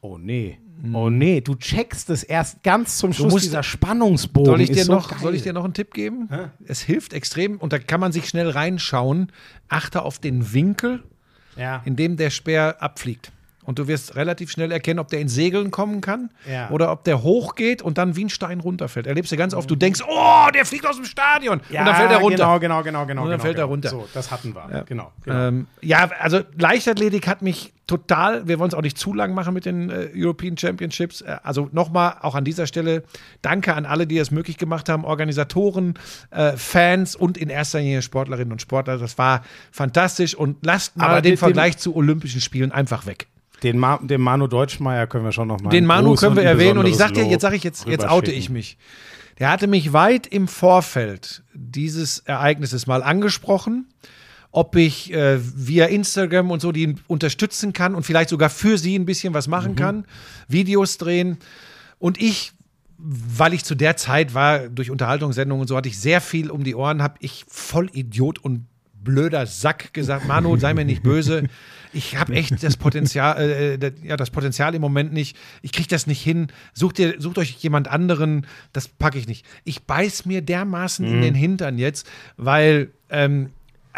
oh 0.00 0.18
nee. 0.18 0.58
Oh 0.92 1.08
nee, 1.08 1.40
du 1.40 1.54
checkst 1.54 2.10
es 2.10 2.22
erst 2.22 2.62
ganz 2.62 2.98
zum 2.98 3.14
Schluss, 3.14 3.32
Mhm. 3.34 3.38
dieser 3.38 3.62
Spannungsbogen. 3.62 4.46
Soll 4.52 4.60
ich, 4.60 4.70
dir 4.70 4.80
ist 4.80 4.86
so 4.86 4.92
noch, 4.94 5.08
geil. 5.08 5.18
soll 5.22 5.34
ich 5.34 5.42
dir 5.42 5.54
noch 5.54 5.64
einen 5.64 5.72
Tipp 5.72 5.94
geben? 5.94 6.28
Es 6.66 6.82
hilft 6.82 7.14
extrem 7.14 7.56
und 7.58 7.72
da 7.72 7.78
kann 7.78 7.98
man 7.98 8.12
sich 8.12 8.28
schnell 8.28 8.50
reinschauen. 8.50 9.32
Achte 9.68 10.02
auf 10.02 10.18
den 10.18 10.52
Winkel, 10.52 11.02
ja. 11.56 11.80
in 11.86 11.96
dem 11.96 12.16
der 12.18 12.28
Speer 12.28 12.76
abfliegt. 12.82 13.32
Und 13.66 13.78
du 13.78 13.88
wirst 13.88 14.16
relativ 14.16 14.50
schnell 14.50 14.70
erkennen, 14.72 15.00
ob 15.00 15.08
der 15.08 15.20
in 15.20 15.28
Segeln 15.28 15.70
kommen 15.70 16.00
kann 16.00 16.30
Ja. 16.50 16.70
oder 16.70 16.92
ob 16.92 17.04
der 17.04 17.22
hochgeht 17.22 17.82
und 17.82 17.98
dann 17.98 18.16
wie 18.16 18.24
ein 18.24 18.30
Stein 18.30 18.60
runterfällt. 18.60 19.06
Erlebst 19.06 19.32
du 19.32 19.36
ganz 19.36 19.54
oft, 19.54 19.68
du 19.68 19.76
denkst, 19.76 20.00
oh, 20.08 20.46
der 20.54 20.64
fliegt 20.64 20.86
aus 20.86 20.96
dem 20.96 21.04
Stadion. 21.04 21.60
ja, 21.68 21.80
und 21.80 21.86
dann 21.86 21.96
fällt 21.96 22.10
er 22.12 22.18
runter. 22.18 22.36
Genau, 22.36 22.58
genau, 22.60 22.82
genau, 22.82 23.06
genau. 23.06 23.22
Und 23.22 23.30
dann 23.30 23.38
genau, 23.38 23.42
fällt 23.42 23.56
er 23.58 23.64
genau. 23.64 23.72
runter. 23.72 23.88
So, 23.90 24.08
das 24.14 24.30
hatten 24.30 24.54
wir. 24.54 24.84
Genau. 24.86 25.12
genau. 25.24 25.36
Ähm, 25.48 25.66
ja, 25.82 26.08
also 26.20 26.40
Leichtathletik 26.56 27.26
hat 27.26 27.42
mich 27.42 27.72
total, 27.86 28.46
wir 28.48 28.58
wollen 28.58 28.68
es 28.68 28.74
auch 28.74 28.82
nicht 28.82 28.98
zu 28.98 29.14
lang 29.14 29.34
machen 29.34 29.54
mit 29.54 29.64
den 29.64 29.90
äh, 29.90 30.08
European 30.14 30.56
Championships. 30.56 31.20
Äh, 31.20 31.38
also 31.42 31.68
nochmal, 31.72 32.16
auch 32.20 32.34
an 32.34 32.44
dieser 32.44 32.66
Stelle, 32.66 33.02
danke 33.42 33.74
an 33.74 33.86
alle, 33.86 34.06
die 34.06 34.18
es 34.18 34.30
möglich 34.30 34.58
gemacht 34.58 34.88
haben, 34.88 35.04
Organisatoren, 35.04 35.94
äh, 36.30 36.52
Fans 36.56 37.16
und 37.16 37.38
in 37.38 37.48
erster 37.48 37.80
Linie 37.80 38.02
Sportlerinnen 38.02 38.52
und 38.52 38.62
Sportler. 38.62 38.98
Das 38.98 39.18
war 39.18 39.42
fantastisch 39.70 40.34
und 40.34 40.64
lasst 40.64 40.96
mal 40.96 41.06
Aber 41.06 41.22
den 41.22 41.36
Vergleich 41.36 41.78
zu 41.78 41.94
Olympischen 41.94 42.40
Spielen 42.40 42.72
einfach 42.72 43.06
weg. 43.06 43.26
Den, 43.62 43.78
Ma 43.78 43.98
den 44.02 44.20
Manu 44.20 44.46
Deutschmeier 44.46 45.06
können 45.06 45.24
wir 45.24 45.32
schon 45.32 45.48
noch 45.48 45.60
mal 45.60 45.70
Den 45.70 45.86
Manu 45.86 46.14
können 46.14 46.36
wir 46.36 46.42
erwähnen 46.42 46.78
und 46.78 46.86
ich 46.86 46.96
sag 46.96 47.14
dir, 47.14 47.24
jetzt 47.24 47.42
sage 47.42 47.56
ich 47.56 47.64
jetzt, 47.64 47.86
jetzt 47.86 48.06
oute 48.06 48.32
ich 48.32 48.50
mich. 48.50 48.76
Der 49.38 49.50
hatte 49.50 49.66
mich 49.66 49.92
weit 49.92 50.26
im 50.26 50.48
Vorfeld 50.48 51.42
dieses 51.52 52.20
Ereignisses 52.20 52.86
mal 52.86 53.02
angesprochen, 53.02 53.88
ob 54.50 54.76
ich 54.76 55.12
äh, 55.12 55.38
via 55.38 55.86
Instagram 55.86 56.50
und 56.50 56.60
so 56.60 56.72
die 56.72 56.94
unterstützen 57.06 57.74
kann 57.74 57.94
und 57.94 58.04
vielleicht 58.04 58.30
sogar 58.30 58.48
für 58.48 58.78
sie 58.78 58.98
ein 58.98 59.04
bisschen 59.04 59.34
was 59.34 59.48
machen 59.48 59.76
kann, 59.76 60.06
Videos 60.48 60.96
drehen. 60.96 61.38
Und 61.98 62.20
ich, 62.20 62.52
weil 62.96 63.52
ich 63.52 63.64
zu 63.64 63.74
der 63.74 63.96
Zeit 63.96 64.32
war, 64.32 64.68
durch 64.70 64.90
Unterhaltungssendungen 64.90 65.62
und 65.62 65.68
so, 65.68 65.76
hatte 65.76 65.88
ich 65.88 65.98
sehr 65.98 66.22
viel 66.22 66.50
um 66.50 66.64
die 66.64 66.74
Ohren, 66.74 67.02
habe 67.02 67.16
ich 67.20 67.44
voll 67.48 67.90
Idiot 67.92 68.38
und 68.38 68.66
blöder 69.06 69.46
Sack 69.46 69.94
gesagt, 69.94 70.26
Manu, 70.26 70.58
sei 70.58 70.74
mir 70.74 70.84
nicht 70.84 71.02
böse. 71.02 71.44
Ich 71.92 72.18
habe 72.18 72.34
echt 72.34 72.62
das 72.62 72.76
Potenzial, 72.76 73.40
äh, 73.40 73.78
das, 73.78 73.92
ja, 74.02 74.18
das 74.18 74.30
Potenzial 74.30 74.74
im 74.74 74.82
Moment 74.82 75.14
nicht. 75.14 75.36
Ich 75.62 75.72
kriege 75.72 75.88
das 75.88 76.06
nicht 76.06 76.22
hin. 76.22 76.48
Sucht, 76.74 76.98
ihr, 76.98 77.14
sucht 77.18 77.38
euch 77.38 77.52
jemand 77.52 77.88
anderen. 77.88 78.46
Das 78.74 78.88
packe 78.88 79.18
ich 79.18 79.26
nicht. 79.26 79.46
Ich 79.64 79.84
beiß 79.84 80.26
mir 80.26 80.42
dermaßen 80.42 81.06
in 81.06 81.22
den 81.22 81.34
Hintern 81.34 81.78
jetzt, 81.78 82.06
weil 82.36 82.90
ähm, 83.08 83.50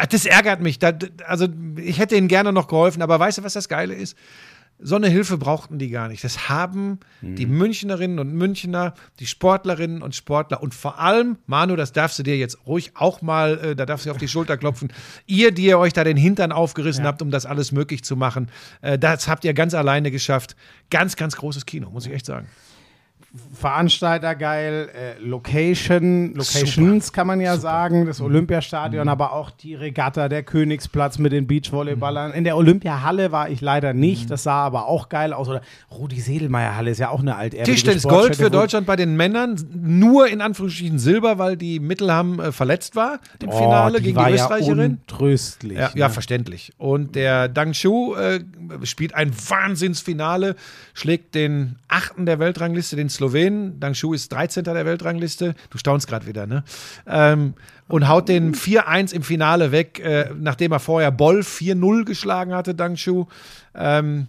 das 0.09 0.25
ärgert 0.25 0.61
mich. 0.61 0.79
Da, 0.79 0.93
also 1.27 1.47
ich 1.75 1.99
hätte 1.99 2.15
ihnen 2.15 2.29
gerne 2.29 2.53
noch 2.53 2.67
geholfen, 2.69 3.01
aber 3.01 3.19
weißt 3.19 3.39
du, 3.39 3.43
was 3.43 3.53
das 3.53 3.67
Geile 3.67 3.93
ist? 3.95 4.15
So 4.81 4.95
eine 4.95 5.09
Hilfe 5.09 5.37
brauchten 5.37 5.77
die 5.77 5.89
gar 5.89 6.07
nicht. 6.07 6.23
Das 6.23 6.47
haben 6.47 6.99
die 7.21 7.45
Münchnerinnen 7.45 8.17
und 8.17 8.33
Münchner, 8.33 8.93
die 9.19 9.25
Sportlerinnen 9.25 10.01
und 10.01 10.15
Sportler 10.15 10.63
und 10.63 10.73
vor 10.73 10.99
allem, 10.99 11.37
Manu, 11.47 11.75
das 11.75 11.91
darfst 11.91 12.17
du 12.17 12.23
dir 12.23 12.37
jetzt 12.37 12.65
ruhig 12.65 12.91
auch 12.95 13.21
mal, 13.21 13.59
äh, 13.59 13.75
da 13.75 13.85
darfst 13.85 14.05
du 14.05 14.11
auf 14.11 14.17
die 14.17 14.29
Schulter 14.29 14.55
klopfen, 14.55 14.93
ihr, 15.27 15.51
die 15.51 15.65
ihr 15.65 15.79
euch 15.79 15.91
da 15.91 16.05
den 16.05 16.15
Hintern 16.15 16.53
aufgerissen 16.53 17.03
habt, 17.05 17.21
um 17.21 17.29
das 17.29 17.45
alles 17.45 17.73
möglich 17.73 18.03
zu 18.05 18.15
machen, 18.15 18.49
äh, 18.81 18.97
das 18.97 19.27
habt 19.27 19.43
ihr 19.43 19.53
ganz 19.53 19.73
alleine 19.73 20.11
geschafft. 20.11 20.55
Ganz, 20.89 21.17
ganz 21.17 21.35
großes 21.35 21.65
Kino, 21.65 21.89
muss 21.89 22.05
ich 22.05 22.13
echt 22.13 22.25
sagen. 22.25 22.47
Veranstalter 23.53 24.33
geil, 24.33 24.89
äh, 24.93 25.23
Location, 25.23 26.33
Locations 26.33 27.13
kann 27.13 27.27
man 27.27 27.39
ja 27.39 27.57
sagen, 27.57 28.07
das 28.07 28.21
Olympiastadion, 28.21 29.07
aber 29.07 29.33
auch 29.33 29.51
die 29.51 29.75
Regatta, 29.75 30.29
der 30.29 30.41
Königsplatz 30.41 31.19
mit 31.19 31.31
den 31.31 31.45
Beachvolleyballern. 31.45 32.33
In 32.33 32.43
der 32.43 32.57
Olympiahalle 32.57 33.31
war 33.31 33.49
ich 33.49 33.61
leider 33.61 33.93
nicht, 33.93 34.31
das 34.31 34.43
sah 34.43 34.63
aber 34.65 34.87
auch 34.87 35.09
geil 35.09 35.33
aus. 35.33 35.47
Oder 35.47 35.61
Rudi 35.91 36.19
Sedelmeier 36.19 36.75
Halle 36.75 36.89
ist 36.89 36.97
ja 36.97 37.09
auch 37.09 37.19
eine 37.19 37.35
altehrwürdige 37.35 37.71
Tischtennis 37.75 38.03
Gold 38.03 38.35
für 38.35 38.49
Deutschland 38.49 38.87
bei 38.87 38.95
den 38.95 39.15
Männern, 39.15 39.55
nur 39.75 40.27
in 40.27 40.41
Anführungsstrichen 40.41 40.97
Silber, 40.97 41.37
weil 41.37 41.55
die 41.55 41.79
Mittelham 41.79 42.39
äh, 42.39 42.51
verletzt 42.51 42.95
war 42.95 43.19
im 43.43 43.49
Oh, 43.49 43.57
Finale 43.57 43.99
die 43.99 44.05
gegen 44.05 44.17
die 44.17 44.23
ja 44.23 44.29
Österreicherin. 44.35 44.99
untröstlich. 45.01 45.77
Ja, 45.77 45.89
ne? 45.89 45.93
ja, 45.95 46.09
verständlich. 46.09 46.73
Und 46.79 47.15
der 47.15 47.47
Dang 47.47 47.75
Shu 47.75 48.15
äh, 48.15 48.39
spielt 48.83 49.13
ein 49.13 49.31
Wahnsinnsfinale, 49.49 50.55
schlägt 50.93 51.35
den 51.35 51.75
achten 51.87 52.25
der 52.25 52.39
Weltrangliste, 52.39 52.95
den 52.95 53.09
Slowenen. 53.19 53.79
Dang 53.79 53.93
Shu 53.93 54.13
ist 54.13 54.31
13. 54.31 54.63
der 54.63 54.85
Weltrangliste. 54.85 55.55
Du 55.69 55.77
staunst 55.77 56.07
gerade 56.07 56.25
wieder, 56.25 56.47
ne? 56.47 56.63
Ähm, 57.05 57.53
und 57.87 58.07
haut 58.07 58.29
den 58.29 58.53
4-1 58.55 59.13
im 59.13 59.23
Finale 59.23 59.71
weg, 59.71 59.99
äh, 59.99 60.29
nachdem 60.39 60.71
er 60.71 60.79
vorher 60.79 61.11
Boll 61.11 61.41
4-0 61.41 62.05
geschlagen 62.05 62.53
hatte, 62.53 62.75
Dang 62.75 62.95
Shu. 62.95 63.25
Ähm, 63.75 64.27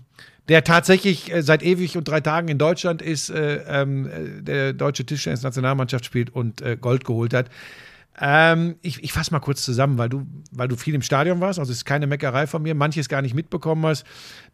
der 0.49 0.65
tatsächlich 0.65 1.33
äh, 1.33 1.43
seit 1.43 1.63
ewig 1.63 1.97
und 1.97 2.09
drei 2.09 2.21
Tagen 2.21 2.49
in 2.49 2.59
Deutschland 2.59 3.03
ist, 3.03 3.31
äh, 3.31 3.63
ähm, 3.69 4.07
äh, 4.07 4.43
der 4.43 4.73
deutsche 4.73 5.07
Tischtennis-Nationalmannschaft 5.07 6.05
spielt 6.05 6.31
und 6.31 6.61
äh, 6.63 6.77
Gold 6.77 7.05
geholt 7.05 7.33
hat. 7.33 7.49
Ähm, 8.21 8.75
ich 8.83 9.05
ich 9.05 9.13
fasse 9.13 9.31
mal 9.31 9.39
kurz 9.39 9.63
zusammen, 9.63 9.97
weil 9.97 10.09
du, 10.09 10.27
weil 10.51 10.67
du 10.67 10.77
viel 10.77 10.95
im 10.95 11.03
Stadion 11.03 11.41
warst, 11.41 11.61
also 11.61 11.71
es 11.71 11.79
ist 11.79 11.85
keine 11.85 12.09
Meckerei 12.09 12.49
von 12.49 12.63
mir, 12.63 12.75
manches 12.75 13.09
gar 13.09 13.23
nicht 13.23 13.35
mitbekommen 13.35 13.87
hast. 13.87 14.05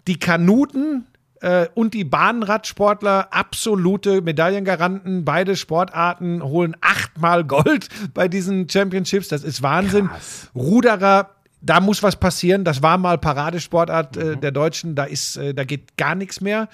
Die 0.06 0.18
Kanuten 0.18 1.06
äh, 1.40 1.68
und 1.74 1.94
die 1.94 2.04
Bahnradsportler, 2.04 3.28
absolute 3.30 4.22
Medaillengaranten, 4.22 5.24
beide 5.24 5.56
Sportarten 5.56 6.42
holen 6.42 6.76
achtmal 6.80 7.44
Gold 7.44 7.88
bei 8.14 8.28
diesen 8.28 8.68
Championships, 8.68 9.28
das 9.28 9.44
ist 9.44 9.62
Wahnsinn. 9.62 10.10
Ruderer, 10.54 11.30
da 11.60 11.80
muss 11.80 12.02
was 12.02 12.16
passieren, 12.16 12.64
das 12.64 12.82
war 12.82 12.98
mal 12.98 13.18
Paradesportart 13.18 14.16
äh, 14.16 14.36
der 14.36 14.52
Deutschen, 14.52 14.94
da, 14.94 15.04
ist, 15.04 15.36
äh, 15.36 15.54
da 15.54 15.64
geht 15.64 15.96
gar 15.96 16.14
nichts 16.14 16.40
mehr, 16.40 16.68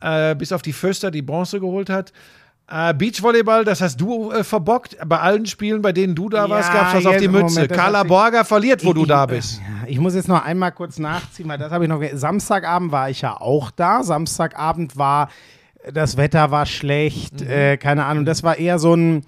äh, 0.00 0.34
bis 0.34 0.52
auf 0.52 0.62
die 0.62 0.72
Föster, 0.72 1.10
die 1.10 1.22
Bronze 1.22 1.60
geholt 1.60 1.90
hat. 1.90 2.12
Äh, 2.66 2.94
Beachvolleyball, 2.94 3.64
das 3.64 3.80
hast 3.82 4.00
du 4.00 4.30
äh, 4.32 4.42
verbockt. 4.42 4.96
Bei 5.06 5.18
allen 5.20 5.44
Spielen, 5.46 5.82
bei 5.82 5.92
denen 5.92 6.14
du 6.14 6.30
da 6.30 6.48
warst, 6.48 6.72
Ja, 6.72 6.80
gab's 6.82 6.94
was 6.94 7.06
auf 7.06 7.16
die 7.18 7.28
Mütze. 7.28 7.60
Moment, 7.60 7.72
Carla 7.72 8.02
Borger 8.04 8.44
verliert, 8.44 8.84
wo 8.84 8.92
du 8.94 9.02
Ich- 9.02 9.08
da 9.08 9.26
bist. 9.26 9.58
Ja, 9.58 9.86
ich 9.86 9.98
muss 10.00 10.14
jetzt 10.14 10.28
noch 10.28 10.42
einmal 10.42 10.72
kurz 10.72 10.98
nachziehen, 10.98 11.46
weil 11.48 11.58
das 11.58 11.70
habe 11.70 11.84
ich 11.84 11.90
noch. 11.90 12.00
Samstagabend 12.14 12.90
war 12.90 13.10
ich 13.10 13.20
ja 13.20 13.38
auch 13.38 13.70
da. 13.70 14.02
Samstagabend 14.02 14.96
war 14.96 15.28
das 15.92 16.16
Wetter 16.16 16.50
war 16.50 16.64
schlecht, 16.64 17.42
Mhm. 17.42 17.50
äh, 17.50 17.76
keine 17.76 18.06
Ahnung. 18.06 18.24
Das 18.24 18.42
war 18.42 18.56
eher 18.56 18.78
so 18.78 18.94
ein 18.94 19.24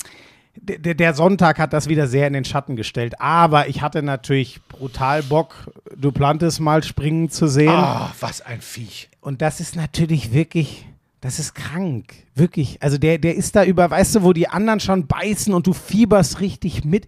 der, 0.58 0.94
der 0.94 1.12
Sonntag 1.12 1.58
hat 1.58 1.74
das 1.74 1.86
wieder 1.86 2.06
sehr 2.06 2.26
in 2.26 2.32
den 2.32 2.46
Schatten 2.46 2.76
gestellt. 2.76 3.20
Aber 3.20 3.68
ich 3.68 3.82
hatte 3.82 4.02
natürlich 4.02 4.62
brutal 4.70 5.22
Bock, 5.22 5.54
Duplantis 5.94 6.60
mal 6.60 6.82
springen 6.82 7.28
zu 7.28 7.46
sehen. 7.46 7.68
Ah, 7.68 8.10
was 8.20 8.40
ein 8.40 8.62
Viech. 8.62 9.10
Und 9.20 9.42
das 9.42 9.60
ist 9.60 9.76
natürlich 9.76 10.32
wirklich, 10.32 10.86
das 11.20 11.38
ist 11.38 11.54
krank. 11.54 12.14
Wirklich. 12.34 12.82
Also 12.82 12.98
der, 12.98 13.18
der 13.18 13.34
ist 13.34 13.56
da 13.56 13.64
über, 13.64 13.90
weißt 13.90 14.16
du, 14.16 14.22
wo 14.22 14.32
die 14.32 14.48
anderen 14.48 14.80
schon 14.80 15.06
beißen 15.06 15.52
und 15.54 15.66
du 15.66 15.72
fieberst 15.72 16.40
richtig 16.40 16.84
mit. 16.84 17.06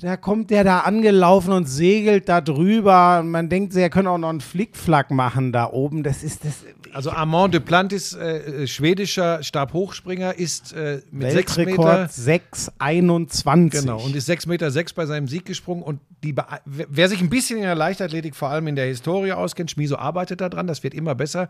Da 0.00 0.16
kommt 0.16 0.50
der 0.50 0.64
da 0.64 0.80
angelaufen 0.80 1.52
und 1.52 1.66
segelt 1.66 2.28
da 2.28 2.40
drüber. 2.40 3.20
Und 3.20 3.30
man 3.30 3.48
denkt, 3.48 3.72
sie 3.72 3.88
können 3.88 4.08
auch 4.08 4.18
noch 4.18 4.28
einen 4.28 4.40
Flickflack 4.40 5.10
machen 5.10 5.52
da 5.52 5.70
oben. 5.70 6.02
Das 6.02 6.22
ist 6.22 6.44
das. 6.44 6.64
Also 6.92 7.10
Armand 7.10 7.54
Duplantis, 7.54 8.14
äh, 8.14 8.62
äh, 8.62 8.66
schwedischer 8.66 9.42
Stabhochspringer, 9.42 10.34
ist 10.34 10.72
äh, 10.72 11.02
mit 11.10 11.30
6 11.30 11.56
Meter. 11.58 11.68
Weltrekord 11.68 12.10
6,21. 12.10 13.70
Genau, 13.70 14.00
und 14.00 14.16
ist 14.16 14.28
6,6 14.28 14.48
Meter 14.48 14.70
sechs 14.70 14.92
bei 14.92 15.06
seinem 15.06 15.28
Sieg 15.28 15.44
gesprungen. 15.44 15.82
Und 15.82 16.00
die, 16.22 16.34
wer 16.64 17.08
sich 17.08 17.20
ein 17.20 17.30
bisschen 17.30 17.58
in 17.58 17.64
der 17.64 17.74
Leichtathletik, 17.74 18.34
vor 18.34 18.48
allem 18.48 18.66
in 18.66 18.76
der 18.76 18.86
Historie 18.86 19.32
auskennt, 19.32 19.70
Schmiso 19.70 19.96
arbeitet 19.96 20.40
daran, 20.40 20.66
das 20.66 20.82
wird 20.82 20.94
immer 20.94 21.14
besser. 21.14 21.48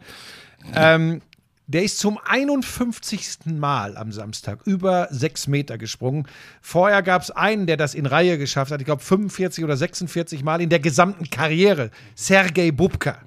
Ähm, 0.75 1.21
der 1.67 1.83
ist 1.83 1.99
zum 1.99 2.19
51. 2.25 3.47
Mal 3.47 3.97
am 3.97 4.13
Samstag 4.13 4.61
über 4.67 5.09
6 5.11 5.49
Meter 5.49 5.79
gesprungen. 5.79 6.27
Vorher 6.61 7.03
gab 7.03 7.23
es 7.23 7.31
einen, 7.31 7.67
der 7.67 7.77
das 7.77 7.95
in 7.95 8.07
Reihe 8.07 8.39
geschafft 8.39 8.71
hat, 8.71 8.81
ich 8.81 8.87
glaube 8.87 9.03
45 9.03 9.65
oder 9.65 9.77
46 9.77 10.45
Mal 10.45 10.61
in 10.61 10.69
der 10.69 10.79
gesamten 10.79 11.29
Karriere. 11.29 11.91
Sergei 12.15 12.71
Bubka, 12.71 13.19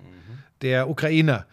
der 0.62 0.90
Ukrainer. 0.90 1.46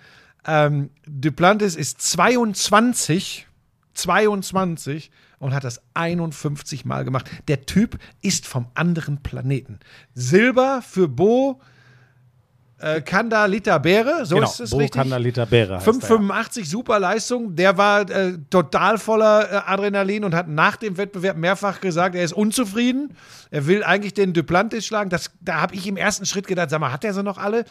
Ähm, 0.46 0.90
Duplantis 1.06 1.74
ist 1.74 2.00
22, 2.02 3.48
22 3.94 5.10
und 5.38 5.54
hat 5.54 5.64
das 5.64 5.82
51 5.94 6.84
Mal 6.84 7.04
gemacht. 7.04 7.28
Der 7.48 7.66
Typ 7.66 7.98
ist 8.22 8.46
vom 8.46 8.68
anderen 8.74 9.22
Planeten. 9.22 9.80
Silber 10.14 10.82
für 10.82 11.08
Bo 11.08 11.60
äh, 12.78 13.00
Kanda 13.00 13.46
Lita 13.46 13.78
Bere, 13.78 14.26
so 14.26 14.34
genau, 14.34 14.48
ist 14.48 14.60
es 14.60 14.70
Bo 14.70 14.78
richtig. 14.78 15.00
Kandalita 15.00 15.46
ja. 15.50 15.80
585, 15.80 16.68
super 16.68 16.98
Leistung. 16.98 17.56
Der 17.56 17.78
war 17.78 18.08
äh, 18.10 18.38
total 18.50 18.98
voller 18.98 19.50
äh, 19.50 19.56
Adrenalin 19.66 20.24
und 20.24 20.34
hat 20.34 20.48
nach 20.48 20.76
dem 20.76 20.98
Wettbewerb 20.98 21.38
mehrfach 21.38 21.80
gesagt, 21.80 22.14
er 22.14 22.22
ist 22.22 22.34
unzufrieden. 22.34 23.16
Er 23.50 23.66
will 23.66 23.82
eigentlich 23.82 24.12
den 24.12 24.34
Duplantis 24.34 24.86
schlagen. 24.86 25.08
Das, 25.08 25.30
da 25.40 25.60
habe 25.60 25.74
ich 25.74 25.86
im 25.86 25.96
ersten 25.96 26.26
Schritt 26.26 26.46
gedacht, 26.46 26.68
sag 26.68 26.80
mal, 26.80 26.92
hat 26.92 27.04
er 27.04 27.14
sie 27.14 27.22
noch 27.22 27.38
alle? 27.38 27.64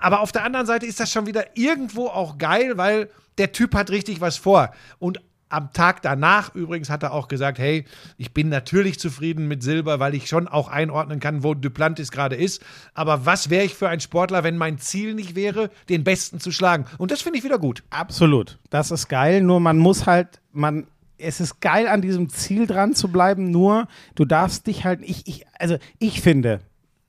Aber 0.00 0.20
auf 0.20 0.32
der 0.32 0.44
anderen 0.44 0.66
Seite 0.66 0.86
ist 0.86 0.98
das 0.98 1.12
schon 1.12 1.26
wieder 1.26 1.44
irgendwo 1.54 2.08
auch 2.08 2.36
geil, 2.38 2.76
weil 2.76 3.08
der 3.38 3.52
Typ 3.52 3.74
hat 3.74 3.90
richtig 3.90 4.20
was 4.20 4.36
vor. 4.36 4.72
Und 4.98 5.20
am 5.50 5.72
Tag 5.72 6.00
danach 6.02 6.54
übrigens 6.54 6.88
hat 6.88 7.02
er 7.02 7.12
auch 7.12 7.28
gesagt, 7.28 7.58
hey, 7.58 7.84
ich 8.16 8.32
bin 8.32 8.48
natürlich 8.48 8.98
zufrieden 8.98 9.48
mit 9.48 9.62
Silber, 9.62 10.00
weil 10.00 10.14
ich 10.14 10.28
schon 10.28 10.48
auch 10.48 10.68
einordnen 10.68 11.20
kann, 11.20 11.42
wo 11.42 11.54
Duplantis 11.54 12.10
gerade 12.10 12.36
ist. 12.36 12.62
Aber 12.94 13.26
was 13.26 13.50
wäre 13.50 13.64
ich 13.64 13.74
für 13.74 13.88
ein 13.88 14.00
Sportler, 14.00 14.44
wenn 14.44 14.56
mein 14.56 14.78
Ziel 14.78 15.14
nicht 15.14 15.34
wäre, 15.34 15.70
den 15.88 16.04
Besten 16.04 16.40
zu 16.40 16.52
schlagen? 16.52 16.86
Und 16.98 17.10
das 17.10 17.22
finde 17.22 17.38
ich 17.38 17.44
wieder 17.44 17.58
gut. 17.58 17.82
Absolut. 17.90 18.58
Das 18.70 18.90
ist 18.90 19.08
geil. 19.08 19.42
Nur 19.42 19.60
man 19.60 19.78
muss 19.78 20.06
halt, 20.06 20.40
man, 20.52 20.86
es 21.18 21.40
ist 21.40 21.60
geil, 21.60 21.88
an 21.88 22.00
diesem 22.00 22.28
Ziel 22.28 22.66
dran 22.66 22.94
zu 22.94 23.08
bleiben. 23.08 23.50
Nur 23.50 23.88
du 24.14 24.24
darfst 24.24 24.68
dich 24.68 24.84
halt, 24.84 25.00
ich, 25.02 25.26
ich 25.26 25.46
also 25.58 25.76
ich 25.98 26.20
finde, 26.20 26.60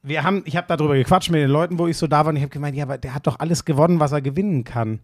wir 0.04 0.24
haben, 0.24 0.42
ich 0.46 0.58
habe 0.58 0.68
darüber 0.68 0.96
gequatscht 0.96 1.30
mit 1.30 1.42
den 1.42 1.50
Leuten, 1.50 1.78
wo 1.78 1.88
ich 1.88 1.98
so 1.98 2.08
da 2.08 2.26
war 2.26 2.30
und 2.30 2.36
ich 2.36 2.42
habe 2.42 2.52
gemeint, 2.52 2.76
ja, 2.76 2.86
aber 2.86 2.98
der 2.98 3.14
hat 3.14 3.28
doch 3.28 3.40
alles 3.40 3.66
gewonnen, 3.66 4.00
was 4.00 4.12
er 4.12 4.22
gewinnen 4.22 4.64
kann. 4.64 5.00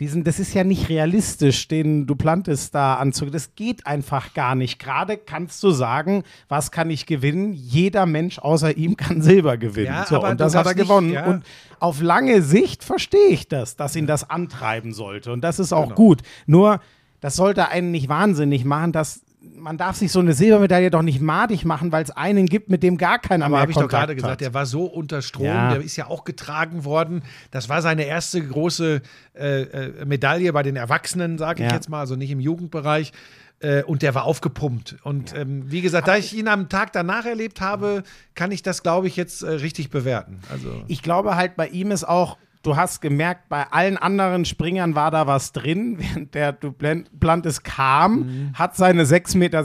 Diesen, 0.00 0.22
das 0.22 0.38
ist 0.38 0.54
ja 0.54 0.62
nicht 0.62 0.88
realistisch, 0.88 1.66
den 1.66 2.06
Duplantis 2.06 2.70
da 2.70 2.94
anzugehen. 2.94 3.32
Das 3.32 3.56
geht 3.56 3.84
einfach 3.86 4.32
gar 4.32 4.54
nicht. 4.54 4.78
Gerade 4.78 5.16
kannst 5.16 5.60
du 5.64 5.70
sagen, 5.72 6.22
was 6.48 6.70
kann 6.70 6.88
ich 6.88 7.04
gewinnen? 7.04 7.52
Jeder 7.52 8.06
Mensch 8.06 8.38
außer 8.38 8.76
ihm 8.76 8.96
kann 8.96 9.22
Silber 9.22 9.56
gewinnen. 9.56 9.86
Ja, 9.94 10.06
so, 10.06 10.22
und 10.22 10.30
du 10.30 10.36
das 10.36 10.54
hat 10.54 10.66
er 10.66 10.74
nicht- 10.74 10.82
gewonnen. 10.82 11.10
ja. 11.12 11.26
Und 11.26 11.44
auf 11.80 12.00
lange 12.00 12.42
Sicht 12.42 12.84
verstehe 12.84 13.28
ich 13.30 13.48
das, 13.48 13.74
dass 13.74 13.96
ihn 13.96 14.06
das 14.06 14.30
antreiben 14.30 14.92
sollte. 14.92 15.32
Und 15.32 15.42
das 15.42 15.58
ist 15.58 15.70
Genau. 15.70 15.82
auch 15.82 15.94
gut. 15.96 16.22
Nur, 16.46 16.80
das 17.20 17.34
sollte 17.34 17.68
einen 17.68 17.90
nicht 17.90 18.08
wahnsinnig 18.08 18.64
machen, 18.64 18.92
dass 18.92 19.22
man 19.56 19.76
darf 19.78 19.96
sich 19.96 20.10
so 20.12 20.20
eine 20.20 20.32
Silbermedaille 20.34 20.90
doch 20.90 21.02
nicht 21.02 21.20
madig 21.20 21.64
machen, 21.64 21.92
weil 21.92 22.02
es 22.02 22.10
einen 22.10 22.46
gibt, 22.46 22.70
mit 22.70 22.82
dem 22.82 22.96
gar 22.98 23.18
keiner 23.18 23.46
Aber 23.46 23.52
mehr 23.52 23.60
habe 23.62 23.70
ich 23.70 23.74
doch 23.76 23.82
Kontakt 23.82 24.00
gerade 24.02 24.14
gesagt, 24.14 24.32
hat. 24.32 24.40
der 24.40 24.54
war 24.54 24.66
so 24.66 24.84
unter 24.84 25.22
Strom, 25.22 25.46
Ja. 25.46 25.72
der 25.74 25.80
ist 25.82 25.96
ja 25.96 26.06
auch 26.08 26.24
getragen 26.24 26.84
worden. 26.84 27.22
Das 27.50 27.68
war 27.68 27.82
seine 27.82 28.04
erste 28.04 28.40
große 28.46 29.02
äh, 29.34 29.62
äh, 29.62 30.04
Medaille 30.04 30.52
bei 30.52 30.62
den 30.62 30.76
Erwachsenen, 30.76 31.38
sage 31.38 31.62
ich 31.64 31.68
Ja. 31.70 31.74
jetzt 31.76 31.88
mal, 31.88 32.00
also 32.00 32.16
nicht 32.16 32.30
im 32.30 32.40
Jugendbereich. 32.40 33.12
Äh, 33.60 33.82
und 33.82 34.02
der 34.02 34.14
war 34.14 34.22
aufgepumpt. 34.22 34.98
Und 35.02 35.34
ähm, 35.36 35.64
wie 35.68 35.80
gesagt, 35.80 36.06
da 36.06 36.16
ich 36.16 36.32
ihn 36.36 36.46
am 36.46 36.68
Tag 36.68 36.92
danach 36.92 37.26
erlebt 37.26 37.60
habe, 37.60 38.04
kann 38.36 38.52
ich 38.52 38.62
das, 38.62 38.84
glaube 38.84 39.08
ich, 39.08 39.16
jetzt 39.16 39.42
äh, 39.42 39.50
richtig 39.50 39.90
bewerten. 39.90 40.38
Also 40.52 40.84
Ich 40.86 41.02
glaube 41.02 41.34
halt, 41.34 41.56
bei 41.56 41.66
ihm 41.66 41.90
ist 41.90 42.04
auch, 42.04 42.38
du 42.62 42.76
hast 42.76 43.00
gemerkt, 43.00 43.48
bei 43.48 43.66
allen 43.70 43.96
anderen 43.96 44.44
Springern 44.44 44.94
war 44.94 45.10
da 45.10 45.26
was 45.26 45.52
drin. 45.52 45.96
Während 46.00 46.34
der 46.34 46.52
Duplantis 46.52 47.62
kam, 47.62 48.18
Mhm. 48.20 48.50
hat 48.54 48.76
seine 48.76 49.04
6,6 49.04 49.36
Meter 49.38 49.64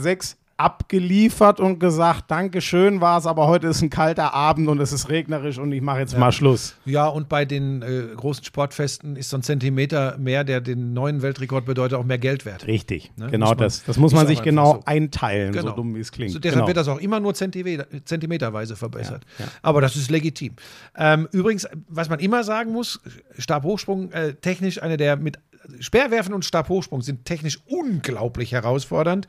abgeliefert 0.64 1.60
und 1.60 1.78
gesagt, 1.78 2.30
Dankeschön 2.30 3.00
war 3.02 3.18
es, 3.18 3.26
aber 3.26 3.46
heute 3.48 3.66
ist 3.66 3.82
ein 3.82 3.90
kalter 3.90 4.32
Abend 4.32 4.68
und 4.68 4.80
es 4.80 4.92
ist 4.92 5.10
regnerisch 5.10 5.58
und 5.58 5.70
ich 5.72 5.82
mache 5.82 5.98
jetzt 6.00 6.16
mal 6.16 6.32
Schluss. 6.32 6.74
ja, 6.86 7.06
und 7.06 7.28
bei 7.28 7.44
den 7.44 7.82
äh, 7.82 8.14
großen 8.16 8.44
Sportfesten 8.44 9.16
ist 9.16 9.28
so 9.28 9.36
ein 9.36 9.42
Zentimeter 9.42 10.16
mehr, 10.18 10.42
der 10.42 10.62
den 10.62 10.94
neuen 10.94 11.20
Weltrekord 11.20 11.66
bedeutet, 11.66 11.98
auch 11.98 12.04
mehr 12.04 12.16
Geld 12.18 12.46
wert. 12.46 12.66
Richtig, 12.66 13.12
Ne, 13.16 13.28
genau 13.30 13.48
man- 13.50 13.58
das. 13.58 13.84
Das 13.84 13.98
muss 13.98 14.14
man 14.14 14.26
sich 14.26 14.42
genau 14.42 14.76
so. 14.76 14.82
einteilen, 14.86 15.52
so 15.52 15.60
Genau. 15.60 15.74
dumm 15.76 15.94
wie 15.94 16.00
es 16.00 16.10
klingt. 16.10 16.32
So, 16.32 16.38
deshalb 16.38 16.60
genau. 16.60 16.66
wird 16.68 16.76
das 16.78 16.88
auch 16.88 16.98
immer 16.98 17.20
nur 17.20 17.34
Zentimeter, 17.34 17.86
zentimeterweise 18.06 18.74
verbessert. 18.74 19.24
Aber 19.60 19.82
das 19.82 19.96
ist 19.96 20.10
legitim. 20.10 20.54
Ähm, 20.96 21.28
übrigens, 21.32 21.68
was 21.88 22.08
man 22.08 22.20
immer 22.20 22.42
sagen 22.42 22.72
muss, 22.72 23.00
Stabhochsprung 23.38 24.12
äh, 24.12 24.32
technisch 24.34 24.82
eine 24.82 24.96
der 24.96 25.16
mit 25.16 25.38
Speerwerfen 25.80 26.34
und 26.34 26.44
Stabhochsprung 26.44 27.00
sind 27.00 27.24
technisch 27.24 27.58
unglaublich 27.66 28.52
herausfordernd. 28.52 29.26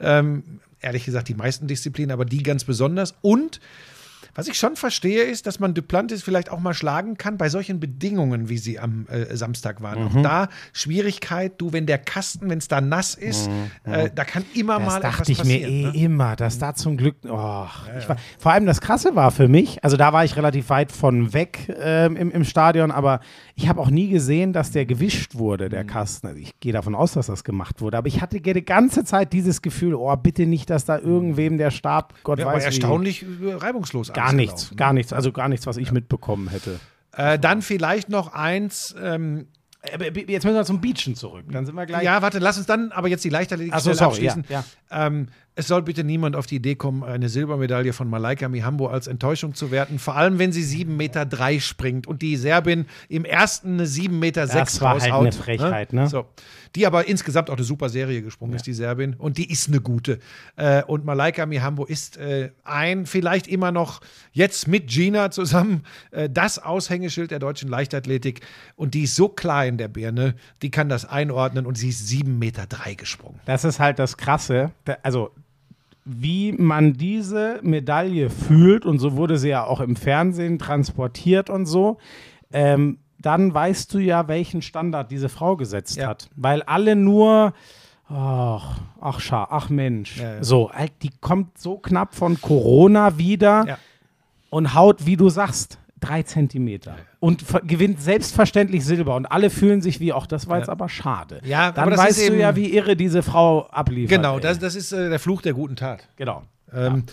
Ähm, 0.00 0.60
ehrlich 0.80 1.04
gesagt, 1.04 1.28
die 1.28 1.34
meisten 1.34 1.66
Disziplinen, 1.66 2.12
aber 2.12 2.24
die 2.24 2.42
ganz 2.42 2.64
besonders. 2.64 3.14
Und 3.22 3.60
was 4.34 4.46
ich 4.46 4.56
schon 4.56 4.76
verstehe, 4.76 5.24
ist, 5.24 5.46
dass 5.48 5.58
man 5.58 5.74
Duplantis 5.74 6.22
vielleicht 6.22 6.52
auch 6.52 6.60
mal 6.60 6.74
schlagen 6.74 7.16
kann 7.16 7.38
bei 7.38 7.48
solchen 7.48 7.80
Bedingungen, 7.80 8.48
wie 8.48 8.58
sie 8.58 8.78
am 8.78 9.06
äh, 9.08 9.34
Samstag 9.36 9.82
waren. 9.82 10.00
Mhm. 10.00 10.06
Auch 10.06 10.22
da 10.22 10.48
Schwierigkeit, 10.72 11.54
du, 11.58 11.72
wenn 11.72 11.86
der 11.86 11.98
Kasten, 11.98 12.48
wenn 12.48 12.58
es 12.58 12.68
da 12.68 12.80
nass 12.80 13.14
ist, 13.14 13.50
äh, 13.84 14.10
da 14.14 14.24
kann 14.24 14.44
immer 14.54 14.78
Mhm. 14.78 14.84
Das 14.84 14.94
mal 14.94 15.00
dachte 15.00 15.22
etwas 15.22 15.28
ich 15.28 15.44
mir 15.44 15.60
passieren. 15.60 15.94
eh 15.94 15.98
ne? 15.98 16.04
immer, 16.04 16.36
dass 16.36 16.58
da 16.58 16.74
zum 16.74 16.96
Glück. 16.96 17.16
Oh, 17.24 17.66
Ich 17.98 18.08
war, 18.08 18.16
vor 18.38 18.52
allem 18.52 18.66
das 18.66 18.80
Krasse 18.80 19.16
war 19.16 19.32
für 19.32 19.48
mich, 19.48 19.82
also 19.82 19.96
da 19.96 20.12
war 20.12 20.24
ich 20.24 20.36
relativ 20.36 20.70
weit 20.70 20.92
von 20.92 21.32
weg 21.32 21.74
ähm, 21.80 22.14
im, 22.14 22.30
im 22.30 22.44
Stadion, 22.44 22.92
aber 22.92 23.20
ich 23.60 23.68
habe 23.68 23.80
auch 23.80 23.90
nie 23.90 24.08
gesehen, 24.08 24.52
dass 24.52 24.70
der 24.70 24.86
gewischt 24.86 25.34
wurde, 25.34 25.66
Mhm. 25.66 25.70
der 25.70 25.84
Kasten. 25.84 26.28
Also 26.28 26.38
ich 26.38 26.58
gehe 26.60 26.72
davon 26.72 26.94
aus, 26.94 27.12
dass 27.12 27.26
das 27.26 27.42
gemacht 27.42 27.80
wurde, 27.80 27.96
aber 27.98 28.06
ich 28.06 28.20
hatte 28.22 28.40
die 28.40 28.64
ganze 28.64 29.02
Zeit 29.04 29.32
dieses 29.32 29.62
Gefühl, 29.62 29.94
oh, 29.94 30.14
bitte 30.16 30.46
nicht, 30.46 30.70
dass 30.70 30.84
da 30.84 30.96
irgendwem 30.98 31.58
der 31.58 31.70
Stab, 31.72 32.14
Gott 32.22 32.38
Ja, 32.38 32.46
weiß 32.46 32.52
aber 32.52 32.60
wie- 32.62 32.66
erstaunlich 32.66 33.22
äh, 33.42 33.52
reibungslos. 33.54 34.12
Gar 34.12 34.32
nichts, 34.32 34.62
gelaufen. 34.70 34.76
gar 34.76 34.92
nichts, 34.92 35.12
also 35.12 35.32
gar 35.32 35.48
nichts, 35.48 35.66
was 35.66 35.76
ich 35.76 35.90
mitbekommen 35.90 36.48
hätte. 36.48 36.78
Äh, 37.12 37.38
dann 37.38 37.62
vielleicht 37.62 38.08
noch 38.10 38.32
eins. 38.32 38.94
Ähm, 39.02 39.48
Aber 39.92 40.06
Jetzt 40.06 40.44
müssen 40.44 40.56
wir 40.56 40.64
zum 40.64 40.80
Beachen 40.80 41.14
zurück, 41.14 41.44
dann 41.50 41.64
sind 41.64 41.74
wir 41.76 41.86
gleich. 41.86 42.02
ja, 42.02 42.20
warte, 42.20 42.38
lass 42.40 42.58
uns 42.58 42.66
dann 42.66 42.90
aber 42.92 43.08
jetzt 43.08 43.24
die 43.24 43.28
Leichtathletik 43.28 43.74
so, 43.80 43.92
sorry, 43.92 44.10
abschließen. 44.28 44.44
ja, 44.48 44.64
Ähm, 44.90 45.28
es 45.58 45.66
soll 45.66 45.82
bitte 45.82 46.04
niemand 46.04 46.36
auf 46.36 46.46
die 46.46 46.54
Idee 46.54 46.76
kommen, 46.76 47.02
eine 47.02 47.28
Silbermedaille 47.28 47.92
von 47.92 48.08
Malaika 48.08 48.48
Mihambo 48.48 48.86
als 48.86 49.08
Enttäuschung 49.08 49.54
zu 49.54 49.72
werten. 49.72 49.98
Vor 49.98 50.14
allem, 50.14 50.38
wenn 50.38 50.52
sie 50.52 50.62
7,3 50.62 50.86
Meter 50.86 51.60
springt 51.60 52.06
und 52.06 52.22
die 52.22 52.36
Serbin 52.36 52.86
im 53.08 53.24
ersten 53.24 53.74
eine 53.74 53.86
7,6 53.86 54.08
Meter 54.10 54.46
Das 54.46 54.80
war 54.80 55.00
halt 55.00 55.12
eine 55.12 55.32
Frechheit, 55.32 55.92
ne? 55.92 56.06
So. 56.06 56.26
Die 56.76 56.86
aber 56.86 57.08
insgesamt 57.08 57.50
auch 57.50 57.56
eine 57.56 57.64
super 57.64 57.88
Serie 57.88 58.22
gesprungen 58.22 58.54
ist, 58.54 58.68
die 58.68 58.72
Serbin. 58.72 59.14
Und 59.14 59.36
die 59.36 59.50
ist 59.50 59.66
eine 59.66 59.80
gute. 59.80 60.20
Äh, 60.54 60.84
und 60.84 61.04
Malaika 61.04 61.44
Mihambo 61.44 61.84
ist 61.84 62.18
äh, 62.18 62.50
ein, 62.62 63.04
vielleicht 63.04 63.48
immer 63.48 63.72
noch 63.72 64.00
jetzt 64.30 64.68
mit 64.68 64.86
Gina 64.86 65.32
zusammen, 65.32 65.82
äh, 66.12 66.30
das 66.30 66.60
Aushängeschild 66.60 67.32
der 67.32 67.40
deutschen 67.40 67.68
Leichtathletik. 67.68 68.42
Und 68.76 68.94
die 68.94 69.02
ist 69.02 69.16
so 69.16 69.28
klein, 69.28 69.76
der 69.76 69.88
Birne, 69.88 70.36
die 70.62 70.70
kann 70.70 70.88
das 70.88 71.04
einordnen 71.04 71.66
und 71.66 71.76
sie 71.76 71.88
ist 71.88 72.08
7,3 72.08 72.28
Meter 72.28 72.66
gesprungen. 72.96 73.40
Das 73.44 73.64
ist 73.64 73.80
halt 73.80 73.98
das 73.98 74.16
Krasse. 74.16 74.70
Also, 75.02 75.32
wie 76.08 76.52
man 76.52 76.94
diese 76.94 77.60
Medaille 77.62 78.30
fühlt, 78.30 78.86
und 78.86 78.98
so 78.98 79.16
wurde 79.16 79.36
sie 79.38 79.50
ja 79.50 79.64
auch 79.64 79.80
im 79.80 79.94
Fernsehen 79.94 80.58
transportiert 80.58 81.50
und 81.50 81.66
so, 81.66 81.98
ähm, 82.52 82.98
dann 83.20 83.52
weißt 83.52 83.92
du 83.92 83.98
ja, 83.98 84.26
welchen 84.28 84.62
Standard 84.62 85.10
diese 85.10 85.28
Frau 85.28 85.56
gesetzt 85.56 85.96
Ja. 85.96 86.08
hat. 86.08 86.30
Weil 86.36 86.62
alle 86.62 86.96
nur. 86.96 87.52
Ach, 88.08 88.80
ach, 89.02 89.20
scha, 89.20 89.46
ach 89.50 89.68
Mensch. 89.68 90.16
Ja, 90.18 90.36
ja. 90.36 90.42
So, 90.44 90.72
halt, 90.72 90.92
die 91.02 91.10
kommt 91.20 91.58
so 91.58 91.76
knapp 91.76 92.14
von 92.14 92.40
Corona 92.40 93.18
wieder 93.18 93.78
und 94.48 94.74
haut, 94.74 95.04
wie 95.04 95.16
du 95.16 95.28
sagst, 95.28 95.78
drei 96.00 96.22
Zentimeter. 96.22 96.96
Und 97.20 97.44
gewinnt 97.66 98.00
selbstverständlich 98.00 98.84
Silber. 98.84 99.16
Und 99.16 99.26
alle 99.26 99.50
fühlen 99.50 99.82
sich 99.82 100.00
wie, 100.00 100.12
ach, 100.12 100.26
das 100.26 100.48
war 100.48 100.58
jetzt 100.58 100.68
aber 100.68 100.88
schade. 100.88 101.40
Ja, 101.44 101.72
Dann 101.72 101.96
weißt 101.96 102.28
du 102.28 102.36
ja, 102.36 102.56
wie 102.56 102.74
irre 102.74 102.96
diese 102.96 103.22
Frau 103.22 103.66
abliefert. 103.68 104.10
Genau, 104.16 104.38
das, 104.38 104.58
das 104.58 104.74
ist 104.74 104.92
äh, 104.92 105.08
der 105.08 105.18
Fluch 105.18 105.42
der 105.42 105.54
guten 105.54 105.76
Tat. 105.76 106.08
genau. 106.16 106.44
Ähm, 106.72 107.04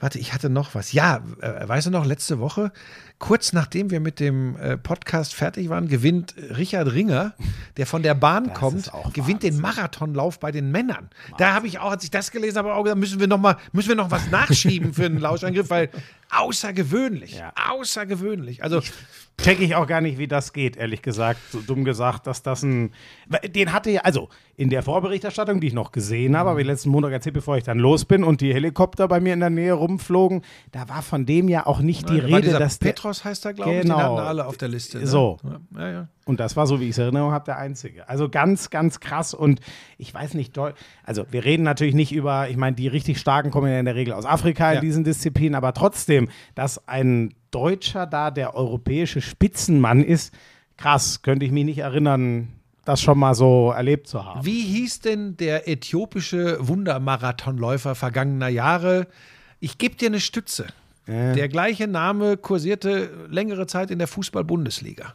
Warte, 0.00 0.18
ich 0.18 0.32
hatte 0.32 0.48
noch 0.48 0.74
was. 0.74 0.92
Ja, 0.92 1.20
äh, 1.42 1.68
weißt 1.68 1.88
du 1.88 1.90
noch, 1.90 2.06
letzte 2.06 2.40
Woche, 2.40 2.72
kurz 3.18 3.52
nachdem 3.52 3.90
wir 3.90 4.00
mit 4.00 4.18
dem 4.18 4.56
äh, 4.56 4.78
Podcast 4.78 5.34
fertig 5.34 5.68
waren, 5.68 5.88
gewinnt 5.88 6.34
Richard 6.56 6.94
Ringer, 6.94 7.34
der 7.76 7.86
von 7.86 8.02
der 8.02 8.14
Bahn 8.14 8.46
Das 8.46 8.54
kommt, 8.54 8.94
auch 8.94 9.12
gewinnt 9.12 9.42
den 9.42 9.60
Marathonlauf 9.60 10.40
bei 10.40 10.52
den 10.52 10.70
Männern. 10.72 11.10
Da 11.36 11.52
habe 11.52 11.66
ich 11.66 11.80
auch, 11.80 11.90
als 11.90 12.02
ich 12.02 12.10
das 12.10 12.30
gelesen 12.30 12.56
habe, 12.56 12.72
auch 12.72 12.82
gesagt, 12.82 12.98
müssen 12.98 13.20
wir 13.20 13.26
noch 13.26 13.36
mal, 13.38 13.58
müssen 13.72 13.90
wir 13.90 13.96
noch 13.96 14.10
was 14.10 14.30
nachschieben 14.30 14.94
für 14.94 15.04
einen 15.04 15.18
Lauschangriff, 15.18 15.68
weil 15.68 15.90
außergewöhnlich, 16.30 17.38
Ja. 17.38 17.52
außergewöhnlich. 17.70 18.62
Also 18.62 18.80
Check 19.42 19.58
ich 19.60 19.74
auch 19.74 19.86
gar 19.86 20.02
nicht, 20.02 20.18
wie 20.18 20.28
das 20.28 20.52
geht, 20.52 20.76
ehrlich 20.76 21.00
gesagt. 21.00 21.40
So 21.50 21.60
dumm 21.62 21.82
gesagt, 21.86 22.26
dass 22.26 22.42
das 22.42 22.62
ein. 22.62 22.92
Den 23.54 23.72
hatte 23.72 23.90
ja, 23.90 24.02
also 24.02 24.28
in 24.54 24.68
der 24.68 24.82
Vorberichterstattung, 24.82 25.60
die 25.62 25.68
ich 25.68 25.72
noch 25.72 25.92
gesehen 25.92 26.36
habe, 26.36 26.50
aber 26.50 26.62
letzten 26.62 26.90
Montag 26.90 27.12
erzählt, 27.12 27.32
bevor 27.36 27.56
ich 27.56 27.64
dann 27.64 27.78
los 27.78 28.04
bin 28.04 28.22
und 28.22 28.42
die 28.42 28.52
Helikopter 28.52 29.08
bei 29.08 29.18
mir 29.18 29.32
in 29.32 29.40
der 29.40 29.48
Nähe 29.48 29.72
rumflogen, 29.72 30.42
da 30.72 30.90
war 30.90 31.00
von 31.00 31.24
dem 31.24 31.48
ja 31.48 31.64
auch 31.64 31.80
nicht 31.80 32.10
die 32.10 32.18
war 32.30 32.36
Rede, 32.38 32.50
dass 32.58 32.78
der, 32.80 32.88
Petros 32.90 33.24
heißt 33.24 33.46
er, 33.46 33.54
glaube 33.54 33.72
ich, 33.76 33.80
Genau. 33.80 33.96
den 33.96 34.04
hatten 34.04 34.18
alle 34.28 34.44
auf 34.46 34.58
der 34.58 34.68
Liste. 34.68 34.98
Ne? 34.98 35.06
So. 35.06 35.38
Ja, 35.74 35.90
ja. 35.90 36.08
Und 36.26 36.38
das 36.38 36.54
war, 36.54 36.66
so 36.66 36.78
wie 36.78 36.84
ich 36.84 36.90
es 36.90 36.98
Erinnerung 36.98 37.32
habe, 37.32 37.46
der 37.46 37.56
einzige. 37.56 38.06
Also 38.10 38.28
ganz, 38.28 38.68
ganz 38.68 39.00
krass. 39.00 39.32
Und 39.32 39.60
ich 39.96 40.12
weiß 40.12 40.34
nicht, 40.34 40.56
also 41.02 41.24
wir 41.30 41.44
reden 41.46 41.62
natürlich 41.62 41.94
nicht 41.94 42.12
über, 42.12 42.48
ich 42.50 42.58
meine, 42.58 42.76
die 42.76 42.86
richtig 42.88 43.18
starken 43.18 43.50
kommen 43.50 43.72
ja 43.72 43.78
in 43.80 43.86
der 43.86 43.94
Regel 43.94 44.12
aus 44.12 44.26
Afrika 44.26 44.68
in 44.68 44.74
Ja. 44.76 44.80
diesen 44.82 45.02
Disziplinen, 45.02 45.54
aber 45.54 45.72
trotzdem, 45.72 46.19
dass 46.54 46.86
ein 46.88 47.34
Deutscher 47.50 48.06
da 48.06 48.30
der 48.30 48.54
europäische 48.54 49.20
Spitzenmann 49.20 50.02
ist, 50.02 50.34
krass, 50.76 51.22
könnte 51.22 51.44
ich 51.46 51.52
mich 51.52 51.64
nicht 51.64 51.78
erinnern, 51.78 52.48
das 52.84 53.00
schon 53.00 53.18
mal 53.18 53.34
so 53.34 53.70
erlebt 53.70 54.08
zu 54.08 54.24
haben. 54.24 54.44
Wie 54.44 54.62
hieß 54.62 55.00
denn 55.00 55.36
der 55.36 55.68
äthiopische 55.68 56.56
Wundermarathonläufer 56.66 57.94
vergangener 57.94 58.48
Jahre? 58.48 59.06
Ich 59.60 59.78
gebe 59.78 59.96
dir 59.96 60.08
eine 60.08 60.20
Stütze. 60.20 60.66
Der 61.06 61.48
gleiche 61.48 61.88
Name 61.88 62.36
kursierte 62.36 63.10
längere 63.28 63.66
Zeit 63.66 63.90
in 63.90 63.98
der 63.98 64.06
Fußball-Bundesliga. 64.06 65.14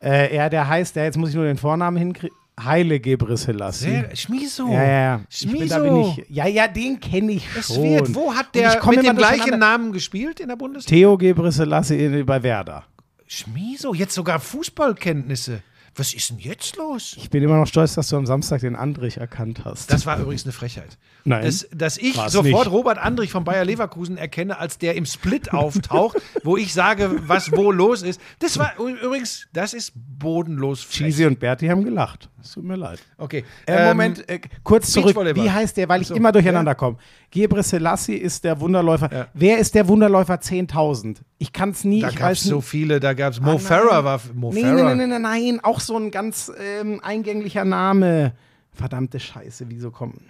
Äh, 0.00 0.36
ja, 0.36 0.48
der 0.48 0.68
heißt, 0.68 0.94
der 0.94 1.04
jetzt 1.04 1.16
muss 1.16 1.30
ich 1.30 1.34
nur 1.34 1.44
den 1.44 1.56
Vornamen 1.56 1.96
hinkriegen. 1.96 2.36
Heile 2.60 3.00
Gebrselassie. 3.00 3.84
Sehr, 3.84 4.16
Schmiso. 4.16 4.68
Ja, 4.68 4.82
ja, 4.84 4.92
ja. 4.92 5.20
Ich 5.30 5.50
bin, 5.50 5.68
da 5.68 5.78
bin 5.78 5.90
Schmiso. 5.90 6.16
ich, 6.18 6.36
ja, 6.36 6.46
ja, 6.46 6.68
den 6.68 7.00
kenne 7.00 7.32
ich 7.32 7.46
Es 7.56 7.68
schon. 7.74 7.82
wird. 7.82 8.14
Wo 8.14 8.34
hat 8.34 8.54
der 8.54 8.80
mit 8.86 9.04
dem 9.04 9.16
gleichen. 9.16 9.58
Namen 9.58 9.92
gespielt 9.92 10.40
in 10.40 10.48
der 10.48 10.56
Bundesliga? 10.56 10.96
Theo 10.96 11.16
Gebrselassie 11.16 12.22
bei 12.24 12.42
Werder. 12.42 12.84
Schmiso, 13.26 13.94
jetzt 13.94 14.14
sogar 14.14 14.38
Fußballkenntnisse. 14.40 15.62
Was 15.94 16.14
ist 16.14 16.30
denn 16.30 16.38
jetzt 16.38 16.76
los? 16.76 17.16
Ich 17.18 17.28
bin 17.28 17.42
immer 17.42 17.58
noch 17.58 17.66
stolz, 17.66 17.94
dass 17.94 18.08
du 18.08 18.16
am 18.16 18.24
Samstag 18.24 18.62
den 18.62 18.76
Andrich 18.76 19.18
erkannt 19.18 19.62
hast. 19.64 19.92
Das 19.92 20.06
war 20.06 20.18
übrigens 20.18 20.44
eine 20.44 20.52
Frechheit. 20.52 20.96
Nein. 21.24 21.44
Dass, 21.44 21.68
dass 21.70 21.98
ich 21.98 22.14
sofort 22.14 22.44
nicht. 22.44 22.70
Robert 22.70 22.98
Andrich 22.98 23.30
von 23.30 23.44
Bayer 23.44 23.66
Leverkusen 23.66 24.16
erkenne, 24.16 24.58
als 24.58 24.78
der 24.78 24.94
im 24.96 25.04
Split 25.04 25.52
auftaucht, 25.52 26.16
wo 26.44 26.56
ich 26.56 26.72
sage, 26.72 27.20
was 27.26 27.52
wo 27.52 27.70
los 27.70 28.02
ist. 28.02 28.20
Das 28.38 28.58
war 28.58 28.72
übrigens, 28.78 29.48
das 29.52 29.74
ist 29.74 29.92
bodenlos 29.94 30.82
frech. 30.82 31.08
Cheesy 31.08 31.26
und 31.26 31.38
Berti 31.38 31.66
haben 31.66 31.84
gelacht. 31.84 32.30
Es 32.42 32.52
tut 32.52 32.64
mir 32.64 32.76
leid. 32.76 32.98
Okay. 33.18 33.44
Äh, 33.66 33.72
ähm, 33.82 33.88
Moment, 33.88 34.28
äh, 34.28 34.40
kurz 34.64 34.90
zurück. 34.90 35.16
Wie 35.34 35.50
heißt 35.50 35.76
der? 35.76 35.88
Weil 35.88 36.02
ich 36.02 36.08
So, 36.08 36.14
immer 36.14 36.32
durcheinander 36.32 36.74
komme. 36.74 36.96
Gebre 37.30 37.62
Selassie 37.62 38.16
ist 38.16 38.42
der 38.44 38.58
Wunderläufer. 38.60 39.12
Ja. 39.12 39.26
Wer 39.32 39.58
ist 39.58 39.74
der 39.74 39.86
Wunderläufer 39.88 40.34
10.000? 40.34 41.18
Ich 41.38 41.52
kann 41.52 41.70
es 41.70 41.84
nie. 41.84 42.00
Da 42.00 42.10
gab 42.10 42.32
es 42.32 42.42
so 42.42 42.60
viele, 42.60 42.98
da 43.00 43.12
gab 43.14 43.32
es 43.32 43.40
Mo 43.40 43.52
Ah, 43.52 43.58
Farah 43.58 43.94
nein. 43.96 44.04
war 44.04 44.20
Mo 44.34 44.52
Nee, 44.52 44.62
Farah. 44.62 44.94
nee, 44.94 45.06
nee, 45.06 45.06
nee, 45.06 45.18
nein, 45.18 45.60
auch 45.62 45.80
so 45.80 45.96
ein 45.96 46.10
ganz 46.10 46.50
ähm, 46.80 47.00
eingänglicher 47.02 47.64
Name. 47.64 48.32
Verdammte 48.74 49.20
Scheiße, 49.20 49.66
wieso 49.68 49.90
kommen. 49.90 50.20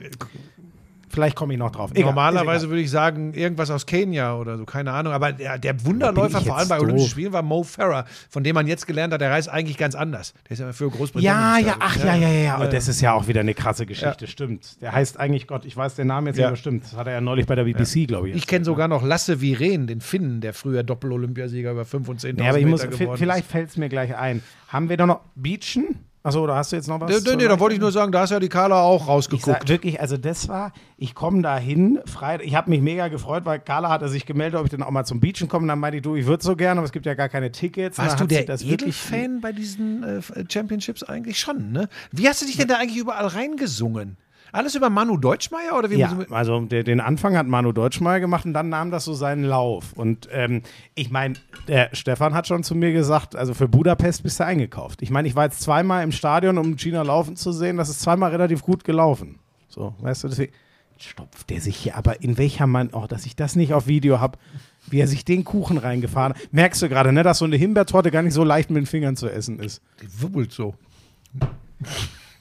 Vielleicht 1.13 1.37
komme 1.37 1.53
ich 1.53 1.59
noch 1.59 1.71
drauf. 1.71 1.91
Egal, 1.93 2.07
Normalerweise 2.07 2.69
würde 2.71 2.81
ich 2.81 2.91
sagen, 2.91 3.35
irgendwas 3.35 3.71
aus 3.71 3.85
Kenia 3.87 4.35
oder 4.37 4.57
so, 4.57 4.65
keine 4.65 4.93
Ahnung. 4.93 5.13
Aber 5.13 5.33
der, 5.33 5.59
der 5.59 5.85
Wunderläufer, 5.85 6.41
vor 6.41 6.57
allem 6.57 6.69
bei 6.69 6.77
Olympischen 6.81 7.05
doof. 7.05 7.11
Spielen, 7.11 7.33
war 7.33 7.43
Mo 7.43 7.63
Farah, 7.63 8.07
von 8.31 8.43
dem 8.43 8.55
man 8.55 8.67
jetzt 8.67 8.87
gelernt 8.87 9.13
hat, 9.13 9.21
der 9.21 9.31
reist 9.31 9.49
eigentlich 9.49 9.77
ganz 9.77 9.95
anders. 9.95 10.33
Der 10.49 10.53
ist 10.53 10.61
ja 10.61 10.73
für 10.73 10.89
Großbritannien. 10.91 11.65
Ja, 11.65 11.73
ja, 11.73 11.77
ach 11.81 11.97
ja, 11.97 12.15
ja, 12.17 12.29
ja, 12.29 12.41
ja. 12.41 12.57
Und 12.59 12.73
das 12.73 12.89
ist 12.89 13.01
ja 13.01 13.13
auch 13.13 13.29
wieder 13.29 13.41
eine 13.41 13.55
krasse 13.55 13.85
Geschichte, 13.87 14.27
stimmt. 14.27 14.81
Der 14.81 14.93
heißt 14.93 15.21
eigentlich 15.21 15.47
Gott, 15.47 15.65
ich 15.67 15.77
weiß 15.77 15.95
den 15.97 16.07
Namen 16.07 16.29
jetzt 16.29 16.39
Ja. 16.39 16.51
nicht, 16.51 16.61
stimmt. 16.61 16.85
Das 16.85 16.97
hat 16.97 17.07
er 17.07 17.13
ja 17.15 17.21
neulich 17.21 17.47
bei 17.47 17.55
der 17.55 17.65
BBC, 17.65 18.07
glaube 18.09 18.31
ich. 18.31 18.37
Ich 18.37 18.47
kenne 18.47 18.65
sogar 18.65 18.89
noch 18.89 19.03
Lasse 19.03 19.41
Viren, 19.41 19.87
den 19.87 20.01
Finnen, 20.01 20.41
der 20.41 20.55
früher 20.55 20.83
Doppel-Olympiasieger 20.83 21.73
über 21.73 21.85
5 21.85 22.09
und 22.09 22.21
10.000 22.21 22.43
Ja, 22.43 22.49
aber 22.51 22.59
ich 22.59 22.67
muss, 22.67 22.83
Meter 22.83 22.97
geworden 22.97 23.19
vielleicht 23.19 23.47
fällt 23.47 23.69
es 23.69 23.77
mir 23.77 23.89
gleich 23.89 24.17
ein. 24.17 24.43
Haben 24.69 24.89
wir 24.89 24.97
doch 24.97 25.07
noch 25.07 25.21
Beachen? 25.35 25.99
Achso, 26.25 26.45
oder 26.45 26.55
hast 26.55 26.71
du 26.71 26.77
jetzt 26.77 26.87
noch 26.87 27.01
was? 27.01 27.25
Nee, 27.25 27.37
nee, 27.37 27.49
da 27.49 27.59
wollte 27.59 27.75
ich 27.75 27.81
nur 27.81 27.91
sagen, 27.91 28.13
da 28.13 28.23
ist 28.23 28.31
ja 28.31 28.39
die 28.39 28.49
Carla 28.49 28.81
auch 28.81 29.03
ich 29.03 29.09
rausgeguckt. 29.09 29.45
sag, 29.45 29.69
wirklich, 29.69 30.01
also 30.01 30.17
das 30.17 30.49
war, 30.49 30.73
ich 30.97 31.17
komme 31.17 31.43
da 31.43 31.59
hin, 31.59 31.99
Freitag, 32.07 32.47
ich 32.47 32.55
habe 32.55 32.71
mich 32.71 32.81
mega 32.81 33.09
gefreut, 33.09 33.45
weil 33.45 33.59
Carla 33.59 33.89
hatte 33.89 34.09
sich 34.09 34.25
gemeldet, 34.25 34.61
ob 34.61 34.67
ich 34.67 34.71
dann 34.71 34.85
auch 34.85 34.91
mal 34.93 35.05
zum 35.05 35.19
Beachen 35.19 35.49
komme. 35.49 35.67
Dann 35.67 35.81
meinte 35.81 35.97
ich, 35.97 36.03
du, 36.03 36.15
ich 36.15 36.27
würde 36.27 36.45
so 36.45 36.55
gerne, 36.55 36.79
aber 36.79 36.87
es 36.87 36.93
gibt 36.93 37.07
ja 37.07 37.15
gar 37.15 37.29
keine 37.29 37.51
Tickets. 37.51 37.99
Warst 37.99 38.21
du 38.21 38.25
hat 38.25 38.31
der 38.31 38.45
das 38.45 38.65
wirklich 38.65 39.05
Edelfan 39.11 39.41
bei 39.41 39.51
diesen 39.51 40.05
äh, 40.05 40.45
Championships 40.49 41.03
eigentlich 41.03 41.41
schon, 41.41 41.73
ne? 41.73 41.89
Wie 42.13 42.29
hast 42.29 42.41
du 42.41 42.47
dich 42.47 42.57
denn 42.57 42.69
da 42.69 42.77
eigentlich 42.77 42.99
überall 42.99 43.27
reingesungen? 43.27 44.17
Alles 44.53 44.75
über 44.75 44.91
Manu 44.91 45.17
Deutschmeier 45.17 45.79
oder 45.79 45.91
wie? 45.91 45.97
Ja, 45.97 46.15
also 46.31 46.61
der, 46.61 46.85
den 46.85 47.01
Anfang 47.01 47.37
hat 47.37 47.47
Manu 47.47 47.73
Deutschmeier 47.73 48.21
gemacht 48.21 48.45
und 48.45 48.53
dann 48.53 48.69
nahm 48.69 48.91
das 48.91 49.07
so 49.07 49.15
seinen 49.15 49.45
Lauf. 49.45 49.95
Und 49.95 50.29
ähm, 50.31 50.63
ich 50.95 51.11
meine, 51.11 51.35
der 51.69 51.89
Stefan 51.95 52.35
hat 52.35 52.47
schon 52.47 52.63
zu 52.63 52.75
mir 52.75 52.93
gesagt, 52.93 53.35
also 53.35 53.55
für 53.55 53.67
Budapest 53.67 54.23
bist 54.23 54.39
du 54.39 54.45
eingekauft. 54.45 55.01
Ich 55.01 55.11
meine, 55.11 55.27
ich 55.27 55.35
war 55.35 55.45
jetzt 55.45 55.63
zweimal 55.63 56.05
im 56.05 56.13
Stadion, 56.13 56.59
um 56.59 56.77
Gina 56.77 57.01
laufen 57.01 57.35
zu 57.35 57.51
sehen. 57.51 57.79
Das 57.79 57.89
ist 57.89 58.03
zweimal 58.03 58.31
relativ 58.31 58.63
gut 58.63 58.85
gelaufen. 58.85 59.39
So, 59.69 59.95
weißt 60.01 60.25
du, 60.25 60.29
deswegen 60.29 60.53
stopft 60.99 61.49
der 61.49 61.61
sich 61.61 61.77
hier, 61.77 61.97
aber 61.97 62.23
in 62.23 62.37
welcher 62.37 62.67
Mann, 62.67 62.91
oh, 62.93 63.07
dass 63.09 63.25
ich 63.25 63.35
das 63.35 63.57
nicht 63.57 63.73
auf 63.73 63.87
Video 63.87 64.21
habe, 64.21 64.39
wie 64.87 65.01
er 65.01 65.09
sich 65.09 65.25
den 65.25 65.45
Kuchen 65.45 65.79
reingefahren 65.79 66.35
hat. 66.35 66.53
Merkst 66.53 66.83
du 66.83 66.89
gerade, 66.91 67.13
ne, 67.13 67.23
dass 67.23 67.39
so 67.39 67.47
eine 67.47 67.57
Himbeertorte 67.57 68.11
gar 68.11 68.23
nicht 68.23 68.35
so 68.35 68.45
leicht 68.45 68.71
mit 68.71 68.83
den 68.83 68.87
Fingern 68.87 69.17
zu 69.17 69.29
essen 69.29 69.59
ist. 69.59 69.81
Die 70.03 70.23
wubbelt 70.23 70.53
so. 70.53 70.75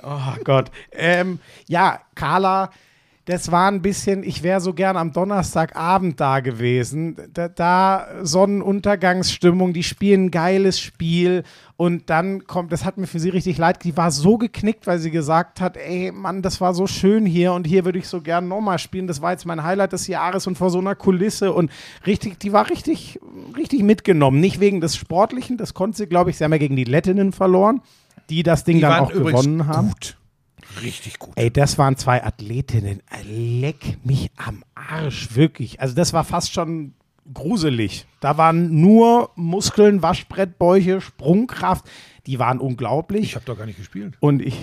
Oh 0.03 0.36
Gott. 0.44 0.72
Ähm, 0.91 1.40
ja, 1.68 1.99
Carla, 2.15 2.72
das 3.26 3.52
war 3.52 3.69
ein 3.69 3.84
bisschen, 3.84 4.23
ich 4.23 4.41
wäre 4.41 4.60
so 4.61 4.73
gern 4.73 4.98
am 4.98 5.14
Donnerstagabend 5.14 6.19
da 6.19 6.40
gewesen. 6.40 7.18
Da, 7.34 7.49
da 7.49 8.07
Sonnenuntergangsstimmung, 8.23 9.73
die 9.73 9.84
spielen 9.84 10.26
ein 10.26 10.32
geiles 10.32 10.80
Spiel 10.80 11.44
und 11.78 12.10
dann 12.10 12.45
kommt, 12.45 12.72
das 12.72 12.84
hat 12.84 12.98
mir 12.98 13.06
für 13.06 13.19
sie 13.19 13.30
richtig 13.30 13.60
leid, 13.60 13.84
die 13.84 13.95
war 13.95 14.10
so 14.10 14.38
geknickt, 14.40 14.88
weil 14.88 14.98
sie 14.98 15.11
gesagt 15.11 15.61
hat, 15.61 15.78
ey 15.78 16.11
Mann, 16.11 16.41
das 16.41 16.61
war 16.61 16.73
so 16.73 16.88
schön 16.88 17.28
hier 17.28 17.53
und 17.53 17.68
hier 17.68 17.86
würde 17.86 17.99
ich 17.99 18.07
so 18.07 18.22
gern 18.22 18.48
nochmal 18.48 18.80
spielen. 18.80 19.06
Das 19.06 19.22
war 19.22 19.32
jetzt 19.32 19.45
mein 19.45 19.64
Highlight 19.64 19.94
des 19.94 20.07
Jahres 20.07 20.48
und 20.48 20.57
vor 20.57 20.72
so 20.72 20.80
einer 20.80 20.95
Kulisse 20.95 21.53
und 21.53 21.72
richtig, 22.07 22.40
die 22.40 22.53
war 22.53 22.72
richtig, 22.72 23.19
richtig 23.56 23.84
mitgenommen. 23.84 24.40
Nicht 24.40 24.60
wegen 24.60 24.82
des 24.82 24.95
Sportlichen, 24.95 25.57
das 25.57 25.76
konnte 25.76 25.98
sie, 25.98 26.07
glaube 26.07 26.32
ich, 26.32 26.38
sie 26.38 26.44
haben 26.44 26.53
ja 26.53 26.57
gegen 26.57 26.76
die 26.76 26.86
Lettinnen 26.86 27.34
verloren, 27.34 27.82
die 28.32 28.44
das 28.44 28.64
Ding 28.64 28.78
Die 28.78 28.82
dann 28.82 29.02
auch 29.02 29.12
gewonnen 29.12 29.68
haben. 29.68 29.90
gut. 29.90 30.18
Richtig 30.82 31.20
gut. 31.20 31.34
Ey, 31.36 31.52
das 31.52 31.78
waren 31.78 31.98
zwei 31.98 32.24
Athletinnen. 32.24 33.02
Leck 33.26 33.98
mich 34.06 34.32
am 34.38 34.64
Arsch, 34.74 35.36
wirklich. 35.36 35.82
Also 35.82 35.94
das 35.95 36.14
war 36.14 36.24
fast 36.24 36.53
schon 36.53 36.94
gruselig. 37.34 38.06
Da 38.22 38.38
waren 38.38 38.80
nur 38.80 39.32
Muskeln, 39.36 40.02
Waschbrettbäuche, 40.02 41.02
Sprungkraft. 41.02 41.86
Die 42.26 42.40
waren 42.40 42.60
unglaublich. 42.60 43.24
Ich 43.24 43.36
habe 43.36 43.45
doch 43.45 43.58
gar 43.58 43.66
nicht 43.66 43.78
gespielt. 43.78 44.16
Und 44.22 44.41
ich. 44.41 44.58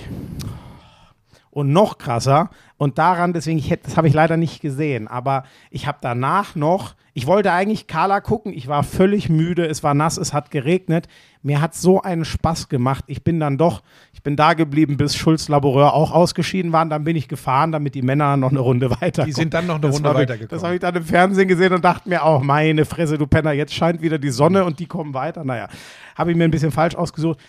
Und 1.51 1.73
noch 1.73 1.99
krasser, 1.99 2.51
und 2.79 2.99
daran, 2.99 3.33
deswegen, 3.33 3.59
ich 3.59 3.71
hätte, 3.71 3.85
das 3.87 3.97
habe 3.97 4.07
ich 4.07 4.15
leider 4.15 4.37
nicht 4.37 4.61
gesehen, 4.61 5.09
aber 5.09 5.43
ich 5.71 5.89
habe 5.89 5.99
danach 6.01 6.55
noch, 6.55 6.95
ich 7.13 7.27
wollte 7.27 7.51
eigentlich 7.51 7.89
Carla 7.89 8.21
gucken, 8.21 8.53
ich 8.53 8.69
war 8.69 8.85
völlig 8.85 9.29
müde, 9.29 9.67
es 9.67 9.83
war 9.83 9.93
nass, 9.95 10.17
es 10.17 10.33
hat 10.33 10.53
geregnet. 10.53 11.09
Mir 11.43 11.61
hat 11.61 11.75
so 11.75 12.01
einen 12.01 12.25
Spaß 12.25 12.69
gemacht. 12.69 13.03
Ich 13.09 13.25
bin 13.25 13.41
dann 13.41 13.59
doch, 13.59 13.83
ich 14.13 14.23
bin 14.23 14.37
da 14.37 14.55
geblieben, 14.55 14.97
bis 14.97 15.17
Schulz 15.17 15.49
Laboureur 15.49 15.95
auch 15.95 16.13
ausgeschieden 16.13 16.71
waren. 16.71 16.91
Dann 16.91 17.03
bin 17.03 17.17
ich 17.17 17.27
gefahren, 17.27 17.73
damit 17.73 17.97
die 17.97 18.03
Männer 18.03 18.37
noch 18.37 18.51
eine 18.51 18.61
Runde 18.61 18.91
weiterkommen. 19.01 19.27
Die 19.27 19.33
sind 19.33 19.55
dann 19.55 19.67
noch 19.67 19.77
eine 19.77 19.89
Das 19.89 19.97
Runde 19.97 20.15
weitergekommen. 20.15 20.51
Das 20.51 20.63
habe 20.63 20.75
ich 20.75 20.81
dann 20.81 20.95
im 20.95 21.03
Fernsehen 21.03 21.49
gesehen 21.49 21.73
und 21.73 21.85
dachte 21.85 22.09
mir 22.09 22.23
auch, 22.23 22.41
meine 22.41 22.85
Fresse, 22.85 23.19
du 23.19 23.27
Penner, 23.27 23.51
jetzt 23.51 23.75
scheint 23.75 24.01
wieder 24.01 24.19
die 24.19 24.31
Sonne 24.31 24.65
und 24.65 24.79
die 24.79 24.87
kommen 24.87 25.15
weiter. 25.15 25.43
Naja, 25.43 25.67
habe 26.15 26.31
ich 26.31 26.37
mir 26.37 26.45
ein 26.45 26.53
bisschen 26.53 26.71
falsch 26.71 26.95
ausgesucht 26.95 27.41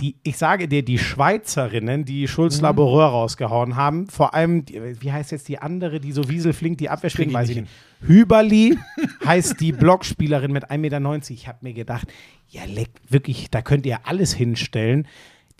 die, 0.00 0.16
ich 0.22 0.36
sage 0.36 0.66
dir, 0.68 0.84
die 0.84 0.98
Schweizerinnen, 0.98 2.04
die 2.04 2.26
Schulz 2.26 2.56
Mhm. 2.56 2.62
Laboureur 2.62 3.06
rausgehauen 3.06 3.76
haben, 3.76 4.08
vor 4.08 4.34
allem, 4.34 4.64
wie 4.68 5.12
heißt 5.12 5.30
jetzt 5.30 5.48
die 5.48 5.58
andere, 5.58 6.00
die 6.00 6.12
so 6.12 6.28
wieselflink 6.28 6.78
die 6.78 6.88
Abwehr 6.88 7.10
spielt, 7.10 7.32
weiß 7.32 7.50
ich 7.50 7.60
nicht. 7.60 7.70
Hüberli 8.00 8.78
heißt 9.24 9.60
die 9.60 9.72
Blockspielerin 9.72 10.52
mit 10.52 10.70
1,90 10.70 10.78
Meter. 10.78 11.30
Ich 11.30 11.46
habe 11.46 11.58
mir 11.62 11.72
gedacht, 11.72 12.08
ja, 12.48 12.64
leck, 12.64 12.90
wirklich, 13.08 13.50
da 13.50 13.62
könnt 13.62 13.86
ihr 13.86 14.00
alles 14.06 14.32
hinstellen. 14.34 15.06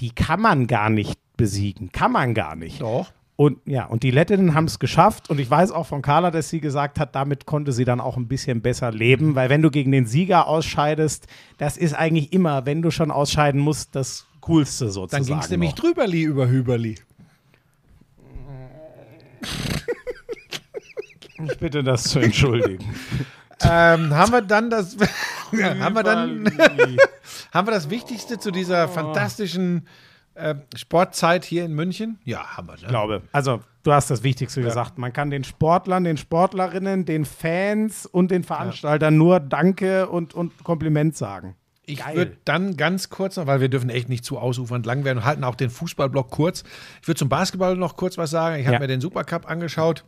Die 0.00 0.10
kann 0.10 0.40
man 0.40 0.66
gar 0.66 0.90
nicht 0.90 1.18
besiegen. 1.36 1.92
Kann 1.92 2.12
man 2.12 2.34
gar 2.34 2.56
nicht. 2.56 2.80
Doch. 2.80 3.12
Und 3.36 3.58
ja, 3.64 3.86
und 3.86 4.02
die 4.02 4.10
Lettinnen 4.10 4.54
haben 4.54 4.66
es 4.66 4.78
geschafft. 4.78 5.30
Und 5.30 5.40
ich 5.40 5.50
weiß 5.50 5.72
auch 5.72 5.86
von 5.86 6.02
Carla, 6.02 6.30
dass 6.30 6.50
sie 6.50 6.60
gesagt 6.60 7.00
hat, 7.00 7.14
damit 7.14 7.46
konnte 7.46 7.72
sie 7.72 7.84
dann 7.84 8.00
auch 8.00 8.16
ein 8.16 8.28
bisschen 8.28 8.60
besser 8.60 8.92
leben. 8.92 9.34
Weil 9.34 9.48
wenn 9.48 9.62
du 9.62 9.70
gegen 9.70 9.90
den 9.90 10.06
Sieger 10.06 10.46
ausscheidest, 10.46 11.26
das 11.58 11.76
ist 11.76 11.94
eigentlich 11.94 12.32
immer, 12.32 12.66
wenn 12.66 12.82
du 12.82 12.90
schon 12.90 13.10
ausscheiden 13.10 13.60
musst, 13.60 13.96
das 13.96 14.26
Coolste 14.40 14.86
Dann 14.86 14.92
sozusagen. 14.92 15.26
ging 15.26 15.38
es 15.38 15.50
nämlich 15.50 15.74
drüberli 15.74 16.22
über 16.22 16.48
Hüberli. 16.48 16.96
Ich 21.44 21.58
bitte 21.58 21.82
das 21.82 22.04
zu 22.04 22.18
entschuldigen. 22.18 22.84
Ähm, 23.64 24.12
haben 24.12 24.32
wir 24.32 24.42
dann 24.42 24.70
das, 24.70 24.96
haben 25.52 25.94
wir 25.94 26.02
dann, 26.02 26.46
haben 27.52 27.68
wir 27.68 27.70
das 27.70 27.90
Wichtigste 27.90 28.40
zu 28.40 28.50
dieser 28.50 28.88
fantastischen 28.88 29.86
äh, 30.34 30.54
Sportzeit 30.76 31.44
hier 31.44 31.64
in 31.64 31.72
München? 31.72 32.18
Ja, 32.24 32.56
haben 32.56 32.68
wir. 32.68 32.74
Ne? 32.74 32.80
Ich 32.82 32.88
glaube, 32.88 33.22
also 33.32 33.60
du 33.82 33.92
hast 33.92 34.10
das 34.10 34.22
Wichtigste 34.22 34.62
gesagt. 34.62 34.98
Man 34.98 35.12
kann 35.12 35.30
den 35.30 35.44
Sportlern, 35.44 36.04
den 36.04 36.16
Sportlerinnen, 36.16 37.04
den 37.04 37.24
Fans 37.24 38.06
und 38.06 38.30
den 38.30 38.44
Veranstaltern 38.44 39.16
nur 39.16 39.40
Danke 39.40 40.08
und, 40.08 40.34
und 40.34 40.64
Kompliment 40.64 41.16
sagen. 41.16 41.56
Ich 41.84 42.02
würde 42.14 42.36
dann 42.44 42.76
ganz 42.76 43.10
kurz 43.10 43.36
noch, 43.36 43.46
weil 43.46 43.60
wir 43.60 43.68
dürfen 43.68 43.90
echt 43.90 44.08
nicht 44.08 44.24
zu 44.24 44.38
ausufernd 44.38 44.86
lang 44.86 45.04
werden 45.04 45.18
und 45.18 45.24
halten 45.24 45.42
auch 45.44 45.56
den 45.56 45.68
Fußballblock 45.68 46.30
kurz. 46.30 46.62
Ich 47.02 47.08
würde 47.08 47.18
zum 47.18 47.28
Basketball 47.28 47.76
noch 47.76 47.96
kurz 47.96 48.16
was 48.16 48.30
sagen. 48.30 48.56
Ich 48.60 48.66
habe 48.66 48.74
Ja. 48.74 48.80
mir 48.80 48.86
den 48.86 49.00
Supercup 49.00 49.50
angeschaut. 49.50 50.04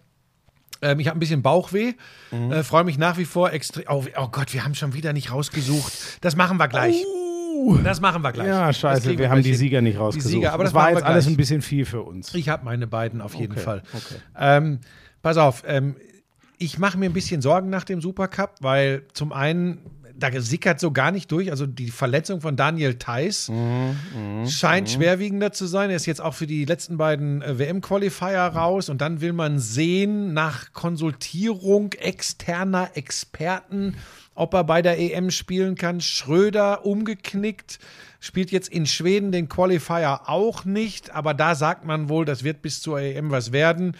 Ähm, 0.82 1.00
ich 1.00 1.08
habe 1.08 1.18
ein 1.18 1.20
bisschen 1.20 1.42
Bauchweh. 1.42 1.94
Mhm. 2.30 2.52
Äh, 2.52 2.62
Freue 2.62 2.84
mich 2.84 2.96
nach 2.96 3.18
wie 3.18 3.24
vor 3.24 3.52
extrem. 3.52 3.84
Oh, 3.88 4.04
oh 4.16 4.28
Gott, 4.28 4.54
wir 4.54 4.64
haben 4.64 4.74
schon 4.76 4.94
wieder 4.94 5.12
nicht 5.12 5.32
rausgesucht. 5.32 5.92
Das 6.20 6.36
machen 6.36 6.58
wir 6.58 6.68
gleich. 6.68 7.04
Das 7.82 8.00
machen 8.00 8.22
wir 8.22 8.32
gleich. 8.32 8.46
Uh. 8.46 8.50
Ja, 8.50 8.66
Das 8.68 8.78
scheiße, 8.78 9.18
wir 9.18 9.30
haben 9.30 9.42
die. 9.42 9.54
Sieger 9.54 9.80
nicht 9.80 9.98
rausgesucht. 9.98 10.32
Sieger, 10.32 10.52
aber 10.52 10.64
das 10.64 10.74
war 10.74 10.82
machen 10.82 10.94
wir 10.94 10.98
jetzt 11.00 11.06
alles 11.06 11.26
ein 11.26 11.36
bisschen 11.36 11.62
viel 11.62 11.84
für 11.84 12.02
uns. 12.02 12.34
Ich 12.34 12.48
habe 12.48 12.64
meine 12.64 12.86
beiden 12.86 13.20
auf 13.20 13.34
jeden 13.34 13.52
Okay, 13.52 13.60
Fall. 13.62 13.82
okay. 13.92 14.14
Ähm, 14.38 14.80
pass 15.22 15.36
auf, 15.36 15.62
ähm, 15.66 15.96
ich 16.58 16.78
mache 16.78 16.96
mir 16.98 17.06
ein 17.06 17.12
bisschen 17.12 17.42
Sorgen 17.42 17.68
nach 17.70 17.84
dem 17.84 18.00
Supercup, 18.00 18.54
weil 18.60 19.02
zum 19.12 19.32
einen, 19.32 19.78
da 20.16 20.28
sickert 20.40 20.78
so 20.78 20.92
gar 20.92 21.10
nicht 21.10 21.30
durch, 21.32 21.50
also 21.50 21.66
die 21.66 21.90
Verletzung 21.90 22.40
von 22.40 22.54
Daniel 22.56 22.94
Theiss 22.94 23.48
Mhm, 23.48 24.46
scheint 24.46 24.88
schwerwiegender 24.90 25.50
zu 25.52 25.66
sein. 25.66 25.90
Er 25.90 25.96
ist 25.96 26.06
jetzt 26.06 26.20
auch 26.20 26.34
für 26.34 26.46
die 26.46 26.64
letzten 26.64 26.96
beiden 26.96 27.42
äh, 27.42 27.58
WM-Qualifier 27.58 28.38
raus 28.54 28.88
und 28.88 29.00
dann 29.00 29.20
will 29.20 29.32
man 29.32 29.58
sehen, 29.58 30.32
nach 30.32 30.72
Konsultierung 30.72 31.92
externer 31.94 32.90
Experten, 32.94 33.96
ob 34.34 34.54
er 34.54 34.64
bei 34.64 34.82
der 34.82 34.98
EM 34.98 35.30
spielen 35.30 35.74
kann. 35.74 36.00
Schröder 36.00 36.84
umgeknickt, 36.84 37.78
spielt 38.20 38.50
jetzt 38.50 38.68
in 38.68 38.86
Schweden 38.86 39.32
den 39.32 39.48
Qualifier 39.48 40.22
auch 40.26 40.64
nicht, 40.64 41.10
aber 41.14 41.34
da 41.34 41.54
sagt 41.54 41.84
man 41.84 42.08
wohl, 42.08 42.24
das 42.24 42.44
wird 42.44 42.62
bis 42.62 42.80
zur 42.80 43.00
EM 43.00 43.30
was 43.30 43.52
werden. 43.52 43.96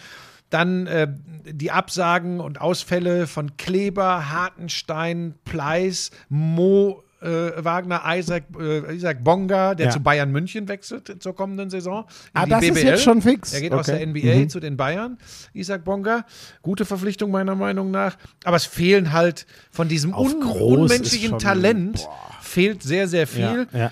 Dann 0.49 0.87
äh, 0.87 1.07
die 1.45 1.71
Absagen 1.71 2.39
und 2.39 2.61
Ausfälle 2.61 3.27
von 3.27 3.57
Kleber, 3.57 4.29
Hartenstein, 4.29 5.35
Pleiss, 5.43 6.11
Mo, 6.29 7.03
äh, 7.25 7.63
Wagner, 7.63 8.01
Isaac, 8.05 8.43
äh, 8.59 8.95
Isaac 8.95 9.23
Bonga, 9.23 9.75
der 9.75 9.87
Ja. 9.87 9.91
zu 9.91 9.99
Bayern 9.99 10.31
München 10.31 10.67
wechselt 10.67 11.21
zur 11.21 11.35
kommenden 11.35 11.69
Saison. 11.69 12.05
Ah, 12.33 12.45
das 12.45 12.63
ist 12.63 12.83
jetzt 12.83 13.03
schon 13.03 13.21
fix? 13.21 13.53
Er 13.53 13.61
geht 13.61 13.73
aus 13.73 13.89
Okay. 13.89 13.97
der 13.97 14.07
NBA 14.07 14.35
Mhm. 14.43 14.49
zu 14.49 14.59
den 14.59 14.77
Bayern, 14.77 15.17
Isaac 15.53 15.83
Bonga. 15.83 16.25
Gute 16.61 16.85
Verpflichtung 16.85 17.31
meiner 17.31 17.55
Meinung 17.55 17.91
nach. 17.91 18.15
Aber 18.43 18.57
es 18.57 18.65
fehlen 18.65 19.11
halt 19.11 19.45
von 19.71 19.87
diesem 19.87 20.13
un 20.13 20.43
unmenschlichen 20.43 21.29
schon- 21.31 21.39
Talent 21.39 22.07
fehlt 22.41 22.83
sehr, 22.83 23.07
sehr 23.07 23.27
viel. 23.27 23.67
Ja, 23.73 23.79
ja. 23.79 23.91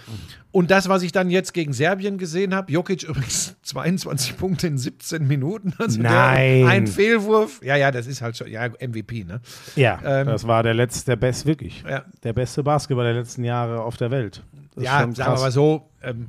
Und 0.53 0.69
das, 0.69 0.87
was 0.87 1.01
ich 1.01 1.11
dann 1.11 1.31
jetzt 1.31 1.55
gegen 1.55 1.73
Serbien 1.73 2.19
gesehen 2.19 2.53
habe, 2.53 2.71
Jokic 2.71 3.01
übrigens 3.09 3.55
22 3.63 4.37
Punkte 4.37 4.67
in 4.67 4.77
17 4.77 5.27
Minuten. 5.27 5.73
Also 5.79 5.99
Nein. 5.99 6.67
Ein 6.67 6.87
Fehlwurf. 6.87 7.59
Ja, 7.63 7.75
ja, 7.75 7.89
das 7.89 8.05
ist 8.05 8.21
halt 8.21 8.37
schon, 8.37 8.47
ja, 8.47 8.69
MVP, 8.69 9.23
ne? 9.23 9.41
Ja, 9.75 9.99
Ähm, 10.05 10.27
das 10.27 10.45
war 10.47 10.61
der 10.61 10.75
letzte, 10.75 11.05
der 11.07 11.15
best, 11.15 11.47
wirklich. 11.47 11.83
Ja. 11.89 12.05
Der 12.21 12.33
beste 12.33 12.61
Basketball 12.61 13.03
der 13.03 13.15
letzten 13.15 13.43
Jahre 13.43 13.81
auf 13.81 13.97
der 13.97 14.11
Welt. 14.11 14.43
Das 14.75 14.83
ja, 14.83 14.99
sagen 14.99 15.15
wir 15.17 15.41
mal 15.41 15.51
so, 15.51 15.89
ähm, 16.03 16.27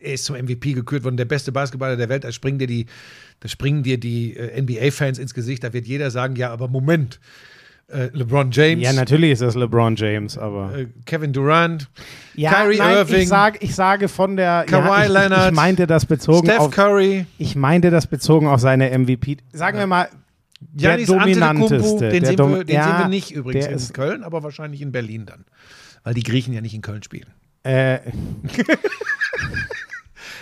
er 0.00 0.14
ist 0.14 0.26
zum 0.26 0.36
MVP 0.36 0.72
gekürt 0.74 1.02
worden, 1.02 1.16
der 1.16 1.24
beste 1.24 1.50
Basketballer 1.50 1.96
der 1.96 2.08
Welt. 2.08 2.22
Da 2.22 2.30
springen 2.30 2.60
dir 2.60 2.68
die, 2.68 2.86
da 3.40 3.48
springen 3.48 3.82
dir 3.82 3.98
die 3.98 4.36
äh, 4.36 4.62
NBA-Fans 4.62 5.18
ins 5.18 5.34
Gesicht. 5.34 5.64
Da 5.64 5.72
wird 5.72 5.86
jeder 5.86 6.12
sagen, 6.12 6.36
ja, 6.36 6.52
aber 6.52 6.68
Moment, 6.68 7.18
äh, 7.92 8.10
LeBron 8.12 8.50
James, 8.52 8.82
Ja, 8.84 8.92
natürlich 8.92 9.32
ist 9.32 9.42
das 9.42 9.54
LeBron 9.54 9.96
James, 9.96 10.38
aber. 10.38 10.76
äh, 10.76 10.86
Kevin 11.06 11.32
Durant, 11.32 11.88
ja, 12.34 12.52
Kyrie 12.52 12.78
nein, 12.78 12.96
Irving, 12.96 13.20
Ich, 13.22 13.28
sag, 13.28 13.62
ich 13.62 13.74
sage 13.74 14.08
von 14.08 14.36
der. 14.36 14.64
Kawhi 14.66 14.86
ja, 14.88 15.02
ich, 15.04 15.08
Leonard, 15.12 15.50
ich 15.50 15.56
meinte 15.56 15.86
das 15.86 16.06
bezogen 16.06 16.46
Steph 16.46 16.58
auf. 16.60 16.70
Curry, 16.70 17.26
Ich 17.38 17.56
meinte 17.56 17.90
das 17.90 18.06
bezogen 18.06 18.46
auf 18.46 18.60
seine 18.60 18.96
MVP. 18.98 19.38
Sagen 19.52 19.78
wir 19.78 19.86
mal, 19.86 20.08
der 20.60 20.96
Giannis 20.98 21.10
Antetokounmpo, 21.10 21.68
dominanteste. 21.68 22.08
den, 22.10 22.20
der 22.22 22.26
sehen 22.28 22.36
Dom- 22.36 22.54
wir, 22.54 22.64
den 22.64 22.74
ja, 22.76 22.84
sehen 22.84 22.98
wir 22.98 23.08
nicht 23.08 23.30
übrigens 23.32 23.64
der 23.64 23.72
in 23.72 23.78
ist, 23.78 23.94
Köln, 23.94 24.22
aber 24.22 24.42
wahrscheinlich 24.42 24.82
in 24.82 24.92
Berlin 24.92 25.26
dann. 25.26 25.44
Weil 26.04 26.14
die 26.14 26.22
Griechen 26.22 26.52
ja 26.54 26.60
nicht 26.60 26.74
in 26.74 26.82
Köln 26.82 27.02
spielen. 27.02 27.26
äh, 27.64 27.98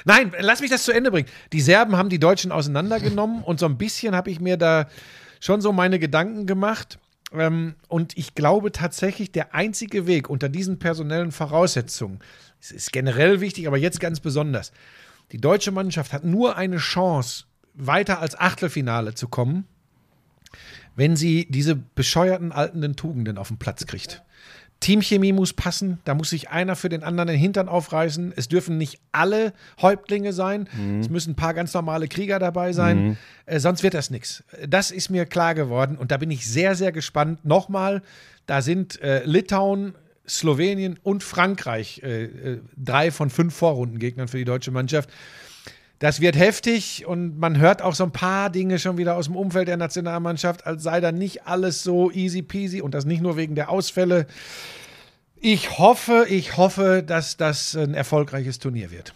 Nein, 0.04 0.32
lass 0.40 0.60
mich 0.60 0.70
das 0.70 0.84
zu 0.84 0.92
Ende 0.92 1.10
bringen. 1.10 1.28
Die 1.52 1.60
Serben 1.60 1.96
haben 1.96 2.08
die 2.08 2.18
Deutschen 2.18 2.52
auseinandergenommen 2.52 3.42
und 3.42 3.58
so 3.60 3.66
ein 3.66 3.76
bisschen 3.76 4.14
habe 4.14 4.30
ich 4.30 4.40
mir 4.40 4.56
da 4.56 4.86
schon 5.40 5.60
so 5.60 5.72
meine 5.72 5.98
Gedanken 5.98 6.46
gemacht. 6.46 6.98
Ähm, 7.32 7.74
und 7.88 8.16
ich 8.16 8.34
glaube 8.34 8.72
tatsächlich, 8.72 9.32
der 9.32 9.54
einzige 9.54 10.06
Weg 10.06 10.30
unter 10.30 10.48
diesen 10.48 10.78
personellen 10.78 11.32
Voraussetzungen, 11.32 12.20
es 12.60 12.70
ist 12.70 12.92
generell 12.92 13.40
wichtig, 13.40 13.66
aber 13.66 13.76
jetzt 13.76 14.00
ganz 14.00 14.20
besonders, 14.20 14.72
die 15.32 15.40
deutsche 15.40 15.72
Mannschaft 15.72 16.12
hat 16.12 16.24
nur 16.24 16.56
eine 16.56 16.78
Chance, 16.78 17.44
weiter 17.74 18.18
als 18.20 18.38
Achtelfinale 18.38 19.14
zu 19.14 19.28
kommen, 19.28 19.64
wenn 20.96 21.14
sie 21.14 21.46
diese 21.48 21.76
bescheuerten 21.76 22.50
altenden 22.50 22.96
Tugenden 22.96 23.38
auf 23.38 23.48
den 23.48 23.58
Platz 23.58 23.86
kriegt. 23.86 24.22
Teamchemie 24.80 25.32
muss 25.32 25.52
passen, 25.52 25.98
da 26.04 26.14
muss 26.14 26.30
sich 26.30 26.50
einer 26.50 26.76
für 26.76 26.88
den 26.88 27.02
anderen 27.02 27.28
den 27.28 27.38
Hintern 27.38 27.68
aufreißen. 27.68 28.32
Es 28.36 28.48
dürfen 28.48 28.78
nicht 28.78 29.00
alle 29.10 29.52
Häuptlinge 29.82 30.32
sein, 30.32 30.68
es 31.00 31.08
müssen 31.10 31.32
ein 31.32 31.36
paar 31.36 31.52
ganz 31.52 31.74
normale 31.74 32.06
Krieger 32.06 32.38
dabei 32.38 32.72
sein, 32.72 33.18
äh, 33.46 33.58
sonst 33.58 33.82
wird 33.82 33.94
das 33.94 34.10
nichts. 34.10 34.44
Das 34.66 34.90
ist 34.90 35.10
mir 35.10 35.26
klar 35.26 35.54
geworden 35.54 35.96
und 35.96 36.12
da 36.12 36.16
bin 36.16 36.30
ich 36.30 36.46
sehr, 36.46 36.76
sehr 36.76 36.92
gespannt. 36.92 37.44
Nochmal, 37.44 38.02
da 38.46 38.62
sind 38.62 39.00
äh, 39.02 39.24
Litauen, 39.24 39.94
Slowenien 40.28 40.98
und 41.02 41.22
Frankreich 41.22 42.02
äh, 42.04 42.24
äh, 42.24 42.60
drei 42.76 43.10
von 43.10 43.30
fünf 43.30 43.54
Vorrundengegnern 43.54 44.28
für 44.28 44.38
die 44.38 44.44
deutsche 44.44 44.70
Mannschaft. 44.70 45.10
Das 45.98 46.20
wird 46.20 46.36
heftig 46.36 47.06
und 47.06 47.38
man 47.38 47.58
hört 47.58 47.82
auch 47.82 47.94
so 47.94 48.04
ein 48.04 48.12
paar 48.12 48.50
Dinge 48.50 48.78
schon 48.78 48.98
wieder 48.98 49.16
aus 49.16 49.26
dem 49.26 49.34
Umfeld 49.34 49.66
der 49.66 49.76
Nationalmannschaft, 49.76 50.64
als 50.64 50.84
sei 50.84 51.00
da 51.00 51.10
nicht 51.10 51.46
alles 51.46 51.82
so 51.82 52.12
easy 52.12 52.42
peasy 52.42 52.80
und 52.80 52.94
das 52.94 53.04
nicht 53.04 53.20
nur 53.20 53.36
wegen 53.36 53.56
der 53.56 53.68
Ausfälle. 53.68 54.26
Ich 55.40 55.78
hoffe, 55.78 56.26
ich 56.28 56.56
hoffe, 56.56 57.02
dass 57.04 57.36
das 57.36 57.74
ein 57.74 57.94
erfolgreiches 57.94 58.60
Turnier 58.60 58.92
wird. 58.92 59.12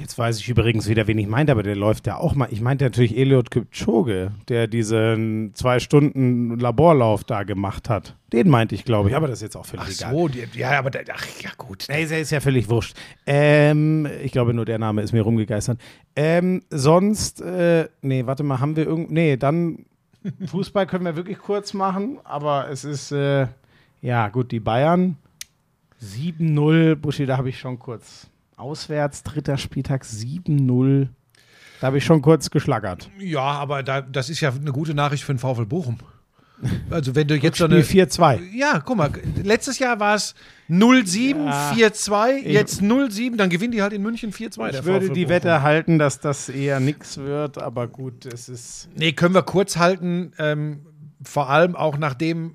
Jetzt 0.00 0.16
weiß 0.16 0.38
ich 0.38 0.48
übrigens 0.48 0.88
wieder, 0.88 1.06
wen 1.08 1.18
ich 1.18 1.26
meinte, 1.26 1.50
aber 1.52 1.62
der 1.62 1.74
läuft 1.74 2.06
ja 2.06 2.16
auch 2.18 2.34
mal. 2.34 2.48
Ich 2.50 2.60
meinte 2.60 2.84
natürlich 2.84 3.16
Eliot 3.16 3.50
Kipchoge, 3.50 4.30
der 4.48 4.66
diesen 4.68 5.52
zwei 5.54 5.80
Stunden 5.80 6.58
Laborlauf 6.58 7.24
da 7.24 7.42
gemacht 7.42 7.88
hat. 7.90 8.16
Den 8.32 8.48
meinte 8.48 8.74
ich, 8.74 8.84
glaube 8.84 9.08
ich, 9.10 9.16
aber 9.16 9.26
das 9.26 9.38
ist 9.38 9.42
jetzt 9.42 9.56
auch 9.56 9.66
völlig 9.66 9.86
Ach 9.86 9.90
egal. 9.90 10.12
so, 10.12 10.28
die, 10.28 10.44
ja, 10.54 10.78
aber 10.78 10.90
da, 10.90 11.00
ach 11.12 11.26
ja 11.40 11.50
gut. 11.56 11.86
Nee, 11.88 12.04
ja- 12.04 12.16
ist 12.18 12.30
ja 12.30 12.40
völlig 12.40 12.68
wurscht. 12.68 12.96
Ähm, 13.26 14.06
ich 14.22 14.30
glaube, 14.32 14.54
nur 14.54 14.64
der 14.64 14.78
Name 14.78 15.02
ist 15.02 15.12
mir 15.12 15.22
rumgegeistert. 15.22 15.80
Ähm, 16.14 16.62
sonst, 16.70 17.40
äh, 17.40 17.88
nee, 18.02 18.24
warte 18.26 18.44
mal, 18.44 18.60
haben 18.60 18.76
wir 18.76 18.86
irgend. 18.86 19.10
Nee, 19.10 19.36
dann 19.36 19.84
Fußball 20.46 20.86
können 20.86 21.04
wir 21.06 21.16
wirklich 21.16 21.38
kurz 21.38 21.74
machen, 21.74 22.18
aber 22.24 22.68
es 22.70 22.84
ist, 22.84 23.10
äh, 23.12 23.46
ja, 24.00 24.28
gut, 24.28 24.52
die 24.52 24.60
Bayern 24.60 25.16
7-0. 26.00 26.94
Buschi, 26.96 27.26
da 27.26 27.36
habe 27.36 27.48
ich 27.48 27.58
schon 27.58 27.78
kurz. 27.78 28.28
Auswärts, 28.58 29.22
dritter 29.22 29.56
Spieltag 29.56 30.02
7-0. 30.04 31.08
Da 31.80 31.86
habe 31.86 31.98
ich 31.98 32.04
schon 32.04 32.22
kurz 32.22 32.50
geschlagert. 32.50 33.08
Ja, 33.18 33.40
aber 33.42 33.82
da, 33.82 34.00
das 34.00 34.30
ist 34.30 34.40
ja 34.40 34.50
eine 34.52 34.72
gute 34.72 34.94
Nachricht 34.94 35.24
für 35.24 35.32
den 35.32 35.38
VfL 35.38 35.66
Bochum. 35.66 35.98
Also 36.90 37.14
wenn 37.14 37.28
du 37.28 37.36
jetzt 37.36 37.58
so 37.58 37.66
eine 37.66 37.84
Spiel 37.84 38.02
4-2. 38.02 38.40
Ja, 38.52 38.80
guck 38.84 38.96
mal, 38.96 39.10
letztes 39.44 39.78
Jahr 39.78 40.00
war 40.00 40.16
es 40.16 40.34
0-7, 40.68 41.46
Ja. 41.46 41.70
4-2, 41.72 42.48
jetzt 42.48 42.82
0-7, 42.82 43.36
dann 43.36 43.48
gewinnen 43.48 43.70
die 43.70 43.80
halt 43.80 43.92
in 43.92 44.02
München 44.02 44.32
4-2. 44.32 44.70
der 44.72 44.80
Ich 44.80 44.84
würde 44.84 45.06
VfL 45.06 45.14
die 45.14 45.20
Bochum. 45.26 45.34
Wette 45.36 45.62
halten, 45.62 45.98
dass 46.00 46.18
das 46.18 46.48
eher 46.48 46.80
nix 46.80 47.16
wird, 47.18 47.58
aber 47.58 47.86
gut, 47.86 48.26
es 48.26 48.48
ist. 48.48 48.88
Nee, 48.96 49.12
können 49.12 49.34
wir 49.34 49.42
kurz 49.42 49.76
halten, 49.76 50.32
ähm, 50.38 50.80
vor 51.22 51.48
allem 51.48 51.76
auch 51.76 51.96
nach 51.96 52.14
dem, 52.14 52.54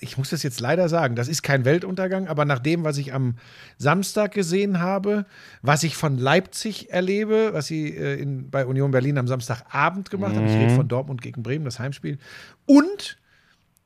ich 0.00 0.18
muss 0.18 0.30
das 0.30 0.42
jetzt 0.42 0.60
leider 0.60 0.88
sagen, 0.88 1.14
das 1.16 1.28
ist 1.28 1.42
kein 1.42 1.64
Weltuntergang, 1.64 2.26
aber 2.28 2.44
nach 2.44 2.58
dem, 2.58 2.84
was 2.84 2.98
ich 2.98 3.14
am 3.14 3.36
Samstag 3.78 4.32
gesehen 4.32 4.80
habe, 4.80 5.24
was 5.62 5.82
ich 5.82 5.96
von 5.96 6.18
Leipzig 6.18 6.90
erlebe, 6.90 7.50
was 7.52 7.66
sie 7.66 7.88
äh, 7.96 8.20
in, 8.20 8.50
bei 8.50 8.66
Union 8.66 8.90
Berlin 8.90 9.18
am 9.18 9.28
Samstagabend 9.28 10.10
gemacht 10.10 10.34
haben, 10.36 10.46
ich 10.46 10.54
rede 10.54 10.74
von 10.74 10.88
Dortmund 10.88 11.22
gegen 11.22 11.42
Bremen, 11.42 11.64
das 11.64 11.78
Heimspiel, 11.78 12.18
und 12.66 13.16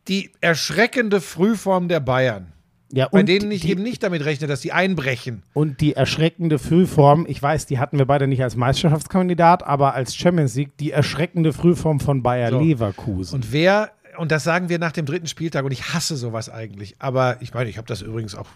die 0.09 0.31
erschreckende 0.41 1.21
Frühform 1.21 1.89
der 1.89 2.01
Bayern. 2.01 2.53
Ja, 2.91 3.07
bei 3.11 3.23
denen 3.23 3.51
ich 3.51 3.61
die- 3.61 3.71
eben 3.73 3.83
nicht 3.83 4.03
damit 4.03 4.25
rechne, 4.25 4.47
dass 4.47 4.63
die 4.63 4.73
einbrechen. 4.73 5.43
Und 5.53 5.83
die 5.83 5.93
erschreckende 5.95 6.59
Frühform, 6.59 7.27
ich 7.29 7.43
weiß, 7.43 7.67
die 7.67 7.79
hatten 7.79 7.99
wir 7.99 8.07
beide 8.07 8.27
nicht 8.27 8.43
als 8.43 8.57
Meisterschaftskandidat, 8.57 9.63
aber 9.63 9.93
als 9.95 10.17
Champions 10.17 10.55
League, 10.55 10.75
die 10.79 10.91
erschreckende 10.91 11.53
Frühform 11.53 12.01
von 12.01 12.23
Bayer 12.23 12.49
So. 12.49 12.61
Leverkusen. 12.61 13.35
Und 13.35 13.53
wer, 13.53 13.91
und 14.19 14.33
das 14.33 14.45
sagen 14.45 14.69
wir 14.69 14.79
nach 14.79 14.93
dem 14.93 15.07
dritten 15.07 15.27
Spieltag, 15.27 15.65
und 15.65 15.73
ich 15.73 15.95
hasse 15.95 16.17
sowas 16.17 16.51
eigentlich, 16.51 16.97
aber 16.99 17.39
ich 17.41 17.55
meine, 17.55 17.71
ich 17.71 17.79
habe 17.79 17.87
das 17.87 18.03
übrigens 18.03 18.35
auch 18.35 18.49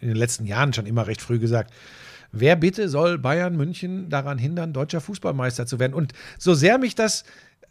in 0.00 0.08
den 0.08 0.16
letzten 0.16 0.46
Jahren 0.46 0.72
schon 0.72 0.86
immer 0.86 1.06
recht 1.06 1.22
früh 1.22 1.38
gesagt. 1.38 1.72
Wer 2.32 2.56
bitte 2.56 2.88
soll 2.88 3.18
Bayern 3.18 3.56
München 3.56 4.10
daran 4.10 4.36
hindern, 4.36 4.72
deutscher 4.72 5.00
Fußballmeister 5.00 5.66
zu 5.66 5.78
werden? 5.78 5.94
Und 5.94 6.12
so 6.38 6.54
sehr 6.54 6.76
mich 6.78 6.94
das 6.94 7.24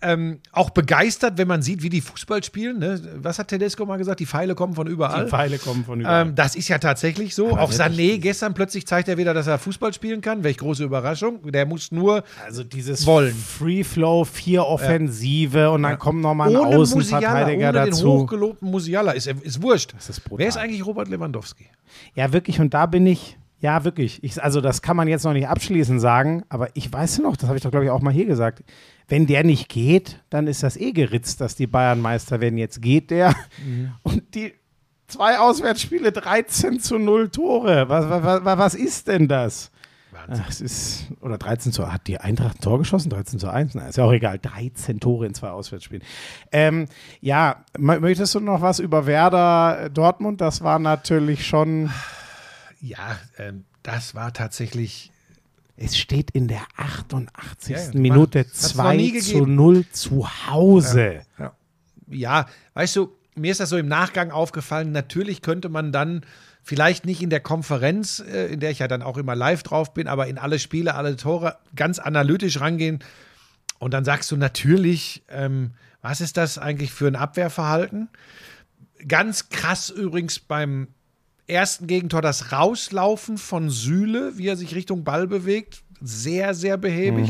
ähm, 0.05 0.39
auch 0.51 0.69
begeistert, 0.69 1.37
wenn 1.37 1.47
man 1.47 1.61
sieht, 1.61 1.81
wie 1.81 1.89
die 1.89 2.01
Fußball 2.01 2.43
spielen. 2.43 2.79
Ne? 2.79 3.01
Was 3.17 3.39
hat 3.39 3.47
Tedesco 3.47 3.85
mal 3.85 3.97
gesagt? 3.97 4.19
Die 4.19 4.25
Pfeile 4.25 4.55
kommen 4.55 4.75
von 4.75 4.87
überall. 4.87 5.25
die 5.25 5.29
Pfeile 5.29 5.57
kommen 5.57 5.83
von 5.83 6.01
überall. 6.01 6.27
Ähm, 6.27 6.35
das 6.35 6.55
ist 6.55 6.67
ja 6.67 6.77
tatsächlich 6.77 7.33
so. 7.33 7.51
Aber 7.51 7.61
auch 7.61 7.71
Sané 7.71 8.19
gestern 8.19 8.53
plötzlich 8.53 8.85
zeigt 8.85 9.07
er 9.07 9.17
wieder, 9.17 9.33
dass 9.33 9.47
er 9.47 9.57
Fußball 9.57 9.93
spielen 9.93 10.21
kann. 10.21 10.43
Welch 10.43 10.57
große 10.57 10.83
Überraschung. 10.83 11.51
Der 11.51 11.65
muss 11.65 11.91
nur 11.91 12.23
also 12.45 12.63
dieses 12.63 13.05
wollen. 13.05 13.35
Free 13.35 13.83
Flow, 13.83 14.23
vier 14.25 14.65
Offensive 14.65 15.71
und 15.71 15.83
dann 15.83 15.97
kommt 15.97 16.21
nochmal 16.21 16.49
ein 16.49 16.57
ohne 16.57 16.77
Außenverteidiger 16.77 17.71
Musiala, 17.71 17.81
ohne 17.81 17.89
dazu. 17.91 18.03
den 18.03 18.21
hochgelobten 18.21 18.71
Musiala. 18.71 19.11
Ist, 19.13 19.27
ist 19.27 19.61
wurscht. 19.61 19.93
ist 19.97 20.23
brutal. 20.23 20.39
Wer 20.39 20.47
ist 20.47 20.57
eigentlich 20.57 20.85
Robert 20.85 21.07
Lewandowski? 21.07 21.65
Ja, 22.13 22.31
wirklich, 22.31 22.59
und 22.59 22.73
da 22.73 22.85
bin 22.85 23.07
ich, 23.07 23.37
ja, 23.59 23.83
wirklich. 23.83 24.23
Ich, 24.23 24.41
also, 24.43 24.61
das 24.61 24.81
kann 24.81 24.97
man 24.97 25.07
jetzt 25.07 25.23
noch 25.23 25.33
nicht 25.33 25.47
abschließend 25.47 25.99
sagen, 26.01 26.43
aber 26.49 26.69
ich 26.75 26.91
weiß 26.91 27.19
noch, 27.19 27.37
das 27.37 27.47
habe 27.47 27.57
ich 27.57 27.63
doch, 27.63 27.71
glaube 27.71 27.85
ich, 27.85 27.91
auch 27.91 28.01
mal 28.01 28.13
hier 28.13 28.25
gesagt. 28.25 28.63
Wenn 29.07 29.27
der 29.27 29.43
nicht 29.43 29.69
geht, 29.69 30.21
dann 30.29 30.47
ist 30.47 30.63
das 30.63 30.77
eh 30.77 30.91
geritzt, 30.91 31.39
dass 31.41 31.55
die 31.55 31.67
Bayern 31.67 32.01
Meister 32.01 32.41
werden. 32.41 32.57
Jetzt 32.57 32.81
geht 32.81 33.11
der 33.11 33.35
und 34.03 34.35
die 34.35 34.53
zwei 35.07 35.37
Auswärtsspiele, 35.39 36.11
13 36.11 36.79
zu 36.79 36.97
0 36.97 37.29
Tore. 37.29 37.87
Was, 37.87 38.09
was, 38.09 38.57
was, 38.57 38.75
ist 38.75 39.07
denn 39.07 39.27
das? 39.27 39.71
Ach, 40.27 40.49
es 40.49 40.59
ist, 40.61 41.05
oder 41.21 41.37
13 41.37 41.71
zu, 41.71 41.91
hat 41.91 42.07
die 42.07 42.19
Eintracht 42.19 42.57
ein 42.57 42.61
Tor 42.61 42.79
geschossen? 42.79 43.09
13 43.09 43.37
zu 43.37 43.47
1? 43.49 43.75
Na, 43.75 43.87
ist 43.89 43.97
ja 43.97 44.05
auch 44.05 44.11
egal. 44.13 44.39
13 44.39 44.99
Tore 44.99 45.27
in 45.27 45.35
zwei 45.35 45.49
Auswärtsspielen. 45.49 46.03
Ähm, 46.51 46.87
ja, 47.21 47.63
mö- 47.77 47.99
möchtest 47.99 48.33
du 48.33 48.39
noch 48.39 48.61
was 48.61 48.79
über 48.79 49.05
Werder 49.05 49.83
äh, 49.83 49.89
Dortmund? 49.91 50.41
Das 50.41 50.63
war 50.63 50.79
natürlich 50.79 51.45
schon. 51.45 51.91
Ja, 52.85 53.17
ähm, 53.37 53.65
das 53.83 54.13
war 54.15 54.31
tatsächlich. 54.33 55.11
Es 55.77 55.97
steht 55.97 56.31
in 56.31 56.47
der 56.47 56.61
88. 56.77 57.75
Ja, 57.75 57.81
ja, 57.81 57.99
Minute 57.99 58.39
machen- 58.39 58.47
hat's 58.51 58.75
noch 58.75 58.93
nie 58.93 59.11
2 59.11 59.19
zu 59.19 59.33
gegeben. 59.33 59.55
0 59.55 59.85
zu 59.91 60.27
Hause. 60.47 61.21
Ja, 62.07 62.45
weißt 62.75 62.95
du, 62.95 63.11
mir 63.35 63.51
ist 63.51 63.59
das 63.59 63.69
so 63.69 63.77
im 63.77 63.87
Nachgang 63.87 64.31
aufgefallen. 64.31 64.91
Natürlich 64.91 65.41
könnte 65.41 65.67
man 65.69 65.91
dann 65.91 66.21
vielleicht 66.63 67.05
nicht 67.05 67.21
in 67.21 67.29
der 67.29 67.39
Konferenz, 67.41 68.19
äh, 68.19 68.45
in 68.53 68.59
der 68.59 68.71
ich 68.71 68.79
ja 68.79 68.87
dann 68.87 69.01
auch 69.01 69.17
immer 69.17 69.35
live 69.35 69.63
drauf 69.63 69.93
bin, 69.93 70.07
aber 70.07 70.27
in 70.27 70.37
alle 70.37 70.59
Spiele, 70.59 70.95
alle 70.95 71.15
Tore 71.17 71.57
ganz 71.75 71.99
analytisch 71.99 72.59
rangehen. 72.61 72.99
Und 73.79 73.93
dann 73.93 74.05
sagst 74.05 74.31
du 74.31 74.37
natürlich, 74.37 75.23
ähm, 75.29 75.71
was 76.01 76.21
ist 76.21 76.37
das 76.37 76.57
eigentlich 76.57 76.91
für 76.91 77.07
ein 77.07 77.15
Abwehrverhalten? 77.15 78.07
Ganz 79.07 79.49
krass 79.49 79.89
übrigens 79.89 80.39
beim 80.39 80.87
ersten 81.47 81.87
Gegentor 81.87 82.21
das 82.21 82.51
Rauslaufen 82.51 83.37
von 83.37 83.69
Sühle, 83.69 84.37
wie 84.37 84.47
er 84.47 84.57
sich 84.57 84.75
Richtung 84.75 85.03
Ball 85.03 85.27
bewegt. 85.27 85.83
Sehr, 86.01 86.53
sehr 86.53 86.77
behäbig. 86.77 87.29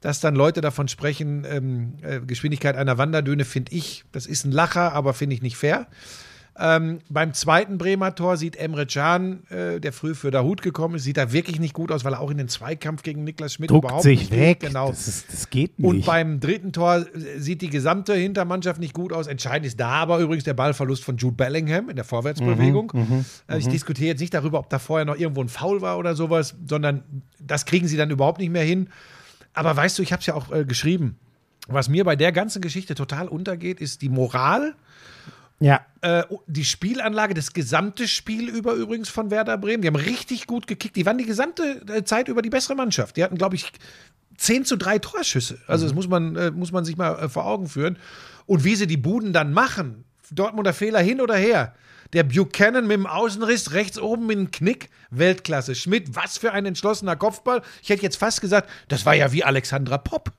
Dass 0.00 0.20
dann 0.20 0.34
Leute 0.34 0.60
davon 0.60 0.88
sprechen, 0.88 1.46
ähm, 1.48 1.94
äh, 2.02 2.20
Geschwindigkeit 2.20 2.76
einer 2.76 2.98
Wanderdüne, 2.98 3.46
finde 3.46 3.72
ich, 3.72 4.04
das 4.12 4.26
ist 4.26 4.44
ein 4.44 4.52
Lacher, 4.52 4.92
aber 4.92 5.14
finde 5.14 5.34
ich 5.34 5.40
nicht 5.40 5.56
fair. 5.56 5.86
Ähm, 6.56 7.00
beim 7.08 7.34
zweiten 7.34 7.78
Bremer 7.78 8.14
Tor 8.14 8.36
sieht 8.36 8.54
Emre 8.54 8.86
Can, 8.86 9.42
äh, 9.50 9.80
der 9.80 9.92
früh 9.92 10.14
für 10.14 10.30
Dahut 10.30 10.62
gekommen 10.62 10.94
ist, 10.94 11.02
sieht 11.02 11.16
da 11.16 11.32
wirklich 11.32 11.58
nicht 11.58 11.74
gut 11.74 11.90
aus, 11.90 12.04
weil 12.04 12.12
er 12.12 12.20
auch 12.20 12.30
in 12.30 12.38
den 12.38 12.48
Zweikampf 12.48 13.02
gegen 13.02 13.24
Niklas 13.24 13.54
Schmidt 13.54 13.70
Duckt 13.70 13.84
überhaupt 13.84 14.04
sich 14.04 14.20
nicht 14.20 14.32
weg. 14.32 14.60
Geht. 14.60 14.68
Genau. 14.70 14.90
Das, 14.90 15.08
ist, 15.08 15.32
das 15.32 15.50
geht 15.50 15.78
nicht. 15.78 15.88
Und 15.88 16.06
beim 16.06 16.38
dritten 16.38 16.72
Tor 16.72 17.06
äh, 17.12 17.38
sieht 17.40 17.60
die 17.60 17.70
gesamte 17.70 18.14
Hintermannschaft 18.14 18.78
nicht 18.78 18.94
gut 18.94 19.12
aus. 19.12 19.26
Entscheidend 19.26 19.66
ist 19.66 19.80
da 19.80 19.88
aber 19.88 20.20
übrigens 20.20 20.44
der 20.44 20.54
Ballverlust 20.54 21.02
von 21.02 21.16
Jude 21.16 21.34
Bellingham 21.34 21.90
in 21.90 21.96
der 21.96 22.04
Vorwärtsbewegung. 22.04 22.92
Mhm, 22.94 23.24
Äh, 23.48 23.58
ich 23.58 23.66
diskutiere 23.66 24.08
jetzt 24.08 24.20
nicht 24.20 24.34
darüber, 24.34 24.60
ob 24.60 24.70
da 24.70 24.78
vorher 24.78 25.04
noch 25.04 25.16
irgendwo 25.16 25.42
ein 25.42 25.48
Foul 25.48 25.80
war 25.80 25.98
oder 25.98 26.14
sowas, 26.14 26.54
sondern 26.68 27.02
das 27.40 27.66
kriegen 27.66 27.88
sie 27.88 27.96
dann 27.96 28.10
überhaupt 28.10 28.38
nicht 28.38 28.50
mehr 28.50 28.62
hin. 28.64 28.90
Aber 29.54 29.76
weißt 29.76 29.98
du, 29.98 30.02
ich 30.02 30.12
habe 30.12 30.20
es 30.20 30.26
ja 30.26 30.34
auch 30.34 30.52
äh, 30.52 30.64
geschrieben. 30.64 31.16
Was 31.66 31.88
mir 31.88 32.04
bei 32.04 32.14
der 32.14 32.30
ganzen 32.30 32.60
Geschichte 32.60 32.94
total 32.94 33.26
untergeht, 33.26 33.80
ist 33.80 34.02
die 34.02 34.08
Moral, 34.08 34.74
ja, 35.60 35.80
äh, 36.02 36.24
die 36.46 36.64
Spielanlage, 36.64 37.34
das 37.34 37.52
gesamte 37.52 38.08
Spiel 38.08 38.48
über 38.48 38.74
übrigens 38.74 39.08
von 39.08 39.30
Werder 39.30 39.56
Bremen. 39.56 39.82
Die 39.82 39.88
haben 39.88 39.96
richtig 39.96 40.46
gut 40.46 40.66
gekickt. 40.66 40.96
Die 40.96 41.06
waren 41.06 41.18
die 41.18 41.26
gesamte 41.26 41.82
äh, 41.88 42.04
Zeit 42.04 42.28
über 42.28 42.42
die 42.42 42.50
bessere 42.50 42.74
Mannschaft. 42.74 43.16
Die 43.16 43.24
hatten, 43.24 43.38
glaube 43.38 43.56
ich, 43.56 43.72
10 44.36 44.64
zu 44.64 44.76
3 44.76 44.98
Torschüsse. 44.98 45.58
Also 45.66 45.86
das 45.86 45.94
muss 45.94 46.08
man, 46.08 46.36
äh, 46.36 46.50
muss 46.50 46.72
man 46.72 46.84
sich 46.84 46.96
mal 46.96 47.14
äh, 47.18 47.28
vor 47.28 47.46
Augen 47.46 47.68
führen. 47.68 47.98
Und 48.46 48.64
wie 48.64 48.74
sie 48.74 48.86
die 48.86 48.96
Buden 48.96 49.32
dann 49.32 49.52
machen, 49.52 50.04
Dortmunder 50.30 50.74
Fehler 50.74 51.00
hin 51.00 51.20
oder 51.20 51.36
her. 51.36 51.74
Der 52.12 52.24
Buchanan 52.24 52.86
mit 52.86 52.96
dem 52.96 53.06
Außenriss 53.06 53.72
rechts 53.72 53.98
oben 53.98 54.26
mit 54.26 54.36
dem 54.36 54.50
Knick, 54.50 54.90
Weltklasse. 55.10 55.74
Schmidt, 55.74 56.14
was 56.14 56.38
für 56.38 56.52
ein 56.52 56.66
entschlossener 56.66 57.16
Kopfball. 57.16 57.62
Ich 57.82 57.88
hätte 57.88 58.02
jetzt 58.02 58.16
fast 58.16 58.40
gesagt, 58.40 58.68
das 58.88 59.06
war 59.06 59.14
ja 59.14 59.32
wie 59.32 59.44
Alexandra 59.44 59.98
Popp. 59.98 60.32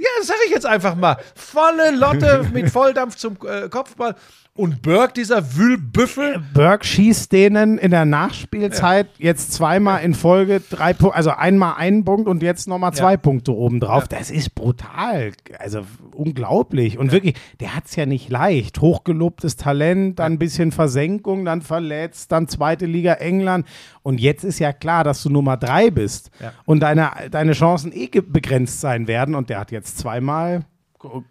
Ja, 0.00 0.08
das 0.18 0.28
sage 0.28 0.40
ich 0.46 0.52
jetzt 0.52 0.66
einfach 0.66 0.94
mal. 0.94 1.16
Volle 1.34 1.90
Lotte 1.94 2.46
mit 2.52 2.70
Volldampf 2.70 3.16
zum 3.16 3.36
äh, 3.46 3.68
Kopfball. 3.68 4.14
Und 4.54 4.82
Burke, 4.82 5.12
dieser 5.14 5.56
Wühlbüffel, 5.56 6.42
Burke 6.52 6.84
schießt 6.84 7.30
denen 7.32 7.78
in 7.78 7.92
der 7.92 8.04
Nachspielzeit 8.04 9.06
jetzt 9.18 9.52
zweimal 9.52 10.02
in 10.02 10.12
Folge 10.12 10.60
drei 10.60 10.92
Punkte, 10.92 11.16
also 11.16 11.30
einmal 11.30 11.76
einen 11.76 12.04
Punkt 12.04 12.28
und 12.28 12.42
jetzt 12.42 12.66
nochmal 12.68 12.92
zwei 12.92 13.12
Ja. 13.12 13.16
Punkte 13.16 13.54
obendrauf. 13.54 14.08
Das 14.08 14.30
ist 14.30 14.54
brutal. 14.54 15.32
Also 15.58 15.82
unglaublich. 16.14 16.98
Und 16.98 17.12
wirklich, 17.12 17.36
der 17.60 17.74
hat 17.76 17.84
es 17.86 17.96
ja 17.96 18.06
nicht 18.06 18.28
leicht. 18.28 18.80
Hochgelobtes 18.80 19.56
Talent, 19.56 20.18
dann 20.18 20.32
ein 20.34 20.38
bisschen 20.38 20.72
Versenkung, 20.72 21.44
dann 21.44 21.62
verletzt, 21.62 22.30
dann 22.32 22.48
zweite 22.48 22.86
Liga 22.86 23.14
England. 23.14 23.66
Und 24.02 24.20
jetzt 24.20 24.44
ist 24.44 24.58
ja 24.58 24.72
klar, 24.72 25.04
dass 25.04 25.22
du 25.22 25.30
Nummer 25.30 25.56
drei 25.56 25.90
bist 25.90 26.30
Ja. 26.40 26.52
und 26.66 26.80
deine, 26.80 27.10
deine 27.30 27.52
Chancen 27.52 27.92
eh 27.92 28.08
begrenzt 28.20 28.80
sein 28.80 29.06
werden. 29.06 29.34
Und 29.34 29.48
der 29.48 29.60
hat 29.60 29.70
jetzt 29.70 29.89
zweimal, 29.96 30.64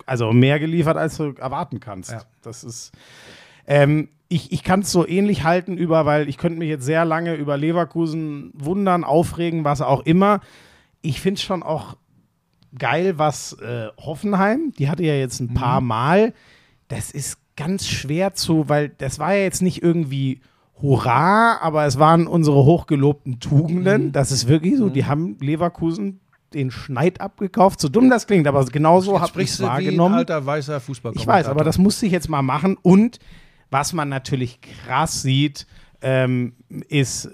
also 0.06 0.31
mehr 0.31 0.60
geliefert, 0.60 0.98
als 0.98 1.18
du 1.18 1.34
erwarten 1.34 1.80
kannst. 1.80 2.11
Ja. 2.11 2.23
Das 2.41 2.64
ist. 2.64 2.91
Ähm, 3.68 4.10
ich 4.27 4.52
ich 4.52 4.64
kann 4.64 4.81
es 4.81 4.91
so 4.91 5.07
ähnlich 5.07 5.44
halten 5.44 5.77
über, 5.77 6.06
weil 6.06 6.30
ich 6.30 6.38
könnte 6.38 6.60
mich 6.60 6.69
jetzt 6.69 6.86
sehr 6.86 7.06
lange 7.06 7.36
über 7.36 7.57
Leverkusen 7.57 8.52
wundern, 8.53 9.03
aufregen, 9.03 9.64
was 9.64 9.81
auch 9.81 10.02
immer. 10.02 10.41
Ich 11.02 11.22
finde 11.22 11.40
es 11.40 11.44
schon 11.44 11.64
auch 11.64 11.98
geil, 12.77 13.18
was 13.18 13.53
äh, 13.53 13.88
Hoffenheim, 13.98 14.72
die 14.77 14.90
hatte 14.90 15.03
ja 15.03 15.15
jetzt 15.15 15.40
ein 15.40 15.53
paar 15.53 15.81
Mal. 15.81 16.34
Das 16.88 17.11
ist 17.11 17.40
ganz 17.56 17.88
schwer 17.88 18.34
zu, 18.34 18.69
weil 18.69 18.90
das 18.90 19.19
war 19.19 19.34
ja 19.34 19.44
jetzt 19.44 19.61
nicht 19.61 19.81
irgendwie 19.81 20.41
Hurra, 20.81 21.57
aber 21.61 21.86
es 21.86 21.99
waren 21.99 22.27
unsere 22.27 22.64
hochgelobten 22.64 23.40
Tugenden. 23.40 24.11
Das 24.11 24.31
ist 24.31 24.48
wirklich 24.48 24.77
so. 24.77 24.90
Die 24.90 25.06
haben 25.06 25.38
Leverkusen 25.41 26.22
den 26.54 26.72
Schneid 26.72 27.22
abgekauft. 27.22 27.80
So 27.80 27.90
dumm 27.90 28.10
das 28.10 28.28
klingt, 28.28 28.48
aber 28.48 28.64
genauso 28.66 29.20
habe 29.20 29.42
ich 29.42 29.50
es 29.50 29.58
du 29.58 29.64
wie 29.64 29.68
ein 29.68 29.72
wahrgenommen. 29.74 30.16
alter 30.16 30.46
weißer 30.46 30.80
Fußball. 30.80 31.14
Ich 31.16 31.26
weiß, 31.26 31.48
aber 31.48 31.64
das 31.64 31.78
musste 31.78 32.06
ich 32.06 32.12
jetzt 32.12 32.30
mal 32.30 32.42
machen. 32.42 32.78
Und 32.82 33.20
was 33.70 33.94
man 33.94 34.10
natürlich 34.10 34.60
krass 34.62 35.22
sieht, 35.22 35.68
ähm, 36.02 36.54
ist 36.88 37.26
äh, 37.26 37.30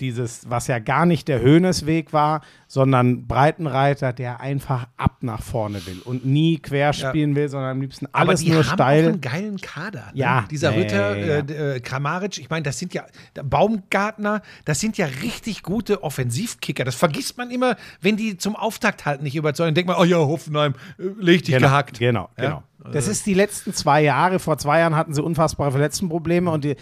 dieses, 0.00 0.50
was 0.50 0.66
ja 0.66 0.78
gar 0.80 1.06
nicht 1.06 1.28
der 1.28 1.40
Höhnesweg 1.40 2.12
war, 2.12 2.40
sondern 2.66 3.26
Breitenreiter, 3.28 4.12
der 4.12 4.40
einfach 4.40 4.88
ab 4.96 5.18
nach 5.20 5.42
vorne 5.42 5.84
will 5.86 6.00
und 6.04 6.24
nie 6.26 6.58
quer 6.58 6.92
spielen 6.92 7.36
will, 7.36 7.48
sondern 7.48 7.70
am 7.70 7.80
liebsten 7.80 8.06
aber 8.12 8.30
alles 8.30 8.40
die 8.40 8.50
nur 8.50 8.66
haben 8.66 8.74
steil. 8.74 9.04
auch 9.04 9.08
einen 9.10 9.20
geilen 9.20 9.56
Kader. 9.58 10.06
Ne? 10.12 10.18
Ja. 10.20 10.44
Dieser 10.50 10.72
Ja, 10.72 10.80
Ritter, 10.80 11.16
ja, 11.18 11.24
ja, 11.26 11.34
ja. 11.36 11.44
Äh, 11.72 11.76
äh, 11.76 11.80
Kramaric, 11.80 12.38
ich 12.38 12.50
meine, 12.50 12.64
das 12.64 12.78
sind 12.80 12.94
ja 12.94 13.04
Baumgartner, 13.44 14.42
das 14.64 14.80
sind 14.80 14.98
ja 14.98 15.06
richtig 15.22 15.62
gute 15.62 16.02
Offensivkicker. 16.02 16.84
Das 16.84 16.96
vergisst 16.96 17.38
man 17.38 17.50
immer, 17.50 17.76
wenn 18.00 18.16
die 18.16 18.36
zum 18.36 18.56
Auftakt 18.56 19.06
halt 19.06 19.22
nicht 19.22 19.36
überzeugen. 19.36 19.74
Denkt 19.74 19.88
man, 19.88 19.96
oh 19.98 20.04
ja, 20.04 20.16
Hoffenheim, 20.18 20.74
äh, 20.98 21.02
leg 21.20 21.44
dich 21.44 21.54
Genau, 21.54 21.68
gehackt. 21.68 21.98
Genau, 22.00 22.28
Ja? 22.36 22.44
genau. 22.44 22.62
Das 22.92 23.08
ist 23.08 23.24
die 23.24 23.32
letzten 23.34 23.72
zwei 23.72 24.02
Jahre. 24.02 24.38
Vor 24.38 24.58
zwei 24.58 24.80
Jahren 24.80 24.94
hatten 24.94 25.14
sie 25.14 25.22
unfassbare 25.22 25.70
Verletztenprobleme 25.70 26.50
und 26.50 26.64
die, 26.64 26.76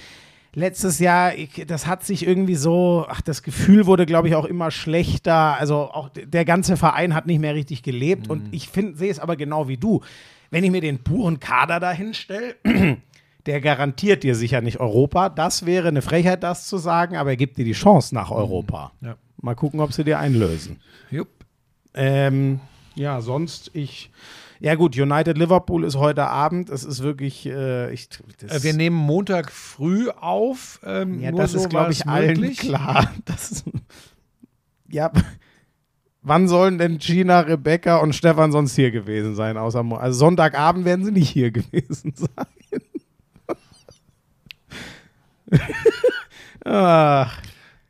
letztes 0.55 0.99
Jahr, 0.99 1.35
ich, 1.35 1.65
das 1.67 1.87
hat 1.87 2.05
sich 2.05 2.27
irgendwie 2.27 2.55
so, 2.55 3.07
ach, 3.09 3.21
das 3.21 3.43
Gefühl 3.43 3.87
wurde, 3.87 4.07
glaube 4.07 4.29
ich, 4.29 4.35
auch 4.35 4.45
immer 4.45 4.71
schlechter. 4.71 5.59
Also 5.59 5.77
auch 5.77 6.11
der 6.11 6.45
ganze 6.45 6.77
Verein 6.77 7.15
hat 7.15 7.27
nicht 7.27 7.41
mehr 7.41 7.55
richtig 7.55 7.83
gelebt 7.83 8.29
und 8.29 8.53
ich 8.53 8.71
sehe 8.71 9.11
es 9.11 9.19
aber 9.19 9.37
genau 9.37 9.69
wie 9.69 9.77
du. 9.77 10.03
Wenn 10.51 10.65
ich 10.65 10.71
mir 10.71 10.83
den 10.83 11.03
puren 11.03 11.41
Kader 11.41 11.81
dahin 11.81 12.13
stelle, 12.13 12.57
der 13.47 13.61
garantiert 13.61 14.23
dir 14.23 14.35
sicher 14.35 14.61
nicht 14.61 14.81
Europa. 14.81 15.31
Das 15.31 15.65
wäre 15.65 15.89
eine 15.89 16.03
Frechheit, 16.03 16.43
das 16.43 16.67
zu 16.67 16.77
sagen, 16.77 17.17
aber 17.17 17.31
er 17.31 17.37
gibt 17.37 17.57
dir 17.57 17.65
die 17.65 17.73
Chance 17.73 18.15
nach 18.15 18.31
Europa. 18.31 18.93
Ja. 19.01 19.17
Mal 19.41 19.55
gucken, 19.55 19.81
ob 19.81 19.93
sie 19.93 20.05
dir 20.05 20.19
einlösen. 20.19 20.81
Jupp. 21.11 21.29
Ähm, 21.95 22.61
ja, 22.95 23.21
sonst, 23.21 23.71
ich, 23.75 24.11
Ja 24.65 24.77
gut, 24.77 24.97
United 24.97 25.37
Liverpool 25.39 25.83
ist 25.83 25.97
heute 25.97 26.29
Abend. 26.29 26.71
Es 26.71 26.85
ist 26.85 27.03
wirklich, 27.03 27.47
äh, 27.47 27.93
ich, 27.93 28.09
das, 28.39 28.59
Äh, 28.59 28.63
Wir 28.63 28.75
nehmen 28.75 28.95
Montag 28.95 29.51
früh 29.51 30.09
auf. 30.09 30.79
Ähm, 30.85 31.19
ja, 31.21 31.33
nur 31.33 31.41
das 31.41 31.51
so 31.53 31.59
ist, 31.59 31.69
glaube 31.69 31.91
ich, 31.91 32.07
allen 32.07 32.39
möglich. 32.39 32.59
klar. 32.61 33.11
Das 33.25 33.65
ja, 34.89 35.11
wann 36.21 36.47
sollen 36.47 36.79
denn 36.79 36.99
Gina, 36.99 37.41
Rebecca 37.41 37.97
und 37.97 38.15
Stefan 38.15 38.53
sonst 38.53 38.77
hier 38.77 38.93
gewesen 38.93 39.35
sein? 39.35 39.57
Außer, 39.57 39.83
Mo- 39.83 39.97
also 39.97 40.17
Sonntagabend 40.21 40.85
werden 40.85 41.05
sie 41.05 41.11
nicht 41.13 41.31
hier 41.31 41.51
gewesen 41.51 42.15
sein. 42.15 42.47
Ach, 46.65 47.43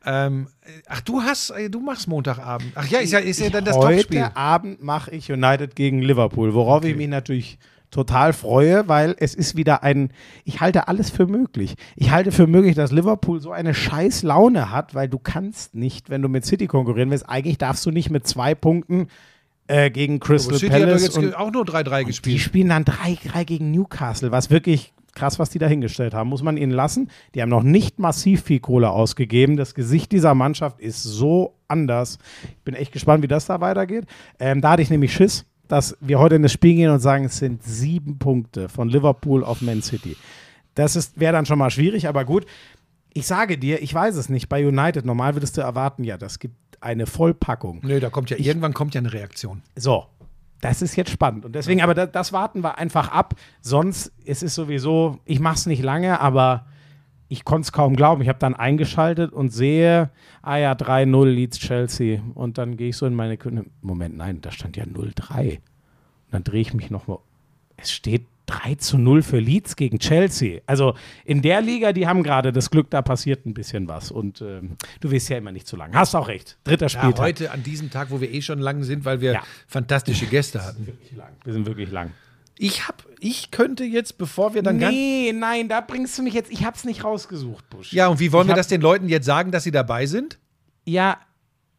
Ähm, 0.05 0.47
ach, 0.87 1.01
du 1.01 1.21
hast, 1.21 1.51
äh, 1.51 1.69
du 1.69 1.79
machst 1.79 2.07
Montagabend. 2.07 2.71
Ach 2.75 2.87
ja, 2.87 2.99
ist 2.99 3.11
ja, 3.11 3.19
ist 3.19 3.39
ja 3.39 3.49
dann 3.49 3.65
das 3.65 3.75
heute 3.75 3.97
Topspiel. 3.97 4.29
Abend 4.33 4.83
mache 4.83 5.11
ich 5.11 5.31
United 5.31 5.75
gegen 5.75 6.01
Liverpool, 6.01 6.53
worauf 6.53 6.83
ich 6.83 6.95
mich 6.95 7.07
natürlich 7.07 7.57
total 7.93 8.33
freue, 8.33 8.87
weil 8.87 9.15
es 9.19 9.35
ist 9.35 9.55
wieder 9.55 9.83
ein, 9.83 10.09
ich 10.45 10.61
halte 10.61 10.87
alles 10.87 11.11
für 11.11 11.27
möglich. 11.27 11.75
Ich 11.95 12.11
halte 12.11 12.31
für 12.31 12.47
möglich, 12.47 12.75
dass 12.75 12.91
Liverpool 12.91 13.39
so 13.39 13.51
eine 13.51 13.73
scheiß 13.73 14.23
Laune 14.23 14.71
hat, 14.71 14.95
weil 14.95 15.07
du 15.07 15.19
kannst 15.19 15.75
nicht, 15.75 16.09
wenn 16.09 16.21
du 16.21 16.27
mit 16.27 16.43
City 16.43 16.67
konkurrieren 16.67 17.11
willst, 17.11 17.29
eigentlich 17.29 17.59
darfst 17.59 17.85
du 17.85 17.91
nicht 17.91 18.09
mit 18.09 18.27
zwei 18.27 18.55
Punkten 18.55 19.07
äh, 19.67 19.91
gegen 19.91 20.19
Crystal 20.19 20.57
City 20.57 20.73
hat 20.73 20.81
doch 20.81 20.87
Palace 20.87 21.03
jetzt 21.03 21.17
und 21.17 21.35
auch 21.35 21.51
nur 21.51 21.63
3-3 21.63 21.99
die 21.99 22.05
gespielt. 22.05 22.39
spielen 22.41 22.69
dann 22.69 22.83
3-3 22.83 23.45
gegen 23.45 23.71
Newcastle, 23.71 24.31
was 24.31 24.49
wirklich 24.49 24.91
krass, 25.15 25.39
was 25.39 25.49
die 25.49 25.59
da 25.59 25.67
hingestellt 25.67 26.13
haben. 26.13 26.29
Muss 26.29 26.43
man 26.43 26.57
ihnen 26.57 26.71
lassen. 26.71 27.09
Die 27.35 27.41
haben 27.41 27.49
noch 27.49 27.63
nicht 27.63 27.99
massiv 27.99 28.43
viel 28.43 28.59
Kohle 28.59 28.89
ausgegeben. 28.89 29.57
Das 29.57 29.75
Gesicht 29.75 30.11
dieser 30.11 30.35
Mannschaft 30.35 30.79
ist 30.79 31.03
so 31.03 31.55
anders. 31.67 32.17
Ich 32.43 32.63
bin 32.63 32.75
echt 32.75 32.91
gespannt, 32.91 33.23
wie 33.23 33.27
das 33.27 33.45
da 33.45 33.61
weitergeht. 33.61 34.05
Ähm, 34.39 34.61
da 34.61 34.71
hatte 34.71 34.81
ich 34.81 34.89
nämlich 34.89 35.13
Schiss, 35.13 35.45
dass 35.67 35.97
wir 36.01 36.19
heute 36.19 36.35
in 36.35 36.43
das 36.43 36.51
Spiel 36.51 36.75
gehen 36.75 36.91
und 36.91 36.99
sagen, 36.99 37.25
es 37.25 37.37
sind 37.37 37.63
sieben 37.63 38.19
Punkte 38.19 38.69
von 38.69 38.89
Liverpool 38.89 39.43
auf 39.43 39.61
Man 39.61 39.81
City. 39.81 40.15
Das 40.75 41.13
wäre 41.15 41.33
dann 41.33 41.45
schon 41.45 41.59
mal 41.59 41.69
schwierig, 41.69 42.07
aber 42.07 42.25
gut. 42.25 42.45
Ich 43.13 43.27
sage 43.27 43.59
dir, 43.59 43.81
ich 43.81 43.93
weiß 43.93 44.15
es 44.15 44.29
nicht. 44.29 44.49
Bei 44.49 44.65
United, 44.65 45.05
normal 45.05 45.35
würdest 45.35 45.55
du 45.57 45.61
erwarten, 45.61 46.03
ja, 46.03 46.17
das 46.17 46.39
gibt 46.39 46.55
eine 46.81 47.05
Vollpackung. 47.05 47.79
Nö, 47.83 47.99
da 47.99 48.09
kommt 48.09 48.29
ja, 48.31 48.37
irgendwann 48.37 48.73
kommt 48.73 48.95
ja 48.95 48.99
eine 48.99 49.13
Reaktion. 49.13 49.61
So, 49.75 50.05
das 50.63 50.81
ist 50.81 50.95
jetzt 50.95 51.11
spannend. 51.11 51.43
Und 51.43 51.55
deswegen, 51.55 51.81
aber 51.81 51.93
das, 51.93 52.11
das 52.11 52.31
warten 52.31 52.63
wir 52.63 52.77
einfach 52.77 53.09
ab. 53.11 53.35
Sonst 53.61 54.13
ist 54.23 54.43
es 54.43 54.55
sowieso, 54.55 55.19
ich 55.25 55.41
mache 55.41 55.55
es 55.55 55.65
nicht 55.65 55.83
lange, 55.83 56.21
aber 56.21 56.65
ich 57.27 57.43
konnte 57.43 57.65
es 57.65 57.71
kaum 57.73 57.97
glauben. 57.97 58.21
Ich 58.21 58.29
habe 58.29 58.39
dann 58.39 58.55
eingeschaltet 58.55 59.33
und 59.33 59.49
sehe, 59.49 60.09
ah 60.41 60.55
ja, 60.55 60.71
3-0 60.71 61.25
Leeds 61.25 61.59
Chelsea. 61.59 62.21
Und 62.33 62.57
dann 62.57 62.77
gehe 62.77 62.89
ich 62.89 62.97
so 62.97 63.05
in 63.05 63.13
meine 63.13 63.37
Kunde. 63.37 63.65
Moment, 63.81 64.15
nein, 64.15 64.39
da 64.39 64.51
stand 64.51 64.77
ja 64.77 64.85
0-3. 64.85 65.55
Und 65.55 65.61
dann 66.31 66.45
drehe 66.45 66.61
ich 66.61 66.73
mich 66.73 66.89
nochmal. 66.89 67.17
Es 67.75 67.91
steht 67.91 68.25
3 68.45 68.75
zu 68.75 68.97
0 68.97 69.21
für 69.23 69.39
Leeds 69.39 69.75
gegen 69.75 69.99
Chelsea. 69.99 70.61
Also 70.65 70.95
in 71.25 71.41
der 71.41 71.61
Liga, 71.61 71.93
die 71.93 72.07
haben 72.07 72.23
gerade 72.23 72.51
das 72.51 72.69
Glück, 72.69 72.89
da 72.89 73.01
passiert 73.01 73.45
ein 73.45 73.53
bisschen 73.53 73.87
was. 73.87 74.11
Und 74.11 74.41
ähm, 74.41 74.77
du 74.99 75.11
willst 75.11 75.29
ja 75.29 75.37
immer 75.37 75.51
nicht 75.51 75.67
zu 75.67 75.75
lang. 75.77 75.93
Hast 75.95 76.13
auch 76.15 76.27
recht. 76.27 76.57
Dritter 76.63 76.85
Ja, 76.87 76.89
Spieltag. 76.89 77.19
heute 77.25 77.51
an 77.51 77.63
diesem 77.63 77.89
Tag, 77.89 78.11
wo 78.11 78.19
wir 78.21 78.31
eh 78.31 78.41
schon 78.41 78.59
lang 78.59 78.83
sind, 78.83 79.05
weil 79.05 79.21
wir 79.21 79.33
Ja. 79.33 79.43
fantastische 79.67 80.25
Gäste 80.25 80.63
hatten. 80.65 80.85
Wirklich 80.85 81.11
lang. 81.15 81.31
Wir 81.43 81.53
sind 81.53 81.65
wirklich 81.65 81.89
lang. 81.91 82.11
Ich 82.59 82.87
hab, 82.87 83.03
ich 83.19 83.49
könnte 83.49 83.83
jetzt, 83.83 84.17
bevor 84.19 84.53
wir 84.53 84.61
dann. 84.61 84.77
Nee, 84.77 85.33
nein, 85.33 85.69
da 85.69 85.81
bringst 85.81 86.17
du 86.17 86.21
mich 86.23 86.33
jetzt. 86.35 86.51
Ich 86.51 86.63
hab's 86.65 86.83
nicht 86.83 87.03
rausgesucht, 87.03 87.67
Busch. 87.69 87.91
Ja, 87.93 88.07
und 88.07 88.19
wie 88.19 88.31
wollen 88.31 88.45
Ich 88.47 88.51
wir 88.51 88.55
das 88.55 88.67
den 88.67 88.81
Leuten 88.81 89.09
jetzt 89.09 89.25
sagen, 89.25 89.51
dass 89.51 89.63
sie 89.63 89.71
dabei 89.71 90.05
sind? 90.05 90.37
Ja, 90.85 91.17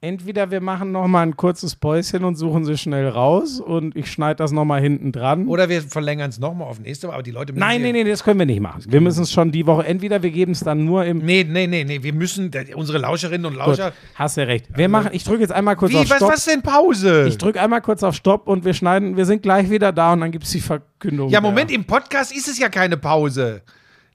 entweder 0.04 0.50
wir 0.50 0.60
machen 0.60 0.92
noch 0.92 1.06
mal 1.08 1.22
ein 1.22 1.36
kurzes 1.36 1.74
Päuschen 1.74 2.22
und 2.24 2.36
suchen 2.36 2.64
sie 2.64 2.76
schnell 2.78 3.08
raus 3.08 3.58
und 3.60 3.96
ich 3.96 4.10
schneide 4.12 4.36
das 4.36 4.52
noch 4.52 4.64
mal 4.64 4.80
hinten 4.80 5.10
dran. 5.10 5.48
Oder 5.48 5.68
wir 5.68 5.82
verlängern 5.82 6.30
es 6.30 6.38
nochmal 6.38 6.68
auf 6.68 6.78
nächste 6.78 7.08
Woche, 7.08 7.14
aber 7.14 7.22
die 7.22 7.30
Leute 7.32 7.52
müssen 7.52 7.60
nein, 7.60 7.82
nee, 7.82 7.92
nee, 7.92 8.04
das 8.04 8.22
können 8.22 8.38
wir 8.38 8.46
nicht 8.46 8.60
machen. 8.60 8.84
Wir 8.86 9.00
müssen 9.00 9.22
es 9.22 9.32
schon 9.32 9.50
die 9.50 9.66
Woche. 9.66 9.84
Entweder 9.86 10.22
wir 10.22 10.30
geben 10.30 10.52
es 10.52 10.60
dann 10.60 10.84
nur 10.84 11.04
im. 11.04 11.18
Nee, 11.18 11.44
nee, 11.48 11.66
nee, 11.66 11.82
nee, 11.84 12.02
wir 12.02 12.12
müssen, 12.12 12.50
der- 12.50 12.76
unsere 12.76 12.98
Lauscherinnen 12.98 13.46
und 13.46 13.54
Gut, 13.54 13.66
Lauscher. 13.66 13.92
hast 14.14 14.36
du 14.36 14.46
recht. 14.46 14.66
Wir 14.76 14.88
machen. 14.88 15.10
Ich 15.12 15.24
drücke 15.24 15.40
jetzt 15.40 15.52
einmal 15.52 15.76
kurz 15.76 15.92
Wie, 15.92 15.96
auf 15.96 16.10
was, 16.10 16.16
Stopp. 16.18 16.32
was 16.32 16.44
denn 16.44 16.62
Pause? 16.62 17.26
Ich 17.26 17.38
drücke 17.38 17.60
einmal 17.60 17.80
kurz 17.80 18.02
auf 18.02 18.14
Stopp 18.14 18.46
und 18.46 18.64
wir 18.64 18.74
schneiden. 18.74 19.16
Wir 19.16 19.24
sind 19.24 19.42
gleich 19.42 19.70
wieder 19.70 19.90
da 19.92 20.12
und 20.12 20.20
dann 20.20 20.30
gibt 20.30 20.44
es 20.44 20.50
die 20.50 20.60
Verkündung. 20.60 21.30
ja, 21.30 21.40
der- 21.40 21.50
Moment, 21.50 21.70
im 21.72 21.84
Podcast 21.84 22.34
ist 22.36 22.46
es 22.48 22.58
ja 22.58 22.68
keine 22.68 22.96
Pause. 22.96 23.62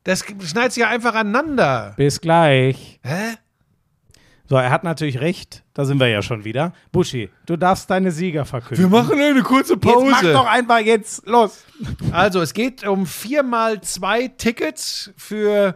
Das 0.03 0.23
schneidet 0.45 0.71
sich 0.73 0.81
ja 0.81 0.89
einfach 0.89 1.13
aneinander. 1.15 1.93
Bis 1.97 2.21
gleich. 2.21 2.99
Hä? 3.03 3.35
So, 4.49 4.55
er 4.55 4.71
hat 4.71 4.83
natürlich 4.83 5.19
recht. 5.19 5.63
Da 5.75 5.85
sind 5.85 5.99
wir 5.99 6.07
ja 6.07 6.23
schon 6.23 6.43
wieder. 6.43 6.73
Buschi, 6.91 7.29
du 7.45 7.55
darfst 7.55 7.87
deine 7.91 8.11
Sieger 8.11 8.45
verkünden. 8.45 8.83
machen 8.89 9.19
eine 9.19 9.43
kurze 9.43 9.73
Jetzt 9.73 10.33
mach 10.33 10.43
doch 10.43 10.47
einfach 10.47 10.79
jetzt 10.79 11.27
los. 11.27 11.63
Also, 12.11 12.41
es 12.41 12.55
geht 12.55 12.85
um 12.85 13.05
viermal 13.05 13.79
zwei 13.81 14.27
Tickets 14.27 15.13
für 15.15 15.75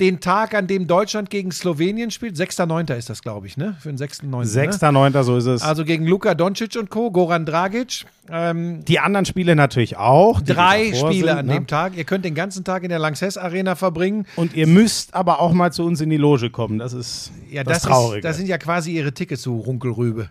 den 0.00 0.20
Tag, 0.20 0.54
an 0.54 0.66
dem 0.66 0.86
Deutschland 0.86 1.30
gegen 1.30 1.52
Slowenien 1.52 2.10
spielt. 2.10 2.36
6.9. 2.36 2.96
ist 2.96 3.10
das, 3.10 3.22
glaube 3.22 3.46
ich, 3.46 3.56
ne? 3.56 3.76
Für 3.80 3.92
den 3.92 3.98
6.9. 3.98 4.44
Sechster, 4.44 4.90
neunter, 4.92 5.22
so 5.24 5.36
ist 5.36 5.46
es. 5.46 5.62
Also 5.62 5.84
gegen 5.84 6.06
Luka 6.06 6.34
Doncic 6.34 6.76
und 6.76 6.90
Co., 6.90 7.10
Goran 7.10 7.44
Dragic. 7.44 8.06
Ähm, 8.30 8.84
die 8.84 8.98
anderen 8.98 9.26
Spiele 9.26 9.54
natürlich 9.54 9.96
auch. 9.96 10.40
drei 10.40 10.92
Spiele 10.94 11.28
sind, 11.28 11.28
an 11.28 11.46
ne? 11.46 11.54
dem 11.54 11.66
Tag. 11.66 11.96
Ihr 11.96 12.04
könnt 12.04 12.24
den 12.24 12.34
ganzen 12.34 12.64
Tag 12.64 12.82
in 12.82 12.88
der 12.88 12.98
Lanxess 12.98 13.36
Arena 13.36 13.74
verbringen. 13.74 14.26
Und 14.36 14.54
ihr 14.54 14.66
müsst 14.66 15.14
aber 15.14 15.40
auch 15.40 15.52
mal 15.52 15.72
zu 15.72 15.84
uns 15.84 16.00
in 16.00 16.10
die 16.10 16.16
Loge 16.16 16.50
kommen. 16.50 16.78
Das 16.78 16.92
ist 16.92 17.30
Ja, 17.50 17.62
das, 17.64 17.82
das, 17.82 17.90
Traurige. 17.90 18.18
ist, 18.18 18.24
das 18.24 18.36
sind 18.36 18.46
ja 18.46 18.58
quasi 18.58 18.92
ihre 18.92 19.12
Tickets 19.12 19.42
zu 19.42 19.56
Runkelrübe. 19.58 20.30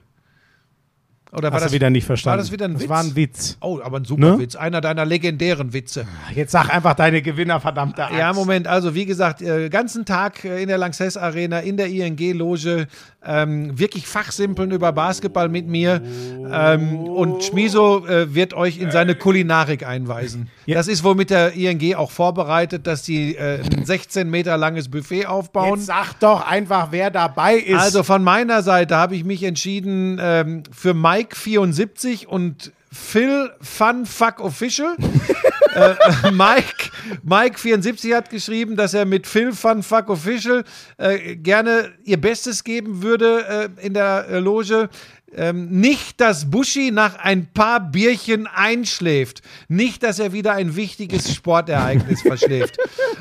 Oder 1.31 1.49
war 1.49 1.57
Hast 1.57 1.65
das 1.65 1.71
du 1.71 1.75
wieder 1.75 1.91
nicht 1.91 2.05
verstanden. 2.05 2.37
War 2.37 2.43
das 2.43 2.51
wieder 2.51 2.65
ein 2.65 2.73
das 2.73 2.81
Witz? 2.81 2.89
war 2.89 2.99
ein 3.01 3.15
Witz. 3.15 3.57
Oh, 3.61 3.79
aber 3.83 3.97
ein 3.97 4.05
super 4.05 4.31
Ne? 4.31 4.39
Witz. 4.39 4.55
Einer 4.55 4.81
deiner 4.81 5.05
legendären 5.05 5.73
Witze. 5.73 6.07
Jetzt 6.33 6.51
sag 6.51 6.73
einfach 6.73 6.95
deine 6.95 7.21
Gewinner, 7.21 7.59
verdammte 7.59 8.03
Axt. 8.05 8.17
Ja, 8.17 8.33
Moment, 8.33 8.65
also 8.67 8.95
wie 8.95 9.05
gesagt, 9.05 9.43
äh, 9.43 9.69
ganzen 9.69 10.05
Tag 10.05 10.43
äh, 10.43 10.59
in 10.61 10.69
der 10.69 10.79
Lanxess 10.79 11.17
Arena, 11.17 11.59
in 11.59 11.77
der 11.77 11.85
ING-Loge, 11.87 12.87
ähm, 13.23 13.77
wirklich 13.77 14.07
fachsimpeln 14.07 14.71
über 14.71 14.91
Basketball 14.91 15.49
mit 15.49 15.67
mir. 15.67 16.01
Ähm, 16.51 16.95
und 16.97 17.43
Schmiso 17.43 18.07
äh, 18.07 18.33
wird 18.33 18.55
euch 18.55 18.79
in 18.79 18.89
seine 18.89 19.13
Kulinarik 19.13 19.85
einweisen. 19.85 20.49
Das 20.65 20.87
ist 20.87 21.03
wohl 21.03 21.13
mit 21.15 21.29
der 21.29 21.53
ING 21.53 21.95
auch 21.95 22.09
vorbereitet, 22.09 22.87
dass 22.87 23.05
sie 23.05 23.35
äh, 23.35 23.59
ein 23.61 23.85
16 23.85 24.27
Meter 24.29 24.57
langes 24.57 24.89
Buffet 24.89 25.27
aufbauen. 25.27 25.75
Jetzt 25.77 25.87
sag 25.87 26.13
doch 26.21 26.47
einfach, 26.47 26.87
wer 26.91 27.11
dabei 27.11 27.55
ist. 27.55 27.79
Also 27.79 28.01
von 28.01 28.23
meiner 28.23 28.63
Seite 28.63 28.95
habe 28.95 29.15
ich 29.15 29.23
mich 29.23 29.43
entschieden 29.43 30.17
ähm, 30.19 30.63
für 30.71 30.93
Mike 30.95 31.18
74 31.27 32.27
und 32.27 32.71
Phil 32.91 33.51
Fun 33.61 34.05
Fuck 34.05 34.39
Official. 34.39 34.95
äh, 35.75 36.31
Mike, 36.31 36.89
Mike 37.23 37.59
74 37.59 38.13
hat 38.13 38.29
geschrieben, 38.29 38.75
dass 38.75 38.93
er 38.93 39.05
mit 39.05 39.27
Phil 39.27 39.53
Fun 39.53 39.83
Fuck 39.83 40.09
Official 40.09 40.63
äh, 40.97 41.35
gerne 41.35 41.91
ihr 42.03 42.19
Bestes 42.19 42.63
geben 42.63 43.03
würde 43.03 43.69
äh, 43.79 43.85
in 43.85 43.93
der 43.93 44.27
äh, 44.29 44.39
Loge. 44.39 44.89
Ähm, 45.35 45.69
nicht, 45.69 46.19
dass 46.21 46.49
Buschi 46.49 46.91
nach 46.91 47.17
ein 47.17 47.51
paar 47.53 47.79
Bierchen 47.79 48.47
einschläft. 48.47 49.41
Nicht, 49.67 50.03
dass 50.03 50.19
er 50.19 50.33
wieder 50.33 50.53
ein 50.53 50.75
wichtiges 50.75 51.33
Sportereignis 51.35 52.21
verschläft. 52.21 52.77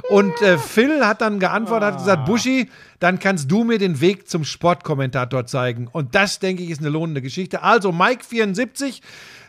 Und 0.09 0.41
äh, 0.43 0.59
Phil 0.59 1.07
hat 1.07 1.21
dann 1.21 1.39
geantwortet, 1.39 1.93
hat 1.93 1.99
gesagt, 1.99 2.27
Buschi, 2.27 2.71
dann 2.99 3.19
kannst 3.19 3.51
du 3.51 3.65
mir 3.65 3.79
den 3.79 4.01
Weg 4.01 4.29
zum 4.29 4.45
Sportkommentator 4.45 5.47
zeigen. 5.47 5.89
Und 5.91 6.15
das, 6.15 6.39
denke 6.39 6.63
ich, 6.63 6.71
ist 6.71 6.81
eine 6.81 6.89
lohnende 6.89 7.23
Geschichte. 7.23 7.63
Also 7.63 7.93
Mike 7.93 8.25
74 8.25 9.03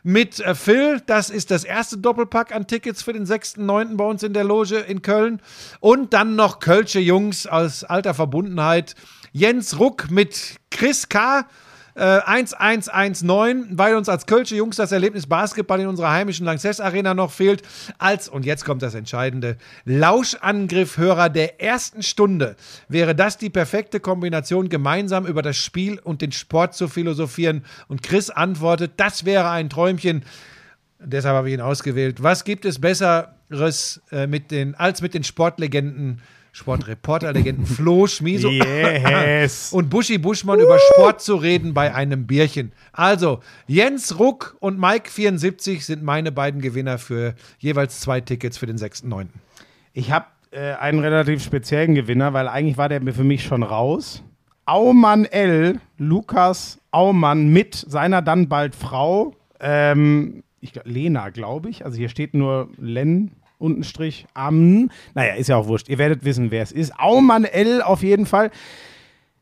mit 0.04 0.40
äh, 0.40 0.56
Phil, 0.56 1.02
das 1.06 1.30
ist 1.30 1.52
das 1.52 1.64
erste 1.64 1.98
Doppelpack 1.98 2.54
an 2.54 2.68
Tickets 2.68 3.02
für 3.02 3.14
den 3.14 3.26
6.9. 3.26 3.96
bei 3.96 4.06
uns 4.06 4.24
in 4.24 4.34
der 4.34 4.44
Loge 4.44 4.78
in 4.78 5.02
Köln. 5.02 5.42
Und 5.80 6.14
dann 6.14 6.36
noch 6.36 6.60
Kölsche 6.60 7.00
Jungs 7.00 7.48
aus 7.48 7.84
alter 7.84 8.14
Verbundenheit. 8.14 8.96
Jens 9.32 9.80
Ruck 9.80 10.10
mit 10.10 10.56
Chris 10.72 11.10
K., 11.10 11.46
äh, 12.00 12.22
1119, 12.26 13.78
weil 13.78 13.96
uns 13.96 14.08
als 14.08 14.26
Kölsche 14.26 14.56
Jungs 14.56 14.78
das 14.78 14.92
Erlebnis 14.92 15.28
Basketball 15.28 15.82
in 15.82 15.88
unserer 15.88 16.12
heimischen 16.12 16.46
Lanxess 16.46 16.80
Arena 16.80 17.14
noch 17.14 17.32
fehlt, 17.32 17.62
als, 17.98 18.30
und 18.30 18.46
jetzt 18.46 18.64
kommt 18.64 18.82
das 18.82 18.96
Entscheidende, 18.96 19.58
Lauschangriffhörer 19.84 21.30
der 21.30 21.62
ersten 21.62 22.02
Stunde 22.02 22.56
wäre 22.88 23.16
das 23.16 23.38
die 23.38 23.50
perfekte 23.50 24.00
Kombination, 24.00 24.70
gemeinsam 24.70 25.26
über 25.26 25.42
das 25.42 25.58
Spiel 25.58 26.00
und 26.00 26.22
den 26.22 26.32
Sport 26.32 26.74
zu 26.74 26.88
philosophieren. 26.88 27.66
Und 27.90 28.02
Chris 28.02 28.30
antwortet, 28.30 28.94
das 28.98 29.26
wäre 29.26 29.50
ein 29.50 29.70
Träumchen. 29.70 30.24
Deshalb 31.00 31.36
habe 31.36 31.50
ich 31.50 31.54
ihn 31.54 31.62
ausgewählt. 31.62 32.24
Was 32.24 32.46
gibt 32.46 32.64
es 32.64 32.80
Besseres 32.80 34.02
äh, 34.12 34.26
mit 34.26 34.52
den, 34.52 34.76
als 34.76 35.02
mit 35.02 35.14
den 35.14 35.24
Sportlegenden, 35.24 36.22
Sportreporterlegenden 36.52 37.66
Flo 37.66 38.08
Schmiso 38.08 38.50
Yes. 38.50 39.72
und 39.74 39.90
Buschi 39.90 40.18
Buschmann 40.18 40.60
über 40.60 40.78
Sport 40.94 41.22
zu 41.22 41.36
reden 41.36 41.74
bei 41.74 41.94
einem 41.94 42.28
Bierchen. 42.28 42.72
Also, 42.92 43.40
Jens 43.68 44.20
Ruck 44.20 44.58
und 44.60 44.80
Mike 44.80 45.10
74 45.10 45.86
sind 45.86 46.04
meine 46.04 46.32
beiden 46.32 46.62
Gewinner 46.62 46.98
für 46.98 47.36
jeweils 47.60 48.00
zwei 48.00 48.22
Tickets 48.22 48.58
für 48.58 48.66
den 48.66 48.78
6.9. 48.78 49.28
Ich 49.94 50.12
habe 50.12 50.26
äh, 50.52 50.74
einen 50.74 51.00
relativ 51.00 51.44
speziellen 51.44 51.96
Gewinner, 51.96 52.34
weil 52.34 52.48
eigentlich 52.48 52.78
war 52.78 52.90
der 52.90 53.02
für 53.14 53.24
mich 53.24 53.44
schon 53.44 53.64
raus. 53.64 54.24
Aumann 54.66 55.26
L, 55.26 55.80
Lukas 55.98 56.80
Aumann 56.92 57.50
mit 57.50 57.76
seiner 57.76 58.22
dann 58.22 58.50
bald 58.50 58.76
Frau, 58.76 59.36
ähm, 59.60 60.44
ich 60.62 60.74
Lena, 60.84 61.30
glaube 61.30 61.70
ich. 61.70 61.86
Also 61.86 61.98
hier 61.98 62.10
steht 62.10 62.34
nur 62.34 62.70
Len, 62.78 63.32
Untenstrich, 63.60 64.26
Am. 64.34 64.90
Naja, 65.14 65.36
ist 65.36 65.48
ja 65.50 65.58
auch 65.58 65.68
wurscht. 65.68 65.90
Ihr 65.90 65.98
werdet 66.00 66.24
wissen, 66.26 66.50
wer 66.50 66.64
es 66.64 66.72
ist. 66.72 66.98
Aumann 67.00 67.44
L 67.46 67.82
auf 67.82 68.02
jeden 68.04 68.26
Fall. 68.26 68.50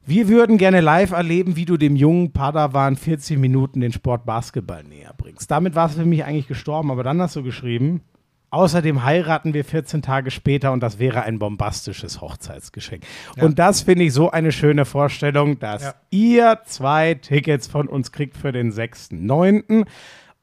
Wir 0.06 0.28
würden 0.30 0.58
gerne 0.58 0.80
live 0.82 1.12
erleben, 1.12 1.56
wie 1.56 1.66
du 1.66 1.78
dem 1.78 1.96
jungen 1.96 2.32
Padawan 2.32 2.96
40 2.96 3.38
Minuten 3.38 3.82
den 3.82 3.92
Sport 3.92 4.26
Basketball 4.26 4.84
näher 4.84 5.14
bringst. 5.18 5.52
Damit 5.52 5.76
war 5.76 5.88
es 5.88 5.96
für 5.96 6.06
mich 6.06 6.24
eigentlich 6.24 6.48
gestorben, 6.48 6.92
aber 6.92 7.04
dann 7.04 7.22
hast 7.22 7.36
du 7.36 7.44
geschrieben, 7.44 8.02
außerdem 8.50 9.04
heiraten 9.04 9.54
wir 9.54 9.66
14 9.66 10.02
Tage 10.02 10.32
später 10.32 10.72
und 10.72 10.80
das 10.82 10.98
wäre 10.98 11.24
ein 11.24 11.40
bombastisches 11.40 12.22
Hochzeitsgeschenk. 12.22 13.04
Und 13.42 13.60
das 13.60 13.82
finde 13.82 14.06
ich 14.06 14.14
so 14.14 14.32
eine 14.32 14.54
schöne 14.54 14.86
Vorstellung, 14.86 15.60
dass 15.60 15.84
Ja. 15.84 15.94
ihr 16.10 16.60
zwei 16.66 17.16
Tickets 17.16 17.68
von 17.68 17.90
uns 17.90 18.14
kriegt 18.14 18.38
für 18.38 18.54
den 18.54 18.72
6.9. 18.72 19.86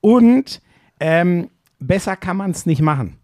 Und 0.03 0.61
ähm, 1.01 1.49
besser 1.79 2.17
kann 2.17 2.37
man 2.37 2.51
es 2.51 2.67
nicht 2.67 2.83
machen 2.83 3.17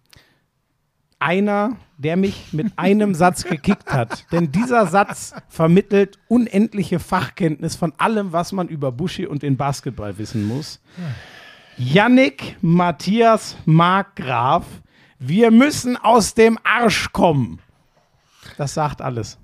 einer, 1.20 1.76
der 1.98 2.16
mich 2.16 2.52
mit 2.52 2.72
einem 2.76 3.14
Satz 3.14 3.44
gekickt 3.44 3.92
hat. 3.92 4.24
Denn 4.32 4.50
dieser 4.50 4.86
Satz 4.86 5.34
vermittelt 5.48 6.18
unendliche 6.28 6.98
Fachkenntnis 6.98 7.76
von 7.76 7.92
allem, 7.98 8.32
was 8.32 8.52
man 8.52 8.68
über 8.68 8.90
Buschi 8.90 9.26
und 9.26 9.42
den 9.42 9.56
Basketball 9.56 10.18
wissen 10.18 10.46
muss. 10.48 10.80
Yannick 11.76 12.56
Matthias 12.62 13.56
Markgraf, 13.64 14.64
wir 15.18 15.50
müssen 15.50 15.96
aus 15.96 16.34
dem 16.34 16.58
Arsch 16.64 17.12
kommen. 17.12 17.60
Das 18.56 18.74
sagt 18.74 19.02
alles. 19.02 19.38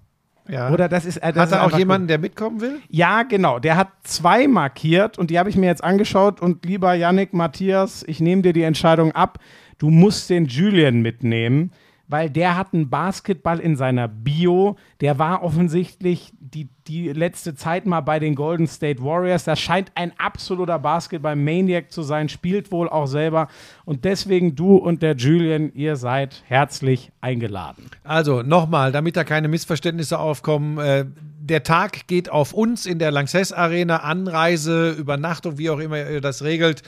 Ja. 0.49 0.71
Oder 0.71 0.89
das 0.89 1.05
ist, 1.05 1.17
äh, 1.19 1.33
das 1.33 1.51
Hat 1.51 1.59
er 1.59 1.65
auch 1.65 1.77
jemanden, 1.77 2.07
der 2.07 2.19
mitkommen 2.19 2.61
will? 2.61 2.81
ja, 2.89 3.23
genau. 3.25 3.59
Der 3.59 3.77
hat 3.77 3.89
zwei 4.05 4.47
markiert 4.47 5.19
und 5.19 5.31
die 5.31 5.39
habe 5.39 5.51
ich 5.51 5.57
mir 5.57 5.67
jetzt 5.67 5.83
angeschaut. 5.83 6.41
Und 6.41 6.65
lieber 6.65 6.95
Yannick, 6.95 7.33
Matthias, 7.33 8.05
ich 8.07 8.21
nehme 8.21 8.43
dir 8.43 8.53
die 8.53 8.63
Entscheidung 8.63 9.13
ab. 9.13 9.39
Du 9.79 9.91
musst 9.91 10.31
den 10.31 10.47
Julian 10.47 11.03
mitnehmen, 11.03 11.71
weil 12.09 12.31
der 12.31 12.57
hat 12.57 12.73
einen 12.73 12.89
Basketball 12.89 13.59
in 13.59 13.77
seiner 13.77 14.09
Bio. 14.09 14.77
Der 15.01 15.19
war 15.19 15.43
offensichtlich 15.43 16.33
die, 16.39 16.69
die 16.87 17.09
letzte 17.13 17.55
Zeit 17.55 17.85
mal 17.85 18.01
bei 18.01 18.19
den 18.19 18.35
Golden 18.35 18.67
State 18.67 19.03
Warriors. 19.03 19.45
Das 19.45 19.61
scheint 19.61 19.91
ein 19.97 20.13
absoluter 20.19 20.79
Basketball-Maniac 20.79 21.91
zu 21.91 22.03
sein, 22.03 22.29
spielt 22.29 22.71
wohl 22.71 22.89
auch 22.89 23.07
selber. 23.07 23.49
Und 23.85 24.05
deswegen 24.05 24.55
du 24.55 24.77
und 24.77 25.03
der 25.03 25.17
Julian, 25.17 25.73
ihr 25.75 25.97
seid 25.97 26.43
herzlich 26.47 27.11
eingeladen. 27.21 27.91
Also 28.05 28.43
nochmal, 28.43 28.93
damit 28.93 29.17
da 29.17 29.25
keine 29.25 29.49
Missverständnisse 29.49 30.19
aufkommen. 30.19 30.79
Äh, 30.79 31.07
der 31.41 31.63
Tag 31.63 32.07
geht 32.07 32.29
auf 32.29 32.53
uns 32.53 32.87
in 32.87 32.99
der 32.99 33.11
Lanxess 33.11 33.53
Arena. 33.53 33.99
Anreise, 33.99 34.91
Übernachtung, 34.93 35.59
wie 35.59 35.71
auch 35.71 35.79
immer 35.79 36.09
ihr 36.09 36.21
das 36.21 36.43
regelt. 36.43 36.83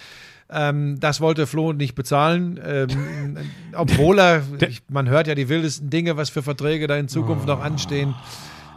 Ähm, 0.51 0.99
das 0.99 1.20
wollte 1.20 1.47
Flo 1.47 1.73
nicht 1.73 1.95
bezahlen. 1.95 2.59
Ähm, 2.65 3.37
obwohl 3.75 4.19
er, 4.19 4.43
ich, 4.66 4.83
man 4.89 5.09
hört 5.09 5.27
ja 5.27 5.35
die 5.35 5.49
wildesten 5.49 5.91
Dinge, 5.91 6.16
was 6.16 6.31
für 6.31 6.43
Verträge 6.43 6.87
da 6.87 6.97
in 6.97 7.09
Zukunft 7.09 7.47
noch 7.47 7.61
anstehen. 7.61 8.15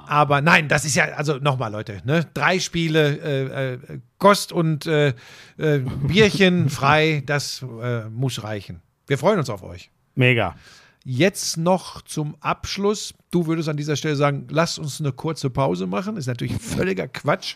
Aber 0.07 0.41
nein, 0.41 0.67
das 0.67 0.83
ist 0.83 0.95
ja, 0.95 1.05
also 1.15 1.37
nochmal, 1.37 1.71
Leute, 1.71 2.01
ne? 2.03 2.25
drei 2.33 2.59
Spiele, 2.59 3.17
äh, 3.19 3.73
äh, 3.73 3.99
Kost 4.17 4.51
und 4.51 4.85
äh, 4.85 5.13
äh, 5.57 5.79
Bierchen 5.79 6.69
frei, 6.69 7.23
das 7.25 7.65
äh, 7.81 8.09
muss 8.09 8.43
reichen. 8.43 8.81
Wir 9.07 9.17
freuen 9.17 9.39
uns 9.39 9.49
auf 9.49 9.63
euch. 9.63 9.89
Mega. 10.15 10.55
Jetzt 11.05 11.57
noch 11.57 12.01
zum 12.01 12.35
Abschluss. 12.41 13.13
Du 13.31 13.47
würdest 13.47 13.69
an 13.69 13.77
dieser 13.77 13.95
Stelle 13.95 14.17
sagen, 14.17 14.47
lass 14.49 14.77
uns 14.77 14.99
eine 14.99 15.13
kurze 15.13 15.49
Pause 15.49 15.87
machen. 15.87 16.17
Ist 16.17 16.27
natürlich 16.27 16.57
völliger 16.61 17.07
Quatsch. 17.07 17.55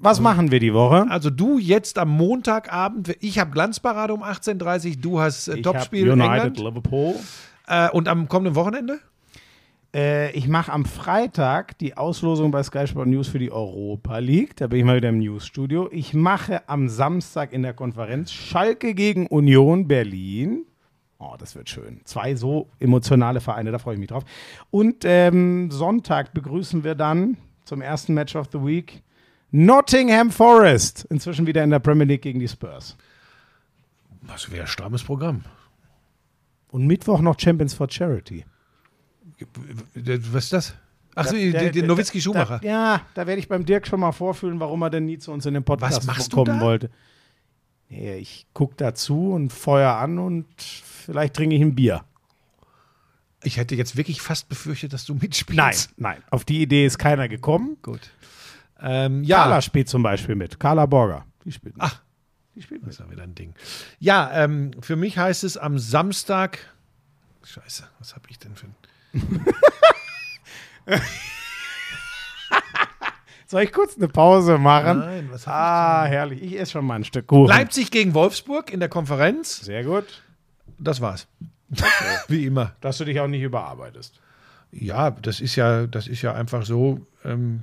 Was 0.00 0.20
machen 0.20 0.50
wir 0.52 0.60
die 0.60 0.72
Woche? 0.72 1.06
Also 1.10 1.28
du 1.28 1.58
jetzt 1.58 1.98
am 1.98 2.10
Montagabend, 2.10 3.16
ich 3.20 3.38
habe 3.38 3.50
Glanzparade 3.50 4.14
um 4.14 4.22
18.30 4.22 4.90
Uhr, 4.90 4.96
du 5.00 5.20
hast 5.20 5.48
äh, 5.48 5.60
Topspiel 5.60 6.10
United 6.10 6.32
England. 6.32 6.58
Liverpool. 6.58 7.14
Äh, 7.66 7.90
und 7.90 8.06
am 8.06 8.28
kommenden 8.28 8.54
Wochenende? 8.54 9.00
Äh, 9.92 10.30
ich 10.32 10.46
mache 10.46 10.72
am 10.72 10.84
Freitag 10.84 11.78
die 11.78 11.96
Auslosung 11.96 12.50
bei 12.52 12.62
Sky 12.62 12.86
Sport 12.86 13.08
News 13.08 13.28
für 13.28 13.40
die 13.40 13.50
Europa 13.50 14.18
League. 14.18 14.54
Da 14.56 14.68
bin 14.68 14.78
ich 14.78 14.84
mal 14.84 14.96
wieder 14.96 15.08
im 15.08 15.18
Newsstudio. 15.18 15.88
Ich 15.90 16.14
mache 16.14 16.68
am 16.68 16.88
Samstag 16.88 17.52
in 17.52 17.62
der 17.62 17.72
Konferenz 17.72 18.30
Schalke 18.30 18.94
gegen 18.94 19.26
Union 19.26 19.88
Berlin. 19.88 20.64
Oh, 21.18 21.34
das 21.36 21.56
wird 21.56 21.68
schön. 21.68 22.02
Zwei 22.04 22.36
so 22.36 22.68
emotionale 22.78 23.40
Vereine, 23.40 23.72
da 23.72 23.78
freue 23.78 23.94
ich 23.94 24.00
mich 24.00 24.08
drauf. 24.08 24.24
Und 24.70 25.04
ähm, 25.04 25.72
Sonntag 25.72 26.32
begrüßen 26.32 26.84
wir 26.84 26.94
dann 26.94 27.36
zum 27.64 27.82
ersten 27.82 28.14
Match 28.14 28.36
of 28.36 28.46
the 28.52 28.64
Week 28.64 29.02
Nottingham 29.50 30.30
Forest. 30.30 31.06
Inzwischen 31.10 31.46
wieder 31.46 31.64
in 31.64 31.70
der 31.70 31.78
Premier 31.78 32.04
League 32.06 32.22
gegen 32.22 32.38
die 32.40 32.48
Spurs. 32.48 32.96
Das 34.26 34.50
wäre 34.50 34.62
ein 34.62 34.66
strammes 34.68 35.02
Programm. 35.02 35.42
Und 36.70 36.86
Mittwoch 36.86 37.20
noch 37.20 37.38
Champions 37.40 37.72
for 37.74 37.88
Charity. 37.90 38.44
Was 39.94 40.44
ist 40.44 40.52
das? 40.52 40.74
Ach 41.14 41.26
so, 41.26 41.34
der- 41.34 41.86
Nowitzki 41.86 42.20
Schumacher. 42.20 42.58
Da, 42.62 42.68
ja, 42.68 43.00
da 43.14 43.26
werde 43.26 43.40
ich 43.40 43.48
beim 43.48 43.64
Dirk 43.64 43.86
schon 43.86 44.00
mal 44.00 44.12
vorfühlen, 44.12 44.60
warum 44.60 44.82
er 44.82 44.90
denn 44.90 45.06
nie 45.06 45.18
zu 45.18 45.32
uns 45.32 45.46
in 45.46 45.54
den 45.54 45.64
Podcast 45.64 46.30
kommen 46.30 46.60
wollte. 46.60 46.90
Nee, 47.88 48.16
ich 48.18 48.46
gucke 48.52 48.74
dazu 48.76 49.32
und 49.32 49.52
feuer 49.52 49.94
an 49.94 50.18
und 50.18 50.46
vielleicht 50.60 51.34
trinke 51.34 51.56
ich 51.56 51.62
ein 51.62 51.74
Bier. 51.74 52.04
Ich 53.42 53.56
hätte 53.56 53.74
jetzt 53.76 53.96
wirklich 53.96 54.20
fast 54.20 54.48
befürchtet, 54.48 54.92
dass 54.92 55.06
du 55.06 55.14
mitspielst. 55.14 55.56
Nein, 55.96 56.16
nein, 56.16 56.22
auf 56.30 56.44
die 56.44 56.60
Idee 56.60 56.84
ist 56.84 56.98
keiner 56.98 57.28
gekommen. 57.28 57.78
Gut. 57.82 58.10
Ähm, 58.80 59.24
ja, 59.24 59.38
Carla 59.38 59.60
spielt 59.62 59.88
zum 59.88 60.02
Beispiel 60.02 60.34
mit. 60.34 60.60
Carla 60.60 60.86
Borger. 60.86 61.24
Die 61.44 61.52
spielt 61.52 61.76
mit. 61.76 61.84
Ach. 61.84 62.00
die 62.54 62.62
spielt 62.62 62.82
das 62.82 62.86
mit. 62.86 62.92
ist 62.94 63.00
ja 63.00 63.10
wieder 63.10 63.22
ein 63.22 63.34
Ding. 63.34 63.54
Ja, 63.98 64.30
ähm, 64.32 64.70
für 64.80 64.96
mich 64.96 65.18
heißt 65.18 65.44
es 65.44 65.56
am 65.56 65.78
Samstag. 65.78 66.58
Scheiße, 67.44 67.84
was 67.98 68.14
habe 68.14 68.24
ich 68.30 68.38
denn 68.38 68.54
für 68.54 68.66
ein. 68.66 68.74
Soll 73.46 73.62
ich 73.62 73.72
kurz 73.72 73.96
eine 73.96 74.08
Pause 74.08 74.58
machen? 74.58 74.98
Nein, 74.98 75.28
was 75.30 75.48
Ah, 75.48 76.04
herrlich. 76.04 76.42
Ich 76.42 76.58
esse 76.60 76.72
schon 76.72 76.84
mal 76.84 76.96
ein 76.96 77.04
Stück 77.04 77.26
Kuchen. 77.28 77.48
Leipzig 77.48 77.90
gegen 77.90 78.12
Wolfsburg 78.12 78.70
in 78.70 78.78
der 78.80 78.90
Konferenz. 78.90 79.60
Sehr 79.60 79.84
gut. 79.84 80.22
Das 80.78 81.00
war's. 81.00 81.26
Wie 82.28 82.44
immer. 82.44 82.72
Dass 82.82 82.98
du 82.98 83.06
dich 83.06 83.18
auch 83.20 83.26
nicht 83.26 83.42
überarbeitest. 83.42 84.20
Ja, 84.70 85.10
das 85.10 85.40
ist 85.40 85.56
ja, 85.56 85.86
das 85.86 86.08
ist 86.08 86.20
ja 86.20 86.34
einfach 86.34 86.66
so. 86.66 87.06
Ähm, 87.24 87.62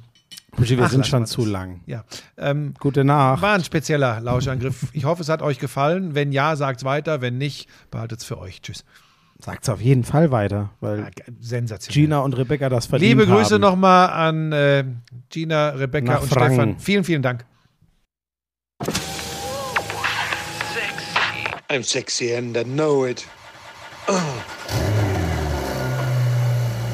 wir 0.57 0.79
Ach, 0.81 0.89
sind 0.89 1.05
schon 1.05 1.25
zu 1.25 1.45
lang. 1.45 1.81
ja. 1.85 2.03
Ähm, 2.37 2.73
Gute 2.79 3.03
Nacht. 3.03 3.41
war 3.41 3.55
ein 3.55 3.63
spezieller 3.63 4.21
Lauschangriff. 4.21 4.87
Ich 4.93 5.03
hoffe, 5.05 5.21
es 5.21 5.29
hat 5.29 5.41
euch 5.41 5.59
gefallen. 5.59 6.15
Wenn 6.15 6.31
ja, 6.31 6.55
sagt's 6.55 6.83
weiter. 6.85 7.21
Wenn 7.21 7.37
nicht, 7.37 7.67
behaltet's 7.91 8.23
für 8.23 8.37
euch. 8.37 8.61
Tschüss. 8.61 8.85
Sagt's 9.37 9.67
auf 9.67 9.81
jeden 9.81 10.05
Fall 10.05 10.31
weiter, 10.31 10.69
weil 10.79 10.99
Ja. 10.99 11.77
Gina 11.89 12.19
und 12.19 12.37
Rebecca 12.37 12.69
das 12.69 12.85
verdient 12.85 13.09
Liebe 13.09 13.27
Grüße 13.27 13.59
nochmal 13.59 14.09
an 14.09 14.53
äh, 14.53 14.85
Gina, 15.29 15.69
Rebecca 15.71 16.13
Nach 16.13 16.21
und 16.21 16.29
Franken. 16.29 16.53
Stefan. 16.55 16.79
Vielen, 16.79 17.03
vielen 17.03 17.21
Dank. 17.21 17.45
I'm 21.69 21.83
sexy 21.83 22.33
and 22.33 22.55
I 22.55 22.63
know 22.63 23.05
it. 23.05 23.27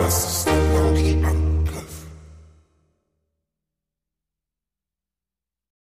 house. 0.00 0.27